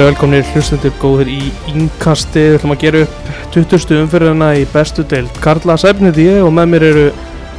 verið 0.00 0.14
velkomnir 0.14 0.46
hlustendur 0.54 0.92
góðir 0.96 1.28
í 1.28 1.38
Ínkasti 1.74 2.40
Við 2.40 2.54
ætlum 2.56 2.72
að 2.72 2.78
gera 2.80 3.00
upp 3.04 3.16
20. 3.52 3.90
umfyrirna 4.00 4.46
í 4.56 4.62
bestu 4.72 5.02
deild. 5.04 5.32
Karla 5.44 5.74
Sæfnið 5.80 6.20
ég 6.22 6.38
og 6.40 6.54
með 6.56 6.70
mér 6.72 6.84
eru 6.86 7.02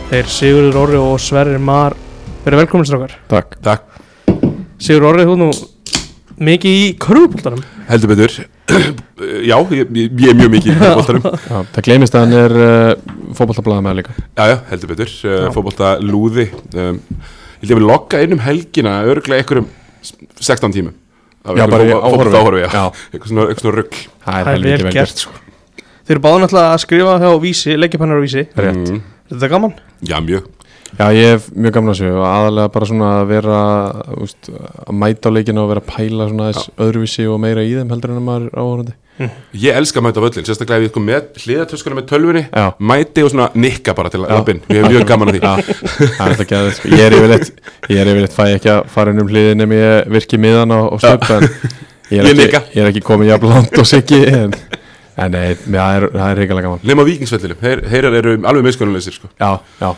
þeir 0.09 0.31
Sigurður 0.33 0.79
Orri 0.81 0.97
og 0.97 1.19
Sverrir 1.21 1.61
Mar. 1.61 1.93
Verið 2.41 2.63
velkomin 2.63 2.87
strákar. 2.89 3.13
Takk. 3.29 3.59
Takk, 3.61 3.99
Sigurður 4.81 5.09
Orri, 5.11 5.25
þú 5.29 5.35
nú 5.37 5.49
mikið 6.41 6.79
í 6.79 6.87
körfubóltanum 7.03 7.61
heldur 7.91 8.13
betur. 8.15 8.39
Já, 9.51 9.57
ég, 9.77 9.93
ég, 9.99 10.25
er 10.31 10.39
mjög 10.39 10.51
mikið 10.55 10.71
í 10.71 10.79
Já, 10.81 11.61
það 11.75 11.85
gleymist 11.85 12.17
að 12.17 12.25
hann 12.25 12.35
er 12.39 12.57
uh, 12.57 13.13
fótballtablaða 13.37 13.85
með 13.85 13.99
líka. 13.99 14.17
Já, 14.39 14.55
já, 14.55 14.57
heldur 14.71 14.93
betur. 14.95 15.13
Uh, 15.27 15.45
Fótbolta 15.53 15.93
lúði 16.01 16.47
um, 16.73 16.97
Ég 17.61 17.67
held 17.67 17.75
ég 17.75 17.77
að 17.77 17.83
við 17.83 17.87
lokka 17.91 18.25
inn 18.25 18.33
um 18.33 18.43
helgina 18.47 18.97
örglega 19.05 19.43
einhverjum 19.43 19.69
16 20.41 20.73
tímum 20.79 20.97
Já, 21.41 21.65
bara 21.71 21.85
í 21.87 21.91
fótbolta 21.95 22.41
áhorfi, 22.41 22.61
já. 22.67 22.83
Eitthvað 23.11 23.31
svona, 23.31 23.55
svona 23.57 23.75
rugg 23.79 23.95
það 23.97 24.39
er 24.39 24.45
Það 24.45 24.53
er 24.53 24.83
vel 24.85 24.93
gert 24.93 25.23
sko. 25.23 25.31
Þeir 26.05 26.15
eru 26.17 26.23
báðan 26.25 26.45
alltaf 26.47 26.65
að 26.67 26.81
skrifa 26.83 27.13
hjá 27.21 27.29
Vísi, 27.41 27.77
leggjapannar 27.79 28.19
á 28.19 28.23
Vísi. 28.25 28.43
Er 28.55 28.65
Rétt 28.67 28.89
Mm, 28.91 29.01
þetta 29.31 29.49
gaman? 29.49 29.73
Já, 30.05 30.17
mjög. 30.21 30.49
Já, 30.99 31.05
ég 31.15 31.29
hef 31.31 31.45
mjög 31.55 31.73
gamla 31.77 31.93
þessu 31.95 32.09
og 32.19 32.25
aðalega 32.27 32.71
bara 32.75 32.85
svona 32.89 33.09
að 33.21 33.27
vera 33.31 33.59
úst, 34.21 34.49
að 34.51 34.97
mæta 34.99 35.31
á 35.31 35.35
leikinu 35.37 35.61
og 35.63 35.69
vera 35.71 35.81
að 35.81 35.91
pæla 35.95 36.27
svona 36.27 36.49
þess 36.51 36.69
öðruvísi 36.83 37.27
og 37.31 37.39
meira 37.39 37.63
í 37.63 37.71
þeim 37.77 37.93
heldur 37.93 38.11
en 38.11 38.19
að 38.19 38.25
maður 38.27 38.47
er 38.51 38.59
áhörandi 39.21 39.59
Ég 39.61 39.77
elska 39.81 39.99
að 40.01 40.05
mæta 40.07 40.23
völlin, 40.23 40.45
sérstaklega 40.47 40.81
ef 40.81 40.87
ég 40.87 40.93
kom 40.95 41.05
með 41.07 41.41
hliðatöskuna 41.43 41.97
með 41.97 42.07
tölvunni 42.11 42.43
Já. 42.47 42.65
Mæti 42.79 43.25
og 43.25 43.31
svona 43.33 43.47
nikka 43.53 43.95
bara 43.97 44.11
til 44.13 44.23
lappin 44.23 44.61
Ég 44.69 44.81
hef 44.81 44.91
mjög 44.91 45.07
gaman 45.11 45.31
að 45.31 45.37
því. 45.37 45.53
Það 46.17 46.25
er 46.27 46.43
ekki 46.45 46.57
að 46.57 46.69
sko. 46.77 46.91
Ég 46.91 47.05
er 47.05 47.15
yfirleitt, 47.17 47.53
ég 47.91 48.01
er 48.01 48.11
yfirleitt 48.11 48.35
fæ 48.35 48.43
ekki 48.55 48.73
að 48.73 48.83
fara 48.95 49.15
um 49.15 49.31
hliðin 49.31 49.65
ef 49.65 49.75
ég 49.77 50.11
virki 50.17 50.41
miðan 50.41 50.75
á, 50.75 50.79
á 50.89 50.95
stöp 51.01 51.27
en 51.37 51.47
ég 52.11 52.31
Ég 52.41 52.81
er 52.81 52.89
ekki 52.91 53.03
komin 53.05 53.29
jafn 53.31 53.51
langt 53.51 53.77
og 53.79 53.87
siggi 53.87 54.23
en, 54.27 54.55
en 55.25 55.33
nei, 55.35 55.55
það 55.63 55.95
er, 55.97 56.05
það 56.13 56.25
er 56.25 56.39
reyngalega 56.41 56.67
gaman. 56.67 56.81
Nefn 56.87 57.01
á 57.01 57.05
vikingsvellinu, 57.07 57.57
Heyr, 57.61 57.81
heyrar 57.91 58.17
eru 58.19 58.33
alveg 58.49 58.67
miskunnleysir 58.67 59.15
sko. 59.15 59.29
Já, 59.39 59.49
já. 59.81 59.89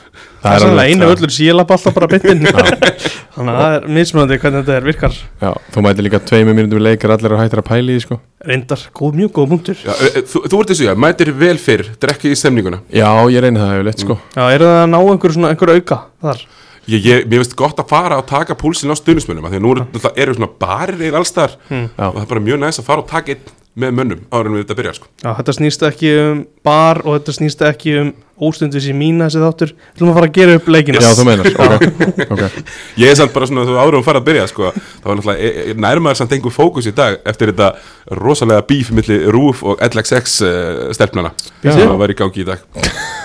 Það 0.44 0.56
er 0.56 0.64
sannlega 0.66 0.94
einu 0.94 1.06
já. 1.06 1.12
völlur 1.14 1.34
sem 1.34 1.48
ég 1.48 1.58
lapp 1.58 1.74
alltaf 1.76 1.96
bara 1.96 2.10
byttin 2.12 2.42
Þannig 3.34 3.50
að 3.50 3.60
það 3.60 3.76
er 3.76 3.86
mismunandi 3.98 4.40
hvernig 4.44 4.64
þetta 4.64 4.74
er 4.78 4.88
virkar. 4.88 5.20
Já, 5.42 5.52
þú 5.74 5.84
mæti 5.88 6.06
líka 6.06 6.20
tveimur 6.22 6.58
mínútum 6.58 6.82
í 6.82 6.84
leikar 6.86 7.14
allir 7.16 7.34
að 7.34 7.44
hættir 7.44 7.62
að 7.64 7.70
pæli 7.70 7.96
í 7.96 7.98
því, 7.98 8.04
sko. 8.06 8.18
Reyndar, 8.46 8.84
góð, 8.94 9.16
mjög 9.22 9.32
góð 9.38 9.48
punktur. 9.54 9.80
Já, 9.82 9.94
e, 9.96 10.10
e, 10.12 10.26
þú, 10.30 10.44
þú 10.52 10.60
ert 10.60 10.74
þessu, 10.74 10.86
já, 10.86 10.94
mætir 11.06 11.32
vel 11.40 11.56
fyrr 11.64 11.88
Drekki 12.04 12.30
í 12.30 12.38
stemninguna. 12.38 12.84
Já, 12.94 13.10
ég 13.34 13.42
reyni 13.42 13.64
það 13.64 13.80
yfirleitt, 13.80 14.04
sko. 14.06 14.20
Já, 14.36 14.44
eru 14.52 14.70
það 14.70 14.82
að 14.84 14.92
ná 14.92 15.00
einhver 15.02 15.36
svona, 15.40 15.54
einhver 15.56 15.74
auka 15.74 16.00
þar? 16.28 16.46
ég, 16.88 17.00
ég, 17.06 17.26
Mér 17.30 17.44
finnst 17.44 17.58
gott 17.60 17.80
að 17.80 17.90
fara 17.92 18.20
og 18.20 18.28
taka 18.30 18.58
púlsinn 18.60 18.92
á 18.92 18.98
stuðnismönnum 19.00 19.46
af 19.48 19.54
Því 19.54 19.60
að 19.60 19.66
nú 19.66 19.74
eru, 19.74 19.86
náttúrulega 19.88 20.24
eru 20.26 20.38
svona 20.38 20.52
barir 20.60 21.04
eða 21.08 21.22
allstar 21.22 21.58
Hmm. 21.70 21.90
Já. 21.96 22.08
Og 22.10 22.18
það 22.18 22.24
er 22.24 22.32
bara 22.34 22.46
mjög 22.48 22.60
næst 22.64 22.82
að 22.82 22.88
fara 22.90 23.04
og 23.04 23.08
taka 23.10 23.34
einn 23.34 23.52
með 23.80 23.96
mönnum 23.98 24.20
en 24.30 24.52
við 24.54 24.62
þetta 24.64 24.78
byrjar 24.78 24.98
sko. 25.00 25.08
Já, 25.24 25.30
þetta 25.40 25.56
snýst 25.58 25.88
ekki 25.88 26.12
um 26.20 26.44
bar 26.66 27.02
og 27.04 27.18
þetta 27.18 27.36
snýst 27.40 27.64
ekki 27.66 27.96
um 28.02 28.12
óstundis 28.44 28.86
í 28.90 28.94
mína 28.98 29.30
þessi 29.30 29.42
þáttur. 29.44 29.74
Við 29.74 29.96
ætlum 29.96 30.12
að 30.12 30.18
fara 30.18 30.30
að 30.30 30.38
gera 30.38 30.58
upp 30.60 30.70
leikina. 30.74 31.02
Já, 31.02 31.10
þú 31.18 31.26
meinar, 31.30 31.50
ok, 31.54 32.30
ok. 32.36 32.62
Ég 33.02 33.14
er 33.14 33.18
samt 33.20 33.34
bara 33.36 33.50
svona, 33.50 33.66
þú 33.70 33.80
áður 33.80 33.98
um 33.98 34.04
að 34.04 34.08
fara 34.10 34.22
að 34.22 34.30
byrja 34.30 34.46
sko, 34.52 34.72
Það 34.76 35.10
var 35.10 35.20
náttúrulega, 35.20 35.50
e, 35.50 35.66
e, 35.74 35.76
nærmaður 35.88 36.22
samt 36.22 36.38
einhver 36.38 36.56
fókus 36.56 36.90
í 36.90 36.96
dag 36.98 37.20
Eftir 37.30 37.54
þetta 37.54 37.74
rosalega 38.20 38.66
bíf 38.70 38.94
milli 38.96 39.20
RÚF 39.34 39.66
og 39.68 39.84
LXX 39.90 40.40
uh, 40.46 40.88
stelpnana 40.96 41.34
Já. 41.64 41.76
Sem 41.76 42.00
var 42.00 42.14
í 42.14 42.18
gangi 42.18 42.44
í 42.44 42.50
dag 42.50 42.66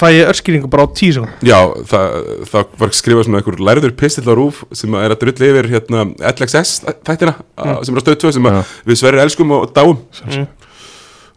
Fæ 0.00 0.06
ég 0.14 0.30
örskýringu 0.30 0.70
bara 0.72 0.86
á 0.86 0.88
tíu 0.96 1.12
sekund 1.12 1.44
Já, 1.44 1.58
það, 1.90 2.14
það 2.48 2.74
var 2.80 2.94
skrifað 2.96 3.26
svona 3.26 3.40
einhver 3.42 3.60
lærður 3.68 3.92
pistill 4.00 4.24
á 4.32 4.34
rúf 4.38 4.62
sem 4.72 4.96
er 4.96 5.12
að 5.12 5.20
drulli 5.26 5.50
yfir 5.50 5.68
hérna, 5.74 6.06
LXS 6.30 6.72
þættina 7.04 7.34
mm. 7.36 7.74
sem 7.84 7.94
er 7.94 8.00
á 8.00 8.04
stöð 8.06 8.18
2 8.24 8.32
sem 8.38 8.48
að 8.48 8.56
Já. 8.56 8.62
við 8.88 9.00
sverrir 9.02 9.24
elskum 9.26 9.56
og 9.58 9.70
dáum 9.76 10.00
Mm. 10.30 10.46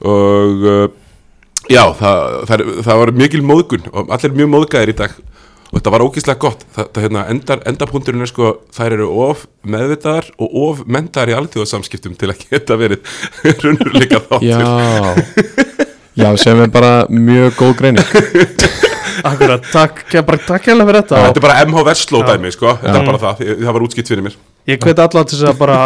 og 0.04 0.64
uh, 0.68 0.88
já, 1.72 1.84
það, 1.96 2.24
það, 2.50 2.64
það 2.86 3.00
var 3.02 3.12
mikil 3.16 3.44
móðgun 3.48 3.86
og 3.94 4.12
allir 4.16 4.36
mjög 4.36 4.52
móðgæðir 4.52 4.92
í 4.92 4.96
dag 5.00 5.16
og 5.74 5.78
þetta 5.80 5.94
var 5.96 6.06
ógíslega 6.06 6.42
gott 6.44 6.66
það, 6.76 6.90
það, 6.94 7.02
hérna, 7.08 7.26
endar, 7.34 7.64
endapunkturinn 7.72 8.26
er 8.26 8.30
sko 8.30 8.52
þær 8.76 8.98
eru 9.00 9.08
of 9.26 9.46
meðvitaðar 9.66 10.30
og 10.38 10.58
of 10.68 10.84
mentaðar 10.86 11.34
í 11.34 11.38
alþjóðasamskiptum 11.40 12.18
til 12.20 12.32
að 12.34 12.44
geta 12.52 12.78
verið 12.80 13.16
raunurleika 13.64 14.22
þáttur 14.28 14.52
Já 14.52 15.64
Já, 16.14 16.28
sem 16.38 16.60
er 16.62 16.70
bara 16.74 17.06
mjög 17.10 17.56
góð 17.58 17.72
greining. 17.80 18.06
Akkurat, 19.30 19.64
takk, 19.72 20.04
hérlega 20.12 20.86
fyrir 20.86 21.00
þetta. 21.00 21.22
Þetta 21.28 21.40
er 21.40 21.46
bara 21.46 21.62
MH 21.66 21.86
Versló 21.88 22.22
Já. 22.22 22.28
dæmi 22.34 22.52
sko, 22.54 22.76
þetta 22.82 23.00
er 23.00 23.08
bara 23.08 23.22
það, 23.22 23.42
það 23.62 23.76
var 23.78 23.86
útskipt 23.88 24.12
fyrir 24.12 24.26
mér. 24.26 24.36
Ég 24.70 24.84
hveti 24.84 25.04
alla 25.04 25.24
til 25.26 25.38
þess 25.40 25.50
að 25.50 25.60
bara 25.62 25.80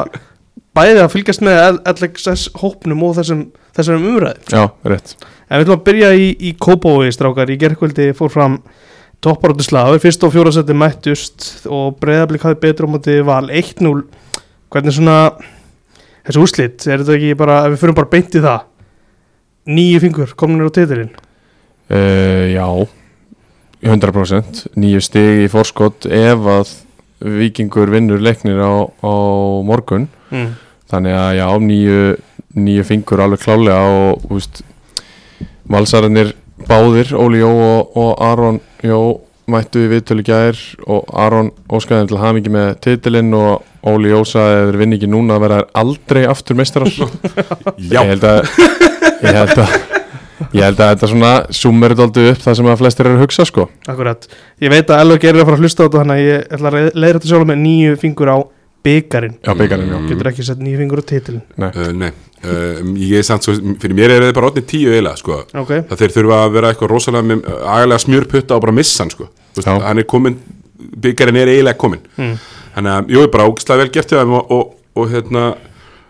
bæði 0.77 1.01
að 1.03 1.13
fylgjast 1.13 1.45
með 1.45 1.79
LXS 1.93 2.45
hópnum 2.61 3.05
og 3.07 3.15
þessum, 3.17 3.45
þessum 3.77 4.07
umræði 4.11 4.53
Já, 4.53 4.63
rétt. 4.91 5.15
En 5.47 5.61
við 5.61 5.65
ætlum 5.65 5.77
að 5.79 5.85
byrja 5.87 6.11
í, 6.19 6.27
í 6.43 6.53
Kópói 6.59 7.11
strákar. 7.15 7.51
Í 7.53 7.59
gerkvöldi 7.61 8.09
fór 8.17 8.31
fram 8.33 8.59
topparóttu 9.23 9.65
slagur 9.65 10.01
Fyrst 10.03 10.25
og 10.27 10.33
fjóra 10.35 10.51
seti 10.53 10.75
mættust 10.77 11.67
og 11.71 11.95
breyðablík 12.01 12.43
hafði 12.45 12.61
betur 12.67 12.89
á 12.89 12.93
móti 12.93 13.19
val 13.25 13.45
1-0 13.47 13.93
Hvernig 14.73 14.93
svona 14.97 15.19
þessu 16.27 16.43
úrslit, 16.43 16.83
er 16.83 17.01
þetta 17.01 17.15
ekki 17.15 17.37
bara 17.39 17.61
við 17.71 17.79
fyrir 17.81 17.95
bara 17.97 18.11
beint 18.11 18.35
í 18.35 18.43
það 18.43 18.65
Nýju 19.67 19.99
fingur 20.03 20.33
kominir 20.39 20.69
á 20.69 20.71
titilinn? 20.71 21.11
Uh, 21.91 22.51
Já 22.51 22.67
100% 23.83 24.63
Nýju 24.79 25.01
stig 25.05 25.43
í 25.45 25.49
forskot 25.51 26.07
ef 26.09 26.47
að 26.49 26.71
vikingur 27.17 27.89
vinnur 27.89 28.21
leiknir 28.21 28.59
á, 28.61 28.85
á 28.85 29.13
morgun. 29.65 30.07
Mm. 30.29 30.55
þannig 30.91 31.15
að 31.17 31.29
já, 31.37 31.45
nýju, 31.63 32.01
nýju 32.59 32.83
fingur 32.87 33.21
alveg 33.23 33.41
klálega 33.41 33.77
og 33.91 34.33
úst, 34.35 34.59
valsararnir 35.71 36.33
báðir, 36.67 37.13
Óli 37.15 37.41
Jó 37.41 37.49
og, 37.51 37.95
og 37.97 38.11
Aron 38.23 38.59
Jó 38.83 38.99
mættu 39.47 39.85
í 39.85 39.89
viðtölu 39.91 40.25
gær 40.27 40.59
og 40.91 41.07
Aron 41.15 41.53
óskaði 41.71 42.09
til 42.11 42.19
hamingi 42.19 42.51
með 42.51 42.73
titilinn 42.83 43.31
og 43.39 43.63
Óli 43.87 44.11
Jó 44.11 44.21
sagði 44.27 44.59
ef 44.59 44.69
þeir 44.69 44.79
vinni 44.83 44.99
ekki 44.99 45.11
núna 45.11 45.39
verða 45.39 45.61
þær 45.61 45.69
aldrei 45.81 46.23
aftur 46.27 46.59
meistarar. 46.59 46.91
Já, 47.79 48.01
ég 48.03 48.11
held 48.11 48.27
að 48.27 48.41
ég 49.23 49.37
held 49.37 49.61
að 49.63 49.77
ég 50.53 50.61
held 50.63 50.81
að 50.81 50.91
þetta 50.91 51.09
svona 51.11 51.31
summer 51.55 51.95
dálítið 51.97 52.29
upp 52.33 52.43
það 52.43 52.59
sem 52.59 52.69
að 52.69 52.77
flestir 52.81 53.09
eru 53.09 53.17
að 53.17 53.23
hugsa 53.25 53.45
sko. 53.49 53.65
Akkurat, 53.89 54.27
ég 54.63 54.71
veit 54.73 54.93
að 54.93 55.01
LG 55.07 55.31
er 55.31 55.39
að 55.41 55.49
fara 55.49 55.57
að 55.57 55.65
hlusta 55.65 55.81
á 55.81 55.85
þetta 55.87 56.03
Þannig 56.03 56.19
að 56.19 56.27
ég 56.27 56.45
ætla 56.57 56.71
að 56.71 56.77
leiða 56.93 57.17
þetta 57.17 57.31
sjálf 57.31 57.49
með 57.49 57.59
nýju 57.63 57.97
fingur 58.03 58.31
á 58.31 58.37
byggarinn 58.87 59.35
já, 59.41 59.51
byggarinn, 59.57 59.89
já, 59.91 59.97
Getur 60.11 60.29
ekki 60.31 60.45
sett 60.47 60.61
nýju 60.63 60.81
fingur 60.83 61.01
á 61.01 61.05
titilinn. 61.09 61.43
Nei, 61.57 61.69
Uh, 61.73 61.89
nei, 61.97 62.11
uh, 62.45 62.77
ég 63.01 63.17
er 63.19 63.25
samt 63.27 63.47
svo, 63.47 63.55
fyrir 63.81 63.97
mér 63.97 64.13
er 64.13 64.27
það 64.27 64.35
bara 64.37 64.51
orðin 64.51 64.67
tíu 64.69 64.93
eiginlega, 64.93 65.19
sko. 65.19 65.39
Ok, 65.57 65.73
Það 65.89 66.03
þeir 66.03 66.13
þurfa 66.15 66.37
að 66.43 66.53
vera 66.55 66.71
eitthvað 66.71 66.93
rosalega 66.93 67.27
með 67.31 67.41
uh, 67.49 67.57
agalega 67.73 68.03
smjörputta 68.05 68.55
og 68.55 68.63
bara 68.63 68.75
missa 68.77 69.03
hann, 69.03 69.11
sko. 69.13 69.27
Já. 69.57 69.71
Hann 69.73 70.03
er 70.03 70.07
komin, 70.07 70.37
byggjarinn 71.03 71.41
er 71.41 71.51
eiginlega 71.55 71.81
komin 71.81 72.03
mm. 72.15 72.35
Þannig 72.77 72.93
að, 72.93 73.11
jú, 73.15 73.25
bara 73.33 73.47
ógislega 73.49 73.81
vel 73.81 73.91
gert 73.97 74.13
og, 74.21 74.51
og, 74.53 74.75
og 75.01 75.11
hérna 75.11 75.47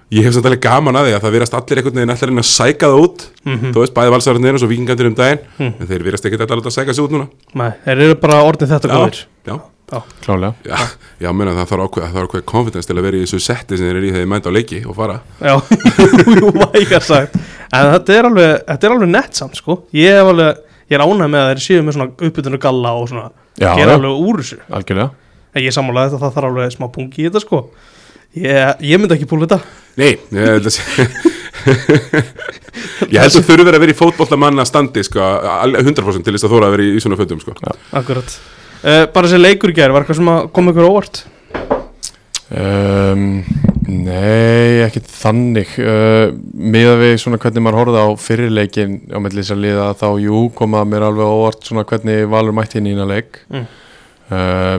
Ég 0.07 0.23
hef 0.23 0.31
samt 0.37 0.45
alveg 0.47 0.61
gaman 0.63 0.95
að 0.95 1.09
því 1.09 1.13
að 1.17 1.23
það 1.25 1.33
verðast 1.35 1.55
allir 1.57 1.79
einhvern 1.81 1.97
veginn 1.99 2.11
allir 2.13 2.21
að 2.23 2.29
reyna 2.31 2.43
að 2.45 2.47
sæka 2.47 2.87
það 2.87 3.01
út. 3.03 3.23
Mhm. 3.43 3.71
Þú 3.75 3.81
veist, 3.81 3.93
bæði 3.97 4.11
valsararnir 4.13 4.53
og 4.55 4.61
svo 4.61 4.69
vikingandir 4.71 5.09
um 5.09 5.15
daginn. 5.17 5.41
Mm. 5.59 5.73
En 5.81 5.87
þeir 5.89 6.05
verðast 6.07 6.27
ekki 6.29 6.37
allir 6.39 6.61
að 6.63 6.75
sæka 6.77 6.93
sig 6.95 7.03
út 7.03 7.11
núna. 7.11 7.27
Nei, 7.59 7.71
þeir 7.83 8.03
eru 8.05 8.15
bara 8.21 8.37
orðin 8.47 8.71
þetta 8.71 8.87
góðir. 8.93 9.25
já, 9.47 10.01
klálega 10.23 10.53
já, 10.67 10.75
já, 11.23 11.29
meina 11.31 11.53
það 11.55 11.67
þarf 11.69 11.83
ákveð, 11.87 12.03
það 12.07 12.15
þarf 12.17 12.27
ákveð 12.27 12.41
confidence 12.51 12.87
til 12.87 12.95
að 12.97 13.05
vera 13.07 13.17
í 13.17 13.21
þessu 13.23 13.39
setti 13.39 13.77
sem 13.79 13.87
þeir 13.87 13.95
eru 13.99 14.07
í 14.07 14.09
þegar 14.11 14.23
þeir 14.23 14.31
mænta 14.33 14.51
á 14.51 14.55
leiki 14.57 14.79
og 14.87 14.95
fara. 14.97 15.19
Já, 15.39 15.53
jú, 16.39 16.49
vægar 16.59 17.03
sagt. 17.07 17.37
En 17.71 17.91
þetta 17.93 18.17
er 18.17 18.27
alveg, 18.27 18.55
þetta 18.67 18.87
er 18.89 18.95
alveg 18.97 19.11
nett 19.13 19.35
samt 19.39 19.55
sko. 19.59 19.77
Ég 19.95 20.11
er 20.11 20.23
alveg, 20.27 20.59
ég 20.91 20.97
er 20.99 21.03
ánægð 21.07 21.31
með 21.31 21.43
að 21.43 21.51
þeir 21.53 21.63
séu 21.67 21.83
með 21.83 21.95
svona 21.99 22.09
uppbytunu 22.27 22.59
galla 22.63 22.95
og 22.99 23.07
svona 23.11 23.29
Já, 23.57 23.71
Gera 23.75 23.91
já. 23.91 23.95
alveg 23.95 24.19
úr 24.27 24.41
þessu. 24.43 24.59
Algjörlega. 24.71 25.09
En 25.55 25.63
ég 25.63 25.73
sammála 25.73 26.07
þetta, 26.09 26.19
það 26.25 26.35
þarf 26.35 26.49
alveg 26.51 26.75
smá 26.75 26.87
pungi 26.91 27.23
í 27.23 27.29
þetta 27.29 27.43
sko 27.43 27.63
Ég, 28.37 28.85
ég 28.91 29.01
myndi 29.01 29.17
ekki 29.17 29.29
púla 29.29 29.47
þetta 29.47 29.59
Nei, 29.97 30.13
ég 30.37 30.51
held 30.53 30.69
að 30.69 30.77
Ég 33.07 33.17
held 33.21 33.37
að 33.39 33.47
þurfi 33.47 33.65
að 33.65 33.79
vera 33.81 33.93
í 33.93 33.97
fótbollamanna 33.97 34.65
standi 34.67 35.03
sko, 35.05 35.21
alveg 35.21 35.87
100% 35.87 36.25
til 36.25 36.35
þess 36.35 36.47
að 36.47 36.53
þóra 36.53 36.69
að 36.69 36.75
vera 36.75 36.85
í, 36.85 36.91
í 36.97 37.01
svona 37.03 37.17
fötum 37.19 37.41
sko. 37.41 37.55
Akkurat. 37.97 38.35
Uh, 38.81 39.05
Bara 39.13 39.25
þessi 39.25 39.39
leikur 39.41 39.73
gær, 39.75 39.93
var 39.93 40.05
eitthvað 40.05 40.19
sem 40.19 40.31
að 40.31 40.49
koma 40.55 40.73
ykkur 40.73 40.87
á 40.87 40.91
óvart? 40.91 41.21
Um, 42.47 43.23
nei, 43.87 44.83
ekkert 44.85 45.09
þannig. 45.11 45.73
Uh, 45.81 46.35
miða 46.53 46.97
við 47.01 47.15
svona 47.23 47.39
hvernig 47.41 47.65
maður 47.65 47.79
horfði 47.81 48.03
á 48.05 48.09
fyrirleikin 48.23 48.99
á 49.11 49.17
melli 49.23 49.41
þess 49.41 49.55
að 49.55 49.63
liða 49.65 49.87
þá 49.99 50.07
jú 50.23 50.43
koma 50.57 50.83
mér 50.87 51.07
alveg 51.09 51.33
óvart 51.39 51.67
svona 51.67 51.87
hvernig 51.87 52.27
Valur 52.31 52.55
mætti 52.55 52.81
inn 52.81 52.91
í 52.91 52.95
eina 52.95 53.09
leik. 53.09 53.41
Mm. 53.51 53.65
uh, 54.31 54.77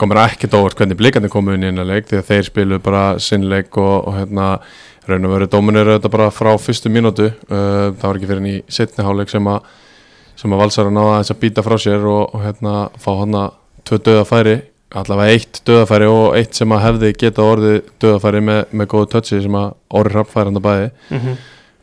kom 0.00 0.12
mér 0.12 0.22
ekkert 0.26 0.54
á 0.54 0.60
óvart 0.60 0.78
hvernig 0.78 0.98
blikandi 0.98 1.30
komu 1.32 1.56
inn 1.56 1.64
í 1.66 1.70
eina 1.72 1.86
leik 1.86 2.08
því 2.10 2.20
að 2.20 2.28
þeir 2.30 2.46
spiluðu 2.50 2.84
bara 2.84 3.02
sinn 3.22 3.48
leik 3.50 3.76
og, 3.80 4.08
og 4.08 4.16
hérna 4.18 4.46
raun 5.06 5.28
og 5.28 5.34
veru 5.36 5.50
dóminir 5.50 5.90
þetta 5.94 6.12
bara 6.12 6.30
frá 6.34 6.52
fyrstu 6.58 6.90
mínútu. 6.92 7.30
Uh, 7.48 7.92
það 7.96 8.06
var 8.06 8.20
ekki 8.20 8.30
fyrir 8.30 8.42
enn 8.42 8.52
í 8.52 8.56
setni 8.78 9.06
háleik 9.06 9.32
sem 9.32 9.50
að 9.50 9.74
sem 10.36 10.52
að 10.52 10.60
valsara 10.60 10.92
náða 10.92 11.20
þess 11.20 11.32
að 11.32 11.42
býta 11.44 11.64
frá 11.64 11.78
sér 11.80 12.02
og, 12.10 12.34
og 12.36 12.42
hérna 12.44 12.72
fá 13.00 13.12
hann 13.22 13.36
að 13.40 13.60
tvö 13.88 14.00
döða 14.04 14.24
færi 14.28 14.56
allavega 14.96 15.34
eitt 15.34 15.60
döðafæri 15.66 16.06
og 16.08 16.36
eitt 16.38 16.56
sem 16.56 16.72
að 16.72 16.82
hefði 16.84 17.12
getað 17.18 17.50
orðið 17.52 17.76
döðafæri 18.02 18.42
með, 18.44 18.60
með 18.70 18.88
góðu 18.92 19.08
touchi 19.12 19.40
sem 19.42 19.56
að 19.58 19.70
orði 19.98 20.14
hrappfæranda 20.16 20.62
bæði. 20.62 20.90
Mm 21.10 21.36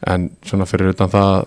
en 0.10 0.30
svona 0.44 0.68
fyrir 0.68 0.92
utan 0.92 1.12
það 1.12 1.46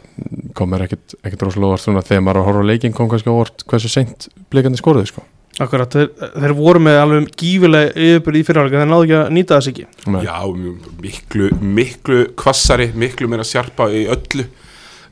kom 0.57 0.71
mér 0.73 0.87
ekkit, 0.87 1.17
ekkit 1.21 1.43
rosalega 1.45 1.79
svona 1.81 2.05
þegar 2.07 2.23
maður 2.25 2.41
að 2.41 2.47
horfa 2.49 2.65
á 2.65 2.69
leikinn 2.71 2.95
kom 2.97 3.11
kannski 3.13 3.33
óvart 3.33 3.65
hversu 3.69 3.91
seint 3.93 4.29
blikandi 4.53 4.81
skoruðu 4.81 5.11
sko 5.11 5.25
Akkurat, 5.57 5.89
þeir, 5.89 6.11
þeir 6.35 6.53
voru 6.57 6.81
með 6.85 6.99
alveg 7.01 7.29
gífilega 7.41 7.93
yfirbyrði 7.95 8.41
í 8.43 8.45
fyrirháleika 8.45 8.81
þeir 8.83 8.91
náðu 8.91 9.07
ekki 9.07 9.17
að 9.17 9.31
nýta 9.33 9.57
þess 9.57 9.71
ekki. 9.71 9.87
Nei. 10.13 10.19
Já, 10.27 10.35
mjög- 10.53 10.91
miklu, 11.01 11.49
miklu 11.79 12.19
kvassari, 12.37 12.91
miklu 12.93 13.31
meira 13.33 13.47
sjarpa 13.47 13.89
í 13.89 14.05
öllu. 14.13 14.45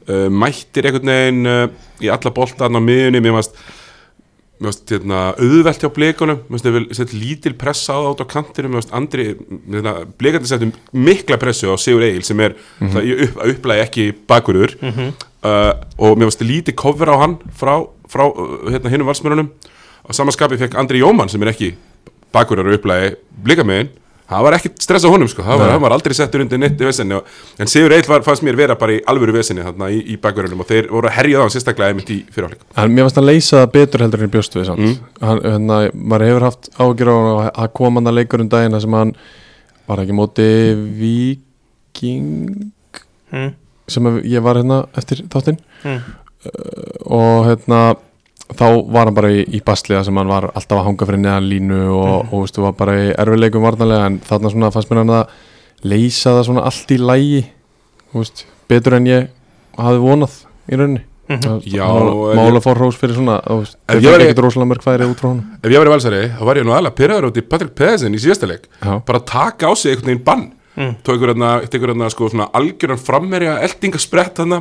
Uh, 0.04 0.28
Mættir 0.28 0.84
einhvern 0.84 1.08
veginn 1.08 1.48
uh, 1.48 1.62
í 2.04 2.10
alla 2.12 2.30
boltan 2.36 2.76
á 2.76 2.80
miðunni 2.84 3.22
Mér 3.24 4.68
varst 4.68 4.92
hérna, 4.92 5.32
auðvelt 5.40 5.80
hjá 5.80 5.88
blikunum. 5.96 6.42
Mér 6.44 6.58
varst 6.58 6.68
þeir 6.68 6.84
sett 7.00 7.14
lítil 7.16 7.54
pressa 7.56 7.96
á 7.96 8.04
það 8.04 8.10
át 8.12 8.20
á 8.20 8.32
kantinu 8.34 8.68
Mér 8.68 8.82
varst 8.82 8.92
Andri, 8.94 9.26
hérna, 9.64 9.94
blikandi 10.20 10.50
settum 10.52 10.74
mikla 10.92 11.40
pressu 11.40 11.72
á 11.72 11.76
Sigur 11.80 12.04
Egil 12.04 12.22
sem 12.22 12.40
er 12.44 12.52
mm 12.52 12.88
-hmm. 12.92 13.24
upp, 13.24 13.40
að 13.40 13.54
upplægi 13.54 13.84
ekki 13.86 14.04
bakurur. 14.28 14.76
Uh, 14.84 15.72
og 15.96 16.18
mér 16.18 16.28
varst 16.28 16.44
lítið 16.44 16.76
cover 16.76 17.08
á 17.08 17.16
hann 17.24 17.38
frá, 17.48 17.88
frá 18.08 18.28
uh, 18.28 18.70
hérna, 18.70 18.92
hinnum 18.92 19.08
valsmörunum 19.08 19.50
á 20.04 20.10
samanskapi 20.12 20.60
fekk 20.60 20.78
Andri 20.80 21.02
Jómann 21.02 21.30
sem 21.32 21.42
er 21.42 21.52
ekki 21.54 21.74
bakurur 22.34 22.68
og 22.68 22.78
upplægi 22.78 23.14
blikamegin 23.44 23.92
það 24.24 24.44
var 24.46 24.56
ekkit 24.56 24.80
stress 24.80 25.04
á 25.04 25.12
honum 25.12 25.28
sko, 25.28 25.44
það 25.44 25.58
var, 25.60 25.70
hann 25.74 25.82
var 25.84 25.92
aldrei 25.92 26.14
settur 26.16 26.40
undir 26.40 26.60
neitt 26.60 26.80
í 26.80 26.86
vesenni 26.86 27.16
og, 27.18 27.26
en 27.60 27.68
Sigur 27.68 27.92
Egil 27.92 28.08
var, 28.08 28.22
fannst 28.24 28.44
mér 28.46 28.56
vera 28.56 28.76
bara 28.80 28.96
í 28.96 29.02
alvöru 29.10 29.34
vesenni 29.36 29.64
þarna 29.66 29.90
í, 29.92 29.98
í 30.14 30.16
bakurunum 30.20 30.62
og 30.64 30.68
þeir 30.70 30.88
voru 30.92 31.10
að 31.10 31.16
herja 31.18 31.42
það 31.42 31.52
sérstaklega 31.52 31.92
einmitt 31.92 32.12
í 32.14 32.16
fyrirháleik 32.32 32.62
En 32.80 32.94
mér 32.94 33.04
varst 33.04 33.20
að 33.20 33.28
leysa 33.28 33.60
það 33.60 33.74
betur 33.74 34.04
heldur 34.06 34.22
en 34.22 34.28
ég 34.28 34.32
bjóst 34.32 34.56
við 34.56 34.66
samt. 34.70 34.80
Mm. 34.80 35.12
Hann, 35.28 35.42
hérna, 35.44 35.80
maður 35.92 36.26
hefur 36.30 36.46
haft 36.48 36.70
ágjör 36.80 37.12
á 37.12 37.16
hann 37.16 37.50
að 37.52 37.68
kom 37.76 38.00
hann 38.00 38.10
að 38.10 38.18
leikur 38.20 38.44
um 38.44 38.50
daginn 38.54 38.76
þar 38.78 38.84
sem 38.86 38.96
hann 38.98 39.12
var 39.92 40.02
ekki 40.06 40.16
móti 40.16 40.48
Viking 41.02 42.32
mm. 43.28 43.52
sem 43.92 44.10
ég 44.24 44.48
var 44.48 44.62
hérna 44.62 44.86
eftir 44.96 45.24
þáttinn 45.28 45.60
Mm. 45.84 46.00
og 47.12 47.44
hérna 47.44 47.78
þá 48.52 48.66
var 48.92 49.06
hann 49.08 49.14
bara 49.16 49.30
í, 49.32 49.44
í 49.56 49.60
basliða 49.64 50.04
sem 50.04 50.16
hann 50.20 50.28
var 50.28 50.50
alltaf 50.54 50.78
að 50.78 50.84
hanga 50.84 51.06
fyrir 51.08 51.22
neðan 51.22 51.48
línu 51.48 51.78
og, 51.88 52.24
Mhm. 52.24 52.32
og 52.32 52.42
veistu, 52.44 52.62
var 52.62 52.72
bara 52.72 52.92
í 52.92 53.14
erfileikum 53.16 53.62
varnarlega 53.64 54.06
en 54.06 54.18
þarna 54.20 54.50
svona 54.52 54.70
fannst 54.72 54.90
mér 54.90 54.98
hann 54.98 55.08
að 55.08 55.28
leysa 55.84 56.30
það 56.36 56.44
svona 56.48 56.64
allt 56.64 56.88
í 56.90 56.98
lægi 56.98 57.44
veist, 58.14 58.44
betur 58.68 58.94
en 58.94 59.04
ég 59.06 59.28
hafði 59.78 59.98
vonað 60.04 60.44
í 60.70 60.76
rauninni. 60.76 61.00
Mhm. 61.28 61.62
Já, 61.64 61.86
Mála- 61.88 62.52
ég- 62.52 62.62
fór 62.62 62.76
hrós 62.76 62.96
fyrir 63.00 63.14
svona 63.16 63.40
og 63.50 63.64
ég 63.64 63.74
fekk 63.88 64.02
væri- 64.04 64.28
ekkert 64.28 64.42
rosalega 64.44 64.68
mörg 64.68 64.82
færi 64.84 65.08
út 65.08 65.16
frá 65.16 65.28
honum. 65.32 65.44
Ef 65.64 65.70
ég 65.72 65.80
verið 65.80 65.94
valsari, 65.94 66.28
þá 66.38 66.44
var 66.44 66.54
ég 66.56 66.64
nú 66.66 66.72
aðlega 66.76 66.94
pyrraður 66.94 67.24
út 67.30 67.36
í 67.40 67.48
Patrik 67.48 67.74
Pedersen 67.74 68.12
í 68.14 68.18
síðasta 68.20 68.46
leik. 68.46 68.68
Bara 68.82 69.18
að 69.20 69.24
taka 69.26 69.66
á 69.66 69.74
sig 69.74 69.96
einhvern 69.96 70.04
veginn 70.12 70.24
bann 70.24 70.52
Mm. 70.74 70.96
tók 71.06 71.14
ykkur 71.14 71.30
hérna, 71.30 71.48
tekur 71.70 71.92
hérna 71.92 72.08
sko 72.10 72.26
svona 72.32 72.48
algjöran 72.58 72.98
frammerja 72.98 73.52
eldingasprett 73.62 74.40
hann 74.42 74.56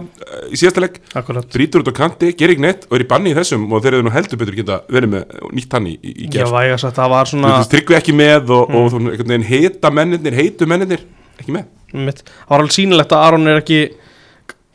í 0.54 0.60
síðasta 0.60 0.86
Akkurat. 1.18 1.48
Brýtur 1.50 1.82
út 1.82 1.90
á 1.90 1.94
kanti, 1.98 2.30
gerir 2.38 2.54
ekki 2.54 2.62
neitt 2.62 2.86
og 2.86 3.00
er 3.00 3.06
í 3.06 3.08
banni 3.10 3.32
í 3.34 3.38
þessum 3.38 3.66
og 3.74 3.82
þeir 3.82 3.98
eru 3.98 4.06
nú 4.06 4.14
heldur 4.14 4.38
betur 4.38 4.58
geta 4.60 4.78
verið 4.94 5.10
með 5.16 5.34
nýtt 5.58 5.74
hann 5.74 5.88
í, 5.90 5.96
í, 5.98 6.14
í 6.14 6.28
Já, 6.28 6.36
gerð 6.36 6.54
væga 6.54 6.78
sagt, 6.84 7.00
það 7.00 7.14
var 7.16 7.32
svona 7.32 7.56
Þú 7.56 7.72
tryggvi 7.72 7.98
ekki 7.98 8.16
með 8.20 8.54
og, 8.54 8.76
og 8.78 8.92
svona 8.94 9.14
einhvern 9.16 9.34
veginn 9.34 9.48
heita 9.50 9.92
mennirnir, 9.98 10.38
heitu 10.38 10.70
mennirnir 10.70 11.06
ekki 11.42 11.56
með. 11.58 11.66
Mitt, 11.94 12.22
það 12.30 12.54
var 12.54 12.64
alveg 12.66 12.78
sýnilegt 12.78 13.18
að 13.18 13.26
Aron 13.32 13.50
er 13.50 13.64
ekki 13.64 13.82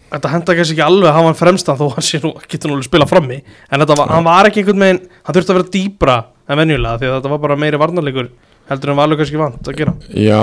þetta 0.08 0.32
henda 0.32 0.58
kannski 0.58 0.74
ekki 0.74 0.86
alveg 0.88 1.10
að 1.12 1.16
hafa 1.20 1.30
hann 1.30 1.38
fremstan 1.38 1.78
þó 1.78 1.86
hann 1.94 2.08
sé 2.08 2.20
nú, 2.24 2.34
getur 2.50 2.72
nú 2.72 2.78
alveg 2.78 2.88
spila 2.88 3.06
frammi. 3.06 3.38
En 3.70 3.82
þetta 3.84 3.98
var, 4.00 4.12
hann 4.16 4.26
var 4.26 4.50
ekki 4.50 4.64
einhvern 4.64 4.84
veginn 4.88 5.00
hann 5.06 5.38
þurfti 5.38 5.54
að 5.54 5.60
vera 5.60 5.72
dýbra 5.78 6.18
en 6.48 6.62
venjulega 6.62 6.98
því 6.98 7.08
að 7.10 7.16
þetta 7.18 7.32
var 7.34 7.42
bara 7.44 7.58
meiri 7.60 7.80
varnarleikur 7.82 8.30
heldur 8.68 8.92
en 8.92 9.02
alveg 9.02 9.22
kannski 9.22 9.40
vant 9.40 9.70
að 9.70 9.80
gera? 9.80 9.94
Já, 10.12 10.42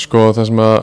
sko 0.00 0.28
það 0.34 0.50
sem 0.50 0.62
að 0.64 0.78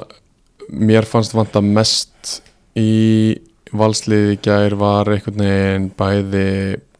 mér 0.91 1.07
fannst 1.09 1.35
vanta 1.35 1.63
mest 1.63 2.37
í 2.79 3.35
valsliði 3.75 4.37
gær 4.43 4.75
var 4.79 5.11
einhvern 5.11 5.43
veginn 5.43 5.89
bæði 5.99 6.47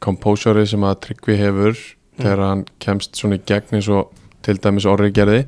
composure 0.04 0.66
sem 0.68 0.84
að 0.88 1.00
Tryggvi 1.06 1.38
hefur 1.40 1.78
þegar 2.22 2.44
hann 2.46 2.66
kemst 2.84 3.18
svona 3.18 3.40
í 3.40 3.46
gegn 3.48 3.80
eins 3.80 3.90
og 3.92 4.12
til 4.46 4.58
dæmis 4.62 4.88
orri 4.90 5.12
gerði. 5.14 5.44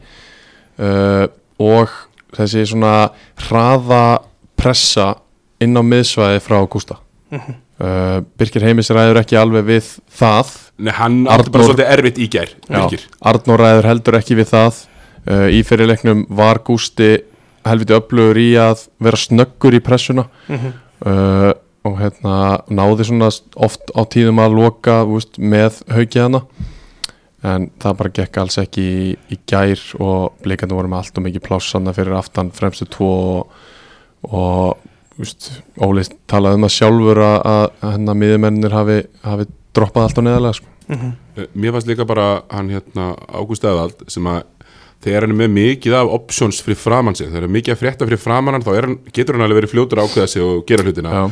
Uh, 0.78 1.26
og 1.62 1.92
þessi 2.34 2.66
svona 2.70 3.12
hraða 3.46 4.24
pressa 4.58 5.14
inn 5.62 5.78
á 5.78 5.84
miðsvæði 5.86 6.42
frá 6.44 6.58
Gústa 6.70 6.98
uh, 7.34 8.20
Birkir 8.40 8.66
Heimis 8.66 8.92
ræður 8.94 9.22
ekki 9.22 9.38
alveg 9.40 9.68
við 9.68 9.90
það 10.18 10.54
Nei, 10.78 10.94
hann 10.98 11.20
átti 11.30 11.52
bara 11.54 11.68
svolítið 11.68 11.92
erfitt 11.94 12.18
í 12.18 12.30
gær 12.34 12.54
Arnór 13.22 13.62
ræður 13.62 13.88
heldur 13.92 14.18
ekki 14.18 14.38
við 14.40 14.50
það. 14.50 14.80
Uh, 15.24 15.48
í 15.54 15.62
fyrirleiknum 15.64 16.26
var 16.34 16.60
Gústi 16.66 17.12
helviti 17.64 17.96
öflugur 17.96 18.40
í 18.42 18.50
að 18.60 18.88
vera 19.04 19.20
snöggur 19.20 19.78
í 19.78 19.84
pressuna. 19.84 20.26
Mhm. 20.50 20.74
uh, 21.08 21.52
og 21.84 21.98
hérna 22.00 22.36
náði 22.72 23.10
svona 23.10 23.28
oft 23.60 23.92
á 23.92 24.02
tíðum 24.08 24.40
að 24.40 24.56
loka 24.56 25.02
veist, 25.04 25.36
með 25.36 25.82
haukið 25.92 26.22
hana. 26.22 26.42
En 27.44 27.66
það 27.84 27.98
bara 28.00 28.12
gekk 28.20 28.40
alls 28.40 28.56
ekki 28.62 28.84
í, 28.88 29.10
í 29.36 29.38
gær 29.52 29.82
og 30.00 30.38
blikandi 30.46 30.78
voru 30.78 30.88
með 30.88 31.02
allt 31.02 31.20
og 31.20 31.26
mikið 31.26 31.44
plássanna 31.44 31.92
fyrir 31.96 32.16
aftan 32.16 32.54
fremstu 32.56 32.88
tvo 32.88 33.10
og, 33.34 33.66
og 34.30 34.80
þú 35.12 35.26
veist, 35.26 35.50
Óli 35.84 36.06
talaði 36.32 36.62
um 36.62 36.66
það 36.70 36.76
sjálfur 36.78 37.22
að, 37.26 37.36
að 37.52 37.92
hennar 37.98 38.20
miðumennir 38.22 38.78
hafi, 38.78 38.98
hafi 39.28 39.50
droppað 39.74 40.08
allt 40.08 40.20
á 40.20 40.24
neðalega 40.28 40.58
sko. 40.60 40.72
Mhm. 40.88 41.14
Eh, 41.38 41.48
Mér 41.56 41.72
fannst 41.76 41.88
líka 41.88 42.06
bara 42.08 42.44
hann 42.52 42.70
hérna 42.70 43.14
Ágúst 43.32 43.64
Eðvald 43.64 44.04
sem 44.12 44.24
að 44.24 44.44
þegar 45.04 45.26
hann 45.26 45.34
er 45.36 45.40
með 45.42 45.52
mikið 45.58 45.96
af 45.98 46.12
options 46.16 46.62
fyrir 46.64 46.80
framann 46.80 47.16
sig, 47.18 47.28
þegar 47.28 47.48
er 47.48 47.52
mikið 47.52 47.74
að 47.76 47.82
frétta 47.82 48.08
fyrir 48.08 48.22
framann 48.22 48.56
hann 48.58 48.64
þá 48.64 48.72
er 48.78 48.88
hann, 48.88 48.98
getur 49.16 49.36
hann 49.38 49.46
alveg 49.46 49.62
verið 49.62 49.74
fljótur 49.74 50.00
að 50.00 50.08
ákveða 50.08 50.30
sig 50.32 50.46
og 50.46 50.64
gera 50.70 50.86
hlutina 50.88 51.12
Já. 51.12 51.24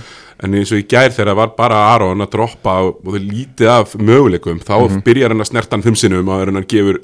en 0.44 0.58
eins 0.60 0.74
og 0.74 0.82
í 0.82 0.88
gær 0.92 1.14
þegar 1.14 1.32
það 1.32 1.40
var 1.40 1.54
bara 1.56 1.80
Aron 1.94 2.26
að 2.26 2.32
droppa 2.36 2.76
og 2.90 3.00
þau 3.06 3.22
lítið 3.22 3.72
af 3.72 3.96
möguleikum 3.96 4.60
þá 4.60 4.76
byrjar 5.06 5.32
hann 5.36 5.46
að 5.46 5.52
snerta 5.54 5.78
hann 5.78 5.86
fimm 5.88 6.00
sinnum 6.00 6.32
og 6.32 6.44
hann 6.44 6.68
gefur 6.68 7.00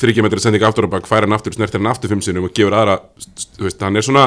þryggja 0.00 0.24
metri 0.24 0.40
sending 0.40 0.64
aftur 0.64 0.88
og 0.88 0.94
bak 0.94 1.08
færa 1.08 1.26
hann 1.28 1.36
aftur, 1.36 1.52
snertir 1.52 1.82
hann 1.82 1.92
aftur 1.92 2.12
fimm 2.12 2.24
sinnum 2.24 2.48
og 2.48 2.56
gefur 2.56 2.72
aðra, 2.72 2.96
þú 3.58 3.68
veist, 3.68 3.84
hann 3.84 4.00
er 4.00 4.06
svona 4.06 4.26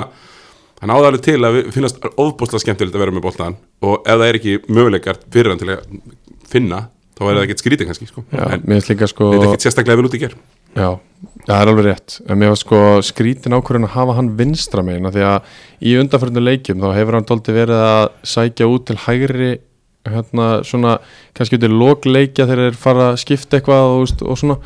hann 0.86 0.94
áða 0.94 1.12
alveg 1.12 1.24
til 1.26 1.40
að 1.42 1.62
finnast 1.74 2.04
ofbúslega 2.14 2.62
skemmtilegt 2.64 2.96
að 2.96 3.06
vera 3.06 3.16
með 3.16 3.26
boltan 3.26 3.58
og 3.86 4.06
ef 4.06 4.20
það 4.20 4.28
er 4.28 4.40
ekki 4.40 4.58
möguleikar 4.70 5.20
fyrir 5.34 5.52
hann 5.52 5.62
til 5.62 5.72
að 5.74 5.88
finna 6.52 6.86
þá 7.16 7.24
er 7.26 7.32
það 7.32 7.44
ekkert 7.46 7.64
skrítið 7.64 7.90
kannski 7.90 8.08
sko. 8.10 8.24
Já, 8.36 8.44
en 8.56 8.66
líka 8.90 9.10
sko 9.10 9.30
þetta 9.32 9.42
er 9.42 9.50
ekkert 9.50 9.66
sérstaklega 9.66 10.00
vel 10.00 10.10
út 10.10 10.18
í 10.18 10.22
ger 10.22 10.36
Já, 10.76 10.90
það 11.46 11.56
er 11.56 11.70
alveg 11.72 11.86
rétt 11.88 12.18
en 12.26 12.40
mér 12.42 12.52
var 12.52 12.60
sko 12.60 12.80
skrítin 13.08 13.56
ákvörðin 13.56 13.88
að 13.88 13.96
hafa 13.96 14.18
hann 14.18 14.34
vinstra 14.40 14.84
megin 14.84 15.08
af 15.08 15.16
því 15.16 15.24
að 15.30 15.54
í 15.80 15.94
undanförnum 16.02 16.46
leikjum 16.46 16.84
þá 16.84 16.90
hefur 16.98 17.18
hann 17.18 17.30
doldi 17.30 17.56
verið 17.56 17.84
að 17.86 18.08
sækja 18.36 18.68
út 18.72 18.88
til 18.90 18.98
hægri 19.06 19.54
hérna 20.06 20.50
svona 20.68 20.98
kannski 21.38 21.58
út 21.58 21.66
í 21.66 21.72
lokleikja 21.72 22.46
þegar 22.50 22.68
þeir 22.68 22.82
fara 22.82 23.08
að 23.14 23.22
skipta 23.24 23.58
eitthvað 23.58 23.94
og, 23.94 24.26
og 24.28 24.42
svona 24.42 24.58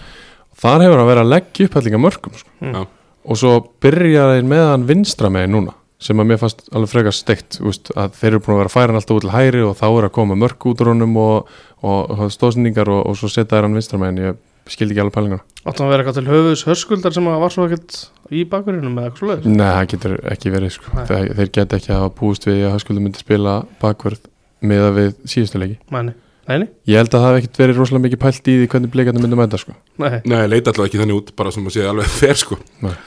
þar 0.59 0.87
hefur 0.87 1.03
hann 1.03 1.11
verið 1.11 1.23
að 1.23 1.33
leggja 1.35 1.67
upp 1.69 1.77
hellinga 1.77 2.01
mörgum 2.01 2.39
sko. 2.41 2.55
Já. 2.65 2.81
og 3.29 3.39
svo 3.39 3.53
byrja 3.83 4.25
þeir 4.33 4.49
með 4.49 4.65
hann 4.71 4.89
vinstra 4.89 5.31
megin 5.31 5.55
núna 5.55 5.77
sem 5.99 6.19
að 6.23 6.29
mér 6.31 6.39
fannst 6.39 6.61
alveg 6.71 6.91
frekar 6.93 7.15
steikt 7.15 7.57
að 7.59 8.13
þeir 8.19 8.29
eru 8.33 8.39
búin 8.45 8.55
að 8.55 8.61
vera 8.63 8.69
að 8.71 8.75
færa 8.77 8.87
hann 8.93 8.99
alltaf 9.01 9.17
út 9.19 9.25
til 9.25 9.33
hægri 9.35 9.63
og 9.67 9.73
þá 9.79 9.87
er 9.89 10.05
að 10.07 10.13
koma 10.15 10.37
mörg 10.39 10.67
út 10.71 10.83
úr 10.85 10.91
honum 10.93 11.17
og, 11.19 11.49
og, 11.83 12.13
og 12.15 12.29
stóðsendingar 12.31 12.91
og, 12.93 13.01
og 13.11 13.17
svo 13.19 13.27
setja 13.31 13.57
þeir 13.57 13.67
hann 13.67 13.75
vinstra 13.75 13.99
megin. 13.99 14.21
Ég 14.29 14.39
skildi 14.69 14.93
ekki 14.93 15.01
alveg 15.01 15.15
pælingana 15.17 15.43
áttum 15.65 15.87
að 15.87 15.91
vera 15.95 16.03
eitthvað 16.03 16.17
til 16.19 16.29
höfuðs 16.29 16.61
hörskuldar 16.69 17.13
sem 17.15 17.27
að 17.27 17.39
var 17.41 17.53
svo 17.53 17.65
ekkert 17.65 17.95
í 18.29 18.43
bakverðinum 18.51 18.95
eða 19.01 19.09
eitthvað 19.09 19.23
svoleiðis? 19.23 19.47
Nei, 19.59 19.69
það 19.73 19.87
getur 19.93 20.13
ekki 20.35 20.51
verið 20.53 20.73
sko. 20.75 20.91
Þeir, 21.09 21.29
þeir 21.39 21.51
geta 21.57 21.79
ekki 21.79 21.91
að 21.95 21.99
hafa 22.03 22.11
búist 22.19 22.45
við 22.47 22.59
að 22.67 22.73
Höskuldur 22.77 23.05
myndi 23.07 23.23
spila 23.23 23.55
bakvörð 23.81 24.27
með 24.69 24.85
við 24.99 25.09
síðustu 25.33 25.61
leiki. 25.63 25.77
Mæni, 25.95 26.13
neini, 26.51 26.69
Ég 26.89 27.01
held 27.01 27.09
að 27.09 27.17
það 27.17 27.25
hafi 27.31 27.41
ekkert 27.41 27.61
verið 27.63 27.81
rosalega 27.81 28.05
mikið 28.05 28.21
pælt 28.27 28.51
í 28.53 28.57
því 28.59 28.69
hvernig 28.75 28.93
bleikarnir 28.93 29.25
myndi 29.25 29.39
mæta 29.41 29.61
sko. 29.63 29.75
nei, 30.03 30.19
Nei, 30.29 30.39
leita 30.53 30.69
alltaf 30.73 30.85
ekki 30.85 31.01
þannig 31.01 31.19
út 31.23 31.33
bara 31.41 31.55
sem 31.55 31.65
að 31.65 31.75
sé 31.79 31.87
alveg 31.89 32.13
fer 32.21 32.41
sko. 32.43 32.59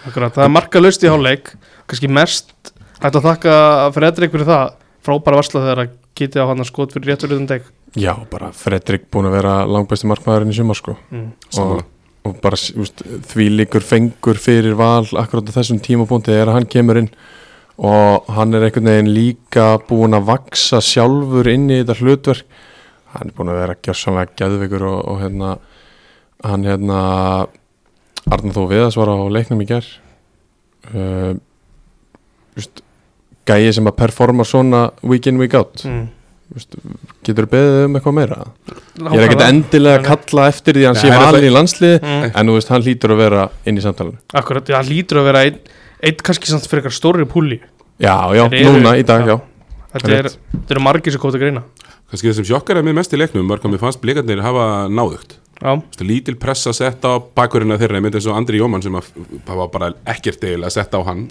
Akkurat 0.08 0.34
það 0.34 0.48
er 0.48 0.54
marka 0.58 0.82
laust 0.82 1.06
í 1.06 1.12
hálfleik. 1.14 1.54
Kannski 1.86 2.10
mest 2.10 2.71
hægt 3.02 3.18
að 3.18 3.26
þakka 3.28 3.54
Fredrik 3.96 4.34
fyrir 4.34 4.48
það. 4.48 4.78
Frábæra 5.02 5.38
varsla 5.40 5.62
þegar 5.64 5.82
að 5.82 5.94
getið 6.18 6.44
á 6.44 6.50
hann 6.50 6.62
að 6.62 6.68
skot 6.68 6.94
fyrir 6.94 7.12
réttur 7.12 7.34
utan 7.34 7.48
deg. 7.50 7.70
Já, 7.98 8.12
bara 8.30 8.52
Fredrik 8.56 9.08
búin 9.12 9.28
að 9.28 9.36
vera 9.40 9.54
langbæsti 9.68 10.08
markmaðurinn 10.10 10.52
í 10.52 10.56
sumar 10.56 10.78
sko. 10.78 10.96
mm. 11.10 11.28
og, 11.60 11.82
og 12.28 12.36
bara 12.44 12.58
úst, 12.80 13.02
því 13.32 13.48
líkur 13.58 13.84
fengur 13.84 14.40
fyrir 14.40 14.76
val 14.78 15.04
akkurat 15.18 15.50
á 15.50 15.56
þessum 15.58 15.82
tímapunkti 15.82 16.34
er 16.34 16.48
að 16.48 16.60
hann 16.60 16.70
kemur 16.70 17.02
inn. 17.02 17.10
Og 17.82 18.28
hann 18.30 18.54
er 18.54 18.68
einhvern 18.68 18.90
veginn 18.92 19.10
líka 19.10 19.66
búin 19.88 20.14
að 20.14 20.28
vaksa 20.28 20.78
sjálfur 20.84 21.48
inn 21.50 21.70
í 21.72 21.80
þetta 21.80 21.98
hlutverk. 21.98 22.60
Hann 23.16 23.32
er 23.32 23.36
búin 23.36 23.50
að 23.52 23.60
vera 23.64 23.80
gjörsanlega 23.82 24.38
gæðvikur 24.38 24.86
og, 24.88 25.00
og 25.10 25.20
hérna 25.24 25.56
hann 26.42 26.66
hérna 26.66 27.00
Arnar 28.30 28.54
Þó 28.54 28.62
Viðas 28.70 28.98
var 28.98 29.10
á 29.10 29.18
leiknum 29.34 29.62
í 29.64 29.66
ger 29.66 29.86
uh, 30.94 31.34
just, 32.58 32.82
gæi 33.48 33.72
sem 33.74 33.86
að 33.90 33.96
performa 33.98 34.44
svona 34.46 34.90
week 35.02 35.26
in 35.26 35.38
week 35.42 35.54
out. 35.58 35.82
Mm. 35.88 36.08
veist, 36.52 36.74
getur 37.24 37.46
þú 37.46 37.50
beðið 37.54 37.84
um 37.86 37.94
eitthvað 37.96 38.14
meira? 38.18 38.36
Ég 39.00 39.14
er 39.16 39.22
ekkert 39.24 39.44
endilega 39.46 40.00
að 40.02 40.08
kalla 40.10 40.42
eftir 40.52 40.76
því 40.76 40.82
að 40.84 40.90
hann 40.90 40.98
sé 41.00 41.10
hann 41.14 41.22
valin 41.24 41.46
í 41.48 41.52
landslið 41.54 41.94
Mm. 42.02 42.26
en 42.34 42.46
þú 42.50 42.56
veist, 42.58 42.68
hann 42.74 42.82
lítur 42.84 43.14
að 43.14 43.22
vera 43.22 43.44
inn 43.64 43.78
í 43.78 43.84
samtalenu 43.84 44.18
Akkurat, 44.34 44.66
það 44.68 44.90
lítur 44.90 45.20
að 45.22 45.24
vera 45.30 45.44
einn 45.46 45.56
ein, 46.02 46.14
kannski 46.20 46.50
samt 46.50 46.66
fyrir 46.68 46.82
eitthvað 46.82 46.98
stóri 46.98 47.24
púli 47.24 47.60
já, 47.98 48.16
já, 48.36 48.44
eru- 48.52 48.74
núna 48.76 48.92
í 49.00 49.04
dag, 49.06 49.24
já. 49.26 49.38
já, 49.38 49.40
Þetta 49.92 50.12
er, 50.18 50.28
þetta 50.52 50.74
eru 50.76 50.80
margir 50.84 51.12
sem 51.12 51.20
kóta 51.20 51.38
greina. 51.40 51.62
Kannski 52.10 52.28
það 52.28 52.34
sem 52.42 52.44
sjokkar 52.52 52.76
er 52.80 52.82
mér 52.84 52.94
mest 53.00 53.12
í 53.12 53.18
leiknum 53.20 53.48
var 53.48 53.58
hvað 53.60 53.72
mér 53.72 53.80
fannst 53.82 54.00
blikarnir 54.04 54.40
hafa 54.44 54.88
náðugt. 54.92 55.38
Já, 55.62 55.72
lítil 56.00 56.36
pressa 56.40 56.72
sett 56.76 57.00
á 57.04 57.16
bakurina 57.20 57.76
þeirra 57.80 57.96
ég 58.00 58.02
myndi 58.04 58.16
eins 58.20 58.26
og 58.28 58.36
Andri 58.36 58.58
Jómann 58.60 58.82
sem 58.82 58.92
að, 58.92 59.08
var 59.46 59.68
bara 59.72 59.92
ekkert 60.04 60.40
eiginlega 60.44 60.68
að 60.68 60.76
setja 60.76 61.00
á 61.00 61.02
hann 61.08 61.28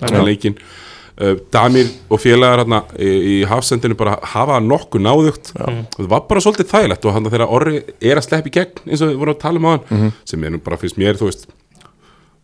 Damir 1.54 1.90
og 2.10 2.22
félagar 2.24 2.64
hérna 2.64 2.82
í, 2.98 3.10
í 3.34 3.36
hafsendinu 3.50 3.98
bara 4.00 4.16
hafa 4.34 4.60
nokkuð 4.64 5.04
náðugt. 5.06 5.52
Og 5.60 5.98
það 6.00 6.12
var 6.14 6.28
bara 6.30 6.44
svolítið 6.46 6.72
þægilegt 6.72 7.06
og 7.06 7.18
hann 7.18 7.30
þegar 7.30 7.48
Orri 7.52 7.82
er 8.02 8.18
að 8.22 8.28
sleppa 8.30 8.50
í 8.50 8.56
gegn 8.58 8.86
eins 8.88 9.04
og 9.04 9.12
við 9.12 9.20
vorum 9.22 9.36
að 9.36 9.42
tala 9.44 9.62
um 9.62 9.68
á 9.68 9.72
hann 9.76 10.14
sem 10.26 10.44
er 10.48 10.56
nú 10.56 10.62
bara 10.64 10.80
fyrst 10.82 10.98
mér 11.02 11.20
þú 11.20 11.30
veist 11.30 11.50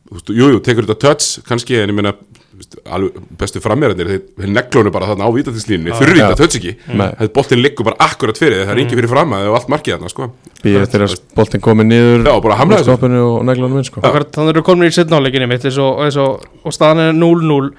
þú 0.07 0.17
veist, 0.19 0.35
jú, 0.35 0.51
tekur 0.63 0.85
þetta 0.87 1.01
touch 1.03 1.47
kannski 1.47 1.81
en 1.81 1.91
ég 1.91 1.97
meina 1.97 2.13
þú 2.57 3.09
bestu 3.37 3.59
frammeirarnir 3.61 4.07
þeir, 4.09 4.21
þeir 4.39 4.51
neglónu 4.55 4.91
bara 4.93 5.09
þarna 5.11 5.27
á 5.29 5.31
vítatilslínunni 5.35 5.93
þurfi 5.93 6.17
Já. 6.17 6.23
þetta 6.25 6.37
touch 6.39 6.55
ekki. 6.57 6.71
Þetta 6.87 7.27
boltin 7.35 7.61
liggur 7.61 7.85
bara 7.85 7.99
akkurat 8.07 8.39
fyrir 8.39 8.63
það 8.63 8.71
er 8.73 8.81
ekki 8.81 8.97
fyrir 8.97 9.11
fram 9.11 9.35
að 9.37 9.49
og 9.51 9.57
allt 9.59 9.69
markið 9.73 9.93
þarna 9.97 10.09
sko. 10.13 10.29
Býð 10.63 10.77
eftir 10.81 11.05
að 11.05 11.13
boltin 11.37 11.61
komi 11.67 11.85
niður 11.85 12.25
Já, 12.25 12.33
bara 12.47 12.57
hamla 12.57 12.79
úr 12.79 12.81
þessu. 12.81 12.95
stoppinu 12.95 13.21
og 13.27 13.45
neglunum 13.45 13.77
inn 13.77 13.85
sko. 13.85 14.01
þannig 14.01 14.53
eru 14.55 14.63
komin 14.65 14.89
í 14.89 14.95
setnáleginni 14.97 15.49
mitt 15.51 15.67
eins 15.69 15.77
og, 15.83 16.01
eins 16.07 16.17
og, 16.23 16.47
og 16.65 16.73
staðan 16.73 17.03
er 17.11 17.13
0-0 17.19 17.69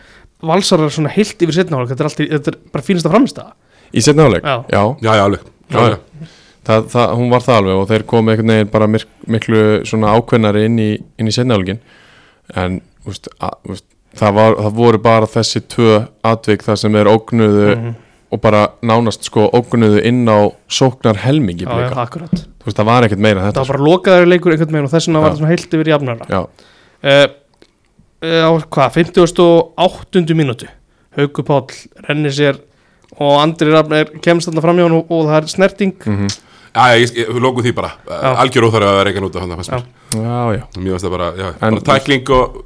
Valsar 0.43 0.81
er 0.85 0.93
svona 0.95 1.11
heilt 1.11 1.43
yfir 1.43 1.57
setnáleik 1.57 1.89
þetta 1.91 2.05
er, 2.05 2.09
allt 2.11 2.21
í, 2.23 2.29
þetta 2.31 2.53
er 2.53 2.59
bara 2.73 2.85
fínast 2.87 3.07
að 3.09 3.15
framist 3.17 3.39
það 3.41 3.53
í 3.99 4.03
setna 4.05 4.27
áleik, 4.29 4.45
Já. 4.45 4.57
já, 4.71 4.83
já, 5.03 5.13
já, 5.19 5.23
alveg 5.25 5.41
já, 5.43 5.79
Já. 5.79 5.99
það, 6.69 6.89
það, 6.93 7.15
hún 7.19 7.31
var 7.33 7.41
það 7.47 7.57
alveg 7.63 7.77
og 7.83 7.87
þeir 7.89 8.05
komu 8.13 8.31
einhvern 8.35 8.53
veginn 8.55 8.71
bara 8.73 8.87
mik 8.93 9.07
miklu 9.27 9.63
svona 9.89 10.13
ákveðnari 10.19 10.65
inn 10.69 10.79
í, 10.79 10.91
inn 11.19 11.31
í 11.31 11.35
setnáleikin 11.35 11.81
en 12.57 12.81
úst, 13.09 13.29
að, 13.41 13.57
úst, 13.73 13.85
það, 14.19 14.35
var, 14.39 14.59
það 14.67 14.77
voru 14.79 15.01
bara 15.09 15.27
þessi 15.27 15.65
tvö 15.75 15.97
atvik 16.29 16.63
þar 16.67 16.77
sem 16.85 16.93
þeir 17.01 17.11
ógnuðu 17.17 17.67
Mhm. 17.79 17.97
og 18.31 18.41
bara 18.45 18.67
nánast 18.85 19.23
sko 19.25 19.47
ógnuðu 19.57 20.03
inn 20.05 20.27
á 20.29 20.53
sóknar 20.69 21.17
helmingi 21.17 21.65
Já, 21.65 21.71
já, 21.73 21.77
blika. 21.89 22.03
akkurat 22.05 22.35
þú 22.37 22.65
veist 22.69 22.77
það 22.77 22.85
var 22.91 23.03
ekkert 23.07 23.19
meira 23.25 23.41
en 23.41 23.45
Það 23.47 23.53
þetta 23.55 23.63
var 23.65 23.73
bara 23.79 23.87
lokaður 23.89 24.27
leikur 24.29 24.53
einhvern 24.53 24.73
veginn 24.77 24.85
og 24.85 24.93
þess 24.93 25.09
vegna 25.09 25.21
var 25.23 25.31
það 25.33 25.39
svona 25.41 25.53
heilt 25.55 25.77
yfir 25.79 25.89
jafnara 25.95 26.25
sko. 26.25 26.35
já, 26.35 26.41
uh, 27.09 27.27
á 28.23 28.51
hvað, 28.67 28.91
58. 28.99 30.35
mínútu 30.35 30.67
Hauku 31.19 31.43
Páll 31.47 31.67
rennir 32.09 32.35
sér 32.35 32.59
og 33.19 33.39
Andri 33.43 33.71
Rafnir 33.73 34.11
kemst 34.23 34.49
þarna 34.51 34.63
fram 34.65 34.77
hjá 34.79 34.87
hann 34.89 34.97
og, 34.99 35.11
og 35.11 35.27
það 35.31 35.39
er 35.43 35.51
snerting 35.55 35.95
mm 36.07 36.29
Já, 36.79 36.95
ég, 37.01 37.11
ég, 37.17 37.29
við 37.33 37.41
lókum 37.43 37.65
því 37.65 37.73
bara 37.75 37.89
Já. 38.07 38.35
Algjör 38.45 38.67
óþar 38.69 38.85
að 38.87 38.99
reyka 39.09 39.23
út 39.25 39.39
á 39.39 39.41
hann 39.41 39.55
Já. 39.57 39.57
mér. 39.57 39.87
já, 40.15 40.99
já 41.01 41.09
bara, 41.11 41.29
já, 41.35 41.47
En- 41.65 41.79
bara 41.81 41.99
tækling 41.99 42.29
og 42.31 42.65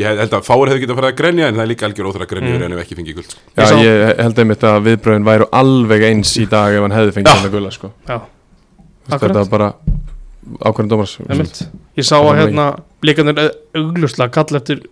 Ég 0.00 0.16
held 0.16 0.32
að 0.32 0.46
fáir 0.46 0.70
hefði 0.70 0.80
getað 0.86 0.94
að 0.94 1.00
fara 1.00 1.08
að 1.12 1.16
grenja 1.18 1.48
En 1.50 1.54
það 1.58 1.62
er 1.62 1.68
líka 1.68 1.86
algjör 1.86 2.08
óþar 2.08 2.24
að 2.24 2.30
grenja 2.30 2.50
Mm. 2.56 2.64
En 2.64 2.72
ef 2.72 2.80
ekki 2.84 2.96
fengið 2.96 3.14
guld 3.20 3.34
Já, 3.34 3.60
Ég 3.60 3.68
sá- 3.68 3.82
ég 3.84 4.20
held 4.22 4.38
einmitt 4.38 4.64
að 4.64 4.78
viðbröðin 4.86 5.26
væru 5.28 5.48
alveg 5.52 6.02
eins 6.08 6.32
í 6.40 6.46
dag 6.48 6.72
ef 6.74 6.80
hann 6.86 6.94
hefði 6.96 7.14
fengið 7.18 7.34
hann 7.36 7.48
að 7.50 7.54
gulla 7.58 7.70
sko. 7.74 7.90
Já, 8.08 8.16
Akkurat. 9.10 9.20
Þetta 9.20 9.42
var 9.44 9.50
bara 9.50 9.68
ákveðin 10.64 10.90
dómars 10.94 11.14
einmitt 11.28 11.60
Ég 12.00 12.06
sá 12.08 12.16
að 12.16 12.38
hérna 12.40 12.66
blikandir 13.00 13.52
auglustlega 13.76 14.32
kall 14.34 14.60
eftir 14.60 14.82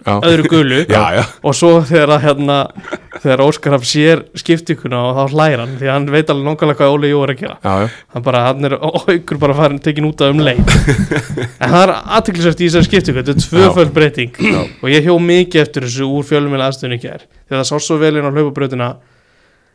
Já, 0.00 0.16
öðru 0.24 0.48
gulu. 0.48 0.78
Já, 0.92 1.24
og 1.44 1.56
svo 1.56 1.72
þegar 1.86 2.14
að 2.16 2.22
hérna 2.26 2.56
þegar 3.22 3.42
Óskar 3.44 3.74
haf 3.76 3.84
sér 3.86 4.22
skiptinguna 4.38 5.02
og 5.10 5.18
þá 5.18 5.34
hlæra 5.34 5.66
hann 5.66 5.74
því 5.80 5.88
að 5.88 5.92
hann 5.92 6.06
veit 6.14 6.32
alveg 6.32 6.46
nákvæmlega 6.48 6.78
hvað 6.78 6.94
Óli 6.96 7.10
Jó 7.12 7.18
er 7.26 7.32
að 7.34 7.42
gera. 7.42 7.74
Hann 8.14 8.26
bara, 8.26 8.42
hann 8.48 8.68
er 8.68 8.76
aukur 8.80 9.40
bara 9.42 9.56
farin 9.58 9.82
tekin 9.84 10.08
út 10.08 10.24
af 10.24 10.32
um 10.32 10.42
leið. 10.44 10.62
En 11.62 11.74
það 11.74 11.82
er 11.82 11.94
aðteklisvægt 12.16 12.62
í 12.62 12.68
þessari 12.68 12.88
skiptingu 12.88 13.20
þetta 13.20 13.34
er 13.36 13.44
tvöföld 13.44 13.94
breyting. 13.94 14.40
Og 14.80 14.88
ég 14.90 15.06
hjó 15.06 15.16
mikið 15.22 15.64
eftir 15.66 15.86
þessu 15.86 16.08
úr 16.08 16.26
fjölumil 16.26 16.62
aðstöðun 16.64 16.96
ekki 16.98 17.12
er 17.12 17.26
þegar 17.28 17.60
það 17.60 17.68
sá 17.68 17.86
svo 17.86 17.98
vel 18.00 18.14
inn 18.16 18.28
á 18.28 18.32
hlaupabrautina 18.32 18.90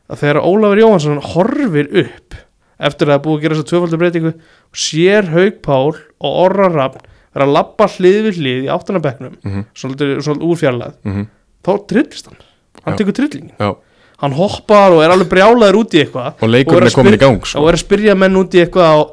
að 0.08 0.24
þegar 0.24 0.42
Ólafur 0.44 0.82
Jóhansson 0.82 1.22
horfir 1.36 1.92
upp 2.04 2.38
eftir 2.78 3.10
að 3.10 3.16
það 3.16 3.24
búið 3.26 3.38
að 3.38 3.46
gera 3.46 3.58
þessu 3.58 3.70
tvöföldu 3.72 4.00
breytingu 4.02 4.34
og 4.34 4.82
sér 4.82 5.30
Haug 5.34 5.62
Pál 5.66 5.96
og 5.98 6.42
Orra 6.46 6.90
Vera 7.36 7.46
að 7.46 7.54
labba 7.58 7.88
hlið 7.92 8.20
við 8.28 8.38
hlið 8.42 8.64
í 8.66 8.70
áttunabeknum 8.74 9.34
Mhm. 9.44 9.66
svolítið, 9.76 10.14
svolítið 10.26 10.48
úr 10.48 10.58
fjarlæð 10.62 10.94
mhm, 11.04 11.28
þá 11.68 11.72
trillist 11.88 12.26
hann, 12.32 12.38
hann 12.86 12.94
Já. 12.94 12.98
tekur 13.02 13.14
trillingin 13.20 13.52
já 13.60 13.76
hann 14.18 14.34
hoppar 14.34 14.92
og 14.96 15.04
er 15.04 15.12
alveg 15.14 15.30
brjálaður 15.30 15.76
út 15.84 15.94
í 15.94 16.00
eitthvað 16.06 16.34
Og 16.42 16.50
leikurinn 16.50 16.82
er 16.88 16.88
er 16.90 16.96
komin 16.96 17.14
í 17.14 17.20
gang 17.22 17.38
og 17.38 17.46
sko. 17.46 17.68
er 17.68 17.74
að 17.78 17.84
spyrja 17.84 18.16
menn 18.18 18.36
út 18.40 18.56
í 18.58 18.64
eitthvað 18.66 19.02
og, 19.04 19.12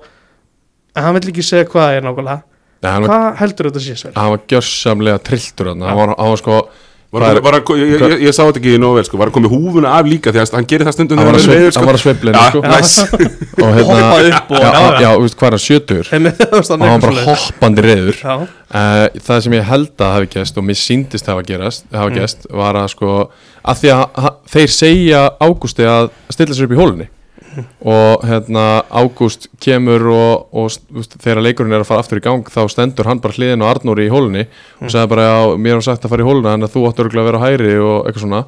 en 0.97 1.03
hann 1.05 1.15
vill 1.19 1.29
ekki 1.35 1.43
segja 1.45 1.67
hvað 1.69 1.97
er 1.99 2.03
nákvæmlega 2.07 2.43
hvað 2.85 3.37
heldur 3.41 3.69
þetta 3.71 3.81
sé 3.85 3.97
sver? 3.97 4.13
hann 4.17 4.31
var 4.31 4.41
gjörsamlega 4.49 5.19
trilltur 5.25 5.67
hann, 5.75 5.81
var, 5.81 6.15
hann 6.17 6.31
var 6.33 6.37
sko 6.41 6.69
var, 7.15 7.25
Það 7.25 7.39
var, 7.47 7.55
var, 7.55 7.79
ég, 7.81 7.93
ég, 7.95 8.15
ég 8.27 8.35
sá 8.37 8.41
þetta 8.45 8.61
ekki 8.61 8.75
nóg 8.83 8.97
vel 8.99 9.05
sko. 9.09 9.19
Var 9.21 9.31
að 9.31 9.35
koma 9.37 9.51
húfuna 9.53 9.93
af 9.99 10.09
líka 10.11 10.33
Því 10.35 10.41
að 10.43 10.55
hann 10.59 10.67
gerir 10.73 10.89
það 10.89 10.97
stundum 10.97 11.21
hann 11.23 11.29
var 11.31 11.39
að, 11.39 11.45
þegar 11.45 11.55
hann 11.55 11.55
er 11.55 11.65
reiður, 11.65 11.79
hann 11.79 11.89
var 11.89 11.99
að 11.99 12.03
sveiflinu 12.05 12.35
Já, 12.35 12.45
sko. 12.51 12.61
næs 12.75 12.93
og 13.65 13.75
hérna 13.79 13.99
Hoppaði 14.01 14.33
upp 14.35 14.51
og- 14.51 14.61
já, 14.65 14.71
já, 14.75 15.01
já. 15.05 15.11
veist 15.25 15.39
hvað 15.41 15.49
er 15.49 15.57
hann 15.57 15.65
sjötur 15.65 16.05
það 16.11 16.75
og 16.75 16.85
hann 16.85 16.87
var 16.91 17.05
bara 17.07 17.25
hoppandi 17.31 17.85
reyður 17.87 18.21
uh, 18.27 18.47
það 19.29 19.43
sem 19.47 19.57
ég 19.59 19.67
held 19.71 20.05
að 20.05 20.15
hafi 20.19 20.31
gæst 20.35 20.59
og 20.61 20.67
mér 20.69 20.79
síndist 20.81 21.31
hafa, 21.31 21.45
gerast, 21.49 21.87
hafa 21.95 22.11
Mm. 22.11 22.19
gæst 22.21 22.47
var 22.51 22.75
að 22.83 22.89
sko 22.95 23.11
að 23.65 23.81
því 23.85 23.93
að 23.95 24.31
þeir 24.55 24.73
segja 24.75 25.23
Ágústi 25.41 25.87
að 25.89 26.11
stilla 26.35 26.55
sér 26.59 26.67
upp 26.69 26.75
í 26.77 26.81
hólunni 26.83 27.07
Mm. 27.09 27.13
Og 27.85 28.23
hérna 28.27 28.83
Ágúst 28.91 29.49
kemur 29.61 30.07
og, 30.13 30.47
og 30.53 30.71
þegar 31.23 31.43
leikurinn 31.43 31.73
er 31.73 31.81
að 31.85 31.89
fara 31.91 32.01
aftur 32.05 32.19
í 32.19 32.25
gang 32.25 32.45
þá 32.45 32.63
stendur 32.71 33.07
hann 33.07 33.21
bara 33.21 33.35
hliðin 33.37 33.63
á 33.63 33.71
Arnóri 33.73 34.07
í 34.09 34.13
hólunni 34.13 34.47
Mm. 34.47 34.87
og 34.87 34.91
sagði 34.91 35.09
bara 35.09 35.23
já, 35.29 35.57
mér 35.57 35.75
var 35.79 35.83
sagt 35.83 36.05
að 36.05 36.11
fara 36.11 36.23
í 36.23 36.27
hóluna 36.29 36.55
en 36.55 36.69
þú 36.69 36.85
áttur 36.89 37.09
að 37.13 37.25
vera 37.31 37.39
á 37.41 37.45
hæri 37.47 37.75
og 37.79 38.07
eitthvað 38.07 38.25
svona 38.27 38.45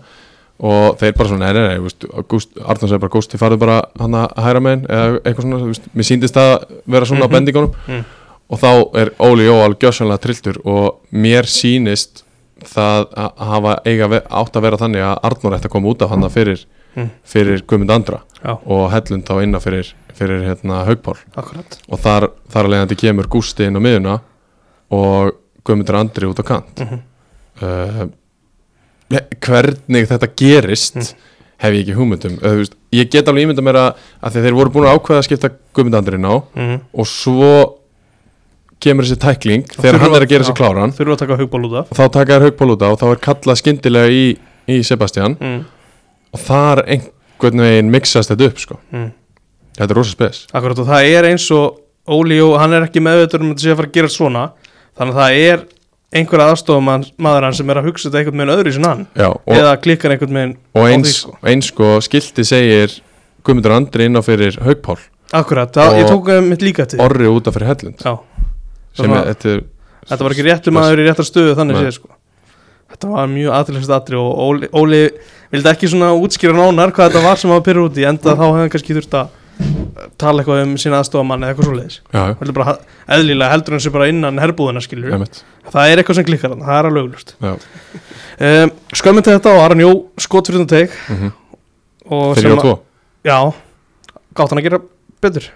og 0.59 0.97
þeir 0.99 1.13
bara 1.17 1.29
svona, 1.29 1.53
nei, 1.53 1.53
nei, 1.53 1.79
nei, 1.79 2.23
Gúst, 2.29 2.49
Arnór 2.65 2.89
segir 2.89 3.01
bara, 3.03 3.13
Gústi, 3.13 3.37
farðu 3.39 3.59
bara 3.61 3.79
hann 4.01 4.15
að 4.17 4.37
hæra 4.41 4.61
megin 4.65 4.87
eða 4.89 5.19
eitthvað 5.23 5.43
svona, 5.45 5.67
veist, 5.69 5.89
mér 5.95 6.09
síndist 6.09 6.37
að 6.41 6.55
vera 6.87 7.05
svona 7.07 7.25
á 7.25 7.29
Mhm. 7.29 7.35
bendingunum 7.37 7.73
Mm. 7.89 8.05
og 8.51 8.59
þá 8.61 8.71
er 9.01 9.11
Óli 9.21 9.45
Jó 9.47 9.57
alveg 9.65 9.79
gjössanlega 9.85 10.19
trilltur 10.21 10.57
og 10.65 10.97
mér 11.13 11.45
sýnist 11.45 12.23
það 12.71 13.07
að 13.17 13.45
hafa 13.51 13.75
eiga 13.87 14.09
átt 14.31 14.57
að 14.59 14.63
vera 14.67 14.77
þannig 14.81 15.05
að 15.07 15.19
Arnór 15.31 15.57
ætti 15.57 15.69
að 15.71 15.75
koma 15.77 15.89
út 15.95 16.03
af 16.03 16.11
hana 16.15 16.29
fyrir, 16.33 16.65
Mm. 16.97 17.11
fyrir 17.29 17.61
Guðmund 17.69 17.91
Andra 17.93 18.23
já, 18.41 18.55
og 18.65 18.87
Hellund 18.91 19.27
þá 19.29 19.43
inna 19.45 19.59
fyrir, 19.61 19.91
fyrir 20.17 20.47
hérna, 20.47 20.79
akkurat 21.37 21.77
og 21.93 21.99
þar, 22.01 22.31
þar 22.49 22.65
að 22.65 22.71
leiðandi 22.73 22.97
kemur 22.97 23.29
Gústi 23.29 23.67
inn 23.69 23.77
á 23.77 23.81
miðuna 23.85 24.15
og 24.91 25.35
Guðmundur 25.63 25.99
Andri 26.01 26.25
út 26.31 26.41
á 26.41 26.45
kant 26.49 26.81
Mhm. 26.81 27.01
uh, 27.61 28.07
hvernig 29.41 30.09
þetta 30.09 30.29
gerist 30.37 30.97
Mm. 30.97 31.15
hef 31.59 31.73
ég 31.73 31.85
ekki 31.85 31.95
hugmyndum 31.97 32.39
veist, 32.41 32.75
ég 32.93 33.11
get 33.11 33.29
alveg 33.29 33.45
ímynda 33.47 33.63
mér 33.65 33.77
að, 33.81 33.95
að 34.23 34.33
þeir 34.41 34.57
voru 34.57 34.71
búin 34.71 34.89
að 34.89 34.97
ákveða 34.99 35.19
að 35.21 35.25
skipta 35.29 35.51
Guðmund 35.75 35.95
Andri 36.01 36.19
ná 36.19 36.43
mm. 36.55 36.81
og 36.95 37.07
svo 37.07 37.76
kemur 38.87 39.07
þessi 39.07 39.21
tækling 39.23 39.67
þegar 39.75 40.01
hann 40.03 40.17
er 40.17 40.27
að 40.27 40.33
gera 40.33 40.49
sér 40.49 40.59
kláran 40.59 40.95
og 40.95 40.97
þá 40.97 42.05
taka 42.15 42.39
þær 42.39 42.47
haugból 42.47 42.73
út 42.77 42.85
á 42.87 42.89
og 42.89 42.99
þá 43.03 43.07
er 43.11 43.23
kallað 43.29 43.61
skyndilega 43.63 44.13
í, 44.13 44.27
í 44.71 44.81
Sebastian 44.87 45.37
mm. 45.37 45.63
og 46.33 46.45
þar 46.47 46.85
einhvern 46.87 47.65
veginn 47.67 47.93
mixast 47.93 48.33
þetta 48.33 48.51
upp 48.51 48.63
sko. 48.63 48.79
Mm. 48.95 49.11
þetta 49.79 49.91
er 49.91 50.01
rosa 50.01 50.17
spes 50.17 50.45
Akkurat 50.53 50.83
og 50.83 50.89
það 50.91 51.11
er 51.13 51.31
eins 51.33 51.51
og 51.55 51.83
Óli 52.07 52.39
og 52.39 52.55
hann 52.63 52.77
er 52.77 52.85
ekki 52.87 53.03
meðveitur 53.03 53.43
um 53.43 53.51
að 53.51 53.57
þetta 53.57 53.65
sé 53.65 53.73
að 53.73 53.81
fara 53.81 53.91
að 53.91 53.97
gera 53.97 54.11
svona 54.15 54.43
þannig 54.97 55.17
að 55.17 55.21
það 55.21 55.41
er 55.47 55.65
einhver 56.17 56.43
aðstofum 56.45 56.91
maður 57.19 57.47
hann 57.49 57.57
sem 57.59 57.73
er 57.73 57.81
að 57.81 57.89
hugsa 57.91 58.07
þetta 58.07 58.21
einhvern 58.21 58.43
veginn 58.43 58.55
öðru 58.55 58.75
sinna 58.77 58.93
hann 58.93 59.03
Já, 59.19 59.29
eða 59.57 59.73
klikkar 59.83 60.15
einhvern 60.15 60.39
veginn 60.39 60.55
og 60.77 60.87
eins, 60.87 61.17
sko. 61.25 61.35
eins 61.43 61.71
sko 61.73 61.91
skilti 62.07 62.47
segir 62.47 62.95
Guðmundur 63.47 63.75
Andri 63.77 64.07
inn 64.07 64.19
á 64.19 64.23
fyrir 64.27 64.59
Haugpál 64.63 65.01
Akkurat, 65.35 65.73
það, 65.75 65.99
ég 65.99 66.11
tók 66.11 66.31
mitt 66.47 66.63
líka 66.63 66.87
til 66.87 67.01
orri 67.03 67.27
út 67.27 67.51
af 67.51 67.57
fyrir 67.57 67.73
Hellund 67.73 68.07
Já, 68.07 68.13
sem 68.15 68.26
þetta, 68.97 69.55
er- 69.57 69.65
þetta 70.11 70.23
var 70.27 70.35
ekki 70.37 70.47
réttu 70.49 70.73
maður 70.75 71.03
í 71.03 71.07
réttar 71.09 71.29
stöðu 71.29 71.55
þannig 71.59 71.81
séð 71.83 71.93
sko. 71.99 72.09
Þetta 72.87 73.09
var 73.11 73.27
mjög 73.33 73.51
aðtilsist 73.57 73.91
aðri 73.97 74.17
og 74.21 74.39
Óli, 74.47 74.69
Óli 74.73 75.01
vildi 75.53 75.69
ekki 75.73 75.89
svona 75.91 76.13
útskýra 76.17 76.55
nánar 76.55 76.93
hvað 76.95 77.11
þetta 77.11 77.23
var 77.27 77.37
sem 77.41 77.51
var 77.51 77.61
pyrr 77.67 77.81
út 77.83 77.99
í 77.99 78.05
enda 78.07 78.37
þá 78.39 78.45
hefði 78.47 78.61
hann 78.63 78.71
kannski 78.73 78.95
þurft 78.97 79.17
að 79.19 79.27
uh, 79.27 80.07
tala 80.23 80.43
eitthvað 80.45 80.63
um 80.63 80.77
sína 80.79 81.01
aðstofamann 81.03 81.43
eða 81.43 81.51
eitthvað 81.55 81.67
svo 81.69 81.75
leiðis 81.77 81.99
já, 82.15 82.23
Heldur 82.41 82.57
bara, 82.61 82.77
eðlilega 83.17 83.51
heldur 83.57 83.77
hann 83.77 83.83
sér 83.85 83.95
bara 83.97 84.09
innan 84.13 84.39
herbúðina 84.39 84.83
skilur 84.87 85.13
einmitt. 85.19 85.43
Það 85.75 85.91
er 85.93 86.03
eitthvað 86.03 86.19
sem 86.21 86.29
klikkar 86.31 86.55
hann, 86.55 86.63
það 86.63 86.79
er 86.79 86.89
alveg 86.91 87.07
auglust 87.09 87.35
um, 87.43 88.73
Skömmin 89.03 89.27
til 89.27 89.35
þetta 89.37 89.55
og 89.57 89.63
Aron 89.67 89.83
Jó 89.83 89.91
skot 90.23 90.47
fyrir 90.51 90.63
þetta 90.65 90.79
teik. 90.79 90.97
Mhm. 91.11 91.33
og 92.07 92.37
fyrir 92.39 92.55
og 92.55 92.63
tvo. 92.63 92.75
Já, 93.27 93.39
gátt 94.39 94.53
hann 94.55 94.61
að 94.63 94.67
gera 94.69 94.79
betur. 95.27 95.49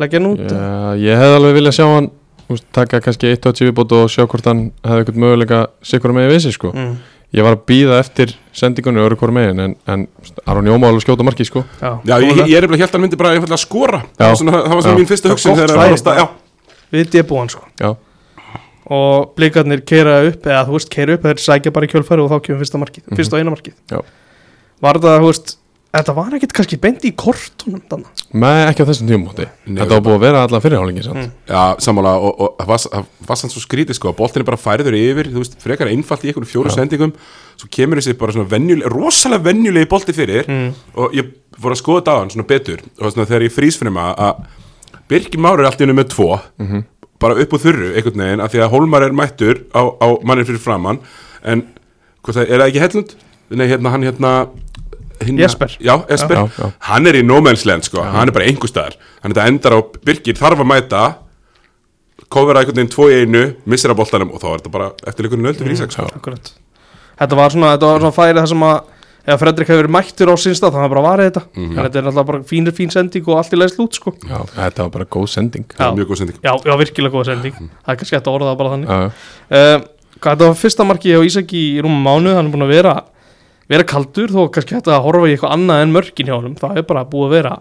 Leggja 0.00 0.20
hann 0.20 0.30
út. 0.32 0.44
Já, 0.48 0.96
ég 1.04 1.18
hefði 1.20 1.36
alveg 1.42 1.56
viljað 1.58 1.76
sjá 1.76 1.86
hann 1.92 2.08
úst, 2.54 2.64
taka 2.72 3.00
kannski 3.04 3.28
eitt 3.32 3.44
á 3.46 3.50
tífibót 3.52 3.92
og 3.92 4.08
sjá 4.12 4.24
hvort 4.26 4.44
hann 4.48 4.70
hefði 4.84 5.04
eitthvað 5.04 5.22
möguleika 5.24 5.60
sikur 5.82 6.12
með 6.16 6.28
í 6.30 6.34
vissi 6.34 6.52
sko. 6.54 6.72
mm. 6.72 6.94
ég 7.36 7.44
var 7.44 7.56
að 7.58 7.64
býða 7.68 7.98
eftir 8.00 8.32
sendingunni 8.56 9.02
öru 9.04 9.16
hvort 9.20 9.34
megin 9.36 9.60
en, 9.60 9.74
en 9.86 10.06
Aron 10.48 10.66
Jó 10.70 10.78
má 10.80 10.88
alveg 10.88 11.04
skjóta 11.04 11.26
marki 11.28 11.44
sko 11.44 11.64
Já, 11.82 11.90
Já, 12.08 12.14
ég, 12.24 12.42
ég 12.48 12.56
er 12.56 12.64
nefnilega 12.64 12.84
helt 12.86 12.90
að 12.90 12.96
hann 12.96 13.04
myndi 13.04 13.20
bara 13.20 13.32
einfallega 13.36 13.60
skora 13.60 14.00
Já. 14.16 14.30
Svona, 14.40 14.62
það 14.64 14.74
var 14.74 14.82
svona 14.86 14.94
Já. 14.94 15.00
mín 15.02 15.10
fyrsta 15.12 15.32
hugsun 15.34 16.28
við 16.92 17.10
debúan 17.12 17.50
sko 17.52 17.66
Já, 17.76 17.90
og 18.88 19.34
blikarnir 19.36 19.82
keira 19.84 20.22
upp 20.30 20.46
eða 20.48 20.62
þú 20.64 20.78
veist 20.78 20.88
keira 20.92 21.18
upp, 21.18 21.26
þeir 21.28 21.42
sækja 21.44 21.72
bara 21.76 21.84
í 21.84 21.90
kjölfæri 21.92 22.24
og 22.24 22.30
þá 22.32 22.38
kemur 22.46 22.62
fyrsta 22.64 22.80
markið, 22.80 23.02
Mhm. 23.10 23.16
fyrsta 23.20 23.36
og 23.36 23.42
eina 23.42 23.52
markið 23.52 23.74
Já. 23.92 24.00
var 24.80 24.94
það, 25.04 25.18
þú 25.20 25.26
veist 25.28 25.56
þetta 25.94 26.14
var 26.14 26.34
ekkit 26.36 26.52
kannski 26.56 26.76
bendi 26.80 27.08
í 27.10 27.14
kortunum 27.16 27.80
þannig 27.88 28.22
með 28.36 28.58
ekki 28.68 28.84
á 28.84 28.88
þessum 28.90 29.08
Nei, 29.08 29.78
Þetta 29.80 29.94
var 29.94 30.02
búið 30.04 30.16
að 30.18 30.24
vera 30.26 30.42
allan 30.44 30.62
fyrirhálingin 30.64 31.06
samt 31.06 31.18
Mm. 31.22 31.30
já 31.48 31.62
sammála 31.80 32.12
og, 32.20 32.40
og 32.44 32.58
það 32.60 32.68
var, 33.26 33.36
sann 33.40 33.50
svo 33.54 33.62
skrítið 33.64 33.96
sko 33.96 34.12
Boltin 34.18 34.42
er 34.42 34.48
bara 34.50 34.60
færður 34.60 34.94
yfir, 34.98 35.30
þú 35.32 35.40
veist, 35.42 35.56
frekar 35.62 35.88
einfalt 35.88 36.24
í 36.24 36.28
einhvern 36.32 36.46
fjóru 36.50 36.68
Já. 36.70 36.76
sendingum 36.76 37.12
Svo 37.58 37.68
kemur 37.74 37.98
þessi 37.98 38.14
bara 38.20 38.32
svona 38.36 38.50
venjuleg, 38.52 38.86
rosalega 38.92 39.42
venjulegi 39.48 39.88
bolti 39.90 40.12
fyrir 40.14 40.44
mm. 40.46 40.68
Og 41.00 41.16
ég 41.16 41.32
fór 41.58 41.72
að 41.74 41.80
skoða 41.80 42.18
hann 42.20 42.30
svona 42.30 42.46
betur 42.46 42.84
Og 43.00 43.10
svona 43.14 43.26
þegar 43.26 43.46
ég 43.48 43.56
frýs 43.56 43.80
fyrir 43.80 43.96
maður 43.96 44.20
að 44.28 44.44
Birgir 45.08 45.40
Már 45.40 45.58
er 45.58 45.70
allt 45.70 45.80
í 45.80 45.86
hennu 45.86 45.96
með 45.98 46.12
tvo 46.14 46.30
Mhm. 46.60 46.84
Bara 47.18 47.34
upp 47.42 47.50
úr 47.56 47.58
þurru 47.64 47.88
einhvern 47.96 48.20
veginn 48.22 48.40
Af 48.44 48.52
því 48.52 48.60
að 48.62 48.70
Hólmar 48.76 49.02
er 49.08 49.16
mættur 49.16 49.64
á, 49.74 49.82
á 49.88 50.06
mannir 50.22 50.44
fyrir 50.46 50.60
framann 50.62 51.00
En, 51.42 51.64
það, 55.18 55.22
er 55.22 55.24
það 55.24 55.30
hinna, 55.32 55.42
Jesper. 55.44 55.76
Já, 55.80 55.94
Esper 56.16 56.36
Já, 56.36 56.44
já. 56.58 56.68
hann 56.88 57.06
er 57.10 57.18
í 57.18 57.22
nómennslegin 57.26 57.82
sko, 57.86 58.02
hann 58.02 58.28
er 58.28 58.32
bara 58.36 58.46
einhver 58.48 58.70
staðar. 58.70 58.94
Hann 59.22 59.32
þetta 59.34 59.46
endar 59.50 59.72
á 59.74 59.80
Birgir 60.04 60.34
þarf 60.38 60.62
að 60.62 60.70
mæta 60.70 61.02
kofera 62.28 62.60
einhvern 62.62 62.76
veginn 62.80 62.92
tvo 62.92 63.08
í 63.10 63.18
einu 63.24 63.42
missir 63.70 63.90
að 63.92 63.98
boltanum 64.02 64.32
og 64.34 64.40
þá 64.42 64.46
er 64.52 64.60
þetta 64.62 64.72
bara 64.74 64.88
eftirleikurinn 65.08 65.48
öldu 65.52 65.64
fyrir 65.64 65.76
Ísak 65.78 65.92
sko. 65.94 66.06
akkurat. 66.14 66.52
Þetta 67.18 67.36
var 67.38 67.50
svona, 67.54 67.74
þetta 67.76 67.90
var 67.92 68.00
svona 68.04 68.16
færi 68.18 68.38
það 68.38 68.48
sem 68.52 68.64
að 68.68 68.94
ef 69.28 69.40
Fredrik 69.42 69.68
hefur 69.68 69.82
verið 69.82 69.92
mættur 69.92 70.30
á 70.32 70.34
sinstað 70.40 70.72
þannig 70.72 70.88
að 70.88 70.92
bara 70.94 71.04
varði 71.04 71.24
þetta. 71.28 71.42
Mhm. 71.54 71.72
en 71.78 71.84
þetta 71.84 71.98
er 72.00 72.06
alltaf 72.10 72.26
bara 72.26 72.38
fínir 72.48 72.72
fín 72.72 72.90
sending 72.92 73.28
og 73.28 73.36
allt 73.38 73.52
í 73.52 73.58
leið 73.60 73.74
slút 73.74 73.92
sko. 73.98 74.12
Já, 74.24 74.38
þetta 74.54 74.82
var 74.86 74.90
bara 74.90 75.04
góð 75.04 75.28
sending. 75.28 75.64
Það 75.68 75.84
Já. 75.84 75.88
er 75.90 75.96
mjög 75.98 76.08
góð 76.08 76.18
sending. 76.18 76.38
Já, 76.42 76.52
já, 76.64 76.76
virkilega 76.78 77.12
góða 77.12 77.24
sending. 77.26 77.54
Það 77.54 77.92
er 77.92 77.96
kannski 77.96 78.16
hægt 78.16 78.26
að 78.28 78.36
orða 78.38 78.48
það 78.52 78.58
bara 78.58 78.70
þannig. 78.74 78.88
Uh, 78.88 79.78
hvað 80.18 80.32
þetta 80.38 80.48
var 80.48 80.54
fyrsta 80.62 80.84
marki 80.88 81.12
á 81.12 81.20
Ísaki 81.20 81.60
í 81.78 81.82
rúmum 81.82 82.02
mánu, 82.02 82.34
hann 82.34 82.46
er 82.46 82.52
búin 82.52 82.64
að 82.66 82.72
vera 82.72 82.94
vera 83.68 83.84
kaldur, 83.84 84.28
þó 84.32 84.48
kannski 84.50 84.74
hægt 84.78 84.86
að 84.88 85.02
horfa 85.04 85.28
í 85.28 85.34
eitthvað 85.36 85.52
annað 85.56 85.82
en 85.82 85.92
mörkin 85.92 86.26
hjá 86.30 86.34
honum, 86.38 86.54
það 86.56 86.76
er 86.80 86.86
bara 86.88 87.04
búið 87.04 87.26
að 87.28 87.34
vera 87.38 87.56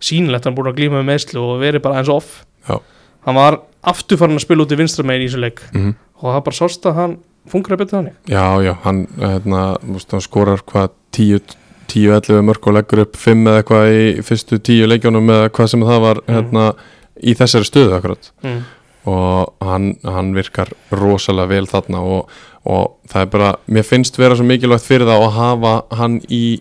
sýnilegt, 0.00 0.44
hann 0.48 0.54
búin 0.56 0.70
að 0.72 0.78
glíma 0.80 1.00
með 1.02 1.08
meðslu 1.12 1.40
og 1.44 1.60
verið 1.60 1.82
bara 1.84 1.98
eins 2.00 2.08
og 2.08 2.16
off 2.22 2.44
Já. 2.68 2.78
hann 3.26 3.34
var 3.36 3.58
aftur 3.84 4.16
farin 4.20 4.36
að 4.38 4.44
spila 4.46 4.64
út 4.64 4.72
í 4.72 4.78
vinstra 4.80 5.04
megin 5.04 5.26
í 5.26 5.28
þessu 5.30 5.40
leik 5.44 5.60
Mhm. 5.74 5.94
og 6.22 6.34
það 6.34 6.44
bara 6.44 6.56
sást 6.60 6.86
að 6.88 6.94
hann 6.94 7.18
fungur 7.48 7.72
að 7.76 7.78
betra 7.84 7.98
þannig 8.00 8.14
Já, 8.28 8.46
já, 8.64 8.74
hann, 8.84 9.06
hérna, 9.18 9.76
hann 10.10 10.20
skorar 10.20 10.62
hvað 10.64 10.90
10-11 11.12 12.42
mörg 12.46 12.66
og 12.68 12.74
leggur 12.76 13.02
upp 13.04 13.16
5 13.16 13.44
eða 13.48 13.62
eitthvað 13.62 13.92
í 13.92 14.22
fyrstu 14.24 14.58
10 14.62 14.86
leikjónum 14.92 15.28
eða 15.34 15.48
hvað 15.50 15.68
sem 15.72 15.80
það 15.80 16.00
var 16.00 16.20
Mhm. 16.26 16.34
hérna, 16.36 16.74
í 17.22 17.34
þessari 17.36 17.66
stöðu 17.68 17.96
akkurat 17.98 18.30
mm. 18.42 18.60
Og 19.08 19.52
hann, 19.64 19.94
hann 20.04 20.34
virkar 20.36 20.72
rosalega 20.92 21.48
vel 21.54 21.68
þarna 21.70 22.02
og, 22.04 22.32
og 22.68 22.96
það 23.08 23.22
er 23.22 23.30
bara, 23.32 23.52
mér 23.66 23.86
finnst 23.88 24.18
vera 24.20 24.36
svo 24.36 24.44
mikilvægt 24.48 24.88
fyrir 24.88 25.08
það 25.08 25.24
að 25.24 25.38
hafa 25.38 25.74
hann 26.00 26.18
í 26.28 26.60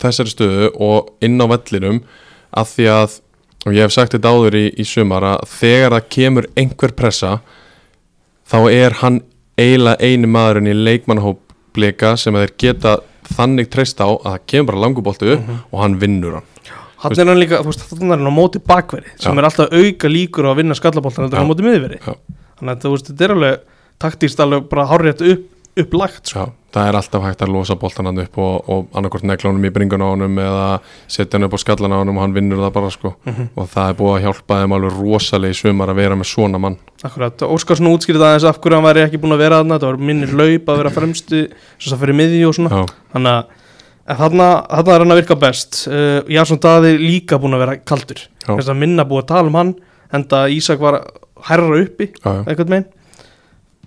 þessari 0.00 0.32
stöðu 0.32 0.70
og 0.80 1.10
inn 1.24 1.40
á 1.42 1.46
vellinum 1.50 2.00
að 2.56 2.72
því 2.74 2.86
að, 2.94 3.18
og 3.66 3.76
ég 3.76 3.84
hef 3.84 3.94
sagt 3.94 4.16
þetta 4.16 4.32
áður 4.32 4.56
í, 4.60 4.64
í 4.80 4.86
sumar 4.88 5.26
að 5.34 5.44
þegar 5.52 5.96
það 5.96 6.08
kemur 6.16 6.48
einhver 6.62 6.96
pressa 6.96 7.34
þá 8.50 8.58
er 8.72 8.98
hann 9.02 9.20
eiginlega 9.60 10.00
eini 10.00 10.30
maðurinn 10.30 10.72
í 10.72 10.78
leikmannhóp 10.78 11.42
blika 11.76 12.16
sem 12.18 12.34
þeir 12.38 12.56
geta 12.58 12.96
þannig 13.30 13.68
treyst 13.70 14.00
á 14.02 14.08
að 14.08 14.24
það 14.24 14.46
kemur 14.52 14.72
bara 14.72 14.84
languboltu 14.86 15.34
upp 15.36 15.52
og 15.70 15.82
hann 15.84 16.00
vinnur 16.00 16.40
hann 16.40 16.49
hann 17.02 17.18
er 17.18 17.30
hann 17.32 17.40
líka, 17.40 17.60
þú 17.64 17.70
veist, 17.72 17.86
þannig 17.90 18.12
er 18.14 18.18
hann 18.22 18.30
á 18.32 18.38
móti 18.40 18.60
bakveri 18.60 19.10
sem 19.16 19.32
Já. 19.34 19.38
er 19.40 19.48
alltaf 19.50 19.72
auka 19.72 20.08
líkur 20.12 20.48
á 20.48 20.50
að 20.52 20.60
vinna 20.62 20.74
skallaboltan 20.78 21.26
þetta 21.28 21.40
er 21.40 21.44
á 21.44 21.50
móti 21.50 21.66
miðveri 21.66 22.00
Já. 22.04 22.14
þannig 22.60 22.72
að 22.76 22.84
þú 22.86 22.94
veist, 22.96 23.10
þetta 23.12 23.24
er 23.28 23.36
alveg 23.36 23.60
taktíst 24.00 24.40
alveg 24.40 24.68
bara 24.70 24.86
hárrétt 24.90 25.20
upp, 25.24 25.46
upplagt 25.80 26.26
sko. 26.32 26.48
Það 26.70 26.86
er 26.86 26.96
alltaf 27.00 27.22
hægt 27.26 27.40
að 27.42 27.50
losa 27.50 27.74
boltan 27.74 28.06
hann 28.06 28.18
upp 28.22 28.36
og, 28.38 28.68
og 28.70 28.92
annarkort 28.94 29.24
negla 29.26 29.50
honum 29.50 29.64
í 29.66 29.70
bringun 29.74 30.02
á 30.06 30.08
honum 30.12 30.36
eða 30.38 30.66
setja 31.10 31.34
hann 31.38 31.46
upp 31.48 31.56
á 31.56 31.62
skallan 31.62 31.94
á 31.94 31.98
honum 31.98 32.18
og 32.20 32.22
hann 32.22 32.34
vinnur 32.36 32.60
það 32.62 32.72
bara 32.76 32.90
sko 32.94 33.10
Mhm. 33.26 33.48
og 33.58 33.66
það 33.72 33.88
er 33.90 33.96
búið 33.98 34.14
að 34.14 34.22
hjálpa 34.26 34.58
þeim 34.60 34.74
alveg 34.76 34.98
rosalega 35.00 35.50
í 35.50 35.58
sumar 35.58 35.90
að 35.90 35.98
vera 35.98 36.14
með 36.20 36.28
svona 36.30 36.60
mann 36.62 36.76
Akkurat, 37.02 37.42
Óskarsson 37.42 37.90
útskýrði 37.90 38.22
aðeins 38.22 38.46
af 38.46 38.60
hverju 38.60 38.76
hann 38.78 38.86
væri 38.86 39.02
ekki 39.06 39.18
búin 39.22 39.34
að 39.34 39.42
vera 39.42 39.58
þarna, 39.62 39.78
þetta 39.80 39.90
var 39.90 39.96
minnir 40.10 40.32
laup 40.36 40.68
að 40.70 40.76
vera 40.84 40.90
fremstu, 40.94 41.40
svo 41.78 41.90
það 41.96 42.02
fyrir 42.04 42.18
miðju 42.22 42.46
og 42.50 42.54
svona 42.54 42.70
Já, 42.70 42.86
þannig 43.16 43.34
að 43.34 43.44
en 44.10 44.18
þarna, 44.18 44.48
þarna 44.68 44.94
er 44.94 45.04
hann 45.04 45.14
að 45.14 45.20
virka 45.22 45.38
best. 45.40 45.84
Uh, 45.86 46.20
Jason 46.30 46.60
Daði 46.62 46.96
líka 46.98 47.38
búin 47.40 47.56
að 47.56 47.64
vera 47.64 47.76
kaldur. 47.86 48.22
Þess 48.46 48.72
að 48.72 48.80
minna 48.82 49.06
búið 49.06 49.24
að 49.24 49.30
tala 49.32 49.52
um 49.52 49.58
hann 49.60 49.74
en 50.10 50.24
það 50.30 50.56
Ísak 50.56 50.82
var 50.82 50.98
herra 51.46 51.78
uppi 51.80 52.10
já, 52.10 52.26
já, 52.26 52.40
einhvern 52.44 52.74
megin 52.74 52.88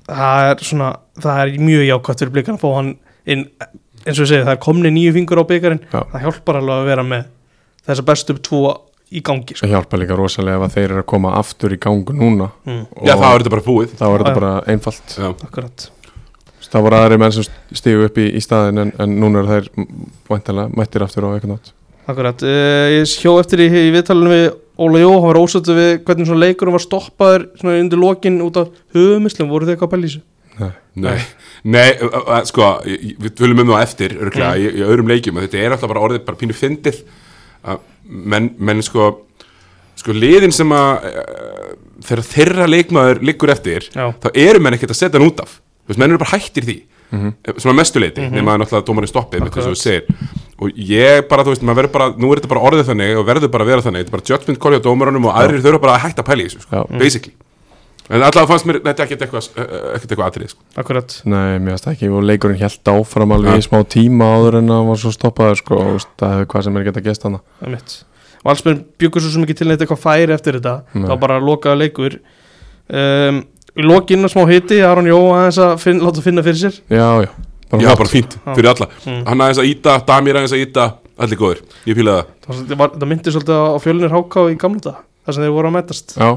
það 0.07 0.49
er 0.49 0.63
svona, 0.67 0.89
það 1.21 1.41
er 1.43 1.51
mjög 1.63 1.85
jákvæmt 1.87 2.23
fyrir 2.23 2.33
blikan 2.35 2.57
að 2.57 2.63
fá 2.63 2.69
hann 2.77 2.93
inn. 3.29 3.45
Eins 4.03 4.17
og 4.17 4.25
ég 4.25 4.31
segi, 4.33 4.43
það 4.43 4.55
er 4.55 4.63
komni 4.63 4.91
nýju 4.91 5.13
fingur 5.15 5.39
á 5.39 5.45
byggarinn 5.47 5.83
það 5.93 6.25
hjálpar 6.25 6.59
alveg 6.59 6.81
að 6.81 6.89
vera 6.91 7.05
með 7.07 7.27
þessa 7.87 8.05
bestu 8.09 8.35
tvo 8.43 8.63
í 9.13 9.21
gangi 9.23 9.55
sko. 9.55 9.63
það 9.63 9.75
hjálpa 9.77 9.99
líka 10.01 10.17
rosalega 10.19 10.59
ef 10.59 10.65
að 10.65 10.75
þeir 10.75 10.87
eru 10.89 11.03
að 11.03 11.09
koma 11.13 11.33
aftur 11.39 11.75
í 11.75 11.79
gangu 11.79 12.15
núna. 12.17 12.49
Mm, 12.67 12.83
já 12.99 13.13
það 13.13 13.27
er 13.29 13.43
þetta 13.43 13.53
bara 13.55 13.65
búið. 13.69 13.93
þá 13.99 14.05
er 14.09 14.23
þetta 14.23 14.35
bara 14.39 14.53
einfalt. 14.73 15.15
Já. 15.15 15.29
akkurat 15.31 15.87
það 16.73 16.85
voru 16.87 16.99
aðri 16.99 17.21
menn 17.21 17.35
sem 17.35 17.45
stígu 17.77 18.07
upp 18.09 18.17
í, 18.19 18.27
í 18.33 18.41
staðin 18.43 18.83
en, 18.83 18.91
en 19.03 19.15
núna 19.21 19.43
er 19.43 19.49
þeir 19.53 19.87
væntanlega 20.29 20.73
mættir 20.79 21.05
aftur 21.05 21.29
á 21.29 21.33
eitthvað 21.35 21.55
nátt 21.55 21.73
Akkurat, 22.03 22.41
uh, 22.43 22.89
ég 22.97 23.07
sjó 23.07 23.37
eftir 23.39 23.61
í, 23.63 23.69
í 23.69 23.91
viðtalinu 23.95 24.31
við 24.33 24.45
Óla 24.83 24.99
Jó, 24.99 25.09
hann 25.21 25.29
var 25.29 25.37
ósættu 25.39 25.75
við 25.77 25.91
hvernig 26.03 26.27
svona 26.27 26.43
leikurum 26.47 26.75
var 26.75 26.83
stoppaður 26.83 27.45
svona 27.61 27.77
undir 27.79 28.01
lokin 28.01 28.41
út 28.43 28.57
af 28.59 28.71
höfumislum, 28.95 29.51
voru 29.53 29.67
þið 29.69 29.75
eitthvað 29.77 29.93
að 29.93 30.07
þessu? 30.07 30.23
Nei, 31.03 31.13
nei. 31.65 31.89
Ö- 32.05 32.39
sko, 32.49 32.67
við 32.85 33.31
tölum 33.37 33.61
um 33.63 33.71
það 33.71 33.85
eftir 33.85 34.15
örglega, 34.19 34.51
Mm. 34.53 34.65
í, 34.65 34.81
í 34.81 34.83
öðrum 34.85 35.13
leikjum 35.13 35.37
að 35.39 35.45
þetta 35.47 35.61
er 35.63 35.75
alltaf 35.77 35.89
bara 35.93 36.03
orðið 36.05 36.25
bara 36.27 36.37
pínu 36.41 36.57
fyndið. 36.57 36.99
Að 37.63 37.79
menn, 38.09 38.49
menn 38.59 38.81
sko 38.85 39.07
sko 39.95 40.13
liðin 40.17 40.51
sem 40.53 40.69
að 40.75 41.07
uh, 41.07 41.73
þegar 42.03 42.23
þeirra 42.33 42.67
leikmaður 42.69 43.21
liggur 43.29 43.53
eftir 43.53 43.85
Já, 43.93 44.09
þá 44.19 44.27
eru 44.33 44.59
menn 44.59 44.75
ekkert 44.75 44.91
að 44.95 44.99
setja 44.99 45.19
hann 45.21 45.29
út 45.29 45.39
af 45.45 45.59
þú 45.83 45.93
veist, 45.93 45.99
menn 46.01 46.11
eru 46.11 46.23
bara 46.23 46.35
hættir 46.37 46.67
því 46.67 46.79
Mhm. 47.13 47.33
Eh, 47.43 47.53
svona 47.57 47.75
mestuleiti, 47.77 48.21
mm. 48.21 48.27
-hmm. 48.27 48.33
nema 48.33 48.53
að 48.53 48.59
náttúrulega 48.61 48.85
dómarinn 48.87 49.11
stoppið 49.13 49.39
með 49.41 49.51
þess 49.53 49.67
að 49.67 49.73
þú 49.73 49.75
segir. 49.75 50.03
Og 50.57 50.69
ég 50.75 51.27
bara, 51.29 51.43
þú 51.43 51.49
veist, 51.53 51.61
maður 51.63 51.79
verður 51.79 51.91
bara 51.93 52.07
nú 52.17 52.31
er 52.31 52.37
þetta 52.39 52.53
bara 52.53 52.65
orðið 52.67 52.87
þannig 52.89 53.17
og 53.17 53.25
verður 53.27 53.51
bara 53.53 53.63
að 53.63 53.67
vera 53.67 53.81
þannig 53.81 53.99
þetta 53.99 54.11
er 54.11 54.17
bara 54.17 54.29
judgment 54.29 54.59
call 54.59 54.73
hjá 54.73 54.81
dómarunum 54.81 55.25
og 55.25 55.33
aðrir 55.37 55.61
þurfa 55.61 55.81
bara 55.81 55.93
að 55.93 56.03
hætta 56.03 56.21
að 56.23 56.29
pæla 56.29 56.41
í 56.41 56.45
þessu, 56.47 56.61
sko, 56.61 56.75
Já. 56.75 56.97
basically. 56.97 57.33
En 58.09 58.21
allavega 58.21 58.47
fannst 58.47 58.65
mér 58.65 58.79
þetta 58.83 59.03
ekkert 59.03 59.21
eitthvað 59.21 59.49
eh, 59.57 59.63
ekkert 59.95 60.11
eitthvað 60.11 60.27
atrið, 60.27 60.49
sko. 60.49 60.61
Akkurat. 60.75 61.21
Nei, 61.23 61.59
mér 61.59 61.77
það 61.77 61.93
ekki. 61.93 62.09
Og 62.09 62.23
leikurinn 62.23 62.59
held 62.59 62.83
áfram 62.83 63.31
alveg 63.31 63.57
í 63.57 63.61
smá 63.61 63.79
tíma 63.85 64.25
áður 64.33 64.57
en 64.57 64.67
hann 64.73 64.87
var 64.87 64.97
svo 64.97 65.11
stoppaður 65.13 65.57
sko 65.61 65.73
og 65.77 65.91
veist, 65.93 66.11
það 66.17 66.33
hefur 66.33 66.47
hvað 66.49 66.63
sem 66.63 66.73
bara 73.73 73.83
í 73.83 73.87
lokin 73.87 74.29
smá 74.29 74.43
hiti, 74.49 74.81
Aron 74.85 75.07
Jó 75.09 75.17
aðeins 75.33 75.57
að 75.61 75.73
finn, 75.81 76.01
láta 76.03 76.21
finna 76.25 76.43
fyrir 76.45 76.59
sér 76.61 76.79
Já, 76.89 77.07
já, 77.25 77.29
Já, 77.73 77.89
flott. 77.89 77.97
bara 77.97 78.09
fínt, 78.11 78.35
Já. 78.37 78.53
fyrir 78.53 78.69
alla 78.73 78.87
mm. 79.05 79.23
Hann 79.27 79.41
aðeins 79.45 79.61
að 79.63 79.69
íta, 79.71 79.95
Damir 80.07 80.35
aðeins 80.37 80.53
að 80.53 80.65
íta 80.67 80.89
Allir 81.23 81.37
góður, 81.37 81.63
ég 81.85 81.97
fíla 81.97 82.17
það 82.17 82.57
það, 82.57 82.75
var, 82.77 82.93
það 82.97 83.09
myndi 83.11 83.33
svolítið 83.33 83.61
á 83.61 83.77
fjölunir 83.83 84.13
háká 84.13 84.45
í 84.49 84.57
gamla 84.61 84.83
dag 84.87 85.01
þar 85.23 85.35
sem 85.37 85.43
þeir 85.45 85.53
voru 85.57 85.69
að 85.69 85.75
mætast 85.77 86.15
Já, 86.17 86.29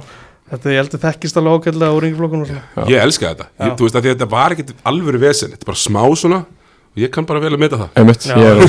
þetta 0.53 0.73
ég 0.75 0.81
heldur 0.83 1.03
þekkist 1.07 1.41
alveg 1.41 1.57
ákveðlega 1.57 1.97
úr 1.97 2.07
yngjaflokkunum 2.09 2.45
og 2.45 2.51
svona 2.51 2.65
Já. 2.77 2.91
Ég 2.93 3.07
elska 3.07 3.31
þetta, 3.31 3.47
Já. 3.49 3.65
ég, 3.65 3.77
þú 3.77 3.89
veist 3.89 3.97
að 4.01 4.09
þetta 4.11 4.29
var 4.37 4.57
ekkit 4.57 4.75
alvöru 4.93 5.23
vesen 5.23 5.53
Þetta 5.55 5.65
er 5.65 5.71
bara 5.73 5.81
smá 5.81 6.03
svona 6.21 6.41
og 6.45 6.56
ég 6.97 7.11
kann 7.13 7.27
bara 7.29 7.41
vel 7.43 7.53
að 7.55 7.61
meta 7.61 7.77
það 7.77 7.99
einmitt, 8.01 8.27
ég 8.27 8.47
er 8.47 8.61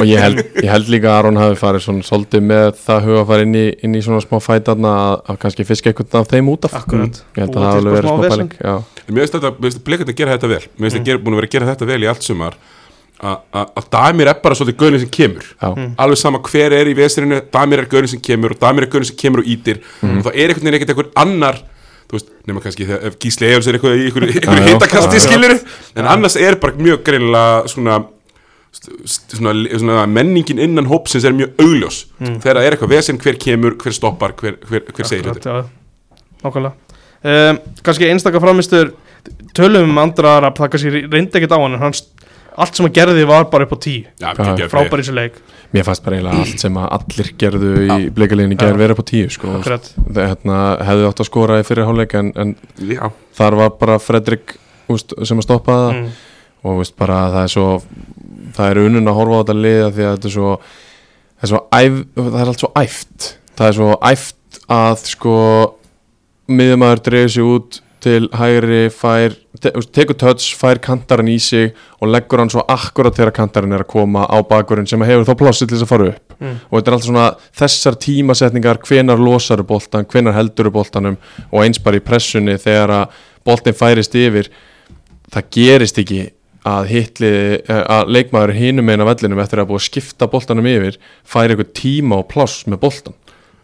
og 0.00 0.06
ég 0.08 0.22
held, 0.22 0.38
ég 0.62 0.70
held 0.72 0.88
líka 0.88 1.10
að 1.12 1.18
Aron 1.18 1.36
hafi 1.40 1.58
farið 1.60 1.84
svona 1.84 2.06
svolítið 2.08 2.44
með 2.48 2.68
það 2.86 3.02
huga 3.08 3.20
að 3.22 3.26
fara 3.32 3.44
inn 3.44 3.54
í, 3.60 3.64
inn 3.84 3.94
í 3.98 4.00
svona 4.06 4.22
smá 4.24 4.38
fætarna 4.40 4.92
að, 5.02 5.14
að 5.28 5.38
kannski 5.44 5.66
fiska 5.68 5.90
eitthvað 5.92 6.16
af 6.22 6.30
þeim 6.32 6.48
út 6.54 6.64
af 6.68 6.74
Akkurat. 6.80 7.20
Ég 7.36 7.42
held 7.44 7.50
að 7.50 7.58
Búa 7.58 7.66
það 7.66 7.68
hafi 7.68 7.84
til 7.84 7.92
smá 7.92 8.08
smá 8.08 8.24
vesen. 8.24 8.32
pæling 8.32 8.52
Já, 8.64 8.74
En 9.08 9.14
mér 9.14 9.20
finnst 9.24 9.36
þetta, 9.38 9.52
mér 9.58 9.68
finnst 9.68 9.84
bleikandi 9.84 10.12
að 10.14 10.18
gera 10.22 10.36
þetta 10.38 10.48
vel 10.54 10.64
Mér 10.64 10.88
finnst 10.88 10.96
Mm. 10.98 11.02
mm. 11.02 11.06
þetta 11.12 11.24
búin 11.24 11.34
að 11.36 11.40
vera 11.42 11.48
að 11.48 11.54
gera 11.58 11.70
þetta 11.72 11.86
vel 11.92 12.02
í 12.02 12.08
allt 12.12 12.22
sumar 12.28 12.58
að- 13.18 13.40
Að 13.52 13.70
að 13.82 13.86
Damir 13.90 14.28
er 14.32 14.40
bara 14.42 14.54
svolítið 14.54 14.76
gaurin 14.78 15.00
sem 15.04 15.08
kemur 15.10 15.44
já, 15.60 15.68
Mm. 15.74 15.94
Alveg 15.98 16.18
sama 16.18 16.38
hver 16.38 16.72
er 16.72 16.86
í 16.86 16.94
vesirinu 16.96 17.40
Damir 17.52 17.78
er 17.82 17.86
gaurin 17.90 18.08
sem 18.08 18.20
kemur 18.20 18.52
og 18.54 18.58
Damir 18.60 18.82
er 18.86 18.90
gaurin 18.92 19.04
sem 19.10 19.16
kemur 19.16 19.40
og 19.42 19.46
ítir 19.46 19.80
Mhm. 20.02 20.18
og 20.18 20.24
það 20.24 20.34
er 20.38 20.48
einhvern 20.48 20.64
veginn 20.64 20.78
ekkert 20.80 20.92
einhver 20.94 21.10
annar 21.16 21.58
þú 22.08 22.16
veist, 22.16 22.28
nema 22.48 22.62
kannski 22.64 22.86
þegar 22.88 23.08
ef 23.10 23.16
Gísli 23.22 23.48
Egil's 23.50 23.66
er 23.68 23.76
eitthvað 23.78 23.98
í 23.98 24.06
einhverju 24.08 24.42
já. 25.18 25.24
skilur 25.26 25.56
en 26.00 26.08
annars 26.14 26.36
er 26.40 26.56
bara 26.62 26.78
mjög 26.80 27.02
greinilega 27.04 27.68
svona, 27.72 27.98
svona, 28.72 29.54
svona 29.78 30.06
menningin 30.12 30.62
innan 30.64 30.88
hópsins 30.88 31.26
er 31.28 31.36
mjög 31.36 31.58
augljós. 31.60 32.02
Mm. 32.20 32.38
þegar 32.44 32.60
það 32.60 32.68
er 32.68 32.76
eitthvað 32.76 32.94
vesen, 32.94 33.20
hver 33.24 33.40
kemur, 33.44 33.76
hver 33.82 33.96
stoppar 33.96 34.36
hver, 34.40 34.56
hver, 34.70 34.86
hver 34.94 35.08
segir 35.10 35.28
þetta. 35.32 35.58
nákvæmlega. 36.44 36.74
Um, 37.18 37.58
kannski 37.82 38.08
einstaka 38.12 38.40
framistur 38.40 38.92
tölum 39.58 39.90
um 39.90 39.98
andra 40.00 40.36
Arab, 40.38 40.56
það 40.58 40.72
kannski 40.74 40.92
reyndi 41.10 41.40
ekkert 41.40 41.56
á 41.56 41.58
hann 41.58 41.74
en 41.74 41.82
hann 41.82 41.96
st- 41.96 42.17
allt 42.64 42.78
sem 42.78 42.86
hann 42.86 42.94
gerði 42.96 43.24
var 43.28 43.48
bara 43.52 43.66
upp 43.66 43.74
á 43.74 43.78
tíu. 43.80 44.04
Já, 44.18 44.28
Já, 44.28 44.38
geggjaður 44.38 44.72
frábær 44.72 45.00
í 45.00 45.04
þessu 45.04 45.16
leik. 45.16 45.40
Mér 45.74 45.84
fannst 45.86 46.04
bara 46.04 46.18
eiginlega 46.18 46.44
allt 46.44 46.62
sem 46.64 46.78
að 46.80 46.88
allir 46.98 47.30
gerðu 47.42 47.72
í 47.84 47.98
bleikaliðinni 48.16 48.56
Já. 48.58 48.62
gær 48.64 48.80
vera 48.80 48.96
upp 48.96 49.02
á 49.04 49.06
tíu 49.10 49.32
sko. 49.32 49.56
Hérna, 50.16 50.60
hefði 50.88 51.08
átt 51.10 51.22
að 51.22 51.28
skora 51.28 51.58
í 51.60 51.66
fyrir 51.68 51.88
hálfleik 51.88 52.16
en, 52.18 52.32
en 52.40 52.54
þar 53.38 53.58
var 53.62 53.74
bara 53.80 53.98
Fredrik 54.02 54.56
úst, 54.88 55.14
sem 55.28 55.40
að 55.40 55.48
stoppa 55.48 55.78
það. 55.82 55.98
Mm. 55.98 56.14
og 56.68 56.82
úst, 56.82 56.96
bara 56.98 57.18
það 57.34 57.42
er 57.44 57.52
svo 57.54 57.66
það 58.56 58.70
er 58.70 58.80
unun 58.86 59.10
að 59.10 59.18
horfa 59.18 59.38
á 59.38 59.40
þetta 59.42 59.58
liða 59.58 59.90
því 59.94 60.06
að 60.06 60.14
þetta 60.16 60.30
er 60.30 60.34
svo, 60.34 60.54
það 61.38 61.44
er, 61.46 61.52
svo 61.52 61.60
æf, 61.78 61.98
það 62.18 62.40
er 62.40 62.52
allt 62.52 62.64
svo 62.64 62.72
æft. 62.82 63.28
Það 63.58 63.68
er 63.68 63.76
svo 63.78 63.90
æft 64.08 64.62
að 64.78 65.04
sko 65.12 65.36
miðjumæður 66.48 67.04
dreifir 67.08 67.34
sig 67.34 67.52
út 67.52 67.80
til 68.04 68.28
hægri 68.36 68.84
fær, 68.94 69.34
te, 69.60 69.72
tekur 69.94 70.16
touch, 70.18 70.52
fær 70.58 70.80
kantarinn 70.82 71.30
í 71.32 71.38
sig 71.42 71.72
og 71.98 72.12
leggur 72.12 72.42
hann 72.42 72.52
svo 72.52 72.64
akkurat 72.70 73.16
þegar 73.16 73.34
kantarinn 73.40 73.74
er 73.74 73.84
að 73.84 73.92
koma 73.92 74.26
á 74.28 74.38
bakurinn 74.46 74.88
sem 74.88 75.02
hefur 75.02 75.26
þá 75.28 75.34
plássið 75.42 75.70
til 75.70 75.76
þess 75.76 75.86
að 75.86 75.92
fara 75.92 76.08
upp. 76.12 76.24
Mm. 76.38 76.58
og 76.70 76.74
þetta 76.76 76.90
er 76.90 76.94
alltaf 76.94 77.08
svona 77.08 77.28
þessar 77.58 77.96
tímasetningar 77.98 78.78
hvenar 78.86 79.18
losaru 79.18 79.64
boltan, 79.66 80.06
hvenar 80.06 80.36
helduru 80.36 80.70
boltanum 80.70 81.16
og 81.48 81.64
eins 81.64 81.80
bara 81.82 81.98
í 81.98 82.04
pressunni 82.04 82.54
þegar 82.62 82.92
að 82.94 83.16
boltin 83.48 83.74
færist 83.74 84.14
yfir 84.14 84.52
það 85.34 85.48
gerist 85.56 85.98
ekki 85.98 86.20
að 86.68 86.90
hitli, 86.92 87.32
eh, 87.58 87.82
að 87.82 88.12
leikmaður 88.14 88.54
hinum 88.54 88.92
eina 88.92 89.06
vellinum 89.08 89.40
eftir 89.42 89.62
að 89.62 89.72
búið 89.72 89.80
að 89.80 89.88
skipta 89.88 90.30
boltanum 90.30 90.68
yfir 90.70 90.98
færi 91.26 91.56
eitthvað 91.56 91.74
tíma 91.74 92.20
og 92.22 92.28
pláss 92.30 92.66
með 92.70 92.86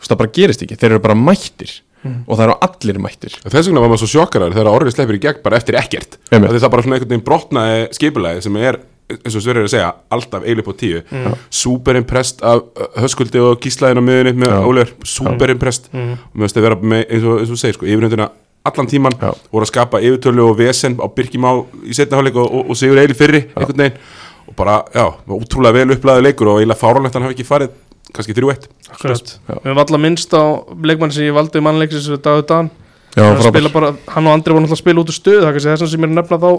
veist, 0.05 0.11
það 0.11 0.20
bara 0.20 0.35
gerist 0.35 0.64
ekki, 0.64 0.79
þeir 0.79 0.90
eru 0.92 1.05
bara 1.05 1.18
mættir 1.18 1.81
og 2.04 2.36
það 2.38 2.44
eru 2.46 2.56
allir 2.66 2.98
mættir 3.04 3.36
Þess 3.44 3.68
vegna 3.68 3.80
var 3.84 3.92
maður 3.92 4.02
svo 4.04 4.10
sjokkarar 4.14 4.52
þegar 4.56 4.72
orðið 4.72 4.94
sleppir 4.96 5.18
í 5.18 5.22
gegn 5.24 5.42
bara 5.44 5.56
eftir 5.60 5.78
ekkert. 5.80 6.18
Það 6.30 6.48
er 6.50 6.58
það 6.64 6.72
bara 6.74 6.82
svona 6.84 6.98
einhvern 6.98 7.12
veginn 7.14 7.24
brotnaði 7.28 7.86
skipulagi 7.96 8.42
sem 8.44 8.56
er, 8.60 8.78
eins 9.14 9.36
og 9.36 9.44
Sverrir 9.44 9.62
er 9.64 9.68
að 9.68 9.72
segja, 9.74 9.90
alltaf 10.16 10.44
eiginlega 10.46 10.68
på 10.68 10.76
tíu 10.80 11.02
mm. 11.04 11.34
Super 11.52 11.96
impressed 12.00 12.40
af 12.44 12.62
uh, 12.64 12.88
höskuldi 13.04 13.40
og 13.44 13.58
gíslaðin 13.64 14.00
á 14.00 14.04
miðunni 14.04 14.32
með 14.44 14.52
Já. 14.54 14.60
Ólefur 14.64 15.08
Super 15.16 15.52
impressed 15.52 15.90
Mm. 15.94 16.14
og 16.16 16.34
mér 16.40 16.48
finnst 16.48 16.60
að 16.60 16.66
vera 16.68 16.78
með, 16.94 17.04
eins 17.10 17.24
og, 17.28 17.38
eins 17.40 17.50
og 17.50 17.54
þú 17.56 17.60
segir, 17.60 17.76
sko, 17.78 17.86
yfirhundina 17.88 18.28
allan 18.64 18.88
tíman 18.88 19.16
Já. 19.20 19.30
voru 19.52 19.66
að 19.66 19.72
skapa 19.74 20.00
yfirtölu 20.00 20.46
og 20.48 20.56
vesen 20.58 20.96
á 20.96 21.06
Birkjum 21.12 21.44
á 21.44 21.52
í 21.84 21.92
setna 21.96 22.16
hálfleik 22.20 22.38
og, 22.40 22.48
og, 22.48 22.70
og 22.72 22.78
Sigur 22.80 23.00
Eili 23.02 23.16
fyrri 23.16 23.42
einhvern 23.52 23.82
veginn 23.84 23.98
og 24.44 24.52
bara, 24.58 24.78
já, 24.92 25.04
útrúlega 25.32 25.72
vel 25.72 25.94
upplæðu 25.94 26.24
leikur 26.26 26.48
og 26.52 26.58
eiginlega 26.60 26.76
fáránlegt 26.80 27.14
hann 27.16 27.24
hafi 27.24 27.32
ekki 27.36 27.46
farið 27.48 27.70
kannski 28.12 28.36
3-1 28.36 28.68
Akkurat. 28.94 29.34
Já. 29.48 29.54
Við 29.54 29.68
höfum 29.70 29.82
alla 29.84 30.00
minnst 30.04 30.34
á 30.36 30.42
leikmann 30.84 31.14
sem 31.14 31.28
ég 31.28 31.36
valdi 31.36 31.62
mannleiksins 31.64 32.10
Dagur 32.20 32.44
Dan 32.48 32.70
Já, 33.14 33.22
hann, 33.28 33.38
frábær, 33.38 33.52
spila 33.54 33.70
bara, 33.70 33.88
hann 34.10 34.26
og 34.26 34.34
Andri 34.34 34.50
voru 34.54 34.64
náttúrulega 34.64 34.74
að 34.74 34.82
spila 34.82 35.02
út 35.04 35.10
úr 35.12 35.14
stöðu 35.14 35.40
það 35.40 35.48
er 35.48 35.54
kannski 35.54 35.70
þess 35.70 35.84
að 35.86 35.90
sem 35.92 36.04
er 36.04 36.10
að 36.10 36.16
nefna 36.18 36.38
þá 36.42 36.50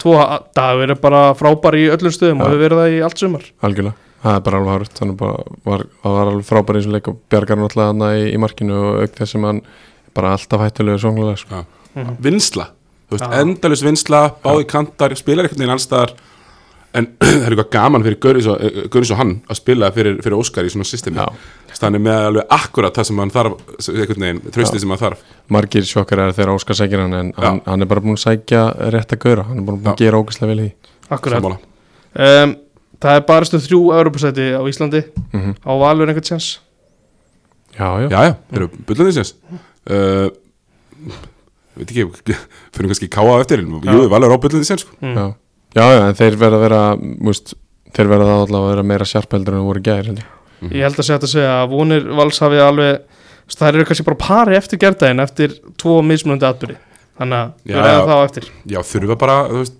tvo 0.00 0.14
Dagur 0.58 0.90
er 0.90 0.98
bara 0.98 1.20
frábær 1.38 1.76
í 1.78 1.84
öllum 1.94 2.14
stöðum 2.16 2.40
Já. 2.40 2.42
og 2.42 2.50
hefur 2.50 2.64
verið 2.64 2.80
það 2.82 2.94
í 2.96 3.02
allt 3.06 3.22
sumar 3.22 3.44
algjörlega 3.62 3.94
það 4.20 4.34
er 4.36 4.42
bara 4.48 4.58
alveg 4.60 4.74
hárut, 4.74 4.98
hann 5.00 5.12
er 5.12 5.18
bara, 5.20 5.44
var, 5.64 5.84
var 6.04 6.30
alveg 6.32 6.48
frábær 6.50 6.76
í 6.76 6.80
þessum 6.82 6.96
leik 6.96 7.08
og 7.12 7.20
bjargar 7.32 7.60
náttúrulega 7.60 7.92
hann 7.94 8.02
í, 8.18 8.26
í 8.34 8.40
markinu 8.42 8.80
og 8.80 8.98
auk 9.04 9.14
þess 9.20 9.36
sem 9.36 9.46
hann 9.48 9.62
bara 10.18 10.34
alltaf 10.36 10.64
hættulegur 10.64 11.00
songlega 11.04 11.36
sko. 11.40 11.62
Mhm. 11.94 12.18
vinsla, 12.26 12.66
þú 13.08 13.16
veist, 13.16 13.24
Já. 13.30 13.40
endalus 13.44 13.84
vinsla 13.86 14.20
báði 14.44 14.66
kantar, 14.70 15.14
spilar 15.18 15.46
einhvern 15.46 15.62
veginn 15.62 15.76
allstaðar 15.78 16.12
en 16.98 17.08
það 17.20 17.44
er 17.46 17.54
eitthvað 17.54 17.70
gaman 17.74 18.06
fyrir 18.06 18.20
Gauris 18.22 19.10
og 19.14 19.20
hann 19.20 19.34
að 19.48 19.60
spila 19.60 19.90
fyrir, 19.94 20.20
fyrir 20.24 20.38
Óskar 20.38 20.68
í 20.68 20.72
svona 20.72 20.88
systemi. 20.88 21.26
Þannig 21.80 22.02
með 22.04 22.24
alveg 22.28 22.56
akkurat 22.56 22.96
það 22.96 23.06
sem 23.08 23.20
hann 23.22 23.30
þarf 23.32 23.52
tröstið 24.52 24.82
sem 24.82 24.90
hann 24.92 25.00
þarf. 25.00 25.22
Margir 25.54 25.86
sjokkar 25.88 26.26
er 26.26 26.34
þegar 26.36 26.54
Óskar 26.56 26.76
sækir 26.76 27.04
hann 27.04 27.16
en 27.16 27.30
hann, 27.40 27.62
hann 27.64 27.86
er 27.86 27.88
bara 27.88 28.04
búin 28.04 28.18
að 28.18 28.24
sækja 28.26 28.64
rétt 28.92 29.14
að 29.16 29.22
gaura 29.22 29.46
hann 29.48 29.62
er 29.62 29.68
búin 29.68 29.86
að 29.86 30.02
gera 30.02 30.20
ógæslega 30.20 30.50
vel 30.52 30.66
í. 30.66 30.72
Akkurat. 31.10 31.62
Um, 32.10 32.58
Það 33.00 33.16
er 33.16 33.22
bara 33.24 33.46
stuð 33.48 33.62
þrjú 33.64 33.78
Europasæti 33.96 34.46
á 34.52 34.62
Íslandi. 34.68 35.00
Mhm. 35.32 35.54
á 35.64 35.72
valur 35.80 36.10
einhvern 36.10 36.26
tjans 36.26 36.58
já, 37.78 37.88
já, 38.02 38.08
já, 38.10 38.20
já, 38.26 38.34
þeir 38.50 38.60
eru 38.60 38.68
bullandi 38.88 39.14
sérs 39.16 39.34
uh, 39.88 40.28
veit 41.78 41.92
ekki 41.92 42.06
fyrir 42.74 42.90
kannski 42.90 43.08
káa 43.12 43.38
eftir 43.40 43.62
jú, 43.64 44.02
valur 44.12 44.34
á 44.34 44.38
bullandi 44.42 44.68
sérs 44.68 44.84
sko. 44.84 44.96
mm. 45.00 45.16
já, 45.16 45.24
já, 45.76 45.84
já, 45.84 46.02
en 46.08 46.18
þeir 46.18 46.38
verða 46.40 46.60
að 46.60 46.66
vera 46.66 46.82
múst, 46.98 47.54
þeir 47.94 48.12
verða 48.12 48.28
það 48.30 48.44
allavega 48.44 48.66
að 48.66 48.74
vera 48.74 48.88
meira 48.92 49.08
sjarpeldur 49.08 49.56
en 49.56 49.62
það 49.62 49.70
voru 49.70 49.86
gæri 49.88 50.10
held 50.10 50.22
ég. 50.22 50.36
Ég 50.70 50.84
held 50.84 50.98
að 51.00 51.06
segja 51.08 51.20
að 51.20 51.32
segja 51.32 51.52
að 51.56 51.70
vonir 51.72 52.08
vals 52.18 52.40
hafi 52.44 52.60
alveg 52.60 53.18
það 53.58 53.74
eru 53.74 53.86
kannski 53.88 54.06
bara 54.06 54.20
pari 54.20 54.56
eftir 54.58 54.80
gerðdægin 54.80 55.22
eftir 55.24 55.54
tvo 55.80 56.00
mismunandi 56.06 56.46
atbyrði 56.46 56.76
þannig 57.20 57.38
að 57.40 57.52
við 57.64 57.78
ræðum 57.80 58.00
já. 58.00 58.08
það 58.10 58.20
á 58.20 58.26
eftir 58.26 58.50
já, 58.72 58.80
þurfa 58.90 59.16
bara, 59.20 59.36
þú 59.48 59.62
veist 59.62 59.78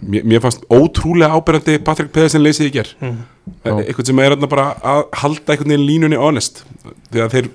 mér, 0.00 0.26
mér 0.32 0.42
fannst 0.44 0.64
ótrúlega 0.72 1.36
áberandi 1.36 1.76
Patrik 1.86 2.12
Pedersen 2.14 2.44
leysið 2.44 2.70
í 2.70 2.74
ger 2.78 2.92
mm. 3.00 3.18
Já. 3.50 3.72
eitthvað 3.74 4.10
sem 4.10 4.22
er 4.22 4.34
þarna 4.34 4.50
bara 4.54 4.66
að 4.92 5.02
halda 5.22 5.54
einhvern 5.54 5.74
veginn 5.74 5.86
línunni 5.88 6.20
honest 6.20 6.64
því 7.10 7.24
að 7.24 7.36
þeir 7.36 7.50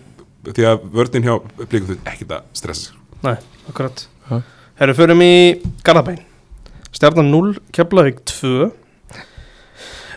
því 0.51 0.67
að 0.69 0.85
vörðin 0.93 1.25
hjá 1.25 1.33
blikum 1.63 1.95
þau 1.95 2.11
ekkert 2.13 2.37
að 2.37 2.47
stressa 2.59 2.91
sig 2.91 3.01
Nei, 3.25 3.35
akkurat 3.71 4.05
Já. 4.29 4.41
Herru, 4.77 4.97
förum 4.97 5.23
í 5.25 5.33
Garðabæn 5.85 6.21
Stjarnan 6.95 7.27
0, 7.33 7.55
Keflavík 7.75 8.21
2 8.31 8.69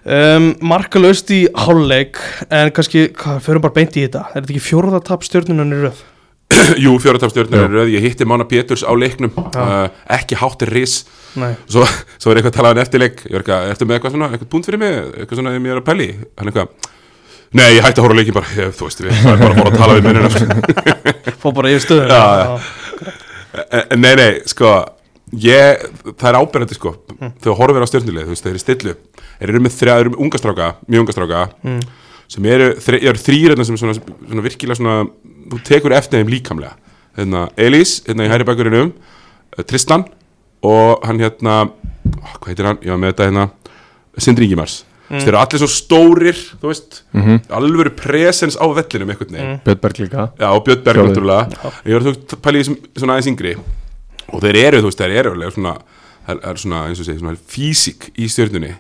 um, 0.09 0.47
Markalaust 0.71 1.31
í 1.35 1.41
hálfleik 1.59 2.21
En 2.55 2.71
kannski, 2.75 3.09
hvað, 3.19 3.41
förum 3.47 3.65
bara 3.65 3.77
beint 3.81 3.97
í 3.99 4.05
þetta. 4.07 4.23
Er 4.31 4.41
þetta 4.45 4.55
ekki 4.55 4.65
fjórða 4.69 5.03
tap 5.09 5.27
stjörnunan 5.27 5.75
í 5.75 5.81
röð? 5.87 6.05
Jú, 6.85 6.95
fjóratafstjörnur 7.03 7.61
Já. 7.61 7.65
er 7.67 7.75
röð, 7.77 7.91
ég 7.93 8.05
hitti 8.07 8.25
Mána 8.25 8.47
Péturs 8.49 8.81
á 8.81 8.93
leiknum. 8.97 9.35
Uh, 9.53 9.91
ekki 10.17 10.39
háttir 10.41 10.71
ris. 10.73 11.03
Svo, 11.69 11.83
svo 12.23 12.33
er 12.33 12.41
eitthvað 12.41 12.55
að 12.55 12.57
tala 12.61 12.71
um 12.73 12.81
eftirleik. 12.81 13.21
Ertu 13.29 13.85
með 13.89 13.99
eitthvað 13.99 14.15
svona, 14.15 14.31
eitthvað 14.33 14.51
punkt 14.55 14.71
fyrir 14.71 14.81
mig? 14.81 14.97
Eitthvað 15.19 15.43
svona, 15.43 15.53
ég 15.59 15.69
er 15.75 15.83
að 15.83 15.89
pæli, 15.91 16.09
hann 16.39 16.53
eitthvað 16.53 16.95
Nei, 17.57 17.65
ég 17.79 17.81
hætti 17.81 18.01
að 18.03 18.05
horfa 18.05 18.13
á 18.13 18.19
leikin 18.21 18.35
bara, 18.37 18.49
ég, 18.59 18.73
þú 18.77 18.87
veist, 18.89 18.99
við 19.01 19.21
það 19.23 19.31
er 19.31 19.39
bara 19.41 19.53
að 19.55 19.59
fóra 19.59 19.71
að 19.71 19.79
tala 19.81 19.95
við 19.97 20.03
minnina 20.05 21.37
fór 21.43 21.55
bara 21.57 21.71
yfir 21.73 21.85
stöðun 21.87 22.11
Já, 22.13 22.25
já. 22.43 23.15
En- 23.79 24.03
Nei, 24.03 24.11
nei, 24.21 24.27
sko 24.53 24.73
ég, 25.33 25.83
það 26.17 26.29
er 26.31 26.39
áberandi 26.41 26.75
sko 26.79 26.95
þegar 27.43 27.57
horfir 27.59 27.85
á 27.85 27.89
stjórnuleg, 27.91 28.25
þú 28.29 28.33
veist, 28.35 28.45
þeir 28.47 28.55
eru 28.55 28.63
stillu 28.65 28.95
þeir 29.39 29.49
eru 29.53 29.61
með 29.61 29.75
þrjá, 29.79 29.95
þeir 29.95 30.05
eru 30.07 30.11
með 30.15 30.23
unga 30.25 30.39
stráka 30.39 30.69
mjög 30.89 31.01
unga 31.05 31.13
stráka, 31.17 31.49
Mm. 31.65 31.81
sem 32.29 32.45
eru, 32.47 32.75
þre, 32.85 33.03
eru 33.03 33.19
þrýr 33.19 33.65
sem 33.65 33.77
svona, 33.77 33.95
svona 33.95 34.43
virkilega 34.45 34.77
svona 34.77 35.09
þú 35.51 35.63
tekur 35.65 35.93
eftir 35.97 36.21
þeim 36.23 36.29
líkamlega 36.33 36.75
hérna, 37.17 37.49
Elís, 37.57 38.03
hérna 38.07 38.27
í 38.27 38.29
hæri 38.33 38.45
bakurinnum 38.45 38.93
Tristan 39.67 40.05
og 40.63 41.05
hann 41.07 41.19
hérna, 41.19 41.71
ó, 41.71 42.29
hvað 42.41 42.49
heitir 42.53 42.67
hann, 42.67 42.79
ég 42.83 42.91
var 42.91 42.99
með 42.99 43.13
þetta 43.15 43.29
hérna 43.31 43.51
Sindri 44.19 44.45
Ingimars 44.49 44.85
mm. 45.11 45.19
þeir 45.21 45.29
eru 45.33 45.39
allir 45.41 45.59
svo 45.63 45.69
stórir, 45.71 46.39
þú 46.61 46.69
veist 46.73 47.03
Mhm. 47.15 47.41
alvöru 47.51 47.91
presens 47.97 48.57
á 48.61 48.65
vellinum 48.69 49.11
einhvern 49.11 49.33
veginn 49.33 49.53
Mm. 49.59 49.61
Björn 49.65 49.81
Berg 49.81 49.97
líka 49.99 50.31
Já, 50.39 50.49
og 50.53 50.65
Björn 50.65 50.83
Berg 50.85 50.97
Fjórir. 50.97 51.15
náttúrulega 51.15 51.73
Ég 51.87 51.93
var 51.93 52.01
þú 52.03 52.13
veist, 52.15 52.37
sem 54.29 54.35
Og 54.37 54.43
þeir 54.45 54.61
eru, 54.67 54.83
þú 54.85 54.91
veist, 54.93 55.01
þeir 55.01 55.17
eru 55.23 55.33
alveg 55.37 55.55
svona 55.57 55.77
Það 56.29 56.43
er 56.45 56.59
svona, 56.61 56.79
eins 56.91 56.99
og 57.01 57.07
segja, 57.09 57.21
svona 57.23 57.39
físík 57.49 58.11
í 58.21 58.27
stjörnunni. 58.29 58.75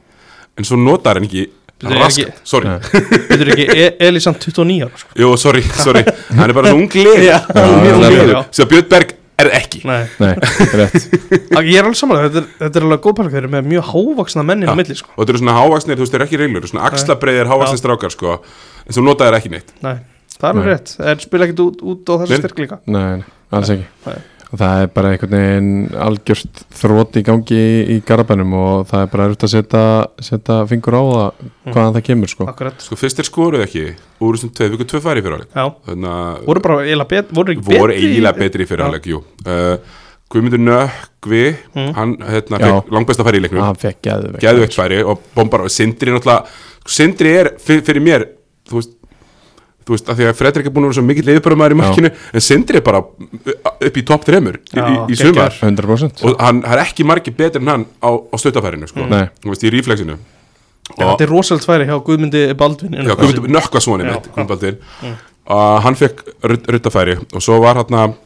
En 0.60 0.66
svo 0.68 0.76
notar 0.76 1.16
hann 1.16 1.24
ekki 1.24 1.46
er 1.48 1.94
raskat, 1.96 2.34
ekki- 2.34 2.50
sorry. 2.50 2.74
Þetta 2.92 3.38
er 3.40 3.50
ekki 3.54 3.66
e 3.72 3.86
Elisand 4.04 4.36
29 4.42 4.82
ára 4.84 4.98
sko. 5.00 5.14
Jú, 5.16 5.30
sorry, 5.40 5.62
sorry. 5.86 6.02
Hann 6.36 6.50
er 6.50 6.52
bara 6.58 6.74
svona 6.74 6.82
unglegur. 6.82 8.44
Svo 8.52 8.66
Björn 8.68 8.88
Berg 8.92 9.14
er 9.40 9.50
ekki. 9.56 9.80
Nei, 9.88 10.02
Nei, 10.20 10.34
rétt. 10.76 11.08
Ég 11.70 11.78
er 11.78 11.86
alveg 11.88 11.96
samanlega 12.02 12.28
þetta, 12.34 12.42
er- 12.44 12.52
þetta 12.66 12.80
er 12.82 12.86
alveg 12.90 13.02
góð 13.08 13.16
park 13.22 13.32
Þeir 13.32 13.40
eru 13.46 13.52
með 13.56 13.68
mjög 13.72 13.88
hávaksna 13.94 14.44
menn 14.44 14.64
inn 14.66 14.72
á 14.72 14.76
milli 14.76 14.96
sko. 14.98 15.12
Og 15.14 15.22
þetta 15.22 15.32
eru 15.38 15.40
svona 15.46 15.56
hávaksnir, 15.62 15.96
þú 15.96 16.04
veist, 16.04 16.12
þeir 16.12 16.20
eru 16.20 16.28
ekki 16.28 16.40
reglur 16.42 16.68
Svona 16.68 16.86
axlabreiðir 16.90 17.48
hávaksnir 17.54 17.80
strákar, 17.80 18.12
sko. 18.12 18.36
En 18.84 18.92
svo 18.98 19.06
notar 19.06 19.30
þeir 19.32 19.38
ekki 19.40 19.54
neitt. 19.56 19.72
Nei, 19.86 19.94
það 20.36 20.60
er 20.66 20.68
rétt. 20.74 20.92
Þeir 20.98 21.24
spila 21.24 21.48
ekkert 21.48 21.64
út, 21.64 21.80
út 21.94 22.12
á 22.12 22.14
þessu 22.24 22.42
styrk 22.42 22.60
líka. 22.66 22.80
Nei, 22.90 23.22
nei, 23.22 23.30
alls 23.56 23.72
ekki. 23.72 23.86
Nei. 24.10 24.18
Og 24.48 24.58
það 24.62 24.82
er 24.82 24.86
bara 24.96 25.10
einhvern 25.12 25.34
veginn 25.36 25.70
algjört 26.06 26.60
þrótt 26.80 27.18
í 27.20 27.22
gangi 27.26 27.58
í, 27.58 27.78
í 27.92 27.96
garabænum 28.08 28.54
og 28.56 28.86
það 28.88 29.02
er 29.04 29.10
bara 29.12 29.26
erfitt 29.28 29.44
að 29.44 29.52
setja, 29.52 29.82
setja 30.30 30.56
fingur 30.70 30.96
á 30.96 31.02
það 31.04 31.46
hvaðan 31.74 31.94
það 31.98 32.06
kemur 32.08 32.32
sko. 32.32 32.46
Akkurat. 32.48 32.80
Sko, 32.80 32.96
fyrst 32.96 33.20
er 33.20 33.28
skoruð 33.28 33.64
ekki 33.66 33.84
Úr 34.24 34.34
þessum 34.38 34.52
tvei, 34.56 34.68
við 34.72 34.88
tvö 34.88 35.00
færi 35.04 35.22
fyrir 35.22 35.36
áleik 35.38 35.52
Já, 35.52 35.66
Þannig 35.90 36.12
að 36.16 36.44
voru 36.48 36.62
bara 36.64 36.78
eiginlega 36.86 37.12
bet, 37.12 37.32
voru 37.36 37.52
ekki 37.54 37.66
voru 37.68 37.92
betri 37.92 38.00
í- 38.00 38.08
eiginlega 38.14 38.38
betri 38.42 38.66
fyrir 38.72 38.84
Já. 38.84 38.88
áleik, 38.88 39.06
jú. 39.12 39.20
Uh, 39.44 39.76
Guðmundur 40.28 40.60
Nökkvi 40.60 41.44
Mm. 41.74 41.92
hann 41.96 42.16
hérna, 42.20 42.58
Já. 42.60 42.72
fekk 42.80 42.90
langbesta 42.92 43.24
færi 43.24 43.38
í 43.38 43.44
leiknum. 43.46 43.62
Hann 43.64 43.76
fekk 43.80 44.00
geðveikt 44.04 44.42
geðveikt 44.42 44.74
færi. 44.76 44.98
og 45.04 45.22
bombar 45.36 45.60
og 45.64 45.70
Sindri 45.72 46.10
náttúrulega 46.12 46.44
Sindri 46.88 47.32
er 47.36 47.52
fyr, 47.60 47.80
fyrir 47.84 48.00
mér 48.04 48.24
þú 48.68 48.76
veist, 48.80 48.92
þú 49.88 49.96
veist 49.96 50.10
að 50.12 50.20
því 50.20 50.26
að 50.28 50.38
Fredrik 50.38 50.68
er 50.68 50.74
búin 50.74 50.84
að 50.86 50.90
vera 50.92 50.98
svo 50.98 51.04
mikill 51.08 51.26
leiðbörðumæður 51.28 51.74
í 51.74 51.78
Já. 51.78 51.80
markinu 51.82 52.10
en 52.12 52.44
Sindri 52.44 52.80
er 52.80 52.84
bara 52.84 53.00
upp 53.88 54.00
í 54.00 54.04
topp 54.10 54.26
þremur 54.28 54.58
í, 54.60 54.82
í, 54.84 55.18
sumar 55.18 55.56
100% 55.56 56.24
og 56.28 56.42
hann 56.44 56.60
er 56.68 56.82
ekki 56.84 57.06
margir 57.08 57.36
betur 57.38 57.64
en 57.64 57.72
hann 57.72 57.86
á, 58.04 58.10
á 58.12 58.36
stöttafærinu 58.36 58.90
sko. 58.90 59.06
Nei. 59.08 59.30
þú 59.40 59.54
veist, 59.54 59.64
í 59.64 59.72
ríflexinu 59.72 60.18
Já, 60.88 61.04
Þetta 61.04 61.24
er 61.26 61.32
rosalega 61.32 61.64
tværi 61.66 61.88
hjá 61.88 61.96
Guðmundi 62.04 62.44
Baldvin 62.56 62.94
Já, 62.96 63.02
mitt, 63.02 63.10
já. 63.10 63.16
Guðmundur 63.20 64.46
Baldvin 64.48 64.78
og 65.48 65.82
hann 65.84 65.96
fekk 65.96 66.22
ruttafæri 66.44 67.16
og 67.32 67.44
svo 67.44 67.58
var 67.64 67.80
hann 67.80 68.16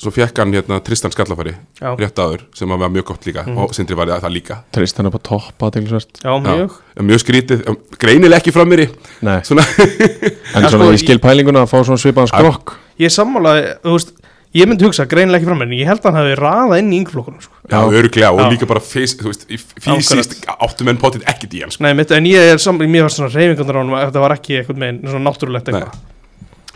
svo 0.00 0.12
fekk 0.14 0.38
hann 0.40 0.54
hérna 0.56 0.78
Tristan 0.84 1.12
Skallafari 1.12 1.52
Já, 1.80 1.90
rétt 1.98 2.20
áður 2.22 2.44
sem 2.56 2.70
var 2.72 2.92
mjög 2.92 3.04
gott 3.12 3.26
líka. 3.28 3.44
Mhm. 3.46 3.58
og 3.60 3.74
Sindri 3.76 3.98
var 3.98 4.08
það 4.14 4.32
líka. 4.32 4.56
Tristan 4.72 5.10
upp 5.10 5.18
á 5.18 5.22
topp 5.30 5.66
aðeinsvert 5.68 6.22
já, 6.24 6.30
mjög. 6.40 6.78
Mjög 7.10 7.24
skrítið, 7.24 7.66
um, 7.68 7.76
greinileg 8.00 8.40
ekki 8.40 8.54
fram 8.56 8.68
mér 8.72 8.86
í. 8.86 8.88
Nei, 9.22 9.40
svona, 9.44 9.66
en 9.80 10.64
Já, 10.64 10.70
svona 10.72 10.86
sko, 10.86 10.92
ég 10.96 11.04
skil 11.04 11.20
pælinguna 11.20 11.66
að 11.66 11.72
fá 11.74 11.78
svona 11.84 12.00
svipaðan 12.00 12.32
Já. 12.32 12.38
skrokk. 12.40 12.74
Ég 13.00 13.10
er 13.10 13.14
sammála, 13.14 13.54
þú 13.84 13.98
veist 13.98 14.16
Ég 14.50 14.66
myndi 14.66 14.82
hugsa 14.82 15.04
greinilega 15.06 15.38
ekki 15.38 15.46
fram 15.46 15.60
en 15.62 15.72
ég 15.78 15.86
held 15.86 16.00
að 16.02 16.08
hann 16.10 16.16
hafi 16.24 16.38
raðað 16.40 16.80
inn 16.80 16.88
í 16.90 16.96
ynglflokkunum 16.98 17.42
sko. 17.44 17.52
já, 17.70 17.78
örglega 17.86 18.30
og 18.34 18.40
Já. 18.40 18.46
líka 18.50 18.66
bara 18.66 18.80
fys, 18.82 19.12
þú 19.14 19.28
veist, 19.30 19.44
í 19.46 19.58
fysiskt 19.60 20.42
áttu 20.50 20.86
menn 20.88 20.98
potið 20.98 21.22
ekkert 21.30 21.54
í 21.54 21.60
hann 21.62 21.70
sko. 21.70 21.84
Nei, 21.86 21.92
mitt, 21.94 22.10
en 22.10 22.26
ég 22.26 22.50
er 22.56 22.58
saman, 22.58 22.90
mér 22.90 23.06
var 23.06 23.14
svona 23.14 23.30
reyfingundur 23.30 23.78
á 23.78 23.80
hann 23.84 23.94
að 23.94 24.02
þetta 24.08 24.24
var 24.24 24.34
ekki 24.34 24.56
eitthvað 24.58 24.80
með 24.82 24.98
svona 25.06 25.22
náttúrulegt 25.28 25.70
eitthvað. 25.70 25.94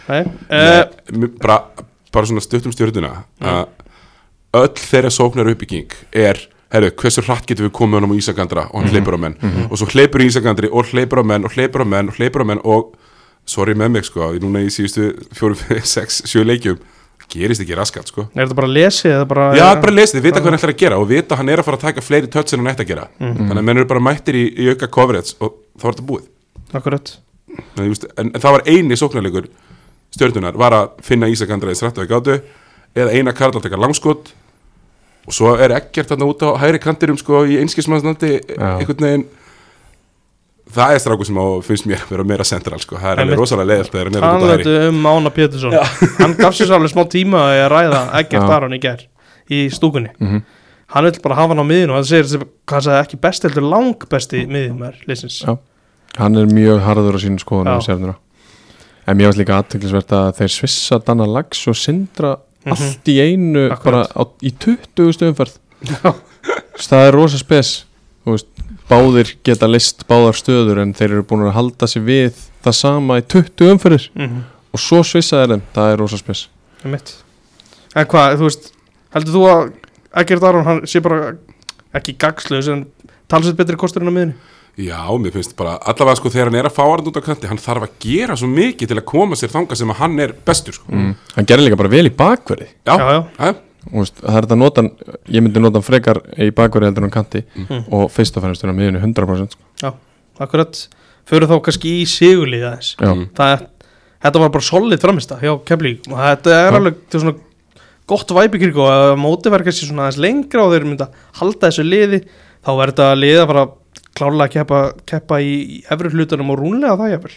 Nei, 0.07 0.21
uh, 0.55 0.85
Nei, 1.19 1.33
bara, 1.43 1.59
bara 2.15 2.31
svona 2.31 2.43
stuttum 2.45 2.75
stjórnuna 2.75 3.13
að 3.43 3.65
öll 4.55 4.75
þeirra 4.79 5.11
sóknar 5.13 5.51
uppbygging 5.51 5.95
er 6.15 6.41
herru, 6.75 6.91
hversu 6.99 7.23
hratt 7.27 7.47
getum 7.47 7.69
við 7.69 7.75
komið 7.77 8.01
honum 8.01 8.15
á 8.15 8.19
Ísagandra 8.19 8.67
og 8.71 8.83
hann 8.83 8.91
hleypur 8.91 9.17
á 9.19 9.21
menn. 9.27 9.37
Og 9.69 9.79
svo 9.79 9.89
hleypur 9.93 10.25
Ísagandri 10.25 10.71
og 10.71 10.91
hleypur 10.91 11.23
á 11.23 11.25
menn 11.27 11.47
og 11.47 11.55
hleypur 11.55 11.85
á 11.85 11.87
menn 11.87 12.11
og 12.11 12.19
hleypur 12.19 12.43
á 12.43 12.47
menn 12.51 12.63
og 12.65 12.95
sorry 13.47 13.77
með 13.79 13.93
mig 13.99 14.07
sko, 14.09 14.33
núna 14.41 14.63
í 14.65 14.71
síðustu 14.73 15.11
fjóru, 15.37 15.59
sex, 15.95 16.23
sjö 16.31 16.45
leikjum 16.47 16.81
gerist 17.31 17.63
ekki 17.65 17.77
raskat 17.79 18.11
sko. 18.11 18.27
Er 18.35 18.45
þetta 18.45 18.57
bara 18.59 18.69
að 18.69 18.77
lesi 18.77 19.11
bara 19.31 19.45
Já, 19.57 19.67
bara 19.81 19.95
lesið, 19.95 20.23
vita 20.25 20.41
hvað 20.41 20.51
hann 20.51 20.59
ætlar 20.59 20.73
að 20.75 20.81
gera 20.83 20.99
og 21.01 21.07
vita 21.11 21.35
að 21.35 21.41
hann 21.41 21.53
er 21.55 21.63
að 21.63 21.69
fara 21.69 21.79
að 21.81 21.87
taka 21.89 22.05
fleiri 22.05 22.31
tötts 22.31 22.55
en 22.55 22.61
hann 22.63 22.73
ætti 22.75 22.85
að 22.85 22.91
gera. 22.93 23.07
Þannig 23.21 23.61
að 23.63 23.67
menn 23.69 23.81
eru 23.81 23.91
bara 23.91 24.03
mættir 24.05 24.39
í, 24.39 24.45
í 24.61 24.69
auka 24.75 24.91
coverage 24.93 25.37
og 25.41 25.55
þá 25.81 25.87
er 25.87 25.97
þetta 25.97 26.07
búið. 26.11 26.27
En, 27.55 27.87
en, 27.87 28.31
en 28.35 28.43
það 28.43 28.57
var 28.59 28.65
eini 28.69 28.99
sóknarleikur 28.99 29.49
stjörnunar 30.15 30.57
var 30.59 30.77
að 30.77 30.93
finna 31.05 31.29
Ísakandra 31.33 31.75
í 31.75 31.79
strættu 31.79 32.05
og 32.05 32.11
gátu 32.11 32.39
eða 32.95 33.15
eina 33.15 33.35
Karl 33.35 33.59
að 33.59 33.67
taka 33.67 33.81
langskot 33.81 34.33
og 35.25 35.33
svo 35.35 35.55
er 35.61 35.75
ekkert 35.79 36.13
þarna 36.13 36.29
út 36.29 36.45
á 36.45 36.51
hægri 36.61 36.81
kantirum 36.83 37.19
sko 37.21 37.45
í 37.49 37.57
einskismannsnandi 37.63 38.33
Já. 38.45 38.69
einhvern 38.79 39.07
veginn. 39.07 39.25
Það 40.75 40.95
er 40.95 41.01
stráku 41.03 41.27
sem 41.29 41.39
á, 41.39 41.47
finnst 41.63 41.87
mér 41.87 42.03
vera 42.09 42.25
meira 42.27 42.45
central 42.49 42.81
sko, 42.83 42.97
það 42.99 43.13
er 43.13 43.23
alveg 43.23 43.39
rosalega 43.39 43.69
leiðilt 43.71 43.93
þegar 43.93 44.09
hann 44.11 44.17
er 44.17 44.25
út 44.25 44.45
á 44.45 44.53
hægri 44.55 44.75
um 44.89 45.01
Mána 45.05 45.33
Pétursson. 45.35 45.77
Hann 46.19 46.37
gaf 46.39 46.57
sér 46.57 46.71
svo 46.71 46.79
alveg 46.79 46.93
smá 46.93 47.05
tíma 47.13 47.43
að 47.45 47.55
ég 47.59 47.65
að 47.67 47.73
ræða 47.75 48.01
Eggert 48.21 48.49
Já. 48.49 48.55
Aron 48.57 48.77
í 48.77 48.81
ger 48.83 49.05
í 49.53 49.61
stúkunni. 49.73 50.11
Mhm. 50.19 50.43
Hann 50.95 51.09
vil 51.09 51.21
bara 51.25 51.39
hafa 51.39 51.55
hann 51.55 51.63
á 51.65 51.67
miðinu 51.69 51.95
og 51.95 52.01
hann 52.01 52.09
segir 52.09 52.45
hvað 52.69 52.85
sagði 52.89 53.01
ekki 53.05 53.21
best 53.23 53.47
heldur 53.47 53.69
lang 53.71 54.09
besti 54.11 54.45
miðjumar 54.51 54.99
liðsins. 55.09 55.41
Já. 55.45 55.57
Hann 56.19 56.39
er 56.39 56.51
mjög 56.51 56.83
harður 56.85 57.17
á 57.17 57.21
sínum 57.23 57.41
skoðunum 57.43 58.15
En 59.07 59.17
mér 59.19 59.29
varst 59.29 59.39
líka 59.43 59.59
aðteklisvert 59.61 60.13
að 60.17 60.31
þeir 60.39 60.53
svissa 60.55 60.99
Danna 61.05 61.27
Lags 61.29 61.67
og 61.69 61.77
Sindra 61.77 62.37
Mhm. 62.65 62.73
allt 62.73 63.09
í 63.13 63.19
einu 63.21 63.69
Akkurat. 63.71 63.85
bara 63.85 64.03
á, 64.09 64.23
í 64.41 64.51
20 64.57 65.13
stöðumferð. 65.13 65.59
Það 66.81 67.09
er 67.09 67.13
rosa 67.13 67.39
spes 67.39 67.85
veist, 68.25 68.47
Báðir 68.89 69.35
geta 69.45 69.67
list 69.69 70.07
báðar 70.09 70.33
stöður 70.37 70.81
en 70.83 70.93
þeir 70.97 71.11
eru 71.13 71.23
búin 71.25 71.45
að 71.49 71.53
halda 71.57 71.87
sig 71.89 72.03
við 72.05 72.33
það 72.65 72.75
sama 72.75 73.19
í 73.21 73.23
20 73.23 73.71
umferðir 73.73 74.09
mm 74.17 74.43
og 74.75 74.81
svo 74.83 74.99
svissa 75.07 75.39
þeir 75.45 75.53
þeim, 75.55 75.63
það 75.75 75.93
er 75.93 75.97
rosa 76.01 76.17
spes 76.19 76.49
-hmm. 76.83 76.99
En 77.97 78.07
hvað, 78.07 78.37
þú 78.39 78.43
veist 78.49 78.73
heldur 79.15 79.35
þú 79.35 79.43
að 79.53 79.73
Eggert 80.17 80.43
Aron 80.43 80.65
hann 80.65 80.81
sé 80.87 81.01
bara 81.01 81.37
ekki 81.95 82.17
gagsluðs 82.19 82.69
en 82.73 82.87
talsett 83.29 83.57
betri 83.57 83.77
kostur 83.77 84.03
en 84.03 84.09
á 84.09 84.15
miðinu 84.15 84.35
Já, 84.77 85.07
mér 85.23 85.31
finnst 85.37 85.53
bara, 85.57 85.77
allavega 85.87 86.17
sko 86.19 86.31
þegar 86.35 86.49
hann 86.51 86.59
er 86.59 86.67
að 86.67 86.75
fá 86.75 86.83
hann 86.89 87.07
út 87.07 87.19
á 87.19 87.23
kanti, 87.23 87.47
hann 87.47 87.61
þarf 87.63 87.85
að 87.87 87.93
gera 88.03 88.35
svo 88.37 88.49
mikið 88.51 88.89
til 88.91 88.97
að 88.99 89.05
koma 89.07 89.37
sér 89.39 89.53
þanga 89.53 89.77
sem 89.79 89.93
að 89.95 90.01
hann 90.01 90.19
er 90.25 90.33
bestur 90.47 90.75
sko. 90.75 90.89
mm. 90.91 91.13
Hann 91.37 91.47
gerði 91.47 91.69
líka 91.69 91.77
bara 91.79 91.93
vel 91.93 92.07
í 92.09 92.15
bakverði 92.19 92.67
Já, 92.87 92.97
Já, 92.99 93.07
já. 93.13 93.21
já. 93.39 93.55
Þú 93.85 94.01
veist, 94.01 94.17
það 94.25 94.37
er 94.41 94.47
þetta 94.49 94.57
notan 94.59 94.91
ég 95.29 95.43
myndi 95.45 95.61
nota 95.63 95.79
hann 95.79 95.85
frekar 95.87 96.21
í 96.41 96.51
bakverði 96.57 96.89
heldur 96.91 97.05
en 97.07 97.13
á 97.13 97.17
kanti 97.19 97.45
Mm. 97.55 97.85
og 97.93 98.11
fyrst 98.11 98.37
og 98.37 98.43
fremst 98.43 98.65
er 98.65 98.73
hann 98.73 98.79
miðinu 98.81 99.01
100% 99.05 99.55
sko. 99.55 99.93
Akkurat, 100.41 100.89
fyrir 101.29 101.47
þá 101.47 101.61
kannski 101.63 101.93
í 102.01 102.05
sigurlið 102.09 102.65
aðeins 102.67 102.97
Já, 102.99 103.13
Mm. 103.15 103.29
það, 103.37 103.67
þetta 104.25 104.41
var 104.41 104.49
bara 104.51 104.63
solid 104.73 105.01
framista 105.01 105.39
hjá 105.39 105.55
Keflík 105.65 106.09
og 106.11 106.19
þetta 106.19 106.51
er 106.51 106.73
Já. 106.73 106.77
alveg 106.81 106.95
til 107.11 107.21
svona 107.21 107.37
gott 108.07 108.29
væpi 108.35 108.59
kring 108.59 108.75
og 108.77 108.91
að 108.91 109.15
móti 109.23 109.53
verður 109.53 109.65
kannski 109.71 109.87
svona 109.87 110.09
aðeins 110.09 110.19
lengra 110.19 110.65
og 110.67 110.73
þeir 110.75 110.85
mynda 110.91 111.09
halda 111.39 111.71
þessu 111.71 111.85
liði 111.87 112.25
þá 112.65 112.71
verður 112.75 112.93
þetta 112.97 113.15
liði 113.21 113.39
að 113.45 113.47
fara 113.53 113.67
klárlega 114.15 114.47
að 114.47 114.55
keppa, 114.59 114.81
keppa 115.11 115.41
í, 115.43 115.83
efri 115.91 116.13
hlutunum 116.15 116.55
og 116.55 116.63
rúnlega 116.63 116.99
það 117.01 117.13
jafnvel. 117.17 117.37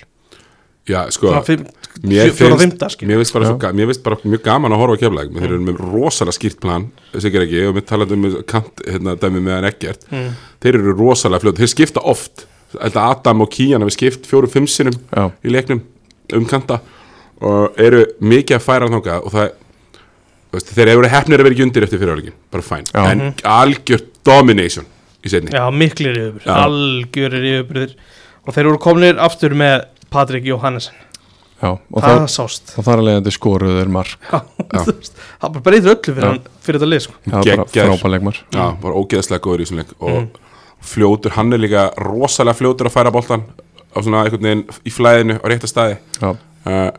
Já 0.87 1.01
sko 1.11 1.33
fimm- 1.43 1.67
Mér 2.03 2.29
finnst, 2.31 3.01
mér 3.01 3.17
finnst, 3.17 3.33
bara, 3.33 3.45
Já. 3.45 3.49
svo, 3.49 3.71
mér 3.73 3.87
finnst 3.89 4.03
bara 4.03 4.17
mjög 4.23 4.41
gaman 4.43 4.71
að 4.71 4.81
horfa 4.83 4.97
á 4.97 5.01
keflæk 5.01 5.31
þeir 5.33 5.47
eru 5.47 5.59
með 5.65 5.79
rosalega 5.81 6.35
skýrt 6.37 6.59
plan 6.61 6.85
ekki, 7.13 7.63
og 7.67 7.73
við 7.77 7.85
talaðum 7.89 8.27
um 8.27 8.35
kant 8.45 8.83
hérna, 8.85 9.15
dæmi 9.17 9.41
með 9.41 9.55
hann 9.55 9.69
ekkert 9.71 10.05
mm. 10.11 10.35
þeir 10.61 10.77
eru 10.77 10.93
rosalega 10.93 11.41
fljótt, 11.41 11.57
þeir 11.57 11.71
skipta 11.73 12.03
oft. 12.05 12.45
Þetta 12.67 13.05
Adam 13.15 13.41
og 13.41 13.49
Kían 13.49 13.81
hafi 13.81 13.95
skipt 13.95 14.27
fjóru 14.29 14.49
fimm 14.51 14.67
sinnum 14.67 14.93
já, 15.09 15.31
í 15.41 15.53
leiknum 15.53 15.81
um 16.35 16.45
kanta 16.45 16.81
og 17.41 17.79
eru 17.81 18.03
mikið 18.19 18.57
að 18.59 18.65
færa 18.65 18.91
þangað 18.91 19.23
og 19.23 19.33
það 19.33 19.49
veist, 20.53 20.73
þeir 20.75 20.93
eru 20.93 21.11
hefnir 21.13 21.41
að 21.41 21.47
vera 21.47 21.55
ekki 21.55 21.65
undir 21.65 21.87
eftir 21.87 22.01
fyrirháleikin 22.01 22.37
bara 22.51 22.67
fæn, 22.67 22.87
en 22.93 23.23
algjör 23.41 24.03
domination 24.27 24.85
í 25.27 25.33
setni 25.33 25.53
Já, 25.55 25.65
miklir 25.71 26.15
yfirbyrðir, 26.21 26.47
Já. 26.47 26.55
algjörir 26.67 27.45
yfirbyrðir 27.51 27.93
og 28.47 28.55
þeir 28.55 28.63
eru 28.71 28.79
kominir 28.87 29.19
aftur 29.27 29.55
með 29.59 29.85
Patrik 30.13 30.47
Jóhannesen, 30.47 30.95
já 31.61 31.69
og, 31.73 31.97
það 31.99 32.07
það, 32.13 32.27
sást 32.31 32.73
og 32.77 32.85
þar 32.87 33.01
að 33.01 33.07
leiðandi 33.09 33.33
skoruðu 33.35 33.77
þeir 33.81 33.93
mark 33.97 34.27
Já, 34.31 34.41
það 35.41 35.53
bara 35.57 35.63
breytir 35.67 35.93
öllu 35.93 36.03
fyrir, 36.13 36.23
Já. 36.23 36.29
hann, 36.31 36.41
fyrir 36.63 36.79
þetta 36.79 36.91
lið 36.93 37.05
sko. 37.07 37.15
var 37.25 37.31
bara 37.37 37.47
Geggjaður. 37.65 37.95
frábæleikmar 37.97 38.41
Já, 38.55 38.65
var 38.83 38.97
ógeðslega 39.01 39.43
góður 39.47 39.63
í 39.63 39.67
þessum 39.67 39.81
leik 39.83 39.95
og 39.99 40.17
Mm. 40.17 40.27
fljótur, 40.87 41.31
hann 41.33 41.53
er 41.53 41.57
líka 41.59 41.87
rosalega 41.97 42.53
fljótur 42.59 42.87
að 42.87 42.93
færa 42.93 43.11
boltan 43.11 43.41
á 43.89 43.97
svona 43.97 44.19
einhvern 44.27 44.45
veginn 44.45 44.61
í 44.85 44.91
flæðinu 44.93 45.39
á 45.41 45.45
rétta 45.49 45.67
staði 45.67 45.95
Já, 46.21 46.29
uh, 46.69 46.91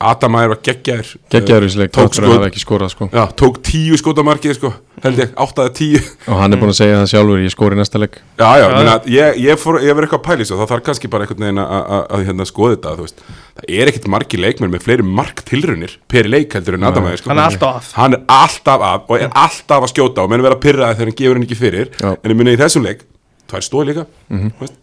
Adam 0.00 0.34
Ægir 0.40 0.48
var 0.50 0.58
geggjaður 0.66 1.10
geggjaður 1.30 1.64
í 1.68 1.78
leik 1.80 1.92
Tók 1.94 2.08
þáttur 2.10 2.24
að 2.24 2.28
skot. 2.28 2.34
hafa 2.38 2.48
ekki 2.50 2.62
skorað 2.62 2.90
sko 2.94 3.08
Já, 3.14 3.22
tók 3.40 3.58
tíu 3.64 3.98
skótamarkið 4.00 4.54
sko, 4.58 4.70
held 5.04 5.20
ég, 5.22 5.30
áttaði 5.44 5.72
tíu 5.78 6.00
og 6.28 6.40
hann 6.40 6.52
er 6.56 6.60
búin 6.60 6.72
að 6.72 6.78
segja 6.80 6.96
það 7.00 7.10
sjálfur, 7.12 7.42
ég 7.44 7.52
skori 7.54 7.78
næsta 7.78 8.00
leik 8.02 8.18
Já, 8.40 8.48
já, 8.58 8.66
Já, 8.84 8.94
ég, 9.14 9.38
ég, 9.44 9.60
fór, 9.62 9.78
ég 9.84 9.94
verið 9.94 10.08
eitthvað 10.08 10.20
að 10.20 10.26
pæli 10.28 10.46
svo, 10.48 10.58
þá 10.58 10.66
þarf 10.72 10.84
kannski 10.88 11.10
bara 11.14 11.24
einhvern 11.28 11.46
veginn 11.46 11.62
að, 11.62 11.74
að, 11.94 12.04
að 12.18 12.24
hérna, 12.28 12.46
skoða 12.50 12.74
þetta, 12.76 12.94
þú 12.98 13.06
veist 13.06 13.24
Það 13.54 13.68
er 13.78 13.90
ekkit 13.92 14.08
margi 14.16 14.40
leikmenn 14.42 14.72
með 14.74 14.84
fleiri 14.88 15.06
marktilrunir 15.20 15.96
per 16.10 16.28
leik 16.30 16.56
heldur 16.58 16.78
en 16.80 16.88
Adam 16.90 17.06
Ægir 17.10 17.22
sko. 17.22 17.30
hann 17.30 17.38
er 17.38 17.44
alltaf 17.50 17.74
að 17.74 17.92
Hann 18.00 18.16
er 18.18 18.24
alltaf 18.40 18.86
að 18.90 19.04
og 19.14 19.20
er 19.20 19.30
alltaf 19.44 19.86
að 19.86 19.92
skjóta 19.94 20.24
og 20.26 20.32
menn 20.34 20.42
vera 20.44 20.58
pyrraði 20.58 20.98
þegar 20.98 21.10
hann 21.12 21.18
gefur 21.20 21.38
hann 21.38 21.46
ekki 21.46 21.60
fyrir 21.60 21.92
Já. 22.00 22.10
En 22.18 22.32
ég 22.34 22.38
minna 22.40 22.54
í 22.56 22.58
þessum 22.60 22.84
leik, 22.88 23.04
tvær 23.50 23.62
stóð 23.68 23.86
líka 23.92 24.06
Mhm. 24.28 24.40
mm 24.50 24.52
veist, 24.64 24.74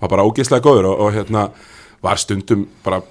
var 0.00 0.08
bara 0.12 0.24
ógeðslega 0.28 0.64
góður 0.64 0.88
og, 0.94 1.00
og 1.06 1.12
hérna 1.16 1.48
var 2.04 2.16
stundum 2.20 2.66
bara 2.84 3.02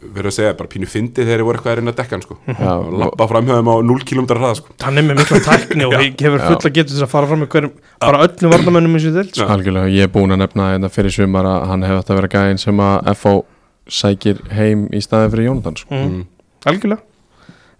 verið 0.00 0.28
að 0.30 0.34
segja, 0.36 0.54
bara 0.58 0.68
pínu 0.72 0.86
fyndi 0.90 1.24
þegar 1.24 1.38
þeir 1.40 1.44
voru 1.46 1.58
eitthvað 1.58 1.72
að 1.72 1.78
reyna 1.80 1.92
að 1.92 1.98
dekka 2.00 2.14
hann 2.16 2.22
sko. 2.26 2.36
Já, 2.46 2.72
og 2.76 2.92
lappa 3.00 3.26
framhjöðum 3.30 3.70
á 3.72 3.74
0 3.90 4.04
km 4.06 4.26
hraða 4.30 4.54
sko. 4.58 4.68
hann 4.84 4.98
er 5.00 5.06
með 5.06 5.16
mikla 5.22 5.40
tækni 5.46 5.84
og 5.88 5.92
hefur 6.24 6.38
Já. 6.40 6.46
fulla 6.50 6.70
getur 6.76 6.92
þess 6.94 7.06
að 7.06 7.12
fara 7.14 7.26
fram 7.30 7.40
með 7.44 7.50
hverjum 7.54 7.72
bara 8.04 8.20
öllum 8.26 8.50
varnamönnum 8.54 8.94
eins 8.98 9.06
og 9.08 9.14
þill 9.16 9.32
Já. 9.40 9.46
algjörlega, 9.56 9.88
ég 9.96 10.02
er 10.06 10.12
búin 10.12 10.32
að 10.36 10.40
nefna 10.44 10.68
þetta 10.76 10.90
fyrir 10.96 11.12
sumar 11.16 11.44
að 11.48 11.66
hann 11.72 11.82
hefði 11.88 12.00
átt 12.02 12.10
að 12.12 12.18
vera 12.20 12.32
gæðin 12.36 12.58
sem 12.62 12.76
að 12.86 12.96
FH 13.16 13.34
sækir 14.00 14.36
heim 14.56 14.86
í 14.92 15.00
staðin 15.04 15.32
fyrir 15.34 15.48
Jónatan 15.50 15.76
sko. 15.80 15.90
mm. 15.94 16.00
Mm. 16.06 16.24
algjörlega 16.66 17.02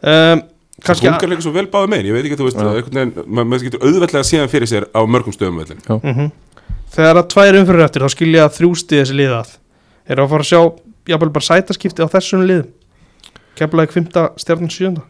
um, 0.06 0.38
kannski 0.86 1.08
Hún 1.08 1.16
líka 1.32 1.42
svo 1.42 1.52
vel 1.56 1.66
báði 1.72 1.88
megin, 1.92 2.06
ég 2.10 2.14
veit 2.16 2.26
ekki, 2.28 2.36
þú 2.40 2.46
veist, 2.48 2.58
Já. 2.60 2.68
einhvern 2.68 2.98
veginn, 3.00 3.12
ma- 3.26 3.44
maður 3.48 3.64
getur 3.70 3.80
auðveldlega 3.86 4.24
lið 11.06 11.14
jafnvel 11.14 11.32
bara 11.38 11.48
sætaskipti 11.48 12.02
á 12.04 12.08
þessum 12.12 12.44
liðum 12.46 12.72
keflaði 13.56 13.92
kvimta 13.94 14.28
stjarnan 14.36 14.72
sjönda 14.72 15.02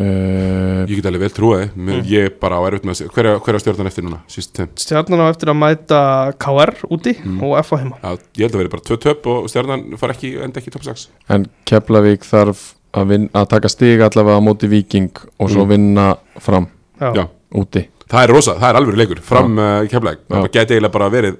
uh, 0.00 0.84
Ég 0.84 0.98
get 0.98 1.06
alveg 1.08 1.22
vel 1.24 1.32
trúaði, 1.32 1.68
mm. 1.72 2.00
ég 2.10 2.34
bara 2.42 2.58
á 2.60 2.62
erfitt 2.68 2.84
með 2.84 2.92
að 2.94 2.98
segja, 3.00 3.12
hverja, 3.14 3.34
hverja 3.46 3.60
stjórnan 3.62 3.88
eftir 3.90 4.04
núna, 4.04 4.18
stjarnan 4.28 5.22
á 5.24 5.26
eftir 5.32 5.52
að 5.52 5.58
mæta 5.62 6.00
KR 6.42 6.74
úti 6.92 7.14
Mm. 7.24 7.38
og 7.46 7.54
FA 7.64 7.78
heima 7.80 7.96
Já, 8.02 8.18
ég 8.36 8.44
held 8.44 8.56
að 8.58 8.60
vera 8.64 8.72
bara 8.74 8.86
tvö 8.90 8.98
töp 9.06 9.26
og 9.32 9.48
stjórnan 9.48 9.84
fara 10.00 10.12
ekki, 10.16 10.34
enda 10.44 10.60
ekki 10.60 10.74
top 10.74 10.84
6. 10.84 11.06
en 11.32 11.46
Keflavík 11.64 12.26
þarf 12.26 12.74
að, 12.94 13.08
vin, 13.14 13.28
að 13.34 13.48
taka 13.54 13.70
stig 13.72 14.02
allavega 14.04 14.38
á 14.38 14.42
móti 14.44 14.68
Viking 14.70 15.10
og 15.38 15.48
svo 15.50 15.64
Mm. 15.64 15.72
vinna 15.72 16.06
fram 16.42 16.68
já, 17.00 17.24
úti 17.54 17.86
Það 18.04 18.22
er 18.26 18.30
rosa, 18.34 18.52
það 18.60 18.68
er 18.68 18.76
alveg 18.78 18.96
leikur, 19.00 19.20
fram 19.24 19.56
uh, 19.58 19.80
í 19.82 19.88
keflæk, 19.88 20.18
Já. 20.28 20.34
það 20.36 20.50
geti 20.52 20.74
eiginlega 20.76 20.92
bara 20.92 21.06
verið, 21.10 21.38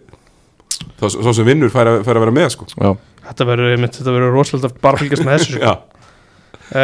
þá 1.00 1.04
svo 1.14 1.34
sem 1.36 1.48
vinnur 1.48 1.72
fær 1.72 1.90
að, 1.90 1.98
fær 2.06 2.18
að 2.18 2.24
vera 2.26 2.36
með, 2.38 2.48
sko. 2.54 2.68
Já, 2.74 2.94
þetta 3.28 3.48
verður 3.50 3.74
einmitt, 3.74 3.98
þetta 3.98 4.14
verður 4.16 4.34
rosalega 4.38 4.70
að 4.70 4.80
bara 4.84 5.02
fylgjast 5.02 5.26
með 5.26 5.36
þessu 5.38 5.56
sko. 5.56 5.62
Já, 5.64 5.74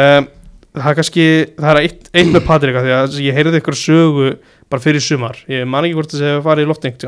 um, 0.01 0.29
það 0.77 0.91
er 0.91 0.99
kannski 1.01 1.27
það 1.57 1.71
er 1.71 1.81
eitt, 1.81 2.11
eitt 2.13 2.31
með 2.31 2.45
Patrika 2.47 2.85
því 2.85 2.95
að 2.97 3.17
ég 3.25 3.39
heyrði 3.39 3.61
ykkur 3.61 3.79
sögu 3.79 4.29
bara 4.71 4.83
fyrir 4.83 5.03
sumar. 5.03 5.41
Ég 5.51 5.67
man 5.67 5.87
ekki 5.87 5.97
hvort 5.99 6.13
þessi 6.13 6.29
hefur 6.29 6.47
farið 6.47 6.67
í 6.67 6.71
loftengt 6.71 7.07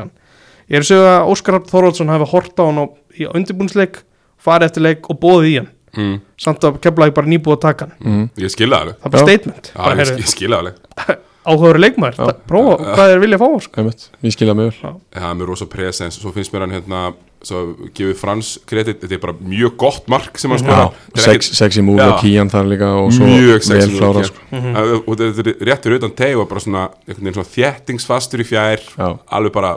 ég 0.64 0.78
er 0.78 0.84
að 0.84 0.88
sögu 0.88 1.08
að 1.10 1.30
Óskar 1.32 1.60
Þorvaldsson 1.68 2.12
hafi 2.12 2.28
hort 2.30 2.60
á 2.60 2.64
hann 2.64 2.80
á, 2.80 2.84
í 3.20 3.26
undirbúnsleik 3.28 3.98
farið 4.40 4.70
eftir 4.70 4.84
leik 4.86 5.10
og 5.12 5.20
bóðið 5.20 5.50
í 5.50 5.56
hann. 5.60 5.70
Mm. 5.94 6.14
samt 6.42 6.64
að 6.66 6.80
Keflavík 6.82 7.14
bara 7.14 7.30
nýbúið 7.30 7.54
að 7.54 7.60
taka 7.62 7.86
hann. 7.86 7.92
Mm. 8.02 8.24
Ég 8.42 8.50
skilða 8.50 8.80
það 8.80 8.86
alveg. 8.86 8.96
Það 8.98 9.06
er 9.06 9.12
bara 9.14 9.26
statement. 9.28 9.68
Já, 9.70 9.76
bara, 9.84 10.06
ég 10.18 10.30
skilða 10.32 10.58
það 10.64 11.20
áhugaður 11.44 11.78
leikmaður, 11.82 12.16
Já. 12.18 12.24
það- 12.24 12.42
prófa 12.48 12.74
hvað 12.94 13.12
þeir 13.12 13.22
vilja 13.24 13.38
fá 13.38 13.48
sko. 13.60 13.84
ég 14.24 14.32
skilja 14.32 14.54
mig 14.56 14.70
vel. 14.70 14.92
Það 15.14 15.30
er 15.30 15.38
með 15.38 15.46
rosa 15.46 15.66
presens. 15.66 16.18
Svo 16.20 16.32
finnst 16.32 16.52
mér 16.52 16.60
hann 16.66 16.70
hérna 16.70 17.14
Svo 17.44 17.76
gefið 17.92 18.16
Frans 18.16 18.58
kredit. 18.64 19.02
Þetta 19.02 19.12
er 19.18 19.20
bara 19.20 19.34
mjög 19.44 19.76
gott 19.76 20.06
mark 20.08 20.38
sem 20.40 20.50
hann 20.50 20.64
Já, 20.64 20.92
er 21.14 21.20
sex, 21.20 21.50
sexy 21.52 21.82
move 21.84 22.00
Já. 22.00 22.14
og 22.14 22.22
kían 22.22 22.48
þar 22.48 22.70
líka 22.70 22.88
og 22.96 23.10
svo 23.12 23.28
mjög 23.28 23.62
sexy 23.66 23.90
vel 23.90 23.98
klára 24.00 24.14
move, 24.14 24.24
sko. 24.24 24.38
Kian. 24.50 24.76
og 25.06 25.18
þetta 25.20 25.44
er 25.44 25.66
réttur 25.68 25.96
utan 25.98 26.14
teg 26.16 26.38
og 26.40 26.48
bara 26.48 26.60
svona, 26.64 26.88
svona 27.04 27.44
þjettingsfastur 27.44 28.40
í 28.40 28.48
fjær. 28.48 28.80
Já. 28.96 29.18
alveg 29.28 29.52
bara 29.52 29.76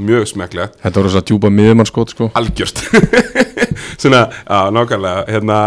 mjög 0.00 0.24
smekklegt. 0.32 0.80
Þetta 0.80 1.02
voru 1.02 1.12
svo 1.12 1.20
að 1.20 1.28
djúpa 1.28 1.52
miðumannskot 1.52 2.14
sko. 2.14 2.30
algjört. 2.34 2.80
Svona, 4.02 4.24
já, 4.48 4.70
nákvæmlega. 4.72 5.26
Hérna, 5.28 5.58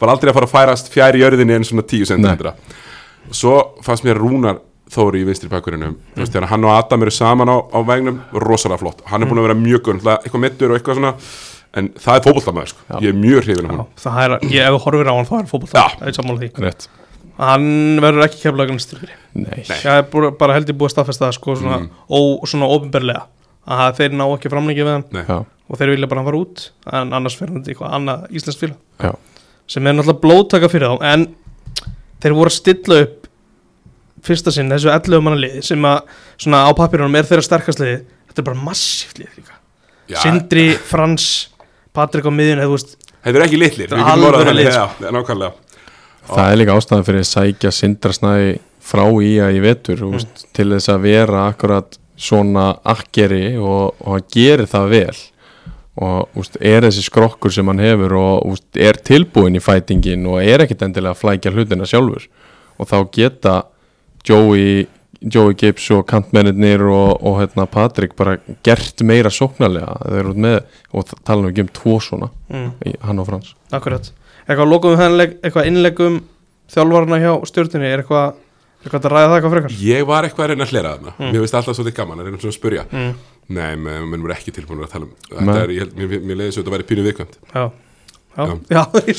bara 0.00 0.14
aldrei 0.14 0.30
að 0.30 0.36
fara 0.38 0.46
að 0.46 0.54
færast 0.54 0.92
fjær 0.92 1.18
í 1.18 1.22
jörðinni 1.22 1.56
en 1.58 1.66
svona 1.66 1.82
10 1.82 2.06
cm 2.14 2.52
og 3.22 3.36
svo 3.38 3.52
fannst 3.86 4.04
mér 4.06 4.18
Rúnar 4.18 4.58
Þóri 4.92 5.22
í 5.22 5.28
vinstri 5.28 5.48
bakurinnum 5.52 5.94
mm. 5.94 6.18
veist, 6.18 6.34
þegar 6.34 6.50
hann 6.50 6.66
og 6.68 6.74
Adam 6.74 7.06
eru 7.06 7.14
saman 7.16 7.48
á, 7.48 7.56
á 7.64 7.78
vegnum 7.88 8.20
rosalega 8.44 8.82
flott, 8.82 9.02
hann 9.08 9.24
er 9.24 9.30
búin 9.30 9.40
að 9.40 9.48
vera 9.48 9.58
mjög 9.58 9.86
gunn 9.88 10.02
eitthvað 10.04 10.44
mittur 10.44 10.72
og 10.74 10.78
eitthvað 10.78 10.98
svona 11.00 11.14
en 11.78 11.88
það 11.96 12.18
er 12.18 12.24
fótboltamæður, 12.26 12.72
sko. 12.72 12.82
Já. 12.88 12.96
ég 13.00 13.12
er 13.12 13.18
mjög 13.18 13.46
hrifin 13.46 13.68
af 13.68 13.72
Já, 13.72 13.78
hún 13.78 14.02
það 14.02 14.24
er, 14.24 14.34
ég 14.52 14.66
ef 14.66 14.74
þú 14.74 14.80
horfir 14.86 15.08
á 15.08 15.14
hann 15.14 15.24
er 15.24 15.48
það 16.02 16.10
er 16.10 16.16
sammála 16.18 16.42
því. 16.42 16.50
Rétt. 16.66 16.88
Hann 17.42 17.68
verður 18.04 18.26
ekki 18.26 18.42
Nei, 19.32 19.62
Nei. 19.64 19.78
ég 19.80 19.86
er 19.94 20.30
bara 20.36 20.56
held 20.58 20.68
ég 20.68 20.76
búið 20.76 20.90
að 20.90 20.94
staðfesta 20.98 21.28
það 21.30 21.36
sko 21.38 21.56
svona, 21.56 21.78
Mm. 21.80 21.88
ó, 22.12 22.20
svona 22.44 22.68
ofinberlega 22.68 23.22
að 23.66 23.96
þeir 23.96 24.16
ná 24.18 24.24
ekki 24.28 24.52
framlengi 24.52 24.84
við 24.84 24.92
hann. 24.92 25.46
Og 25.70 25.78
þeir 25.78 25.94
vilja 25.94 26.08
bara 26.10 26.20
hann 26.20 26.28
fara 26.28 26.42
út 26.42 26.70
en 26.92 27.12
annars 27.16 27.36
fyrir 27.38 27.54
hann 27.54 27.64
til 27.64 27.72
eitthvað 27.72 27.94
annað 27.96 28.26
íslensk 28.36 28.60
félag. 28.60 28.76
Já, 29.00 29.12
sem 29.66 29.86
er 29.86 29.96
náttúrulega 29.96 30.20
blóttaka 30.20 30.68
fyrir 30.68 30.92
þá 30.92 31.02
en 31.14 31.26
þeir 32.20 32.36
voru 32.36 32.52
að 32.52 32.58
stilla 32.58 33.00
upp 33.06 33.28
fyrsta 34.26 34.52
sinn 34.54 34.72
þessu 34.72 34.90
11 34.92 35.24
manna 35.24 35.40
lið 35.40 35.60
sem 35.66 35.88
að 35.88 36.12
svona 36.36 36.64
á 36.66 36.70
papirunum 36.78 37.18
er 37.18 37.28
þeirra 37.28 37.46
sterkast 37.46 37.82
lið. 37.82 38.02
Þetta 38.30 38.42
er 38.42 38.48
bara 38.48 38.64
massíft 38.68 39.20
lið 39.20 39.32
líka. 39.38 39.58
Já, 40.10 40.18
Sindri, 40.22 40.66
Frans, 40.74 41.28
Patrik 41.94 42.26
á 42.26 42.32
veist, 42.32 42.96
þetta 43.22 43.38
er 43.38 43.46
ekki 43.46 43.60
litlir, 43.60 43.92
er 43.92 45.14
nákvæmlega. 45.14 45.52
Það 46.22 46.48
er 46.48 46.58
líka 46.60 46.76
ástæðan 46.78 47.06
fyrir 47.06 47.24
að 47.24 47.30
sækja 47.30 47.72
sindrasnæði 47.74 48.52
frá 48.82 49.04
í 49.22 49.32
að 49.42 49.58
í 49.58 49.60
vetur 49.62 50.00
mm. 50.02 50.14
veist, 50.16 50.46
til 50.54 50.68
þess 50.74 50.92
að 50.92 51.04
vera 51.06 51.46
akkurat 51.50 51.98
svona 52.22 52.72
akkeri 52.86 53.56
og, 53.58 53.94
og 54.00 54.16
hann 54.16 54.26
gerir 54.32 54.68
það 54.70 54.88
vel. 54.92 55.20
Og 56.02 56.38
úst, 56.40 56.56
er 56.56 56.86
þessi 56.86 57.04
skrokkur 57.04 57.52
sem 57.52 57.68
hann 57.68 57.82
hefur 57.82 58.14
og 58.16 58.52
úst, 58.54 58.68
er 58.80 58.96
tilbúin 59.04 59.58
í 59.58 59.62
fætingin 59.62 60.24
og 60.30 60.40
er 60.40 60.64
ekkit 60.64 60.86
endilega 60.86 61.12
að 61.12 61.20
flækja 61.20 61.52
hlutina 61.52 61.88
sjálfur. 61.88 62.24
Og 62.80 62.88
þá 62.88 62.96
geta 63.12 63.56
Joey, 64.28 64.86
Joey 65.22 65.56
Gibbs 65.58 65.88
og 65.94 66.04
kantmennir 66.10 66.84
og, 66.86 67.22
og 67.22 67.40
hérna, 67.40 67.66
Patrik 67.70 68.14
bara 68.18 68.36
gert 68.66 69.02
meira 69.06 69.32
sóknarlega. 69.32 69.96
Með 70.34 70.60
og 70.92 71.10
tala 71.22 71.42
nú 71.42 71.50
ekki 71.52 71.66
um 71.66 71.72
tvo 71.74 71.98
svona 72.02 72.30
mm, 72.52 72.70
í, 72.86 72.94
hann 73.06 73.22
og 73.22 73.28
Frans. 73.28 73.52
Akkurat. 73.74 74.12
Eitthvað 74.46 74.70
lokum 74.70 74.94
við 74.94 75.04
þennleik, 75.04 75.36
eitthvað 75.42 75.68
innlegum 75.70 76.22
þjálfarna 76.72 77.20
hjá 77.22 77.32
stjórnunni 77.50 77.90
er 77.90 78.02
eitthvað, 78.02 78.40
eitthvað 78.82 79.06
að 79.06 79.14
ræða 79.14 79.28
það 79.28 79.36
eitthvað 79.36 79.54
frekar? 79.56 79.78
Ég 79.86 80.08
var 80.08 80.26
eitthvað 80.26 80.46
að 80.46 80.52
reyna 80.52 80.66
að 80.66 80.74
hlera 80.74 80.96
þarna. 80.96 81.14
Mér 81.22 81.38
finnst 81.44 81.60
alltaf 81.60 81.78
svolítið 81.78 81.98
gaman 82.00 82.22
að 82.22 82.28
reyna 82.28 82.42
að 82.42 82.56
spurja 82.58 82.84
mm, 82.90 83.14
Nei, 83.52 83.72
menn 83.76 84.10
menn 84.10 84.22
voru 84.22 84.34
ekki 84.34 84.54
tilbúin 84.54 84.84
að 84.86 84.92
tala 84.94 85.08
um. 85.08 85.14
Þetta 85.28 85.56
er, 85.60 85.72
ég 85.74 85.84
held, 85.84 85.96
mér, 85.98 86.20
mér 86.22 86.38
leiði 86.40 86.54
svo 86.54 86.62
þetta 86.62 86.74
væri 86.76 86.86
pínu 86.88 87.06
viðkvæmt. 87.08 87.40
Já 87.52 87.64
Já, 88.32 88.44
Já. 88.48 88.52
já, 88.72 88.82
ég 89.10 89.16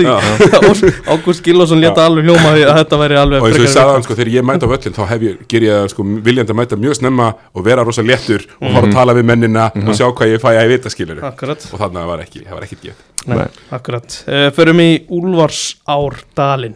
því. 0.00 0.04
Já. 0.08 0.92
Ágúst 1.12 1.42
Gilvason 1.44 1.82
leta 1.82 2.06
alveg 2.08 2.24
hljóma 2.28 2.52
því 2.54 2.62
að 2.64 2.78
þetta 2.80 2.98
væri 3.02 3.18
alveg 3.20 3.42
Og 3.42 3.48
eins 3.48 3.56
og 3.58 3.60
ég 3.60 3.66
frekar 3.66 3.74
sagði 3.74 3.96
hann, 3.96 4.04
sko, 4.06 4.16
þegar 4.16 4.30
ég 4.34 4.46
mæta 4.48 4.64
á 4.64 4.72
völlin 4.72 4.94
þá 4.96 5.02
hef 5.10 5.24
ég, 5.26 5.42
ger 5.52 5.66
ég 5.66 5.74
það, 5.76 5.88
sko, 5.92 6.06
viljandi 6.28 6.54
að 6.54 6.58
mæta 6.60 6.78
mjög 6.80 6.96
snemma 7.00 7.26
og 7.52 7.66
vera 7.66 7.84
rosa 7.84 8.04
léttur 8.06 8.46
og 8.56 8.70
fara 8.70 8.88
að 8.88 8.96
tala 8.96 9.16
við 9.18 9.28
mennina 9.32 9.66
og 9.82 9.90
sjá 9.98 10.06
hvað 10.08 10.32
ég 10.32 10.40
fæ 10.44 10.48
að 10.54 10.72
vita 10.72 10.92
skilur 10.94 11.20
Akkurat, 11.28 11.66
og 11.68 11.82
þannig 11.82 12.00
var 12.14 12.24
ekki, 12.24 12.46
það 12.46 12.56
var 12.56 12.66
ekkit 12.68 12.88
gef 12.88 13.04
Nei, 13.24 13.44
akkurat. 13.72 14.16
Uh, 14.28 14.48
Förum 14.56 14.80
í 14.84 14.88
Úlfarsár 15.12 16.18
Dalin 16.36 16.74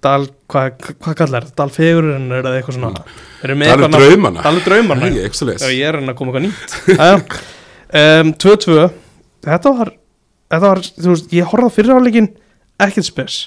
Dal, 0.00 0.24
hvað 0.48 0.80
hva 1.04 1.12
kallar 1.12 1.44
þetta? 1.44 1.58
Dalfegurinn 1.60 2.30
er 2.32 2.46
það 2.46 2.54
eitthvað 2.56 2.76
svona? 2.78 3.02
Með 3.44 3.72
Dalur 3.74 3.92
draumana 3.92 4.44
Dalur 4.46 4.62
leis 5.50 5.64
ég 5.76 5.88
er 5.90 5.98
hann 6.00 6.08
að 6.08 6.16
koma 6.16 6.32
eitthvað 6.32 6.46
nýtt. 6.46 6.76
Jæja. 7.00 8.20
um, 8.22 8.30
2-2 8.40 8.78
Þetta 9.44 9.72
var, 9.76 9.90
þetta 10.50 10.66
var 10.66 10.82
þú 10.84 11.14
veist, 11.14 11.32
ég 11.32 11.48
horfði 11.50 11.70
á 11.70 11.76
fyrirháleikin 11.76 12.28
ekkert 12.80 13.08
spes. 13.08 13.38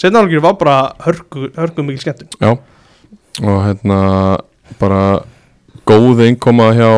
Setnáleikin 0.00 0.42
var 0.44 0.56
bara 0.60 0.76
hörku, 1.04 1.50
hörku 1.56 1.84
mikil 1.84 2.04
skemmtun. 2.04 2.28
Já. 2.40 2.56
Og 3.40 3.58
hérna 3.64 4.00
bara 4.80 5.22
góð 5.88 6.24
innkoma 6.28 6.70
hjá 6.76 6.90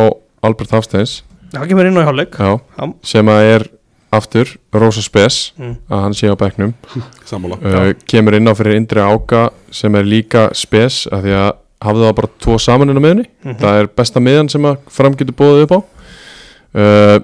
Albert 0.43 0.75
Hafsteins. 0.75 1.23
Það 1.53 1.69
kemur 1.69 1.89
inn 1.89 1.99
á 2.01 2.03
já, 2.09 2.61
Já. 2.79 2.93
sem 3.05 3.29
að 3.29 3.49
er 3.55 3.65
aftur 4.13 4.49
Rosa 4.73 5.03
Spes 5.05 5.53
mm. 5.57 5.75
að 5.89 6.03
hann 6.05 6.15
sé 6.17 6.29
á 6.29 6.37
bekknum. 6.37 6.73
Sammála. 7.29 7.59
Uh, 7.61 7.91
kemur 8.09 8.37
inn 8.37 8.49
á 8.49 8.55
fyrir 8.57 8.77
Indri 8.77 9.01
Áka 9.05 9.51
sem 9.73 9.95
er 9.97 10.09
líka 10.09 10.49
Spes 10.57 11.07
af 11.13 11.25
því 11.25 11.35
að 11.37 11.51
hafði 11.83 12.07
það 12.07 12.17
bara 12.21 12.33
tvo 12.45 12.57
saman 12.63 12.93
inn 12.93 13.01
á 13.01 13.05
miðunni 13.05 13.27
Mhm. 13.43 13.57
það 13.59 13.81
er 13.81 13.89
besta 13.99 14.21
miðan 14.23 14.51
sem 14.53 14.63
að 14.69 14.77
fram 14.89 15.17
getur 15.19 15.35
bóðið 15.35 15.65
upp 15.67 15.73
á. 15.75 15.81
Uh, 16.73 17.19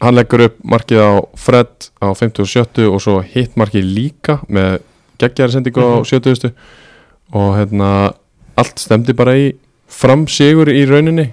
hann 0.00 0.14
leggur 0.14 0.44
upp 0.46 0.58
markið 0.64 1.00
á 1.02 1.10
Fred 1.38 1.88
á 2.02 2.06
50 2.14 2.42
og 2.44 2.50
70 2.52 2.88
og 2.92 3.00
svo 3.02 3.16
hitt 3.24 3.56
markið 3.58 3.84
líka 3.96 4.38
með 4.48 4.78
geggjæri 5.18 5.52
sendingu 5.56 5.82
á 5.82 5.90
Mhm. 5.98 6.04
70 6.06 6.52
og 7.34 7.56
hérna 7.58 7.90
allt 8.56 8.78
stemdi 8.78 9.12
bara 9.14 9.34
í 9.36 9.52
fram 9.88 10.26
sigur 10.28 10.68
í 10.70 10.84
rauninni 10.88 11.32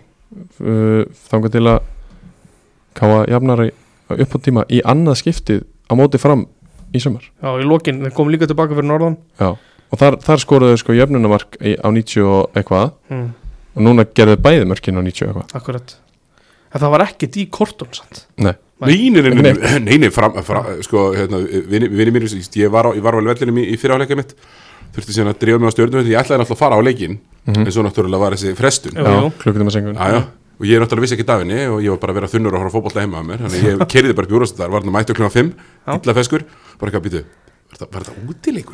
uh, 0.61 1.05
þangar 1.29 1.51
til 1.53 1.65
að 1.67 1.79
káa 2.95 3.25
jafnari 3.29 3.71
upp 4.09 4.35
á 4.35 4.37
tíma 4.39 4.63
í 4.71 4.81
annað 4.85 5.19
skiptið 5.23 5.63
á 5.89 5.93
móti 5.97 6.19
fram 6.21 6.45
í 6.95 6.99
sumar 7.01 7.25
Já, 7.41 7.49
í 7.59 7.65
lokin, 7.67 8.01
þeir 8.03 8.13
kom 8.15 8.29
líka 8.31 8.47
tilbaka 8.47 8.75
fyrir 8.77 8.87
norðan 8.89 9.17
Já. 9.39 9.53
og 9.91 9.99
þar, 9.99 10.17
þar 10.23 10.39
skoruðu 10.43 10.77
sko 10.79 10.95
jöfnunamark 10.95 11.57
á 11.59 11.87
90 11.91 12.23
og 12.23 12.55
eitthvað 12.55 12.91
mm. 13.11 13.27
og 13.75 13.83
núna 13.83 14.05
gerðu 14.15 14.37
bæði 14.41 14.65
mörkin 14.69 14.97
á 14.97 15.03
90 15.03 15.27
og 15.27 15.35
eitthvað 15.35 15.55
Akkurat 15.59 15.95
En 16.75 16.83
það 16.83 16.91
var 16.91 17.05
ekkert 17.07 17.39
í 17.39 17.47
kortun 17.53 17.91
samt. 17.95 18.25
Nei, 18.43 18.53
Nei, 18.83 18.97
nei, 19.07 19.21
nei, 19.23 19.31
Ekki 19.31 19.43
nei, 19.45 19.79
nei, 19.85 19.97
nei 20.03 20.11
fram, 20.11 20.35
fram, 20.43 20.65
sko, 20.83 21.05
hérna, 21.15 21.39
vini 21.71 22.11
mér, 22.11 22.25
ég 22.27 22.71
var 22.73 22.89
á, 22.89 22.91
ég 22.91 23.03
var 23.05 23.15
á 23.15 23.23
vellinum 23.23 23.61
í, 23.61 23.69
í 23.71 23.77
fyrirháleika 23.79 24.17
mitt. 24.19 24.33
Þurfti 24.95 25.15
síðan 25.15 25.31
að 25.31 25.39
drífa 25.43 25.61
mig 25.61 25.71
á 25.71 25.75
stjórnum 25.75 26.09
ég 26.11 26.19
ætlaði 26.19 26.41
náttúrulega 26.41 26.55
að 26.55 26.59
fara 26.59 26.75
á 26.75 26.81
leikin 26.83 27.15
en 27.51 27.71
svo 27.71 27.85
náttúrulega 27.87 28.19
var 28.19 28.35
þessi 28.35 28.51
frestun. 28.59 28.99
Já, 28.99 29.15
jú. 29.15 29.31
klukkutíma 29.41 29.71
sengun 29.71 29.95
Já, 29.95 30.11
já, 30.11 30.19
og 30.59 30.67
ég 30.69 30.83
náttúrulega 30.83 31.05
vissi 31.07 31.17
ekki 31.17 31.27
dafinni 31.27 31.57
og 31.71 31.79
ég 31.83 31.95
var 31.95 31.99
bara 32.03 32.15
að 32.15 32.19
vera 32.21 32.29
þunnur 32.31 32.55
og 32.55 32.63
horfa 32.63 32.75
fótbolta 32.77 33.03
heima 33.03 33.19
að 33.19 33.27
mér 33.31 33.43
þannig 33.43 33.63
að 33.63 33.71
ég 33.71 33.83
kerði 33.95 34.15
bara 34.19 34.31
bjúrastæðar, 34.31 34.71
var 34.75 34.83
hann 34.85 34.91
að 34.91 34.95
mæta 34.95 35.17
klukkan 35.17 35.35
5 35.35 35.51
Já. 35.55 35.97
illa 35.99 36.15
feskur, 36.19 36.45
bara 36.79 36.91
ekki 36.93 37.01
að 37.01 37.07
býtu 37.09 37.23
var 37.75 38.05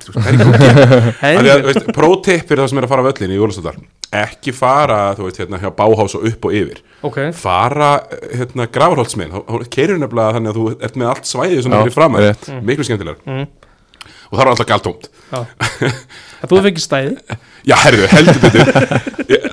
þú 0.05 0.13
veist, 0.13 0.21
hvað 0.21 1.41
er 1.41 1.49
að, 1.55 1.65
veist, 1.71 1.89
pro-tip 1.95 2.45
fyrir 2.45 2.61
það 2.61 2.69
sem 2.69 2.81
er 2.81 2.85
að 2.85 2.93
fara 2.93 3.01
á 3.01 3.07
völlin 3.09 3.33
í 3.33 3.39
Jólastóttar 3.39 3.79
ekki 4.11 4.51
fara, 4.55 5.13
þú 5.15 5.27
veist, 5.29 5.39
hérna 5.39 5.59
hjá 5.61 5.69
Báhás 5.75 6.15
og 6.17 6.25
upp 6.27 6.45
og 6.49 6.55
yfir. 6.57 6.81
Ok, 7.07 7.17
fara, 7.33 7.93
hérna, 8.35 8.67
gravarholtsminn 8.69 9.31
kerir 9.73 9.97
nefnilega 10.01 10.35
þannig 10.37 10.51
að 10.51 10.59
þú 10.59 10.65
ert 10.85 10.99
með 11.01 11.11
allt 11.13 11.29
svæðið 11.31 11.63
svona 11.65 11.79
Já, 11.79 11.83
fyrir 11.87 11.95
fram 11.97 12.17
rétt. 12.21 12.49
miklu 12.67 12.85
skemmtilegar 12.85 13.21
Mm. 13.25 13.47
og 14.31 14.37
það 14.37 14.43
er 14.43 14.49
alltaf 14.51 14.67
galtómt 14.69 15.07
já. 15.31 15.41
En 16.41 16.49
þú 16.49 16.59
fengið 16.65 16.81
stæði? 16.81 17.15
Já, 17.69 17.75
herðu, 17.83 18.05
heldur 18.09 18.39
betur. 18.41 18.69
Ég, 19.33 19.43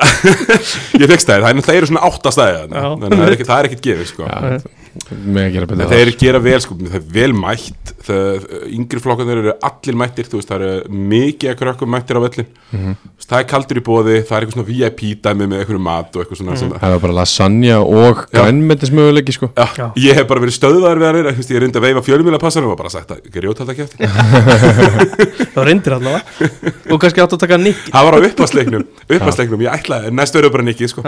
ég 1.03 1.11
fekk 1.11 1.21
stæðið, 1.25 1.42
það 1.44 1.49
er 1.51 1.57
náttúrulega 1.59 1.79
eru 1.83 1.88
svona 1.90 2.05
átta 2.09 2.31
stæðið 2.33 2.61
þarna, 2.62 2.79
Já. 2.83 2.88
þannig 2.88 3.09
að 3.09 3.18
það 3.18 3.27
er 3.29 3.35
ekkit, 3.37 3.49
það 3.51 3.59
er 3.62 3.68
ekkit 3.68 3.83
gefið 3.88 4.09
sko. 4.12 4.29
Já, 4.29 4.38
að 4.38 4.78
gera 5.09 5.89
þeir 5.89 6.11
gera 6.21 6.41
vel, 6.43 6.59
sko, 6.61 6.75
það 6.79 6.97
er 6.99 7.05
vel 7.15 7.33
mætt. 7.37 7.93
Það, 8.09 8.45
yngri 8.73 9.01
flokkarnir 9.05 9.41
eru 9.43 9.53
allir 9.69 9.97
mættir 10.01 10.29
þú 10.31 10.39
veist, 10.41 10.49
það 10.49 10.63
eru 10.65 10.99
mikið 11.13 11.57
krökkum 11.61 11.91
mættir 11.93 12.17
á 12.17 12.23
vellin 12.25 12.47
Mhm. 12.72 12.95
það 13.29 13.39
er 13.41 13.47
kaldur 13.49 13.79
í 13.81 13.83
bóði, 13.85 14.14
það 14.29 14.37
er 14.37 14.45
eitthvað 14.45 14.57
svona 14.57 14.68
VIP 14.68 15.01
dæmi 15.25 15.47
með 15.49 15.61
eitthvað 15.62 15.81
mat 15.85 16.16
og 16.16 16.22
eitthvað 16.25 16.39
svona 16.41 16.57
sem 16.61 16.70
Það 16.72 16.93
var 16.95 16.99
bara 17.05 17.16
lasagna 17.18 17.77
og 17.81 18.16
Já. 18.29 18.39
grænmetismöguleiki 18.39 19.33
sko. 19.37 19.51
Já, 19.57 19.66
Já. 19.77 19.87
ég 19.97 20.14
hef 20.18 20.27
bara 20.29 20.41
verið 20.45 20.57
stöðaður 20.59 21.01
við 21.03 21.09
að 21.09 21.14
reyna, 21.18 21.33
þú 21.33 21.41
veist, 21.43 21.51
ég 21.53 21.61
reyndi 21.64 21.79
að 21.81 21.87
veifa 21.89 22.05
fjölmjöla 22.09 22.41
passanum 22.41 22.70
og 22.72 22.79
bara 22.81 22.91
sagt 22.93 23.11
að 23.11 23.29
grjótald 23.33 23.72
ekki 23.72 23.85
eftir 23.85 24.09
Það 25.55 25.64
reyndir 25.68 25.97
allavega. 25.97 26.22
Og 26.93 27.01
kannski 27.03 27.20
átt 27.25 27.33
að 27.37 27.41
taka 27.45 27.59
nýtt 27.61 27.89
Það 27.93 28.05
var 28.09 28.16
á 28.16 28.20
uppvarsleiknum, 28.29 28.85
uppvarsleiknum, 29.16 29.64
ég 29.64 29.72
ætlaði, 29.79 30.12
næst 30.16 30.37
verður 30.37 30.53
bara 30.57 30.66
nikki, 30.68 30.89
sko. 30.89 31.05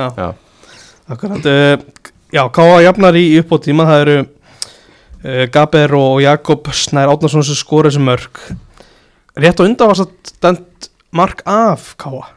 Akkurat 1.10 1.46
uh, 1.50 1.76
Já, 2.30 2.44
Káa 2.54 2.80
jafnar 2.84 3.16
í 3.18 3.24
uppbót 3.40 3.64
tíma 3.66 3.86
Það 3.88 4.02
eru 4.04 4.16
uh, 4.22 5.44
Gaber 5.54 5.94
og 5.98 6.20
Jakob 6.22 6.68
Snær 6.76 7.10
Átnarsson 7.10 7.46
sem 7.46 7.58
skora 7.58 7.90
þessi 7.90 8.02
mörg 8.06 8.42
Rétt 9.40 9.62
og 9.62 9.66
undan 9.70 9.90
var 9.90 9.98
satt 9.98 10.34
dæmt 10.42 10.90
mark 11.16 11.42
af 11.48 11.94
Káa 12.00 12.28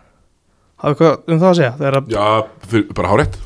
Hafðu 0.84 0.94
eitthvað 0.94 1.32
um 1.32 1.40
það 1.40 1.50
að 1.50 1.58
segja? 1.60 1.74
Þegar 1.80 1.98
að 2.00 2.10
Já, 2.12 2.26
fyrir, 2.72 2.88
bara 2.98 3.12
hárétt, 3.14 3.38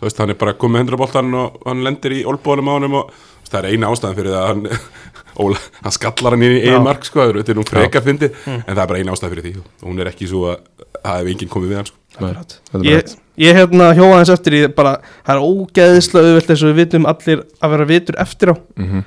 þú 0.00 0.06
veist, 0.06 0.20
hann 0.22 0.32
er 0.32 0.38
bara 0.40 0.54
komið 0.56 0.80
hendur 0.80 0.96
á 0.96 1.02
boltan 1.02 1.34
og 1.36 1.58
hann 1.66 1.82
lendir 1.84 2.14
í 2.16 2.20
olbónum 2.30 2.70
á 2.70 2.74
honum 2.78 2.94
og 3.02 3.10
það 3.50 3.58
er 3.58 3.74
eina 3.74 3.90
ástæðan 3.92 4.16
fyrir 4.16 4.32
það 4.32 4.40
að 4.40 4.48
hann, 4.48 4.62
Óla, 5.44 5.58
hann 5.84 5.94
skallar 5.94 6.36
hann 6.36 6.44
inn 6.46 6.54
í 6.56 6.62
einn 6.70 6.86
mark 6.86 7.04
sko, 7.04 7.26
þetta 7.28 7.52
er 7.52 7.58
nú 7.58 7.64
freka 7.68 8.00
fyndi 8.06 8.30
en 8.46 8.62
það 8.70 8.80
er 8.80 8.88
bara 8.94 9.02
eina 9.02 9.12
ástæðan 9.12 9.34
fyrir 9.34 9.46
því 9.50 9.52
og 9.60 9.84
hún 9.90 10.00
er 10.00 10.10
ekki 10.14 10.30
svo 10.30 10.46
að 10.54 10.62
það 10.96 11.18
hefur 11.18 11.32
enginn 11.34 11.52
komið 11.52 11.74
við 11.74 11.80
hann 11.80 11.90
sko. 11.90 12.00
Nei, 12.20 12.32
þetta 12.38 12.56
er 12.56 12.72
bara 12.72 12.88
Ég, 12.88 13.12
ég 13.40 13.56
hérna 13.56 13.90
hjóða 13.96 14.20
þess 14.20 14.34
eftir 14.36 14.56
í 14.58 14.62
bara, 14.76 14.96
það 15.26 15.34
er 15.36 15.44
ógeðislega 15.50 16.30
auðvelt 16.30 16.50
eins 16.54 16.62
og 16.64 16.70
við 16.72 16.80
vitum 16.84 17.06
allir 17.10 17.42
að 17.64 17.74
vera 17.74 17.88
vitur 17.90 18.18
eftir 18.20 18.52
á 18.52 18.56
Mhm. 18.76 19.04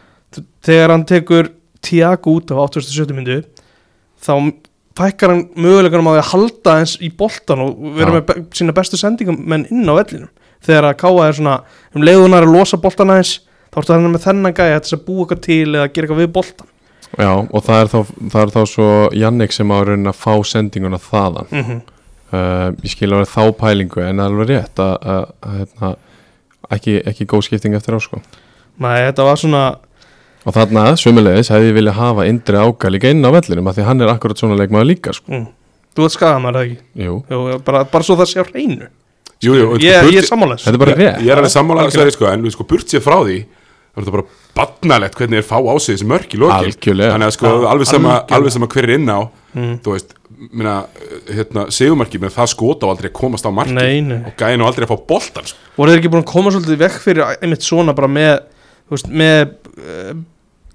þegar 0.66 0.90
hann 0.96 1.06
tekur 1.06 1.50
Tiago 1.84 2.38
út 2.40 2.52
á 2.52 2.56
87. 2.58 3.14
myndu 3.14 3.44
þá 4.24 4.34
fækkar 4.98 5.30
hann 5.34 5.48
möguleganum 5.58 6.08
að 6.14 6.22
halda 6.32 6.78
eins 6.80 6.98
í 7.02 7.10
boltan 7.18 7.60
og 7.60 7.78
vera 7.98 8.12
Já. 8.12 8.16
með 8.20 8.26
be 8.30 8.34
sína 8.54 8.74
bestu 8.78 8.98
sendingum 8.98 9.40
menn 9.46 9.66
inn 9.72 9.90
á 9.90 9.94
vellinum 9.98 10.30
þegar 10.64 10.88
að 10.94 11.00
káa 11.02 11.28
er 11.28 11.34
svona 11.38 11.56
um 11.96 12.02
leiðunar 12.06 12.46
að 12.46 12.54
losa 12.56 12.78
boltan 12.78 13.10
aðeins 13.14 13.40
þá 13.74 13.80
ertu 13.82 13.94
hann 13.96 14.14
með 14.14 14.24
þennan 14.28 14.54
gæja 14.56 14.80
þess 14.80 14.94
að 14.98 15.06
búa 15.08 15.26
eitthvað 15.26 15.42
til 15.42 15.76
eða 15.76 15.88
gera 15.94 16.08
eitthvað 16.08 16.22
við 16.24 16.32
boltan 16.38 16.70
Já, 17.14 17.30
og 17.30 17.62
það 17.66 17.82
er 17.82 17.90
þá, 17.92 18.00
það 18.34 18.42
er 18.42 18.52
þá 18.54 18.62
svo 18.72 18.88
Jannik 19.14 19.52
sem 19.54 19.70
á 19.70 19.78
raunin 19.86 20.10
að 20.10 20.18
fá 20.18 20.34
sendinguna 20.50 20.98
þaðan 20.98 21.52
mm 21.52 21.64
-hmm. 21.64 21.82
Uh, 22.34 22.70
Ég 22.84 22.94
skil 22.94 23.12
að 23.12 23.22
vera 23.22 23.32
þá 23.32 23.58
pælingu 23.62 24.04
en 24.04 24.20
það 24.20 24.26
er 24.26 24.32
alveg 24.34 24.52
rétt 24.52 24.84
að, 24.84 24.94
að, 25.16 25.26
að 25.48 25.58
hérna, 25.62 25.92
ekki, 26.78 26.96
ekki 27.14 27.30
góð 27.34 27.46
skipting 27.48 27.78
eftir 27.80 27.98
á 27.98 28.00
sko 28.04 28.22
Nei, 28.82 28.98
þetta 29.08 29.28
var 29.30 29.42
svona 29.42 29.66
Og 30.44 30.52
þarna, 30.58 30.90
sömulegis, 31.00 31.54
hefði 31.54 31.70
ég 31.70 31.78
vilja 31.78 31.94
hafa 31.96 32.26
Indri 32.28 32.60
Áka 32.60 32.90
líka 32.92 33.12
inn 33.14 33.24
á 33.24 33.32
vellinum 33.32 33.70
af 33.72 33.78
því 33.78 33.86
að 33.86 33.88
hann 33.94 34.04
er 34.04 34.12
akkurat 34.12 34.42
svona 34.42 34.58
leikmaður 34.60 34.90
líka 34.90 35.14
sko. 35.16 35.30
mm. 35.32 35.46
Þú 35.94 36.08
ert 36.10 36.16
skagað 36.18 36.42
maður, 36.44 36.58
það 36.58 36.66
ekki? 36.68 37.06
Jú, 37.06 37.16
Jú, 37.32 37.60
bara, 37.64 37.84
bara 37.94 38.04
svo 38.08 38.18
það 38.20 38.30
sé 38.34 38.44
á 38.44 38.46
hreinu 38.50 38.90
jú, 39.44 39.56
jú, 39.56 39.68
Ég, 39.84 40.00
sko, 40.00 40.12
ég 40.14 40.20
er 40.22 40.28
sammálaðis 40.28 40.66
þetta 40.68 40.78
er 40.78 40.82
bara 40.84 40.96
rétt 40.98 41.22
ég 41.24 41.32
er 41.32 41.40
alveg 41.42 41.54
sammálaðan 41.54 41.92
að 41.92 41.98
segja 41.98 42.16
sko, 42.16 42.28
en 42.32 42.52
sko, 42.54 42.66
burt 42.70 42.94
sér 42.94 43.04
frá 43.04 43.18
því 43.22 43.38
þá 43.94 44.08
er 44.08 44.16
bara 44.16 44.26
barnalegt 44.58 45.16
hvernig 45.20 45.40
þeir 45.42 45.48
fá 45.52 45.58
á 45.62 45.74
sig 45.80 45.96
þessi 45.98 46.08
mörk 46.10 46.34
í 46.34 46.40
lokin 46.42 46.66
Algjörlega. 46.72 47.12
þannig 47.14 47.28
að 47.30 47.36
sko, 47.38 47.46
Já, 47.54 47.68
alveg 47.74 47.88
sama, 47.88 48.14
alveg 48.38 48.52
sama 48.56 48.68
hver 48.68 48.84
er 48.90 48.96
inn 48.98 49.10
á 49.10 49.20
Mm. 49.54 49.76
þú 49.86 49.92
veist, 49.94 50.16
minna, 50.52 50.72
hérna, 51.30 51.68
segumarki 51.70 52.18
með 52.18 52.32
það 52.34 52.48
skota 52.50 52.88
á 52.88 52.90
aldrei 52.90 53.12
að 53.12 53.14
komast 53.20 53.46
á 53.46 53.54
marki 53.54 53.76
Nei, 53.78 54.02
nei 54.02 54.18
og 54.26 54.34
gæði 54.36 54.58
nú 54.58 54.66
aldrei 54.66 54.88
að 54.88 54.90
fá 54.96 55.06
boltan 55.08 55.46
sko. 55.46 55.58
voru 55.78 55.92
þeir 55.94 56.00
ekki 56.02 56.10
búin 56.10 56.24
að 56.24 56.32
koma 56.34 56.50
svolítið 56.50 56.80
vekk 56.82 56.98
fyrir 57.04 57.38
einmitt 57.38 57.62
svona 57.62 57.94
bara 57.94 58.08
með 58.10 58.40
þú 58.90 58.96
veist, 58.98 59.12
með 59.14 59.54
uh, 59.78 60.14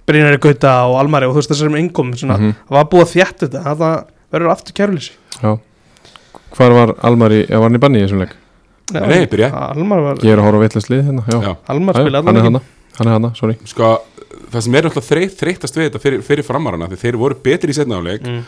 Brynari 0.06 0.38
Gauta 0.38 0.76
og 0.86 1.00
Almari 1.00 1.26
og 1.26 1.34
þú 1.34 1.42
veist 1.42 1.50
þessum 1.50 1.74
yngum 1.76 2.14
svona, 2.14 2.38
Mhm. 2.38 2.54
það 2.70 2.78
var 2.78 2.84
búið 2.94 3.02
að 3.02 3.12
þjætt 3.16 3.38
þetta 3.48 3.64
það 3.66 4.04
verður 4.32 4.52
aftur 4.54 4.72
kæruleysi 4.78 5.10
Já. 5.42 5.58
Hvar 6.54 6.70
var 6.78 6.94
Almari, 7.02 7.42
eða 7.50 7.58
var 7.58 7.68
hann 7.68 7.74
í 7.76 7.82
banni 7.82 7.98
í 7.98 8.06
þessum 8.06 8.22
leik? 8.22 8.36
Nei, 8.94 9.26
byrja. 9.26 9.50
Almar, 9.74 10.00
var, 10.06 10.14
Ég 10.22 10.32
er 10.32 10.38
að 10.38 10.46
horfa 10.46 10.62
á 10.62 10.64
vittlust 10.68 10.88
lið 10.88 11.02
hérna 11.10 11.26
Já, 11.26 11.42
Já. 11.42 11.56
Almar 11.66 11.94
Já, 11.98 12.06
spila 12.06 12.62
hann 13.00 13.10
er 13.10 13.18
Hann 13.18 13.36
sorry. 13.38 13.58
Sko, 13.68 13.92
það 14.52 14.64
sem 14.66 14.78
er 14.78 14.88
náttúrulega 14.88 15.08
þreytt, 15.10 15.36
þreyttast 15.42 15.78
við 15.78 15.88
þetta 15.88 16.02
fyrir, 16.04 16.24
fyrir 16.26 16.46
framarana 16.46 16.88
því 16.90 17.02
þeir 17.04 17.20
voru 17.20 17.38
betri 17.44 17.74
í 17.74 17.76
setna 17.76 18.00
áleik 18.00 18.24
mm. 18.24 18.40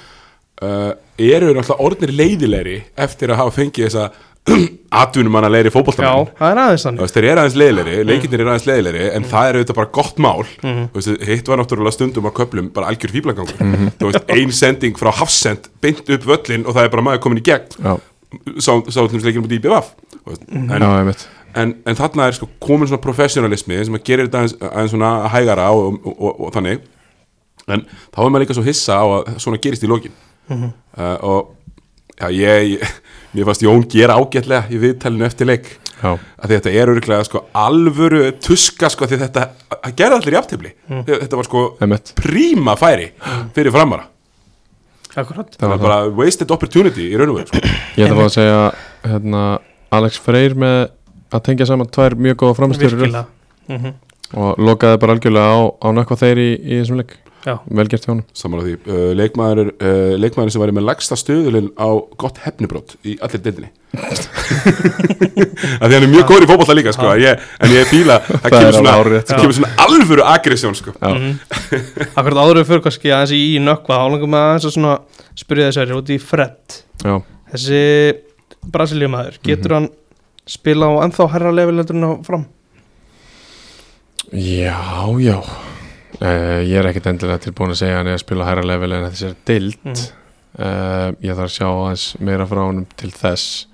uh, 0.66 0.90
eru 1.18 1.52
náttúrulega 1.54 1.86
orðnir 1.86 2.16
leiðilegri 2.16 2.80
eftir 3.06 3.32
að 3.32 3.42
hafa 3.44 3.56
fengið 3.60 3.88
þessa 3.88 4.10
atvinnumanna 5.02 5.50
leiri 5.52 5.68
Já, 5.68 5.74
fótboltamenn 5.74 6.30
það 6.38 6.52
er 6.52 6.60
aðeins 6.62 6.84
þannig. 6.86 7.10
Þeir 7.14 7.26
eru 7.28 7.42
aðeins 7.42 7.56
leiðilegri, 7.60 7.96
leikirnir 8.08 8.42
eru 8.42 8.52
aðeins 8.52 8.68
leiðilegri 8.70 9.02
en 9.16 9.26
það 9.28 9.48
er 9.48 9.58
auðvitað 9.58 9.78
bara 9.80 9.90
gott 9.98 10.22
mál. 10.24 10.46
Þú 10.62 10.96
veist, 10.96 11.10
hitt 11.28 11.50
var 11.50 11.60
náttúrulega 11.60 11.96
stundum 11.96 12.28
á 12.28 12.32
köplum 12.40 12.70
bara 12.74 12.88
algjör 12.90 13.12
fýblagangur 13.18 13.60
þú 14.00 14.08
veist, 14.08 14.32
ein 14.32 14.54
sending 14.56 14.96
frá 14.98 15.12
hafsend 15.20 15.68
beint 15.84 16.08
upp 16.08 16.24
völlin 16.32 16.64
og 16.64 16.76
það 16.78 16.88
er 16.88 16.94
bara 16.96 17.06
maður 17.10 17.22
komin 17.26 17.42
í 17.42 17.44
gegn. 17.50 17.76
Já, 17.76 17.92
en, 21.54 21.74
en, 21.86 21.96
þarna 21.98 22.28
er 22.28 22.36
sko 22.38 22.48
komin 22.62 22.88
svona 22.90 23.02
professionalismi 23.02 23.78
sem 23.84 23.98
að 23.98 24.04
gerir 24.06 24.28
þetta 24.28 24.42
aðeins, 24.42 24.56
aðeins 24.70 24.94
svona 24.94 25.12
hægara 25.32 25.68
og, 25.76 26.00
og, 26.04 26.16
og, 26.16 26.40
og 26.46 26.52
þannig. 26.56 26.82
En 27.70 27.84
þá 28.10 28.20
er 28.24 28.30
maður 28.32 28.44
líka 28.44 28.56
svo 28.58 28.66
hissa 28.66 28.98
á 28.98 29.04
að 29.06 29.32
svona 29.42 29.60
gerist 29.62 29.86
í 29.86 29.90
lokin. 29.90 30.14
Mhm. 30.50 30.72
uh, 30.98 31.16
og 31.22 31.56
já, 32.18 32.28
ég, 32.34 32.82
mér 33.34 33.46
fannst 33.50 33.62
Jón 33.66 33.86
gera 33.90 34.18
ágætlega 34.18 34.66
í 34.70 34.80
viðtælinu 34.82 35.26
eftir 35.28 35.46
leik. 35.50 35.70
Já, 36.00 36.14
að 36.16 36.54
þetta 36.54 36.70
er 36.72 36.90
öruglega 36.94 37.24
sko 37.28 37.42
alvöru 37.60 38.22
tuska 38.40 38.88
sko 38.88 39.04
því 39.04 39.18
þetta 39.20 39.42
að 39.76 39.98
gera 39.98 40.16
allir 40.16 40.32
í 40.32 40.38
aftifli 40.40 40.70
Mm. 40.90 41.02
þetta 41.06 41.36
var 41.36 41.46
sko 41.46 41.60
príma 42.16 42.72
færi 42.80 43.10
fyrir 43.54 43.70
framara. 43.74 44.06
Akkurat. 45.18 45.52
Það 45.58 45.72
var 45.74 45.82
bara 45.82 45.98
wasted 46.14 46.50
opportunity 46.54 47.10
í 47.10 47.18
raun 47.18 47.32
og 47.34 47.40
veru 47.40 47.50
sko. 47.50 47.60
Ég 47.98 48.06
ætla 48.08 48.26
að 48.26 48.34
segja 48.34 48.60
hérna, 49.04 49.42
Alex 49.92 50.18
Freyr 50.22 50.54
með 50.54 50.90
að 51.30 51.44
tengja 51.48 51.68
saman 51.70 51.90
tvær 51.90 52.16
mjög 52.18 52.40
góða 52.44 52.58
framstöður 52.60 53.18
mm 53.70 53.90
og 54.38 54.60
lokaði 54.62 55.00
bara 55.02 55.16
algjörlega 55.16 55.58
á, 55.58 55.60
á 55.82 55.88
nökkva 55.94 56.16
þeir 56.20 56.38
í, 56.38 56.50
í 56.54 56.78
þessum 56.80 57.00
leik. 57.00 57.16
Já, 57.40 57.54
velgert 57.72 58.04
hjá 58.04 58.10
honum. 58.12 58.24
Saman 58.36 58.60
á 58.60 58.62
því. 58.66 58.74
Uh, 58.84 59.10
leikmaður, 59.16 59.70
uh, 59.80 60.12
leikmaður 60.20 60.52
sem 60.52 60.60
var 60.62 60.72
með 60.76 60.84
lagsta 60.90 61.16
stöðulinn 61.16 61.70
á 61.80 61.88
gott 62.20 62.40
hefnibrót 62.44 62.98
í 63.00 63.14
allir 63.24 63.40
deildinni. 63.46 63.70
Að 65.80 65.86
því 65.88 65.94
hann 65.96 66.04
er 66.04 66.10
mjög 66.12 66.26
góður 66.28 66.44
í 66.44 66.48
fótbolta 66.50 66.76
líka 66.76 66.92
sko, 66.94 67.14
ég, 67.18 67.40
en 67.58 67.72
ég 67.74 67.88
fíla 67.90 68.20
það 68.26 68.44
Það 68.44 68.54
kemur 68.54 68.76
svona, 68.76 68.92
sko. 69.24 69.38
kemur 69.40 69.56
svona 69.56 69.86
alvöru 69.86 70.26
aggressjón 70.30 70.76
sko. 70.78 70.94
Já, 71.00 71.10
akkurat 72.20 72.42
áður 72.44 72.60
við 72.60 72.68
fyrir 72.70 72.84
kannski 72.86 73.14
aðeins 73.16 73.34
í 73.34 73.58
nökkva 73.64 74.02
álangum 74.04 74.34
með 74.36 74.46
aðeins 74.50 74.68
að 74.68 74.76
svona 74.76 74.94
spyrja 75.40 75.70
þessari 75.72 75.96
út 75.96 76.12
í 76.12 76.20
Fred. 76.22 76.78
Já, 77.02 77.16
Þessi 77.50 77.82
Brasiljumæður, 78.70 79.40
getur 79.48 79.78
hann 79.78 79.88
spila 80.46 80.86
á 80.88 81.02
ennþá 81.04 81.26
herra 81.34 81.52
lefilegurinn 81.52 82.04
á 82.06 82.12
fram? 82.26 82.44
já, 84.32 84.78
já. 85.20 85.40
Uh, 86.20 86.60
Ég 86.68 86.76
er 86.76 86.88
ekkert 86.90 87.06
endilega 87.08 87.40
tilbúin 87.40 87.72
að 87.72 87.78
segja 87.80 88.00
hann 88.00 88.10
er 88.10 88.18
að 88.18 88.24
spila 88.24 88.44
hærra 88.44 88.64
level 88.66 88.92
en 88.92 89.06
þessi 89.08 89.28
er 89.30 89.36
dild 89.48 89.76
Mm. 89.86 90.00
uh, 90.58 91.12
Ég 91.24 91.36
þarf 91.38 91.46
að 91.46 91.54
sjá 91.54 91.66
aðeins 91.70 92.04
meira 92.20 92.46
frá 92.50 92.60
honum 92.66 92.86
til 92.98 93.10
þess 93.14 93.66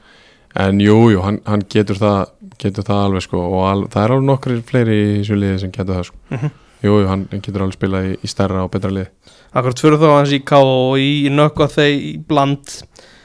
En 0.56 0.78
jú, 0.80 1.10
jú, 1.12 1.20
hann, 1.20 1.40
hann 1.44 1.64
getur, 1.68 1.98
það, 2.00 2.30
getur 2.62 2.84
það 2.86 3.00
alveg 3.08 3.24
sko 3.26 3.40
og 3.42 3.64
al, 3.68 3.82
það 3.92 4.04
er 4.06 4.14
alveg 4.14 4.28
nokkri 4.30 4.54
fleiri 4.64 4.94
í 5.00 5.18
þessu 5.18 5.36
liði 5.40 5.58
sem 5.64 5.72
getur 5.74 5.98
það 5.98 6.06
sko 6.10 6.16
Mhm. 6.36 6.50
Jú, 6.86 6.94
jú, 7.00 7.06
hann 7.08 7.26
getur 7.32 7.62
alveg 7.66 7.76
spilað 7.80 8.06
í, 8.12 8.14
í 8.22 8.28
stærra 8.30 8.62
og 8.64 8.70
betra 8.70 8.92
liði 8.94 9.08
Akkurat 9.56 9.80
fyrir 9.82 9.98
þá 9.98 10.06
aðeins 10.12 10.36
í 10.36 10.40
K 10.44 10.60
og 10.62 10.96
í, 11.02 11.10
í 11.26 11.30
nökkva 11.32 11.66
þeir 11.72 11.92
í 11.96 12.14
bland. 12.28 12.72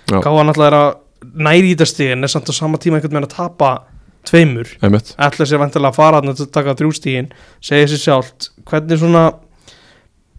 K 0.08 0.24
hann 0.24 0.48
alltaf 0.50 0.68
er 0.72 0.78
að 0.80 0.92
næri 1.22 1.72
í 1.72 1.76
þetta 1.76 1.88
stíðin 1.92 2.24
er 2.28 2.32
samt 2.34 2.50
á 2.50 2.54
sama 2.56 2.80
tíma 2.82 2.98
einhvern 3.00 3.14
veginn 3.18 3.30
að 3.30 3.36
tapa 3.36 3.72
tveimur. 4.28 4.70
Ætla 4.82 5.48
sér 5.50 5.62
vantilega 5.62 5.90
að 5.92 5.98
fara 5.98 6.22
að 6.22 6.46
taka 6.54 6.76
þrjústígin 6.78 7.32
segja 7.64 7.88
sér 7.94 8.02
sjálft. 8.06 8.52
Hvernig 8.70 9.00
svona 9.02 9.26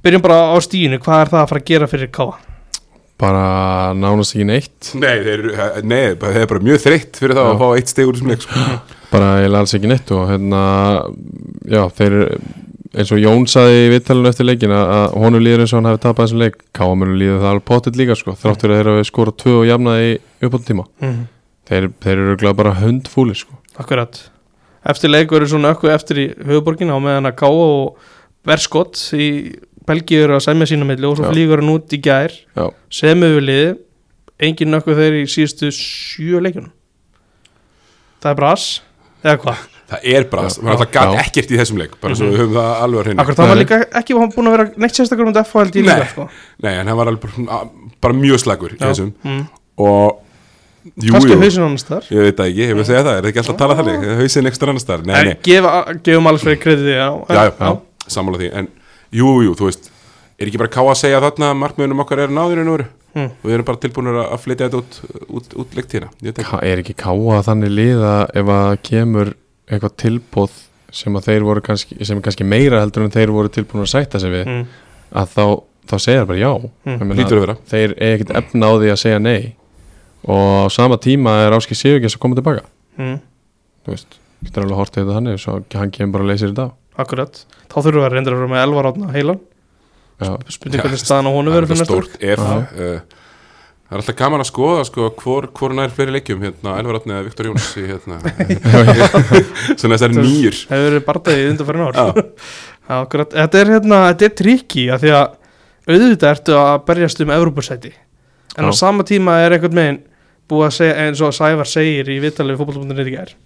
byrjum 0.03 0.23
bara 0.25 0.41
á 0.55 0.57
stíginu 0.63 0.99
hvað 1.03 1.21
er 1.25 1.31
það 1.33 1.43
að 1.45 1.51
fara 1.53 1.63
að 1.63 1.71
gera 1.73 1.91
fyrir 1.91 2.11
Káa 2.15 2.39
Bara 3.23 3.93
nánast 3.95 4.35
ekki 4.35 4.47
neitt. 4.49 4.89
Nei, 4.99 5.13
þeir, 5.23 5.43
eru- 5.45 5.83
nei, 5.87 6.15
það 6.19 6.39
er 6.41 6.49
bara 6.51 6.65
mjög 6.67 6.81
þreytt 6.83 7.21
fyrir 7.21 7.37
það 7.39 7.45
Já. 7.47 7.51
að 7.53 7.61
fá 7.61 7.69
eitt 7.79 7.93
steg 7.93 8.09
úr 8.09 8.17
þessum 8.17 8.31
leik 8.33 8.43
sko. 8.43 8.63
bara 9.13 9.29
ég 9.45 9.55
alls 9.61 9.75
ekki 9.79 9.91
neitt 9.93 10.11
og 10.17 10.25
hérna 10.33 10.63
já, 11.71 11.83
þeir 12.01 12.17
eins 12.93 13.13
og 13.15 13.21
Jón 13.21 13.47
saði 13.49 13.87
í 13.87 13.91
vittalinu 13.93 14.29
eftir 14.29 14.47
leikin 14.47 14.75
að, 14.77 15.15
honum 15.17 15.43
líður 15.43 15.65
eins 15.65 15.73
og 15.73 15.81
hann 15.81 15.89
hefði 15.91 16.03
tapað 16.05 16.27
þessum 16.27 16.43
leik 16.43 16.59
Káamönu 16.77 17.17
líður 17.17 17.41
það 17.41 17.51
alveg 17.53 17.67
pottitt 17.71 17.99
líka 18.01 18.17
sko 18.19 18.35
þráttur 18.39 18.75
að 18.75 18.81
þeir 18.81 18.91
hafi 18.93 19.09
skorað 19.09 19.39
tvö 19.43 19.55
og 19.61 19.67
jafnaði 19.69 20.11
í 20.11 20.19
uppáttum 20.49 20.69
tíma 20.69 20.87
mm. 21.01 21.19
þeir, 21.71 21.89
þeir 22.05 22.13
eru 22.15 22.27
örugglega 22.29 22.59
bara 22.61 22.75
hundfúlir 22.83 23.41
sko. 23.41 23.57
Akkurat. 23.81 24.21
Eftir 24.93 25.13
leik 25.13 25.33
verður 25.33 25.55
svona 25.55 25.73
ökku 25.73 25.89
eftir 25.93 26.21
í 26.21 26.27
höfuborgin 26.43 26.93
á 26.93 26.99
meðan 27.01 27.31
að 27.31 27.39
Káa 27.41 27.65
og 27.65 28.13
Verskott 28.49 28.99
í 29.17 29.31
Belgíu 29.89 30.27
eru 30.27 30.37
að 30.37 30.47
semja 30.49 30.69
sína 30.71 30.87
milli 30.87 31.09
og 31.09 31.17
svo 31.19 31.33
flýgur 31.33 31.63
hann 31.63 31.73
út 31.73 31.95
í 31.95 31.99
gær. 32.03 32.35
Já, 32.59 32.69
sem 32.93 33.23
við 33.23 33.41
liði 33.47 33.73
engin 34.43 34.79
ökku 34.79 34.95
þeir 34.99 35.23
í 35.23 35.27
síðustu 35.31 35.73
sjö 35.75 36.43
leikjunum. 36.43 36.73
Það 38.23 38.35
er 38.35 38.41
bras 38.43 38.67
eða 39.23 39.39
hvað 39.43 39.69
það 39.93 40.09
er 40.17 40.27
bara, 40.33 40.49
það 40.49 40.83
já, 40.83 40.89
gæt 40.97 41.15
já. 41.17 41.23
ekkert 41.27 41.53
í 41.55 41.61
þessum 41.61 41.81
leik 41.83 41.95
bara 42.03 42.17
svo 42.19 42.29
við 42.33 42.41
höfum 42.43 42.57
það 42.57 42.73
alveg 42.87 43.01
að 43.01 43.07
hreinu. 43.07 43.21
Akkurat 43.23 43.41
það 43.43 43.53
var 43.53 43.61
líka 43.63 43.79
ekki 44.01 44.17
búin 44.19 44.51
að 44.51 44.57
vera 44.57 44.67
neitt 44.85 44.99
sérstakar 44.99 45.27
um 45.29 45.33
þetta 45.33 45.45
FHLD 45.53 45.81
líka 45.83 45.97
Nei. 46.03 46.11
sko. 46.13 46.27
nei, 46.67 46.73
en 46.81 46.91
hann 46.93 46.99
var 47.03 47.11
alveg 47.13 47.25
bara, 47.47 47.61
bara 48.07 48.19
mjög 48.23 48.43
slagur 48.45 48.75
í 48.77 48.79
þessum. 48.81 49.13
Mm. 49.25 49.43
og 49.83 50.21
jú, 50.99 51.13
Kannski 51.15 51.33
jú, 51.37 51.41
hausin 51.45 51.67
annars 51.69 51.85
þar 51.87 52.09
ég 52.11 52.27
veit 52.27 52.37
það 52.41 52.49
ekki, 52.53 52.65
ég 52.67 52.77
vil 52.81 52.87
segja 52.89 53.03
það, 53.07 53.17
er 53.19 53.23
það 53.23 53.31
ekki 53.33 53.43
alltaf 53.43 53.55
að 53.55 53.61
tala 53.63 53.77
þannig 53.81 54.09
hausinn 54.23 54.51
ekstra 54.51 54.73
annars 54.73 54.87
þar, 54.89 55.05
nei, 55.07 55.15
nei, 55.29 55.37
Gefa, 55.47 55.75
Gefum 56.03 56.31
alls 56.33 56.43
fyrir 56.47 56.59
krediti 56.65 56.97
já, 56.97 57.07
já, 57.31 57.45
já, 57.53 57.71
sammála 58.17 58.41
því. 58.43 58.51
En 58.59 58.69
jú, 59.15 59.29
jú, 59.47 59.53
þú 59.61 59.69
veist 59.71 59.93
er 60.43 60.51
ekki 60.51 60.59
bara 60.59 60.73
ká 60.75 60.83
að 60.83 60.99
segja 60.99 61.21
þarna 61.23 61.53
að 61.53 61.61
markmiðunum 61.63 62.03
okkar 62.03 62.25
er 62.27 62.35
náður 62.35 62.65
en 62.65 62.75
úr 62.75 62.85
Mm. 63.13 63.27
og 63.29 63.45
við 63.45 63.53
erum 63.59 63.67
bara 63.69 63.77
tilbúinir 63.77 64.19
að 64.23 64.39
flytja 64.41 64.69
þetta 64.71 64.79
út, 64.81 64.95
út, 65.37 65.55
út 65.61 65.75
veit 66.23 66.39
ekki, 66.41 66.49
Ka- 66.49 66.61
er 66.65 66.81
ekki 66.81 66.95
káa 66.97 67.43
þannig 67.45 67.73
liða 67.77 68.13
ef 68.41 68.53
að 68.55 68.71
kemur 68.89 69.33
eitthvað 69.73 69.97
tilbóð 70.03 70.55
sem 70.93 71.17
að 71.17 71.29
þeir 71.31 71.45
voru 71.49 71.63
kannski 71.65 71.97
sem 72.05 72.19
er 72.19 72.25
kannski 72.27 72.45
meira 72.45 72.81
heldur 72.83 73.07
en 73.07 73.15
þeir 73.15 73.33
voru 73.33 73.49
tilbúin 73.53 73.85
að 73.87 73.93
sætta 73.95 74.21
sig 74.21 74.33
við 74.35 74.47
Mm. 74.47 74.67
að 75.13 75.29
þá, 75.33 75.45
þá 75.89 75.97
segja 75.99 76.27
bara 76.29 76.39
já. 76.39 76.53
Mm. 76.85 77.13
Að 77.13 77.57
þeir 77.73 77.95
er 77.97 78.17
ekkert 78.17 78.35
efna 78.43 78.69
á 78.69 78.73
því 78.77 78.91
að 78.93 79.01
segja 79.03 79.19
nei. 79.23 79.55
Og 80.29 80.69
á 80.69 80.69
sama 80.71 80.97
tíma 81.03 81.47
er 81.47 81.57
Áski 81.57 81.75
Sigurgess 81.75 82.17
að 82.17 82.21
koma 82.23 82.39
tilbaka. 82.39 82.67
Mm. 82.99 83.19
þú 83.83 83.95
veist 83.97 84.19
getur 84.45 84.63
alveg 84.67 84.79
hortið 84.79 85.03
þetta 85.03 85.17
þannig 85.17 85.41
svo 85.43 85.55
hann 85.79 85.91
kemur 85.95 86.13
bara 86.13 86.25
að 86.27 86.31
leysir 86.33 86.53
þetta 86.53 86.69
á 86.69 86.71
akkurat. 87.03 87.41
Þá 87.73 87.77
þurfum 87.79 87.99
við 87.99 88.07
að 88.07 88.13
reynda 88.13 88.31
að 88.31 88.37
vera 88.37 88.53
með 88.53 88.63
Elvar 88.67 88.89
átna 88.93 89.13
heilan 89.15 89.41
Já, 90.23 90.31
hvernig 90.63 91.01
staðan 91.03 91.27
á 91.27 91.33
er 91.33 91.49
verður 91.57 91.81
stórt 91.83 92.17
ef 92.21 92.43
uh, 92.43 93.01
Það 93.93 93.99
er 93.99 94.01
alltaf 94.01 94.17
gaman 94.17 94.41
að 94.41 94.49
skoða 94.49 94.85
sko, 94.89 95.07
hvor, 95.21 95.47
hvor 95.53 95.75
nær 95.77 95.91
fleiri 95.93 96.15
leikjum 96.15 96.41
hérna, 96.41 96.79
Elvaratni 96.81 97.13
eða 97.13 97.25
Viktor 97.27 97.49
Jóns 97.51 97.67
í, 97.77 97.83
hérna, 97.91 98.21
svona 99.83 99.99
þessari 99.99 100.17
nýjur. 100.17 100.61
Hefur 100.71 100.87
verið 100.87 101.05
bardaðið 101.11 101.51
undan 101.51 101.69
fyrir 101.69 101.83
akkurat. 103.03 103.37
Þetta 103.37 103.61
er 103.61 103.73
hérna, 103.75 103.99
þetta 104.07 104.27
er 104.31 104.33
trikki 104.41 104.87
að 104.95 105.05
því 105.05 105.13
að 105.19 105.37
auðvitað 105.93 106.31
ertu 106.31 106.57
að 106.57 106.73
berjast 106.89 107.21
um 107.21 107.35
Evrópursæti 107.37 107.93
En 108.57 108.65
á 108.65 108.73
Já. 108.73 108.79
sama 108.81 109.05
tíma 109.05 109.37
er 109.45 109.59
einhvern 109.59 109.77
veginn 109.77 110.01
búið 110.49 110.67
að 110.71 110.75
segja 110.79 110.97
eins 111.05 111.21
og 111.25 111.37
Sævar 111.37 111.69
segir 111.69 112.09
í 112.13 112.19
vitalegu 112.21 112.61
fótbollbúndinni 112.61 113.13
í 113.13 113.15
gær 113.15 113.37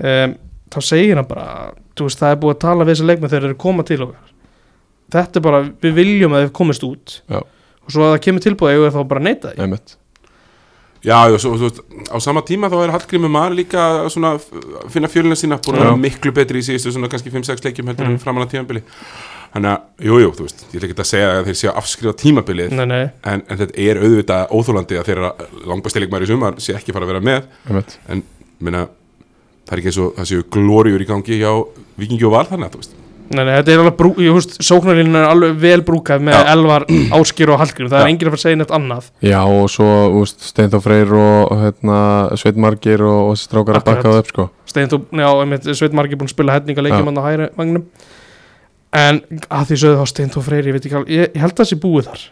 um, 0.00 0.36
þá 0.72 0.78
segir 0.84 1.20
hann 1.20 1.28
bara 1.28 1.72
þú 1.94 2.08
veist, 2.08 2.20
það 2.20 2.32
er 2.34 2.40
búið 2.42 2.54
að 2.54 2.62
tala 2.64 2.84
við 2.84 2.94
þessi 2.94 3.08
leikmenn 3.08 3.32
þegar 3.32 3.44
þeir 3.44 3.50
eru 3.50 3.56
að 3.56 3.64
koma 3.64 3.84
til 3.86 3.98
okkar. 4.04 4.30
Þetta 5.14 5.38
er 5.38 5.44
bara, 5.44 5.60
við 5.84 5.92
viljum 5.98 6.34
að 6.34 6.44
þeir 6.44 6.54
komist 6.58 6.86
út. 6.86 7.16
Já. 7.30 7.40
Og 7.84 7.92
svo 7.94 8.06
að 8.08 8.14
það 8.16 8.22
kemur 8.28 8.44
tilbúið 8.48 8.80
við 8.84 8.94
þá 8.96 9.02
bara 9.12 9.20
að 9.22 9.28
neita 9.28 9.52
því? 9.52 9.60
Einmitt. 9.66 9.94
Já, 11.04 11.18
já, 11.28 11.36
svo, 11.36 11.50
svo, 11.60 11.68
á 12.08 12.16
sama 12.24 12.40
tíma 12.48 12.70
þá 12.72 12.78
er 12.86 12.92
Hallgrímur 12.94 13.28
Mar 13.28 13.52
líka 13.52 13.76
að 13.76 14.06
svona 14.14 14.30
f- 14.38 14.48
finna 14.88 15.10
fjölina 15.12 15.36
sína 15.36 15.58
búin 15.60 15.76
að 15.76 15.82
vera 15.84 15.96
miklu 16.00 16.32
betri 16.32 16.62
í 16.62 16.64
síðustu 16.64 16.94
svona 16.94 17.10
kannski 17.12 17.28
5-6 17.34 17.60
leikjum 17.66 17.90
heldur 17.92 18.06
Mm. 18.08 18.14
en 18.16 18.22
framan 18.22 18.46
að 18.46 18.54
tímabili. 18.54 18.80
Þannig 19.54 19.70
að, 19.70 19.82
jú, 20.08 20.16
jú, 20.22 20.30
þú 20.38 20.46
veist, 20.48 20.64
ég 20.72 20.80
ætla 20.80 20.88
ekki 20.88 20.96
að 21.04 21.10
segja 21.10 21.28
að 21.34 21.44
þeir 21.50 21.58
séu 21.60 21.68
að 21.70 21.76
afskrifa 21.82 22.14
tímabilið 22.24 22.72
nei, 22.74 22.86
nei, 22.88 23.02
en, 23.22 23.42
en 23.48 23.58
þetta 23.60 23.76
er 23.84 24.00
auðvitað 24.00 24.48
óþólandi 24.56 24.98
að 24.98 25.06
þeirra 25.10 25.30
langbæsti 25.68 26.00
leikmæri 26.02 26.24
í 26.24 26.32
sumar 26.32 26.56
sé 26.58 26.74
ekki 26.74 26.96
fara 26.96 27.04
að 27.04 27.12
vera 27.12 27.20
með. 27.28 27.46
Einmitt. 27.68 27.98
En, 28.08 28.24
minna, 28.64 28.86
það 29.68 29.76
er 29.76 29.82
ekki 29.84 29.92
eins 29.92 30.00
og 30.02 30.16
það 30.16 30.30
séu 30.32 30.48
glóriur 30.56 31.04
í 31.04 31.06
gangi 31.12 31.38
hjá 31.44 31.52
Vikingi 32.00 32.24
og 32.26 32.32
Val 32.32 32.46
þannig 32.48 32.66
að, 32.66 32.72
þú 32.72 32.80
veist 32.82 32.96
nei, 33.30 33.40
nei 33.46 33.54
þetta 33.56 33.72
er 33.72 33.80
alveg 33.82 33.94
brú, 33.98 34.10
ég 34.20 34.34
veist, 34.36 34.56
sóknarlínu 34.64 35.16
er 35.16 35.26
alveg 35.30 35.54
vel 35.62 35.80
brúkað 35.86 36.24
með 36.26 36.36
Já. 36.36 36.42
Elvar, 36.52 36.84
Áskir 37.18 37.52
og 37.54 37.60
Hallgrim 37.62 37.88
það 37.88 38.02
Já. 38.02 38.04
er 38.04 38.10
enginn 38.12 38.28
að 38.28 38.34
fara 38.34 38.40
að 38.40 38.44
segja 38.44 38.58
neitt 38.60 38.74
annað 38.78 39.08
já 39.24 39.38
og 39.44 39.64
svo 39.72 39.88
úst, 40.20 40.44
Steinþór 40.50 40.82
Freyr 40.84 41.14
og 41.18 41.54
hérna, 41.62 41.98
Sveit 42.40 42.60
Margir 42.60 43.04
og, 43.08 43.30
og 43.32 43.38
strákar 43.40 43.78
að 43.78 43.80
Akkurat. 43.80 43.88
bakka 43.96 44.12
það 44.12 44.20
upp 44.24 44.32
sko 44.34 44.46
Steintó, 44.74 45.00
já, 45.14 45.28
einmitt, 45.40 45.70
Sveit 45.78 45.96
Margi 45.96 46.18
búin 46.20 46.28
að 46.30 46.34
spila 46.36 46.58
henninga 46.58 46.82
Já. 46.82 46.86
leikjum 46.88 47.10
hann 47.12 47.20
á 47.22 47.24
hæri 47.30 47.48
vagnum 47.56 47.86
en 48.94 49.20
að 49.50 49.68
því 49.72 49.78
sögðu 49.82 50.00
þá 50.04 50.10
Steintó 50.12 50.42
Freyri 50.44 50.70
ég 50.70 50.76
veit 50.78 50.84
ekki 50.88 50.98
alveg, 51.00 51.14
ég, 51.16 51.30
ég 51.34 51.42
held 51.42 51.54
að 51.56 51.62
það 51.64 51.70
sé 51.72 51.78
búið 51.82 52.10
þar 52.10 52.24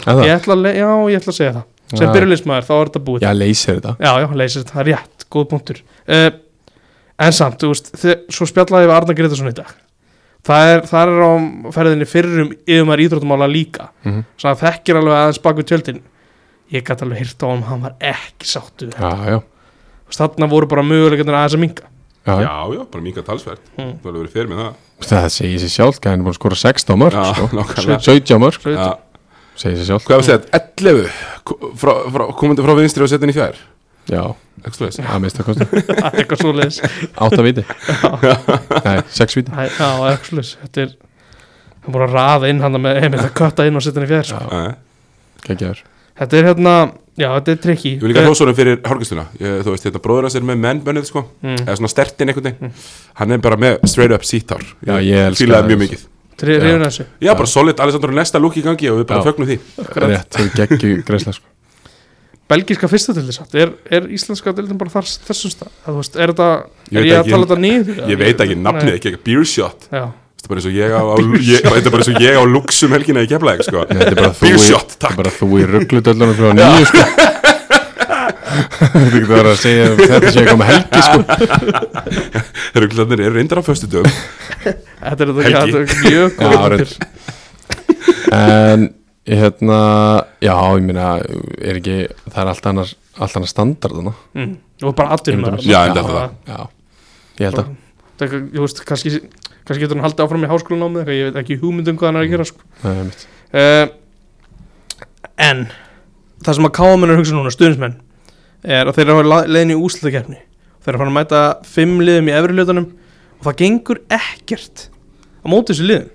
Eða? 0.00 0.24
ég 0.28 0.34
ætla 0.36 0.54
að, 0.54 0.60
le- 0.66 0.74
já, 0.78 0.88
ég 1.10 1.20
ætla 1.22 1.32
að 1.32 1.38
segja 1.40 1.54
það 1.56 1.68
sem 1.90 2.04
Já. 2.06 2.10
byrjulismæður, 2.14 2.66
þá 2.68 2.74
er 2.76 2.90
þetta 2.90 3.00
búið 3.08 3.24
já 3.24 3.30
leysir 3.34 3.78
þetta 3.80 3.94
já, 3.98 4.10
já, 4.22 4.26
leysir 4.38 4.60
þetta, 4.62 4.74
það 4.76 4.82
er 4.84 4.88
rétt, 4.92 5.24
góð 5.34 5.46
punktur 5.50 5.80
uh, 5.80 6.28
en 7.26 7.34
samt, 7.34 7.56
þú 7.64 7.70
veist 7.72 7.88
þið, 7.98 8.12
svo 8.36 8.46
spjallaði 8.46 8.86
við 8.86 8.94
Arna 8.94 9.16
Gretarsson 9.18 9.50
í 9.50 9.56
dag 9.58 9.72
það 10.46 10.70
er, 10.74 10.80
það 10.88 11.12
er 11.12 11.22
á 11.26 11.32
ferðinni 11.76 12.06
fyrrum 12.08 12.50
yfirmar 12.66 12.98
íþróttumála 13.04 13.48
líka. 13.50 13.88
Mhm. 14.04 14.24
svo 14.36 14.48
hann 14.48 14.56
þekkir 14.62 14.96
alveg 15.00 15.14
aðeins 15.18 15.42
bak 15.42 15.56
við 15.56 15.68
tjöldin. 15.70 16.00
Ég 16.72 16.84
gæti 16.86 17.02
alveg 17.02 17.18
hýrt 17.18 17.42
á 17.42 17.46
hann, 17.50 17.62
hann 17.66 17.80
var 17.82 17.94
ekki 18.00 18.46
sáttu 18.46 18.86
við 18.88 18.94
þetta. 18.94 19.10
já 19.26 19.30
já. 19.34 19.38
Þú 19.40 20.10
veist, 20.10 20.20
þarna 20.20 20.48
voru 20.50 20.66
bara 20.66 20.82
möguleikarnir 20.82 21.34
aðeins 21.38 21.54
að 21.54 21.60
minka 21.66 21.82
Já, 22.26 22.34
já. 22.36 22.50
Já, 22.76 22.84
bara 22.92 23.02
minga 23.02 23.22
talsverð 23.22 23.58
Mm. 23.78 23.92
Það 24.02 24.06
er 24.10 24.18
verið 24.20 24.32
fyrir 24.34 24.48
með 24.50 24.58
það. 24.60 24.74
Það 25.00 25.28
segir 25.32 25.58
sér 25.62 25.72
sjálf 25.72 25.98
hann 26.04 26.20
er 26.20 26.24
búin 26.24 26.34
að 26.34 26.38
skora 26.38 26.56
16 26.60 26.98
mörg 27.00 27.12
Já, 27.16 27.24
sko. 27.34 27.46
nákvæmlega. 27.56 28.00
17 28.04 28.38
mörg 28.38 28.60
segir 29.56 29.76
sér 29.80 29.86
sjálf 29.88 30.04
Hvað 30.04 30.18
er 30.18 30.20
það 30.20 30.26
að 30.26 30.28
segja, 30.28 30.60
11 30.76 31.10
ko- 31.44 31.72
frá, 31.80 31.92
frá, 32.12 32.24
komandi 32.36 32.62
frá 32.62 32.74
vinstri 32.76 33.02
og 33.02 33.08
setja 33.08 33.24
inn 33.24 33.32
í 33.32 33.38
fjær 33.38 33.56
já. 34.10 34.24
Svo 34.76 34.88
að 34.90 35.22
mista 35.24 35.44
kosti. 35.46 35.64
Það 35.70 36.06
er 36.10 36.18
eitthvað 36.20 36.40
svoleiðis. 36.42 36.80
8 37.16 37.44
viti 37.46 37.62
nei 38.84 38.98
6 39.16 39.38
viti 39.38 39.54
Já, 39.54 39.62
eitthvað 39.70 40.26
svoleiðis 40.28 40.50
Þetta 40.64 40.82
er 40.84 40.90
Það 41.80 41.94
voru 41.94 42.04
að 42.10 42.16
raða 42.18 42.50
inn 42.52 42.60
hann 42.60 42.76
með 42.84 42.98
einmitt 43.00 43.22
að 43.24 43.30
kötta 43.40 43.64
inn 43.64 43.78
og 43.80 43.84
setja 43.86 44.02
hann 44.02 44.04
í 44.04 44.10
fjær 44.10 44.26
sko. 44.28 44.60
geggjaður. 45.46 45.78
Þetta 46.20 46.36
er 46.36 46.48
hérna, 46.50 46.74
já, 47.16 47.28
þetta 47.38 47.54
er 47.54 47.60
trikki 47.64 47.92
Ég 47.94 48.02
vil 48.04 48.10
líka 48.12 48.24
honum 48.28 48.56
fyrir 48.58 48.80
hálfgustuna 48.84 49.24
Þú 49.40 49.72
veist, 49.72 49.86
þetta 49.86 50.02
bróður 50.04 50.28
hans 50.28 50.36
er 50.36 50.44
með 50.50 50.60
mennbönnið 50.66 51.08
sko. 51.08 51.22
Mm. 51.40 51.62
Eða 51.64 51.78
svona 51.80 51.92
stertinn 51.94 52.28
einhvern 52.34 52.50
veginn. 52.50 52.74
Hann 53.22 53.32
er 53.32 53.40
bara 53.48 53.56
með 53.64 53.78
straight 53.88 54.12
up 54.12 54.28
síttár 54.28 54.60
Já, 54.84 54.98
ég 55.00 55.30
elska 55.30 55.40
Fílaði 55.46 55.62
það. 55.62 55.70
mjög 55.72 55.82
mikið. 55.86 56.04
Ríðun 56.40 56.84
þessu. 56.86 57.04
Já, 57.20 57.32
bara 57.36 57.48
solid, 57.52 57.80
Alessandro 57.84 58.12
næsta 58.16 58.40
lúk 58.40 58.54
í 58.60 58.62
gangi 58.64 58.88
og 58.92 59.00
við 59.00 59.08
bara 59.10 59.24
fögnum 59.24 59.48
því. 59.48 59.56
Rétt 60.04 60.36
þau 60.36 60.46
geggju 60.56 61.00
greiðsla 61.08 61.34
sko. 61.36 61.48
Belgíska 62.50 62.88
fyrsta 62.90 63.14
til 63.14 63.22
þess 63.28 63.54
er, 63.54 63.70
er 63.94 64.08
íslenska 64.10 64.52
dildin 64.56 64.78
bara 64.80 64.90
þar, 64.90 65.06
þessum 65.28 65.52
stað? 65.54 65.70
Veist, 65.96 66.16
Er 66.18 66.32
þetta, 66.32 66.48
Ég 66.90 66.96
er 66.98 67.02
veit 67.04 67.10
ég 67.10 67.14
að 67.14 67.22
ekki- 67.22 67.30
tala 67.36 67.46
þetta 67.46 67.60
niður? 67.64 67.96
Ég 68.10 68.18
veit 68.24 68.38
ekki 68.46 68.56
nafnið, 68.58 68.94
ekki 68.98 69.08
ekki 69.14 69.22
beer 69.28 69.44
shot. 69.46 69.80
Já, 69.92 70.04
Þetta 70.40 70.46
er 70.46 70.50
bara 70.50 70.58
eins 70.60 70.68
og 70.70 70.74
ég 70.80 70.90
á, 70.90 71.02
á 71.04 71.14
ég, 71.20 71.60
Þetta 71.60 71.86
er 71.86 71.92
bara 71.94 72.02
eins 72.02 72.10
og 72.10 72.16
ég 72.24 72.34
á 72.40 72.42
luxum 72.48 72.90
helgina 72.96 73.20
í 73.22 73.28
keflaðið 73.30 73.62
sko. 73.68 73.78
Nei, 73.90 73.98
þetta 74.00 74.10
er 74.10 74.18
bara 74.20 74.32
þú 74.34 74.44
Beer 74.48 74.56
í- 74.56 74.64
shot, 74.66 74.88
þetta 74.90 74.96
er 74.96 75.02
takk. 75.04 75.16
bara 75.20 75.30
þú 75.36 75.46
í 75.60 75.62
rugglutöllunum 75.70 76.34
frá 76.40 76.48
nýju 76.58 76.84
sko. 76.90 77.02
Þú 78.50 78.98
getur 79.14 79.30
verið 79.30 79.50
að 79.52 79.60
segja 79.60 79.84
um 79.92 79.98
þetta 80.00 80.30
sé 80.34 80.38
eitthvað 80.40 80.58
með 80.58 80.68
helgi 80.70 81.00
sko. 81.06 81.18
Ruglarnir 82.82 83.20
eru 83.26 83.34
reyndar 83.36 83.60
á 83.60 83.62
föstu 83.62 83.86
dögum 83.92 84.10
þetta 84.64 85.20
er 85.22 85.28
þetta 85.30 85.42
þetta 85.46 85.60
er 85.78 85.84
mjög 86.02 86.28
góð 86.40 86.56
reyndar. 86.74 86.90
En 89.30 89.38
hérna 89.38 89.76
Já, 90.42 90.54
ég 90.74 90.82
meina 90.86 91.10
er 91.20 91.78
ekki, 91.78 91.96
það 92.26 92.40
er 92.42 92.50
allt 92.50 92.66
annar 92.70 92.92
allt 93.20 93.36
annar 93.38 93.50
standard 93.50 93.94
þarna. 93.98 94.14
mm. 94.34 94.56
Og 94.88 94.94
bara 94.96 95.14
allir 95.16 95.36
með 95.38 95.60
Já, 95.68 95.84
en 95.86 95.94
þetta 95.94 96.04
það. 96.08 96.34
Já, 96.48 96.60
ég 97.40 97.46
held 97.50 97.62
að 97.62 97.70
Það 98.20 98.26
er, 98.26 98.42
ég 98.52 98.60
veist, 98.60 98.80
kannski, 98.84 99.10
kannski 99.64 99.80
getur 99.84 99.96
hann 99.96 100.04
haldið 100.04 100.24
áfram 100.26 100.42
í 100.44 100.50
háskólanámið 100.50 101.00
eitthvað, 101.00 101.16
ég 101.20 101.28
veit 101.30 101.38
ekki 101.40 101.56
hugmyndum 101.62 101.96
hvað 102.00 102.10
hann 102.10 102.18
er 102.20 102.26
að 102.26 102.32
gera 102.34 102.46
sko. 102.50 102.66
Nei, 102.84 102.92
einmitt. 102.98 103.22
uh, 103.54 103.86
En 105.40 105.62
það 106.44 106.56
sem 106.58 106.68
að 106.68 106.74
káamenn 106.76 107.12
að 107.14 107.20
hugsa 107.20 107.36
núna, 107.36 107.52
stuðnismenn 107.54 107.96
er 108.64 108.88
að 108.90 108.98
þeir 108.98 109.12
eru 109.14 109.32
að 109.36 109.48
leiðin 109.54 109.72
í 109.72 109.78
úslutakefni 109.80 110.36
þeir 110.84 110.90
eru 110.92 110.98
að 110.98 111.02
fara 111.02 111.10
að 111.10 111.16
mæta 111.16 111.40
fimm 111.68 112.00
liðum 112.04 112.28
í 112.28 112.34
efri 112.36 112.56
hlutunum 112.56 112.88
og 113.40 113.46
það 113.48 113.58
gengur 113.62 114.00
ekkert 114.16 114.86
á 115.40 115.46
móti 115.48 115.72
þessu 115.72 115.88
liðum 115.88 116.10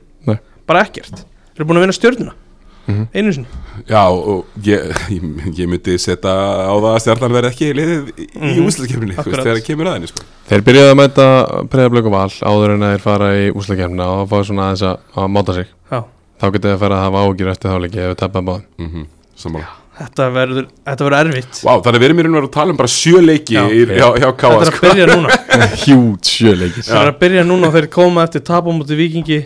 Þeir 2.86 2.94
að 2.94 3.06
stjörnuna 3.06 3.06
Mhm. 3.06 3.08
einu 3.14 3.32
sinni 3.34 3.48
Já, 3.90 4.02
og 4.10 4.46
ég, 4.64 4.82
ég, 5.10 5.22
ég 5.58 5.70
myndi 5.70 5.98
setja 6.00 6.32
á 6.32 6.74
það 6.74 6.92
að 6.92 7.00
stjarnan 7.04 7.36
verði 7.36 7.50
ekki 7.52 7.70
liðið 7.74 8.12
í 8.16 8.28
mm. 8.36 8.52
-hmm. 8.56 9.20
Akkurat. 9.20 9.44
þegar 9.44 9.58
það 9.58 9.66
kemur 9.66 9.88
að 9.90 9.94
henni 9.96 10.08
sko. 10.08 10.26
Þeir 10.50 10.62
byrjaði 10.62 10.92
að 10.92 11.00
mæta 11.02 11.26
breyðablöku 11.72 12.12
val 12.14 12.30
áður 12.30 12.76
en 12.76 12.86
að 12.86 12.94
þeir 12.94 13.02
fara 13.06 13.32
í 13.36 13.48
úslakefna 13.52 14.06
og 14.06 14.30
fá 14.30 14.38
svona 14.44 14.68
aðeins 14.70 14.86
að, 14.86 14.98
að 15.16 15.32
máta 15.34 15.54
sig 15.54 15.68
Já. 15.92 16.04
þá 16.42 16.46
getið 16.46 16.70
þið 16.70 16.76
að 16.76 16.84
fara 16.86 16.96
að 16.96 17.04
hafa 17.06 17.26
ágjur 17.26 17.52
eftir 17.56 17.72
þáleiki 17.74 18.00
ef 18.06 18.14
við 18.14 18.22
tapum 18.22 18.46
báðum 18.46 18.64
mm 18.78 18.90
-hmm. 18.94 19.06
Sammála 19.36 19.68
þetta 19.96 20.30
verður, 20.36 20.66
þetta 20.86 21.06
verður 21.08 21.20
erfitt 21.26 21.60
Vá, 21.64 21.74
þannig 21.84 22.02
við 22.02 22.06
erum 22.10 22.20
í 22.20 22.24
raun 22.26 22.36
og 22.36 22.40
veru 22.42 22.50
að 22.50 22.56
tala 22.56 22.72
um 22.74 22.78
bara 22.80 22.92
sjö 22.92 23.22
leiki 23.24 23.56
Já. 23.56 23.64
í, 23.72 23.86
hjá, 23.86 24.08
hjá 24.20 24.28
þetta 24.28 24.40
Káa 24.42 24.62
er 24.62 24.72
sko. 24.72 24.76
að 24.76 24.92
byrja 24.92 25.06
núna 25.16 25.30
Hjút 25.86 26.32
sjöleikir 26.32 26.84
þeir 26.84 27.00
eru 27.02 27.14
að 27.14 27.20
byrja 27.24 27.44
núna 27.48 27.68
og 27.70 27.74
þeir 27.78 27.88
koma 27.96 28.26
eftir 28.28 28.44
tapum 28.46 28.80
mútið 28.80 29.00
vikingi 29.00 29.40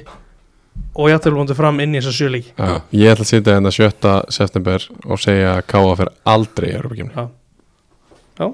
og 0.95 1.09
jættil 1.11 1.33
mútið 1.37 1.57
fram 1.59 1.79
inn 1.83 1.95
í 1.95 1.99
þessa 2.01 2.15
sjöleiki 2.17 2.53
Já, 2.57 2.81
ég 2.97 3.11
ætla 3.13 3.25
að 3.25 3.31
sitja 3.31 3.55
hérna 3.57 3.71
7. 3.75 4.13
september 4.35 4.85
og 5.05 5.19
segja 5.21 5.51
að 5.57 5.65
Káa 5.73 5.97
fer 5.99 6.11
aldrei 6.33 6.69
í 6.71 6.77
Europakefni 6.77 7.13
Já, 7.15 7.25
Já. 8.39 8.47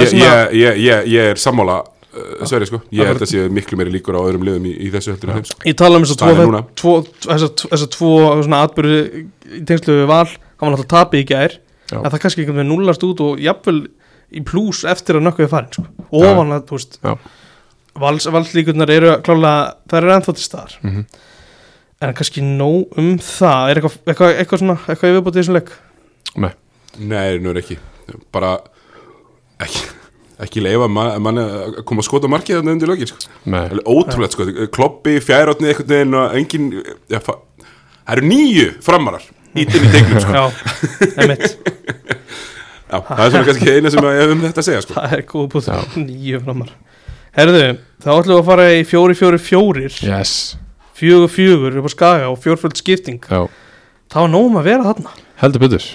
ég, 0.00 0.14
ég, 0.18 0.54
ég, 0.60 0.80
ég, 0.84 1.10
ég 1.14 1.32
er 1.34 1.40
sammála 1.40 1.80
uh, 1.84 2.46
Sverri 2.48 2.68
sko, 2.70 2.80
ég 2.94 3.10
held 3.10 3.22
að 3.24 3.30
sé 3.34 3.44
miklu 3.52 3.78
meiri 3.80 3.92
líkur 3.94 4.16
á 4.18 4.22
öðrum 4.24 4.46
liðum 4.48 4.70
í, 4.70 4.74
í 4.86 4.90
þessu 4.94 5.14
heldur 5.14 5.44
sko. 5.44 5.60
Ég 5.68 5.76
tala 5.78 6.00
um 6.00 6.06
þess 6.06 6.16
að 6.16 6.18
Staðan 6.18 6.56
er 7.84 7.92
tvo, 7.92 8.14
atbyrði 8.62 9.26
í 9.60 9.62
tengslu 9.68 10.00
við 10.00 10.08
val 10.10 10.24
hann 10.24 10.64
var 10.64 10.74
náttúrulega 10.74 10.94
tapið 10.96 11.22
í 11.24 11.28
gær 11.30 11.58
en 11.94 12.08
það 12.08 12.20
kannski 12.24 12.42
einhvern 12.42 12.60
veginn 12.62 12.72
nullast 12.72 13.04
út 13.06 13.20
og 13.24 13.42
jafnvel 13.44 13.78
í 14.34 14.42
plús 14.46 14.82
eftir 14.88 15.18
að 15.18 15.26
nökkuði 15.28 15.50
farin 15.52 15.72
sko. 15.74 15.84
ofan 16.14 16.54
að, 16.56 16.64
þú 16.70 16.78
veist 16.78 16.98
Já. 17.04 17.12
vals, 18.02 18.26
valslíkurnar 18.34 18.90
eru 18.90 19.12
klálega 19.26 19.74
það 19.90 19.98
eru 20.00 20.14
ennþá 20.16 20.34
til 20.38 20.46
staðar 20.46 20.76
Mhm. 20.82 21.04
En 22.02 22.14
kannski 22.16 22.42
nóg 22.44 22.98
um 23.00 23.14
það? 23.22 23.70
Er 23.70 23.80
eitthvað, 23.80 23.98
eitthvað, 24.08 24.36
eitthvað 24.42 24.62
svona, 24.62 24.78
eitthvað 24.88 25.10
ég 25.10 25.18
viðbútið 25.18 25.38
í 25.38 25.44
þessum 25.44 25.58
leik? 25.58 25.74
Nei, 26.98 27.38
nú 27.42 27.50
er 27.50 27.60
ekki. 27.60 27.76
Bara 28.34 28.54
ekki, 29.62 29.82
ekki 30.44 30.62
leifa 30.62 30.88
mann 30.90 31.22
man 31.24 31.40
að 31.42 31.78
koma 31.88 32.04
að 32.04 32.08
skota 32.08 32.30
markið 32.30 32.60
þarna 32.60 32.74
undir 32.76 32.90
lögin 32.90 33.10
sko. 33.10 33.32
Nei, 33.50 33.64
ótrúlegt 33.82 34.36
sko, 34.36 34.46
kloppi, 34.74 35.16
fjærótni 35.24 35.70
einhvern 35.70 35.90
veginn 35.90 36.18
og 36.20 36.36
engin 36.38 36.70
ja, 37.10 37.20
það 37.20 37.40
eru 38.14 38.26
nýju 38.30 38.70
framarar 38.84 39.26
ítinn 39.54 39.86
í 39.88 39.92
tegnum 39.94 40.22
sko. 40.22 40.34
Já, 40.38 40.44
emitt 41.24 41.46
Já, 42.94 42.98
það 43.00 43.22
er 43.24 43.32
svona 43.32 43.46
kannski 43.48 43.70
eina 43.74 43.90
sem 43.94 44.06
ég 44.06 44.20
hef 44.20 44.34
um 44.34 44.42
þetta 44.44 44.62
að 44.62 44.68
segja 44.68 44.82
sko. 44.84 44.98
það 44.98 45.14
er 45.16 45.24
góð 45.30 45.46
búið, 45.54 45.70
nýju 46.02 46.42
framar 46.44 46.74
Herðu, 47.34 47.62
þá 48.04 48.10
ætlum 48.12 48.36
við 48.36 48.40
að 48.42 48.50
fara 48.52 48.66
í 48.70 48.82
fjóri, 48.86 49.14
fjóri, 49.18 49.40
fjórir. 49.42 49.96
Yes 50.06 50.34
fjögur, 50.94 51.28
fjögur 51.32 51.78
upp 51.80 51.88
á 51.88 51.92
skaga 51.94 52.30
og 52.30 52.38
fjórföld 52.44 52.76
skipting. 52.78 53.20
Já, 53.28 53.48
það 54.12 54.20
var 54.24 54.32
nógum 54.34 54.58
að 54.60 54.68
vera 54.70 54.88
þarna. 54.92 55.10
Heldur 55.42 55.64
betur. 55.66 55.86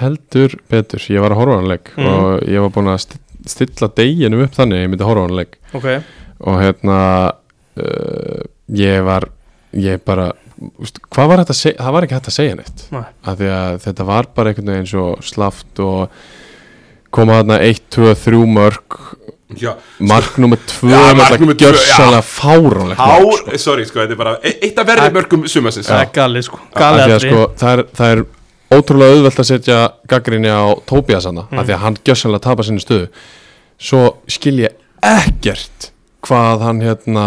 Heldur 0.00 0.56
betur, 0.72 1.04
ég 1.12 1.20
var 1.24 1.32
að 1.32 1.40
horfa 1.40 1.56
á 1.56 1.58
hann 1.60 1.70
leik 1.70 1.92
Mhm. 1.96 2.06
og 2.06 2.40
ég 2.48 2.60
var 2.60 2.70
búin 2.74 2.90
að 2.92 3.00
st- 3.00 3.20
stilla 3.46 3.88
deginum 3.94 4.42
upp 4.44 4.52
þannig 4.56 4.76
að 4.76 4.84
ég 4.84 4.90
myndi 4.90 5.04
horfa 5.06 5.20
á 5.22 5.26
hann 5.28 5.36
leik. 5.36 5.56
Ok, 5.74 5.86
og 6.40 6.58
hérna 6.60 6.98
uh, 7.76 8.42
ég 8.72 9.04
var 9.04 9.28
ég 9.76 10.00
bara, 10.04 10.32
úst, 10.80 10.98
hvað 11.12 11.28
var 11.28 11.38
þetta 11.44 11.52
að 11.54 11.60
segja 11.60 11.78
það 11.84 11.92
var 11.92 12.02
ekki 12.06 12.14
hægt 12.16 12.28
að 12.32 12.36
segja 12.36 12.56
neitt. 12.56 12.84
Því 13.26 13.48
að 13.52 13.78
þetta 13.84 14.06
var 14.08 14.26
bara 14.34 14.50
einhvern 14.52 14.72
veginn 14.72 14.90
svo 14.90 15.06
slaft 15.22 15.80
og 15.84 16.08
koma 17.12 17.38
þarna 17.42 17.58
1, 17.62 17.80
2, 17.90 18.14
3 18.14 18.46
mörg 18.48 18.96
Já, 19.54 19.76
mark 20.02 20.38
nummer 20.42 20.58
2 20.58 20.88
Já, 20.90 21.14
mark 21.14 21.28
þetta 21.30 21.44
númer 21.44 21.54
tvö, 21.54 21.68
fáránlegt 22.26 22.98
sko. 22.98 23.58
sorry, 23.62 23.84
sko, 23.86 24.00
þetta 24.02 24.16
er 24.16 24.18
bara 24.18 24.32
e- 24.42 24.56
eitt 24.66 24.78
af 24.82 24.88
verði 24.88 25.12
mörgum 25.14 25.44
sumasins 25.48 25.86
það 25.86 26.00
er 26.02 26.10
galið 26.16 26.42
sko. 26.48 26.58
Af 26.72 26.80
galið 26.82 26.98
því 26.98 27.06
að 27.06 27.14
aðri 27.14 27.30
sko, 27.30 27.44
það 27.62 27.76
er, 27.76 27.84
það 28.00 28.14
er 28.16 28.24
ótrúlega 28.76 29.14
auðvelt 29.14 29.38
að 29.44 29.48
setja 29.52 29.78
gaggrinni 30.10 30.50
á 30.50 30.66
Tobias 30.90 31.28
hana, 31.30 31.46
af 31.52 31.62
því 31.68 31.76
að 31.76 31.82
hann 31.84 31.98
gjörsanlega 32.02 32.42
tapar 32.48 32.66
sinni 32.66 32.82
stöðu. 32.82 33.06
Svo 33.78 34.02
skil 34.26 34.56
ég 34.64 34.74
ekkert 35.06 35.90
hvað 36.26 36.66
hann 36.66 36.82
hérna 36.82 37.26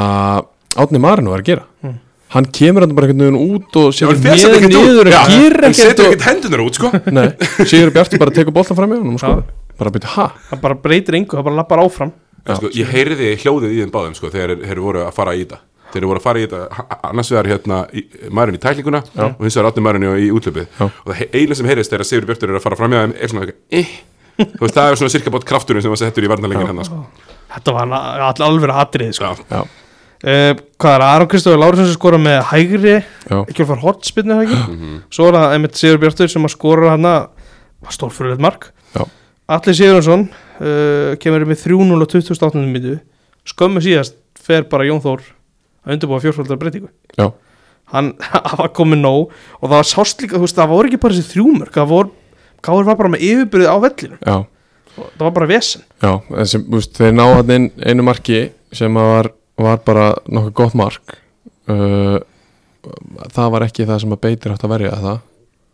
Átni 0.75 0.99
Marinu 1.01 1.31
var 1.31 1.39
að 1.41 1.45
gera. 1.53 1.63
Mm. 1.83 1.95
hann 2.29 2.45
kemur 2.53 2.83
hann 2.85 2.91
bara 2.93 3.07
einhvern 3.07 3.25
veginn 3.25 3.55
út 3.55 3.77
og 3.79 3.93
setur 3.95 4.11
hann 4.13 4.21
með 4.21 4.43
ekkert 4.43 4.65
út. 4.67 4.75
niður 4.75 5.07
og 5.07 5.15
gerir 5.15 5.63
hann 5.63 5.71
ekkert 5.71 5.79
setur 5.79 6.05
og- 6.05 6.11
ekkert 6.13 6.27
hendunar 6.27 6.61
út, 6.61 6.75
sko. 6.77 6.91
Nei, 7.09 7.25
Sigur 7.65 7.89
Bjartur 7.95 8.19
bara 8.21 8.31
tekur 8.35 8.53
boltan 8.53 8.77
fram 8.77 8.91
í 8.93 8.99
hann 8.99 9.15
og 9.15 9.23
sko, 9.23 9.31
bara 9.79 9.93
byrja, 9.95 10.11
ha? 10.17 10.27
það 10.51 10.61
bara 10.67 10.75
breytir 10.83 11.17
engu, 11.19 11.35
það 11.37 11.47
bara 11.49 11.59
lappar 11.63 11.83
áfram 11.85 12.11
En 12.49 12.55
sko, 12.55 12.69
ég 12.73 12.87
heyriði 12.93 13.33
hljóðið 13.41 13.73
í 13.75 13.79
þeim 13.83 13.91
báðum 13.93 14.13
sko, 14.15 14.29
þegar 14.31 14.53
þeir- 14.55 14.69
þeir 14.69 14.79
voru 14.85 15.01
að 15.05 15.11
fara 15.17 15.33
í 15.35 15.41
þetta 15.43 15.59
þeir 15.93 16.05
voru 16.05 16.19
að 16.21 16.23
fara 16.23 16.39
í 16.39 16.45
þetta 16.45 16.85
annars 17.09 17.29
vegar 17.33 17.47
hérna 17.49 17.77
maðurinn 18.29 18.57
í 18.59 18.61
tæklinguna 18.63 19.01
og 19.25 19.41
hins 19.43 19.57
vegar 19.57 19.67
átni 19.71 19.83
maðurinn 19.83 20.21
í 20.23 20.29
útlöpið 20.37 20.67
og 20.85 20.91
það 21.09 21.17
he- 21.19 21.29
eina 21.33 21.55
sem 21.59 21.67
heyrist 21.69 21.93
er 21.97 22.03
að 22.05 22.09
Sigur 22.09 22.27
Björtur 22.29 22.53
er 22.53 22.59
að 22.59 22.63
fara 22.63 22.77
fram 22.79 22.93
í 22.93 22.99
þeim 23.01 23.13
er 23.19 23.27
svona 23.33 23.45
eitthvað 23.45 23.81
eh. 23.81 23.91
Þú 24.39 24.61
veist, 24.63 24.75
það 24.77 24.89
er 24.93 24.95
svona 25.01 25.11
cirka 25.11 25.31
bótt 25.35 25.45
krafturinn 25.49 25.83
sem 25.83 25.91
var 25.91 25.99
settur 25.99 26.23
í 26.23 26.29
varnarleikin 26.31 26.69
hennar 26.71 26.85
sko. 26.87 27.01
þetta 27.57 27.73
var 27.75 27.91
all, 28.29 28.43
alveg 28.47 28.71
atrið 28.85 29.11
sko. 29.17 29.33
Uh, 30.19 30.51
hvað 30.79 30.93
er 30.95 31.03
Aron 31.09 31.27
Kristofur 31.31 31.59
Lárusson 31.59 31.85
sem 31.87 31.95
skora 31.95 32.17
með 32.19 32.41
hægri 32.51 32.95
ekki 32.99 33.63
alveg 33.63 33.69
fara 33.69 33.83
hotspinnu 33.83 34.33
eða 34.35 34.45
ekki 34.47 34.57
Mhm. 34.75 34.97
svo 35.15 35.27
er 35.29 35.37
það 35.37 35.53
einmitt 35.57 35.77
Sigur 35.79 35.99
Bjartur 36.05 36.31
sem 36.31 36.47
að 36.47 36.53
skora 36.55 36.89
hann 36.95 37.07
að 37.07 37.27
stórfyrirlegt 37.95 38.43
mark 38.43 38.69
Já. 38.95 39.05
Alli 39.49 39.73
Sigurðarsson 39.73 40.27
uh, 40.29 41.15
kemur 41.21 41.45
með 41.49 41.63
3-0 41.63 41.95
og 41.95 42.11
28. 42.11 42.59
minntu 42.69 42.99
skömmu 43.49 43.81
síðast 43.81 44.17
fer 44.37 44.67
bara 44.69 44.85
Jón 44.85 45.01
Þór 45.01 45.23
að 45.85 45.95
undirbúa 45.95 46.19
fjórfaldar 46.21 46.59
breytingu. 46.61 46.91
Já, 47.17 47.31
hann 47.95 48.11
var 48.59 48.69
komið 48.77 49.01
nóg 49.01 49.31
og 49.31 49.63
það 49.65 49.73
var 49.73 49.89
sást 49.89 50.21
líka, 50.21 50.37
þú 50.37 50.45
veist, 50.45 50.59
það 50.59 50.73
voru 50.75 50.91
ekki 50.91 51.01
bara 51.01 51.17
þessi 51.17 51.33
þrjúmörk 51.33 51.79
það 51.79 51.93
voru, 51.95 52.13
Káur 52.59 52.83
var 52.89 52.97
bara 52.99 53.13
með 53.13 53.23
yfirbyrðið 53.23 53.71
á 53.71 53.77
vellinu 53.85 54.17
já, 54.19 54.35
það 54.99 55.23
var 55.23 55.35
bara 55.37 55.49
vesen. 55.49 55.85
Já 56.03 56.11
þessi, 56.27 56.61
úst, 56.75 56.97
þeir 56.99 57.15
ná 57.15 57.23
hann 57.31 57.53
inn 57.55 57.67
einu 57.79 58.05
marki 58.05 58.41
sem 58.75 58.99
var, 58.99 59.31
var 59.57 59.79
bara 59.87 60.11
nokkuð 60.27 60.55
gott 60.59 60.77
mark. 60.77 61.15
Uh, 61.69 62.19
það 63.31 63.53
var 63.55 63.65
ekki 63.65 63.87
það 63.87 64.03
sem 64.03 64.13
að 64.13 64.23
beitir 64.27 64.53
átt 64.53 64.67
að 64.67 64.75
verja 64.75 64.99
það 64.99 65.23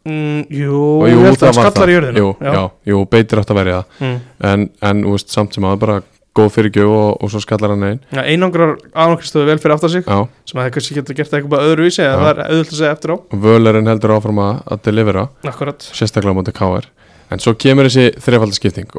mm, 0.05 0.41
jú, 0.49 0.81
Og 1.01 1.07
ég 1.09 1.21
held 1.25 1.35
að 1.35 1.39
það 1.43 1.53
það 1.53 1.61
skallar 1.61 1.91
í 1.91 1.95
jörðina. 1.97 2.19
Jú, 2.23 2.29
já. 2.41 2.65
jú, 2.91 2.99
beitir 3.15 3.41
átt 3.41 3.53
að 3.53 3.59
verja 3.61 3.79
það. 3.79 4.03
Mm. 4.05 4.19
en, 4.51 4.67
en 4.91 5.05
úst, 5.13 5.31
samt 5.33 5.53
sem 5.57 5.67
að 5.69 5.79
bara 5.85 5.97
góð 6.35 6.49
fyrirgjöf 6.51 6.89
og, 6.91 7.11
og 7.23 7.29
svo 7.31 7.39
skallar 7.39 7.71
hann 7.71 7.83
einn. 7.87 7.99
Já, 8.11 8.21
einangrar 8.27 8.73
Aron 8.91 9.15
Kristofur 9.21 9.47
vel 9.47 9.59
fyrir 9.63 9.75
aftar 9.77 9.89
sig 9.93 10.03
já, 10.03 10.17
sem 10.49 10.59
að 10.59 10.65
það 10.67 10.73
kannski 10.75 10.95
getur 10.97 11.15
gert 11.15 11.35
eitthvað 11.37 11.63
öðruvísi 11.69 12.03
Já. 12.03 12.11
það 12.19 12.31
er 12.33 12.41
auðvitað 12.49 12.73
að 12.75 12.79
segja 12.81 12.91
eftir 12.97 13.13
á. 13.15 13.17
Völerinn 13.45 13.87
heldur 13.87 14.13
áfram 14.17 14.41
að, 14.43 14.57
að 14.75 14.81
delivera. 14.89 15.23
Akkurat. 15.47 15.87
Sérstaklega 15.95 16.35
á 16.35 16.39
móti 16.41 16.55
KR 16.57 16.89
en 17.31 17.41
svo 17.41 17.55
kemur 17.57 17.87
þessi 17.87 18.11
þrefaldarskipting 18.21 18.91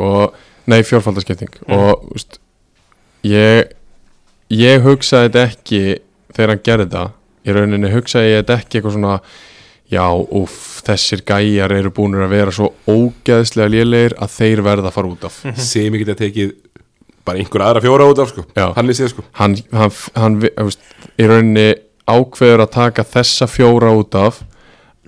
nei 0.67 0.81
fjórfaldarskipting 0.83 1.61
Mm. 1.67 1.77
og 1.77 2.09
úst, 2.17 2.41
ég 3.23 3.69
ég 4.51 4.81
hugsaði 4.83 5.29
þetta 5.29 5.45
ekki 5.51 5.81
þegar 6.35 6.53
hann 6.55 6.65
gerði 6.67 6.87
þetta. 6.89 7.05
Í 7.47 7.55
rauninni 7.55 7.91
hugsaði 7.93 8.33
ég 8.33 8.41
þetta 8.43 8.57
ekki 8.63 8.79
eitthvað 8.81 8.97
svona 8.97 9.13
já, 9.93 10.05
uff, 10.12 10.82
þessir 10.87 11.22
gæjar 11.28 11.72
eru 11.76 11.91
búinir 11.95 12.24
að 12.26 12.32
vera 12.34 12.55
svo 12.55 12.72
ógeðslega 12.91 13.70
lélegir 13.70 14.14
að 14.18 14.32
þeir 14.39 14.62
verða 14.66 14.91
að 14.91 14.97
fara 14.97 15.12
út 15.14 15.26
af 15.28 15.37
sem 15.57 15.87
ég 15.95 16.03
geta 16.05 16.16
tekið 16.24 16.55
bara 17.26 17.39
einhver 17.43 17.64
aðra 17.66 17.82
fjóra 17.82 18.07
út 18.11 18.20
af 18.22 18.28
sko. 18.30 18.45
Já. 18.55 18.68
hann 18.76 18.93
síðan 18.95 19.12
sko 19.14 19.24
hann, 19.41 19.57
hann, 19.74 19.95
hann 20.14 20.37
í 21.18 21.26
rauninni 21.26 21.68
ákveður 22.07 22.62
að 22.66 22.74
taka 22.76 23.05
þessa 23.16 23.49
fjóra 23.51 23.91
út 23.99 24.14
af 24.18 24.43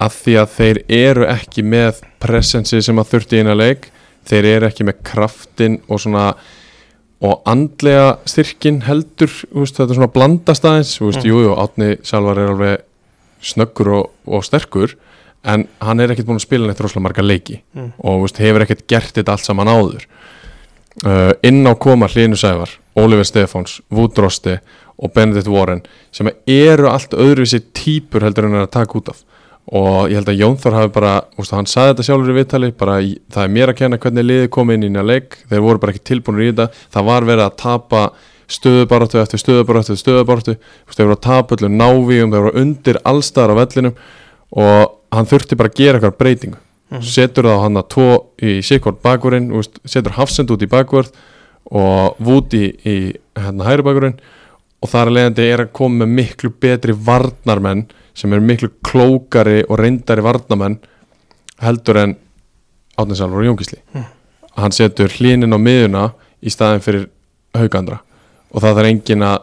að 0.02 0.16
því 0.22 0.34
að 0.42 0.54
þeir 0.56 0.80
eru 0.94 1.26
ekki 1.30 1.62
með 1.66 2.00
presensi 2.22 2.80
sem 2.82 2.98
að 3.02 3.12
þurfti 3.12 3.40
inn 3.42 3.50
að 3.50 3.60
leik 3.62 3.88
þeir 4.30 4.48
eru 4.56 4.68
ekki 4.70 4.86
með 4.86 4.98
kraftin 5.06 5.78
og 5.88 6.02
svona 6.02 6.28
og 7.18 7.40
andlega 7.50 8.12
styrkin 8.30 8.82
heldur 8.86 9.30
veist, 9.50 9.74
þetta 9.78 9.90
er 9.90 9.98
svona 9.98 10.12
blandast 10.14 10.66
aðeins 10.70 10.92
þú 10.98 11.08
veist, 11.08 11.24
Mm. 11.24 11.30
jú, 11.32 11.40
jú, 11.48 11.54
Átni 11.58 11.88
Salvar 12.06 12.38
er 12.38 12.52
alveg 12.52 12.84
snöggur 13.42 13.92
og, 13.98 14.10
og 14.26 14.44
sterkur 14.44 14.94
en 15.48 15.66
hann 15.80 16.00
er 16.02 16.10
ekkert 16.12 16.26
búin 16.26 16.40
að 16.40 16.46
spila 16.48 16.66
neitt 16.66 16.80
rosalega 16.82 17.04
marga 17.06 17.22
leiki 17.22 17.60
Mm. 17.74 17.92
og 18.02 18.22
veist, 18.24 18.40
hefur 18.42 18.64
ekkert 18.64 18.86
gert 18.90 19.14
þetta 19.14 19.32
allt 19.36 19.44
saman 19.46 19.68
áður. 19.70 20.04
Uh, 21.06 21.30
inn 21.46 21.62
á 21.62 21.78
koma 21.78 22.08
Hlínu 22.10 22.34
Sævar, 22.36 22.72
Oliver 22.98 23.22
Stefáns 23.24 23.76
Woodrosti 23.94 24.56
og 24.98 25.12
Benedict 25.14 25.46
Warren 25.46 25.84
sem 26.10 26.26
eru 26.50 26.88
allt 26.90 27.14
öðruvísi 27.14 27.60
típur 27.72 28.24
heldur 28.26 28.48
en 28.48 28.56
er 28.58 28.64
að 28.66 28.72
taka 28.74 28.98
út 28.98 29.12
af. 29.12 29.20
Og 29.68 30.08
ég 30.10 30.16
held 30.18 30.30
að 30.32 30.40
Jón 30.40 30.56
Þór 30.58 30.74
hafi 30.74 30.90
bara 30.96 31.12
úst, 31.38 31.52
hann 31.54 31.68
saði 31.70 31.92
þetta 31.92 32.06
sjálfur 32.08 32.32
í 32.32 32.36
viðtali 32.40 32.70
bara 32.74 32.96
það 33.30 33.44
er 33.44 33.52
mér 33.54 33.70
að 33.70 33.78
kenna 33.78 33.98
hvernig 34.02 34.26
liði 34.26 34.48
komið 34.56 34.78
inn 34.80 34.86
í 34.88 34.90
nýja 34.96 35.06
leik 35.06 35.36
þeir 35.52 35.62
voru 35.68 35.82
bara 35.84 35.94
ekki 35.94 36.04
tilbúinir 36.10 36.46
í 36.46 36.50
þetta. 36.50 36.66
Það 36.96 37.08
var 37.12 37.28
verið 37.28 37.44
að 37.46 37.56
tapa 37.62 38.02
stöðubaráttu 38.48 39.20
eftir 39.20 39.42
stöðubaráttu 39.42 39.94
eftir 39.94 40.56
veist, 40.56 40.96
þeir 40.96 41.06
voru 41.06 41.16
að 41.16 41.24
tapa 41.26 41.56
öllu 41.56 41.70
návíum 41.72 42.32
þeir 42.32 42.46
voru 42.46 42.62
undir 42.62 43.00
allstaðar 43.04 43.54
á 43.54 43.60
vellinum 43.60 43.98
og 44.56 44.94
hann 45.12 45.28
þurfti 45.28 45.58
bara 45.58 45.72
að 45.72 45.78
gera 45.80 45.98
eitthvað 45.98 46.18
breytingu. 46.22 46.60
Setur 47.04 47.44
þá 47.50 47.56
hann 47.66 47.76
að 47.76 47.88
tvo 47.92 48.08
í 48.40 48.58
Sikvort 48.64 49.02
bakvörinn, 49.04 49.50
úst, 49.52 49.76
setur 49.84 50.16
Hafsend 50.16 50.52
út 50.54 50.62
í 50.64 50.70
bakvörð 50.72 51.12
og 51.68 52.16
Vúti 52.24 52.70
í 52.88 52.96
hérna, 53.36 53.66
hæri 53.66 53.84
bakvörinn 53.84 54.16
og 54.80 54.88
þar 54.88 55.10
að 55.10 55.18
leiðandi 55.18 55.48
er 55.52 55.64
að 55.66 55.74
koma 55.76 56.06
með 56.06 56.14
miklu 56.22 56.52
betri 56.62 56.94
varnarmenn 56.94 57.84
sem 58.16 58.32
eru 58.32 58.46
miklu 58.48 58.70
klókari 58.86 59.60
og 59.66 59.82
reyndari 59.82 60.24
varnarmenn 60.24 60.78
heldur 61.62 62.00
en 62.04 62.16
Átnisalvar 62.98 63.42
og 63.42 63.50
Jónkísli 63.50 63.82
hann 64.58 64.74
setur 64.74 65.12
hlinin 65.18 65.54
á 65.54 65.58
miðuna 65.60 66.04
í 66.40 66.50
staðin 66.50 66.82
fyrir 66.82 67.08
haugandra 67.58 68.00
og 68.52 68.62
það 68.62 68.74
þarf 68.78 68.90
engin 68.92 69.22
að 69.28 69.38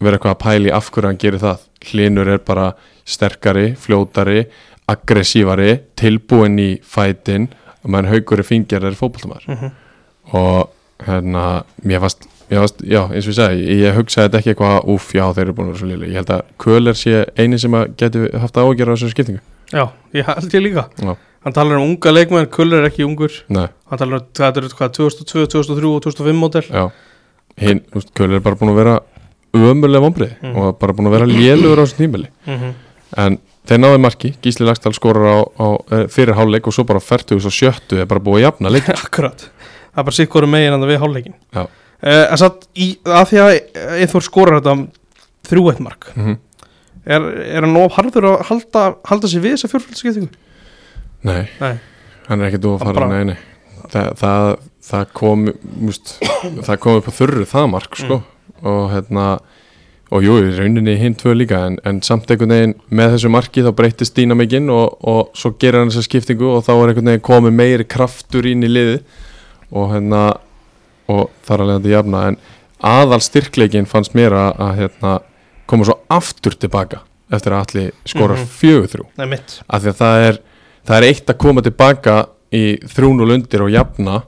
vera 0.00 0.16
eitthvað 0.18 0.34
að 0.36 0.42
pæli 0.44 0.70
af 0.72 0.90
hverju 0.94 1.08
hann 1.10 1.18
gerir 1.18 1.42
það. 1.42 1.58
Hlinur 1.88 2.28
er 2.28 2.38
bara 2.38 2.72
sterkari, 3.08 3.74
fljótari 3.78 4.44
aggressívari, 4.88 5.78
tilbúin 5.98 6.58
í 6.62 6.70
fætin 6.82 7.48
og 7.84 7.90
meðan 7.92 8.10
haugur 8.12 8.40
er 8.42 8.46
fingjar 8.48 8.84
er 8.88 8.96
fótboltamæður 8.98 9.46
Mhm. 9.48 9.70
og 10.34 10.68
hérna, 11.04 11.64
mér 11.84 12.00
fast 12.00 12.26
Mér 12.48 12.60
varst, 12.64 12.78
já, 12.80 13.02
eins 13.12 13.26
og 13.28 13.32
ég 13.34 13.36
segi, 13.36 13.82
ég 13.84 13.92
hugsaði 13.94 14.24
þetta 14.30 14.38
ekki 14.38 14.50
eitthvað 14.54 14.86
úff, 14.88 15.10
já, 15.12 15.20
þeir 15.36 15.42
eru 15.42 15.52
búin 15.52 15.66
að 15.68 15.72
vera 15.74 15.78
svo 15.78 15.88
liðlega 15.90 16.08
ég 16.08 16.16
held 16.16 16.30
að 16.32 16.42
Köhler 16.58 16.94
sé 16.96 17.26
eini 17.36 17.58
sem 17.60 17.70
að 17.76 17.90
geti 18.00 18.38
haft 18.40 18.54
ágjör 18.56 18.88
á 18.88 18.92
þessu 18.96 19.10
skiptingu. 19.12 19.40
Já, 19.70 19.90
ég 20.14 20.24
held 20.24 20.54
ég 20.54 20.62
líka. 20.64 20.88
Já. 20.96 21.16
Hann 21.44 21.52
talar 21.52 21.76
um 21.76 21.82
unga 21.90 22.10
leikmenn, 22.10 22.46
Kuller 22.48 22.78
er 22.82 22.88
ekki 22.88 23.04
ungur. 23.04 23.28
Nei, 23.50 23.68
Hann 23.90 23.98
talar 23.98 24.14
um 24.22 24.26
þetta 24.32 24.56
er 24.56 24.68
hvað, 24.72 24.92
2002, 24.96 25.46
2003 25.46 25.92
og 25.92 26.00
2005 26.00 26.40
mótel 26.40 26.62
já 26.72 26.90
hinn, 27.60 27.80
þú 27.90 28.00
veist, 28.00 28.12
Köhler 28.14 28.38
er 28.40 28.44
bara 28.44 28.56
búin 28.60 28.72
að 28.72 28.80
vera 28.82 28.96
ömurlega 29.58 30.04
vombrið 30.04 30.32
Mm. 30.42 30.56
og 30.56 30.78
bara 30.78 30.92
búin 30.92 31.08
að 31.08 31.14
vera 31.16 31.26
lélugur 31.30 31.80
á 31.80 31.84
þessu 31.86 31.96
tímili 32.02 32.28
mm 32.46 32.74
en 33.16 33.38
þeir 33.68 33.78
náðu 33.80 33.98
marki, 34.04 34.34
Gísli 34.44 34.66
Lagstall 34.68 34.92
skorar 34.92 35.24
á, 35.32 35.38
á 35.56 35.66
eh, 35.96 36.06
fyrir 36.12 36.34
hálfleik 36.36 36.66
og 36.68 36.74
svo 36.76 36.84
bara 36.84 37.00
40 37.00 37.38
og 37.40 37.52
70 37.52 38.02
er 38.02 38.06
bara 38.10 38.20
búið 38.20 38.42
að 38.42 38.44
jafna 38.44 38.68
leik 38.74 38.88
Akkurat 39.04 39.46
Það 39.48 40.02
er 40.02 40.04
bara 40.10 40.26
hverju 40.28 40.48
megin 40.52 40.76
að 40.76 40.84
við 40.90 41.00
hálfleikin 41.02 41.34
Já. 41.56 41.62
uh, 41.64 42.26
En 42.30 42.36
satt 42.38 42.68
í, 42.76 42.90
að 43.08 43.24
því 43.32 43.40
að 43.46 43.52
Eithor 44.02 44.22
skorar 44.28 44.60
þetta 44.60 44.74
þrjú 45.48 45.64
eitt 45.72 45.80
mark 45.80 46.10
mm 46.16 46.36
er, 47.08 47.24
er 47.56 47.64
hann 47.64 47.76
of 47.80 47.94
harður 47.96 48.26
að 48.28 48.42
halda, 48.50 48.80
halda 49.08 49.28
sér 49.32 49.40
við 49.40 49.54
þessa 49.56 49.68
fjórfaldskiptingu? 49.72 50.28
Nei, 51.24 51.46
Nei, 51.62 51.78
hann 52.28 52.42
er 52.42 52.50
ekki 52.50 52.60
dú 52.60 52.74
að 52.76 52.82
fara 52.84 52.92
bara- 53.00 53.08
nei, 53.24 53.30
nei. 53.32 53.36
Það, 53.92 54.08
það, 54.20 54.48
það 54.88 55.04
kom 55.16 55.46
múst, 55.80 56.16
það 56.66 56.76
kom 56.82 56.98
upp 57.00 57.08
á 57.08 57.12
þurru 57.18 57.46
það 57.48 57.70
mark 57.72 57.96
sko. 57.96 58.20
og 58.68 58.90
hérna 58.92 59.26
og 60.10 60.22
jú, 60.24 60.34
rauninni 60.56 60.94
hinn 60.96 61.14
tvö 61.20 61.34
líka 61.36 61.58
en, 61.68 61.74
en 61.84 61.98
samt 62.02 62.30
einhvern 62.32 62.52
veginn 62.54 62.74
með 62.96 63.10
þessu 63.14 63.28
marki 63.30 63.60
þá 63.66 63.70
breytist 63.76 64.16
dýnamikinn 64.16 64.70
og, 64.72 64.94
og 65.04 65.34
svo 65.36 65.50
gerir 65.60 65.82
hann 65.82 65.90
þessa 65.92 66.06
skiptingu 66.08 66.48
og 66.56 66.62
þá 66.64 66.70
er 66.74 66.92
einhvern 66.94 67.10
veginn 67.12 67.24
komið 67.28 67.56
meiri 67.58 67.84
kraftur 67.84 68.48
inn 68.48 68.64
í 68.64 68.70
liði 68.72 68.98
og 69.70 69.90
hérna 69.92 70.22
og 71.12 71.28
þar 71.44 71.64
alveg 71.66 71.76
þetta 71.82 71.92
jafna 71.92 72.22
en 72.30 72.38
aðal 72.88 73.20
styrkleikin 73.24 73.88
fannst 73.90 74.16
mér 74.16 74.32
að, 74.38 74.50
að 74.64 74.72
hérna, 74.80 75.12
koma 75.68 75.84
svo 75.88 75.98
aftur 76.16 76.56
tilbaka 76.56 77.02
eftir 77.28 77.52
að 77.52 77.64
allir 77.66 77.92
skorar 78.08 78.40
Mhm. 78.40 78.48
fjögur 78.58 78.88
þrjú 78.94 79.06
af 79.68 79.82
því 79.84 79.92
að 79.92 79.98
það 80.00 80.26
er, 80.30 80.40
það 80.88 80.96
er 81.02 81.06
eitt 81.12 81.28
að 81.34 81.38
koma 81.44 81.64
tilbaka 81.68 82.16
í 82.54 82.64
3-0 82.84 83.34
undir 83.34 83.64
og 83.64 83.72
jafna 83.72 84.22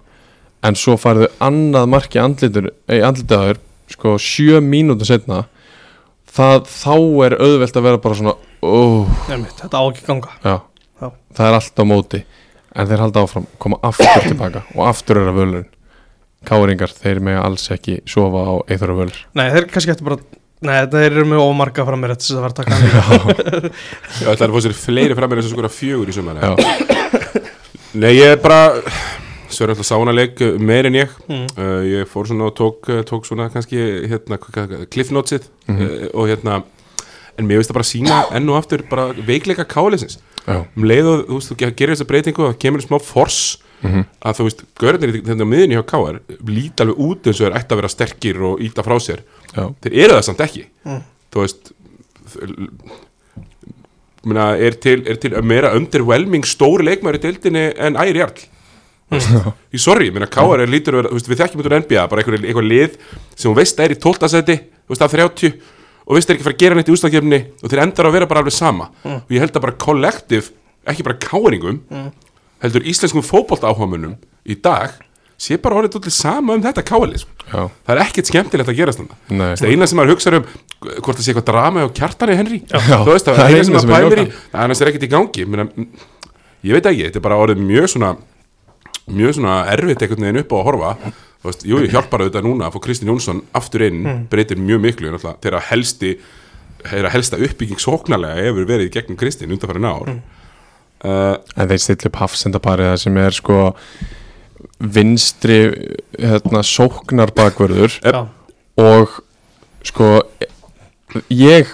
en 0.66 0.76
svo 0.76 0.96
farðu 1.00 1.30
annað 1.40 1.88
marki 1.94 2.20
andlitur, 2.20 2.70
ei, 2.90 3.00
andlitaður 3.04 3.60
sko 3.90 4.16
sjö 4.20 4.60
mínútur 4.64 5.08
setna 5.08 5.44
það, 6.30 6.66
þá 6.68 6.96
er 7.26 7.36
auðvelt 7.40 7.78
að 7.80 7.86
vera 7.88 8.02
bara 8.02 8.18
svona 8.18 8.34
oh, 8.62 9.08
Einmitt, 9.30 9.56
þetta 9.58 9.80
á 9.80 9.84
ekki 9.88 10.04
að 10.04 10.10
ganga. 10.12 10.34
Já, 10.44 10.56
Já. 11.00 11.08
það 11.38 11.48
er 11.48 11.58
allt 11.58 11.82
á 11.82 11.84
móti 11.88 12.22
en 12.70 12.90
þeir 12.90 13.04
halda 13.06 13.24
áfram, 13.24 13.48
koma 13.58 13.80
aftur 13.88 14.26
tilbaka 14.28 14.64
og 14.76 14.84
aftur 14.86 15.18
er 15.18 15.30
að 15.32 15.40
völurinn. 15.40 15.70
Káringar, 16.46 16.92
þeir 16.96 17.18
mega 17.24 17.40
alls 17.44 17.66
ekki 17.74 17.98
sofa 18.08 18.44
á 18.48 18.52
eithverju 18.72 19.00
völur 19.02 19.18
Nei, 19.36 19.48
þeir 19.52 19.66
kannski 19.72 19.92
eftir 19.92 20.06
bara 20.08 20.20
Nei, 20.60 20.76
þeir 20.92 21.06
eru 21.14 21.24
með 21.28 21.40
ómarga 21.40 21.84
fram 21.88 22.00
með 22.04 22.14
þess 22.18 22.34
að 22.36 22.42
vera 22.44 22.52
að 22.52 22.58
taka 22.60 22.76
hann. 22.78 22.90
Líka 22.90 23.70
Já, 24.20 24.28
það 24.28 24.44
er 24.46 24.50
að 24.52 24.64
sér 24.66 24.76
fleiri 24.76 25.16
frammeir 25.16 25.40
þess 25.40 25.50
að 25.50 25.54
skora 25.56 25.72
fjögur 25.72 26.12
í 26.12 26.16
sumar 26.16 26.40
Já. 26.40 26.52
Nei, 27.94 28.12
ég 28.14 28.36
er 28.36 28.40
bara 28.42 28.60
er 29.66 29.72
alltaf 29.72 29.86
sánaleik 29.88 30.38
meir 30.62 30.86
en 30.86 30.94
ég 30.94 31.08
Mm. 31.28 31.46
uh, 31.58 31.82
Ég 31.84 32.06
fór 32.08 32.26
svona 32.28 32.46
og 32.46 32.54
tók, 32.56 32.88
uh, 32.88 33.02
tók 33.02 33.24
svona 33.26 33.48
kannski 33.50 33.76
hérna, 34.08 34.38
cliff 34.90 35.10
notesið 35.10 35.48
uh, 35.68 36.08
og 36.14 36.28
hérna 36.30 36.62
En 37.38 37.46
mér 37.48 37.56
veist 37.60 37.70
það 37.70 37.78
bara 37.78 37.88
sína 37.88 38.20
enn 38.36 38.48
og 38.52 38.58
aftur 38.60 38.82
bara 38.90 39.08
veikleika 39.14 39.64
káleisins 39.64 40.18
Já. 40.46 40.64
Um 40.76 40.84
leið 40.84 41.06
og 41.06 41.26
þú 41.28 41.34
veist, 41.38 41.50
þú 41.50 41.56
gerir 41.76 41.94
þessa 41.94 42.06
breytingu 42.08 42.42
og 42.44 42.54
það 42.54 42.60
kemur 42.62 42.80
smá 42.86 42.98
fors 43.02 43.40
Mhm. 43.80 44.02
að 44.20 44.34
þú 44.36 44.44
veist, 44.44 44.62
görðinir 44.76 45.22
þetta 45.24 45.40
á 45.40 45.48
miðinni 45.48 45.76
hjá 45.78 45.84
káar 45.88 46.18
líta 46.44 46.82
alveg 46.84 46.98
út 47.00 47.24
eins 47.30 47.40
og 47.40 47.46
er 47.48 47.54
ætti 47.56 47.72
að 47.72 47.78
vera 47.80 47.88
sterkir 47.88 48.40
og 48.44 48.58
íta 48.60 48.82
frá 48.84 48.96
sér 49.00 49.22
Já. 49.56 49.72
þeir 49.80 49.94
eru 50.04 50.12
það 50.18 50.24
samt 50.26 50.42
ekki 50.44 50.64
Mm. 50.84 51.00
þú 51.32 51.40
veist 51.40 51.72
mena, 54.28 54.52
er, 54.60 54.76
til, 54.82 55.04
er 55.08 55.18
til 55.20 55.36
meira 55.46 55.72
underwhelming 55.76 56.46
stóri 56.48 56.86
leikmæri 56.88 57.20
deildinni 57.22 57.70
en 57.80 57.98
æri 58.00 58.20
jarl 58.20 58.46
í 59.74 59.80
sorry, 59.82 60.10
mena, 60.14 60.28
K.R. 60.30 60.62
er 60.62 60.70
lítur 60.70 60.94
að 60.94 61.00
vera, 61.00 61.10
þú 61.10 61.18
veist, 61.18 61.30
við 61.30 61.40
þekkjum 61.40 61.62
út 61.62 61.68
úr 61.68 61.76
NBA 61.80 62.06
bara 62.12 62.22
einhver, 62.22 62.36
einhver 62.46 62.66
lið 62.66 62.96
sem 63.34 63.48
hún 63.48 63.58
veist 63.58 63.80
er 63.82 63.94
í 63.94 63.98
12. 63.98 64.30
seti 64.30 64.56
af 64.90 65.14
30 65.14 65.54
og 66.06 66.16
veist 66.16 66.30
er 66.30 66.36
ekki 66.36 66.44
að 66.44 66.48
fara 66.48 66.56
að 66.56 66.62
gera 66.62 66.78
neitt 66.78 66.90
í 66.90 66.94
úslagkefni 66.94 67.40
og 67.60 67.70
þeir 67.70 67.82
endar 67.84 68.08
að 68.08 68.16
vera 68.16 68.28
bara 68.30 68.42
alveg 68.44 68.54
sama 68.54 68.90
og 69.06 69.34
ég 69.34 69.42
held 69.42 69.54
að 69.54 69.64
bara 69.66 69.78
kollektiv, 69.84 70.50
ekki 70.86 71.06
bara 71.06 71.18
káringum 71.22 71.80
heldur 72.62 72.86
íslenskum 72.92 73.24
fótbolt 73.26 73.66
áhugamunum 73.66 74.16
í 74.44 74.56
dag 74.62 74.94
sé 75.40 75.56
bara 75.62 75.78
orðið 75.80 75.98
allir 76.00 76.14
sama 76.14 76.56
um 76.56 76.64
þetta 76.64 76.84
káalið 76.86 77.22
sko. 77.22 77.36
Já. 77.50 77.62
það 77.86 77.94
er 77.94 78.00
ekkert 78.04 78.30
skemmtilegt 78.30 78.70
að 78.70 78.78
gerast 78.78 79.00
þetta 79.00 79.38
Nei. 79.40 79.54
það 79.58 79.72
eina 79.72 79.88
sem 79.90 80.00
maður 80.00 80.12
hugsa 80.14 80.32
um 80.36 80.44
hvort 80.80 81.16
það 81.16 81.24
sé 81.24 81.32
eitthvað 81.32 81.46
drama 81.48 81.84
á 81.84 81.88
kjartani 81.96 82.36
Henry. 82.38 82.60
Já. 82.68 82.80
þú 83.00 83.14
veist 83.14 83.30
það, 83.30 83.40
er 83.40 83.46
er 83.46 83.56
eina 83.56 83.82
sem 83.84 83.90
maður 83.90 84.04
er 84.04 84.12
pælir 84.14 84.22
í 84.26 84.58
annars 84.64 84.82
er 84.82 84.90
ekkert 84.92 85.06
í 85.06 85.10
gangi. 85.14 85.46
Menna, 85.48 85.66
ég 86.66 86.76
veit 86.76 86.90
ekki, 86.92 87.06
þetta 87.08 87.20
er 87.22 87.26
bara 87.26 87.40
orðið 87.40 87.64
mjög 87.64 87.88
svona 87.94 88.12
mjög 89.10 89.40
svona 89.40 89.56
erfitt 89.72 90.04
einhvern 90.04 90.28
veginn 90.28 90.42
upp 90.44 90.54
á 90.54 90.56
að 90.60 90.66
horfa. 90.68 90.92
Þú 91.40 91.48
veist, 91.48 91.64
jú, 91.64 91.80
ég 91.80 91.94
hjálpar 91.94 92.22
auðvitað 92.22 92.46
núna 92.46 92.68
að 92.68 92.76
fá 92.76 92.82
Kristinn 92.84 93.10
Jónsson 93.10 93.40
aftur 93.56 93.86
inn, 93.86 94.04
breytir 94.30 94.60
mjög 94.60 94.82
miklu 94.84 95.12
þeirra 95.16 95.62
helsti 95.70 96.18
þeirra 96.84 97.12
helsta 97.12 97.38
uppbygging 97.40 97.80
sóknarlega 97.80 98.46
hefur 98.46 98.68
verið 98.68 98.92
gegnum 98.94 99.18
Kristinn 99.20 99.52
undanfærin 99.54 99.88
ár. 99.88 100.12
Uh, 101.00 101.36
en 101.56 101.70
þeir 101.70 101.80
stilli 101.80 102.10
upp 102.10 102.18
hafsendaparið 102.20 102.90
það 102.90 102.98
sem 103.04 103.18
er 103.22 103.36
sko 103.36 103.58
vinstri 104.80 105.58
hérna, 106.18 106.62
sóknar 106.66 107.32
bakvörður 107.36 107.96
Já, 108.04 108.26
og 108.80 109.18
sko 109.86 110.10
ég 111.32 111.72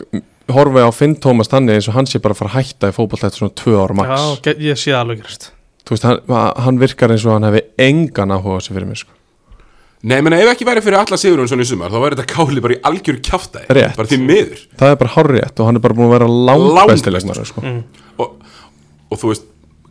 horfi 0.53 0.83
á 0.87 0.91
Finn 0.95 1.17
Tómas 1.19 1.51
þannig 1.51 1.81
eins 1.81 1.89
og 1.91 1.97
hann 1.99 2.07
sé 2.09 2.21
bara 2.23 2.37
að 2.37 2.41
fara 2.45 2.53
að 2.53 2.57
hætta 2.61 2.91
í 2.93 2.95
fótboll 2.97 3.19
eftir 3.27 3.43
svona 3.43 3.57
tvö 3.59 3.77
ára 3.83 3.97
max 3.99 4.09
já 4.15 4.41
ge- 4.47 4.59
ég 4.71 4.79
sé 4.79 4.93
það 4.95 5.01
alveg 5.03 5.23
gerist 5.25 5.49
þú 5.87 5.95
veist, 5.97 6.07
hann, 6.07 6.21
hann 6.65 6.79
virkar 6.83 7.13
eins 7.15 7.27
og 7.27 7.35
hann 7.37 7.49
hefði 7.49 7.63
engan 7.89 8.35
áhuga 8.37 8.61
sig 8.63 8.75
fyrir 8.77 8.89
mér 8.91 9.01
sko. 9.03 9.13
Nei, 10.07 10.21
menn 10.23 10.35
ef 10.37 10.49
ekki 10.53 10.67
væri 10.69 10.83
fyrir 10.85 10.99
alla 11.01 11.17
Sigurinn 11.19 11.49
svona 11.51 11.65
í 11.67 11.69
sumar 11.71 11.91
þá 11.91 11.99
væri 12.03 12.19
þetta 12.19 12.31
káli 12.35 12.63
bara 12.63 12.77
í 12.77 12.81
algjöru 12.91 13.21
kjaftaði 13.27 13.75
Rétt. 13.75 13.97
bara 13.99 14.11
því 14.11 14.19
miður 14.23 14.65
það 14.79 14.93
er 14.95 14.99
bara 15.03 15.15
hárrétt 15.17 15.61
og 15.63 15.67
hann 15.71 15.79
er 15.81 15.85
bara 15.87 15.97
búin 15.99 16.07
að 16.11 16.15
vera 16.17 16.29
langt 16.31 16.67
Langbestur. 16.79 16.93
besti 16.93 17.15
leikmaður 17.17 17.49
sko. 17.51 17.65
mm. 17.65 17.81
og, 18.23 18.35
og 19.11 19.21
þú 19.23 19.31
veist, 19.33 19.47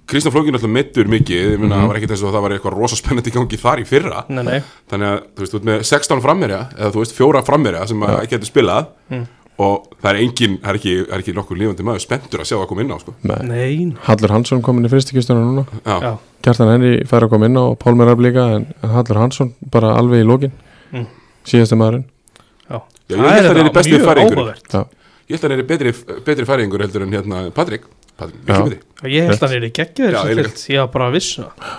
Kristján 0.06 0.34
Flókin 0.36 0.54
alltaf 0.58 0.70
mittur 0.70 1.08
mikið, 1.10 1.40
ég 1.56 1.62
meina, 1.62 1.80
það 1.82 1.88
var 1.90 1.98
ekkert 2.00 2.12
eins 2.16 2.24
og 2.28 2.34
það 2.36 2.44
var 2.46 2.54
eitthvað 2.56 2.76
rosa 2.78 2.98
spennandi 3.00 3.32
í 3.32 3.34
gangi 3.34 3.58
þar 3.58 3.80
í 3.82 3.86
fyrra. 3.90 4.20
Nei, 4.30 4.44
nei. 4.46 4.60
Þannig 4.92 5.08
að, 5.10 5.24
þú 5.34 5.42
veist, 5.46 5.54
þú 5.56 5.58
ert 5.62 5.66
með 5.72 5.80
16 5.90 6.22
frammerja 6.22 6.60
eða 6.78 6.92
þú 6.94 7.02
veist, 7.02 7.16
fjóra 7.18 7.42
frammerja 7.48 7.88
sem 7.90 8.06
að 8.06 8.20
ekki 8.22 8.36
getur 8.36 8.50
spilað 8.52 8.92
og 9.66 9.86
það 10.04 10.10
er 10.12 10.18
engin, 10.20 10.56
það 10.62 10.70
er 10.74 10.78
ekki, 10.82 10.94
það 11.08 11.14
er 11.16 11.22
ekki 11.24 11.34
nokkur 11.38 11.60
lífandi 11.62 11.86
maður 11.88 12.04
spenntur 12.04 12.42
að 12.44 12.50
sjá 12.50 12.56
það 12.60 12.66
koma 12.74 12.84
inn 12.84 12.92
á, 12.92 12.98
sko. 13.00 13.14
Nei. 13.24 13.38
Nei, 13.48 13.96
Hallur 14.06 14.34
Hansson 14.36 14.62
komin 14.66 14.86
í 14.86 14.92
fyrstikistuna 14.92 15.46
núna. 15.48 15.64
Já, 15.86 15.96
já, 16.04 16.12
Kjartan 16.44 16.72
Henry 16.74 16.92
fær 17.08 17.24
að 17.26 17.32
koma 17.32 17.48
inn 17.50 17.56
á 17.56 17.64
og 17.72 17.78
Pálmar 17.80 18.10
Rapp 18.12 18.20
líka 18.26 18.44
en, 18.60 18.66
Hallur 18.84 19.22
Hansson 19.24 19.54
bara 19.72 19.94
alveg 19.98 20.26
í 20.26 20.28
lókin 20.28 20.52
Mm. 20.94 21.08
síðasti 21.48 21.76
maðurinn. 21.80 22.04
Já. 22.70 22.78
Já, 23.10 23.16
ég 23.16 23.24
held 23.26 23.46
að 23.46 23.48
hann 23.50 23.58
er 23.64 23.70
í 23.72 23.74
bestu 23.74 23.98
færingur. 24.06 24.52
ég 24.54 25.34
held 25.34 25.40
að 25.42 25.50
hann 25.50 25.56
er 25.60 25.64
betri, 25.72 25.92
betri 26.28 26.46
færingur 26.46 26.84
heldur 26.86 27.02
en 27.08 27.12
hérna 27.16 27.40
Patrik, 27.56 27.88
Ég 28.16 29.28
held 29.28 29.42
að 29.44 29.50
hann 29.50 29.58
er 29.58 29.68
í 29.68 29.72
geggjöður 29.76 30.16
ég 30.72 30.80
var 30.80 30.92
bara 30.94 31.10
að 31.10 31.18
vissu 31.18 31.44
það. 31.44 31.74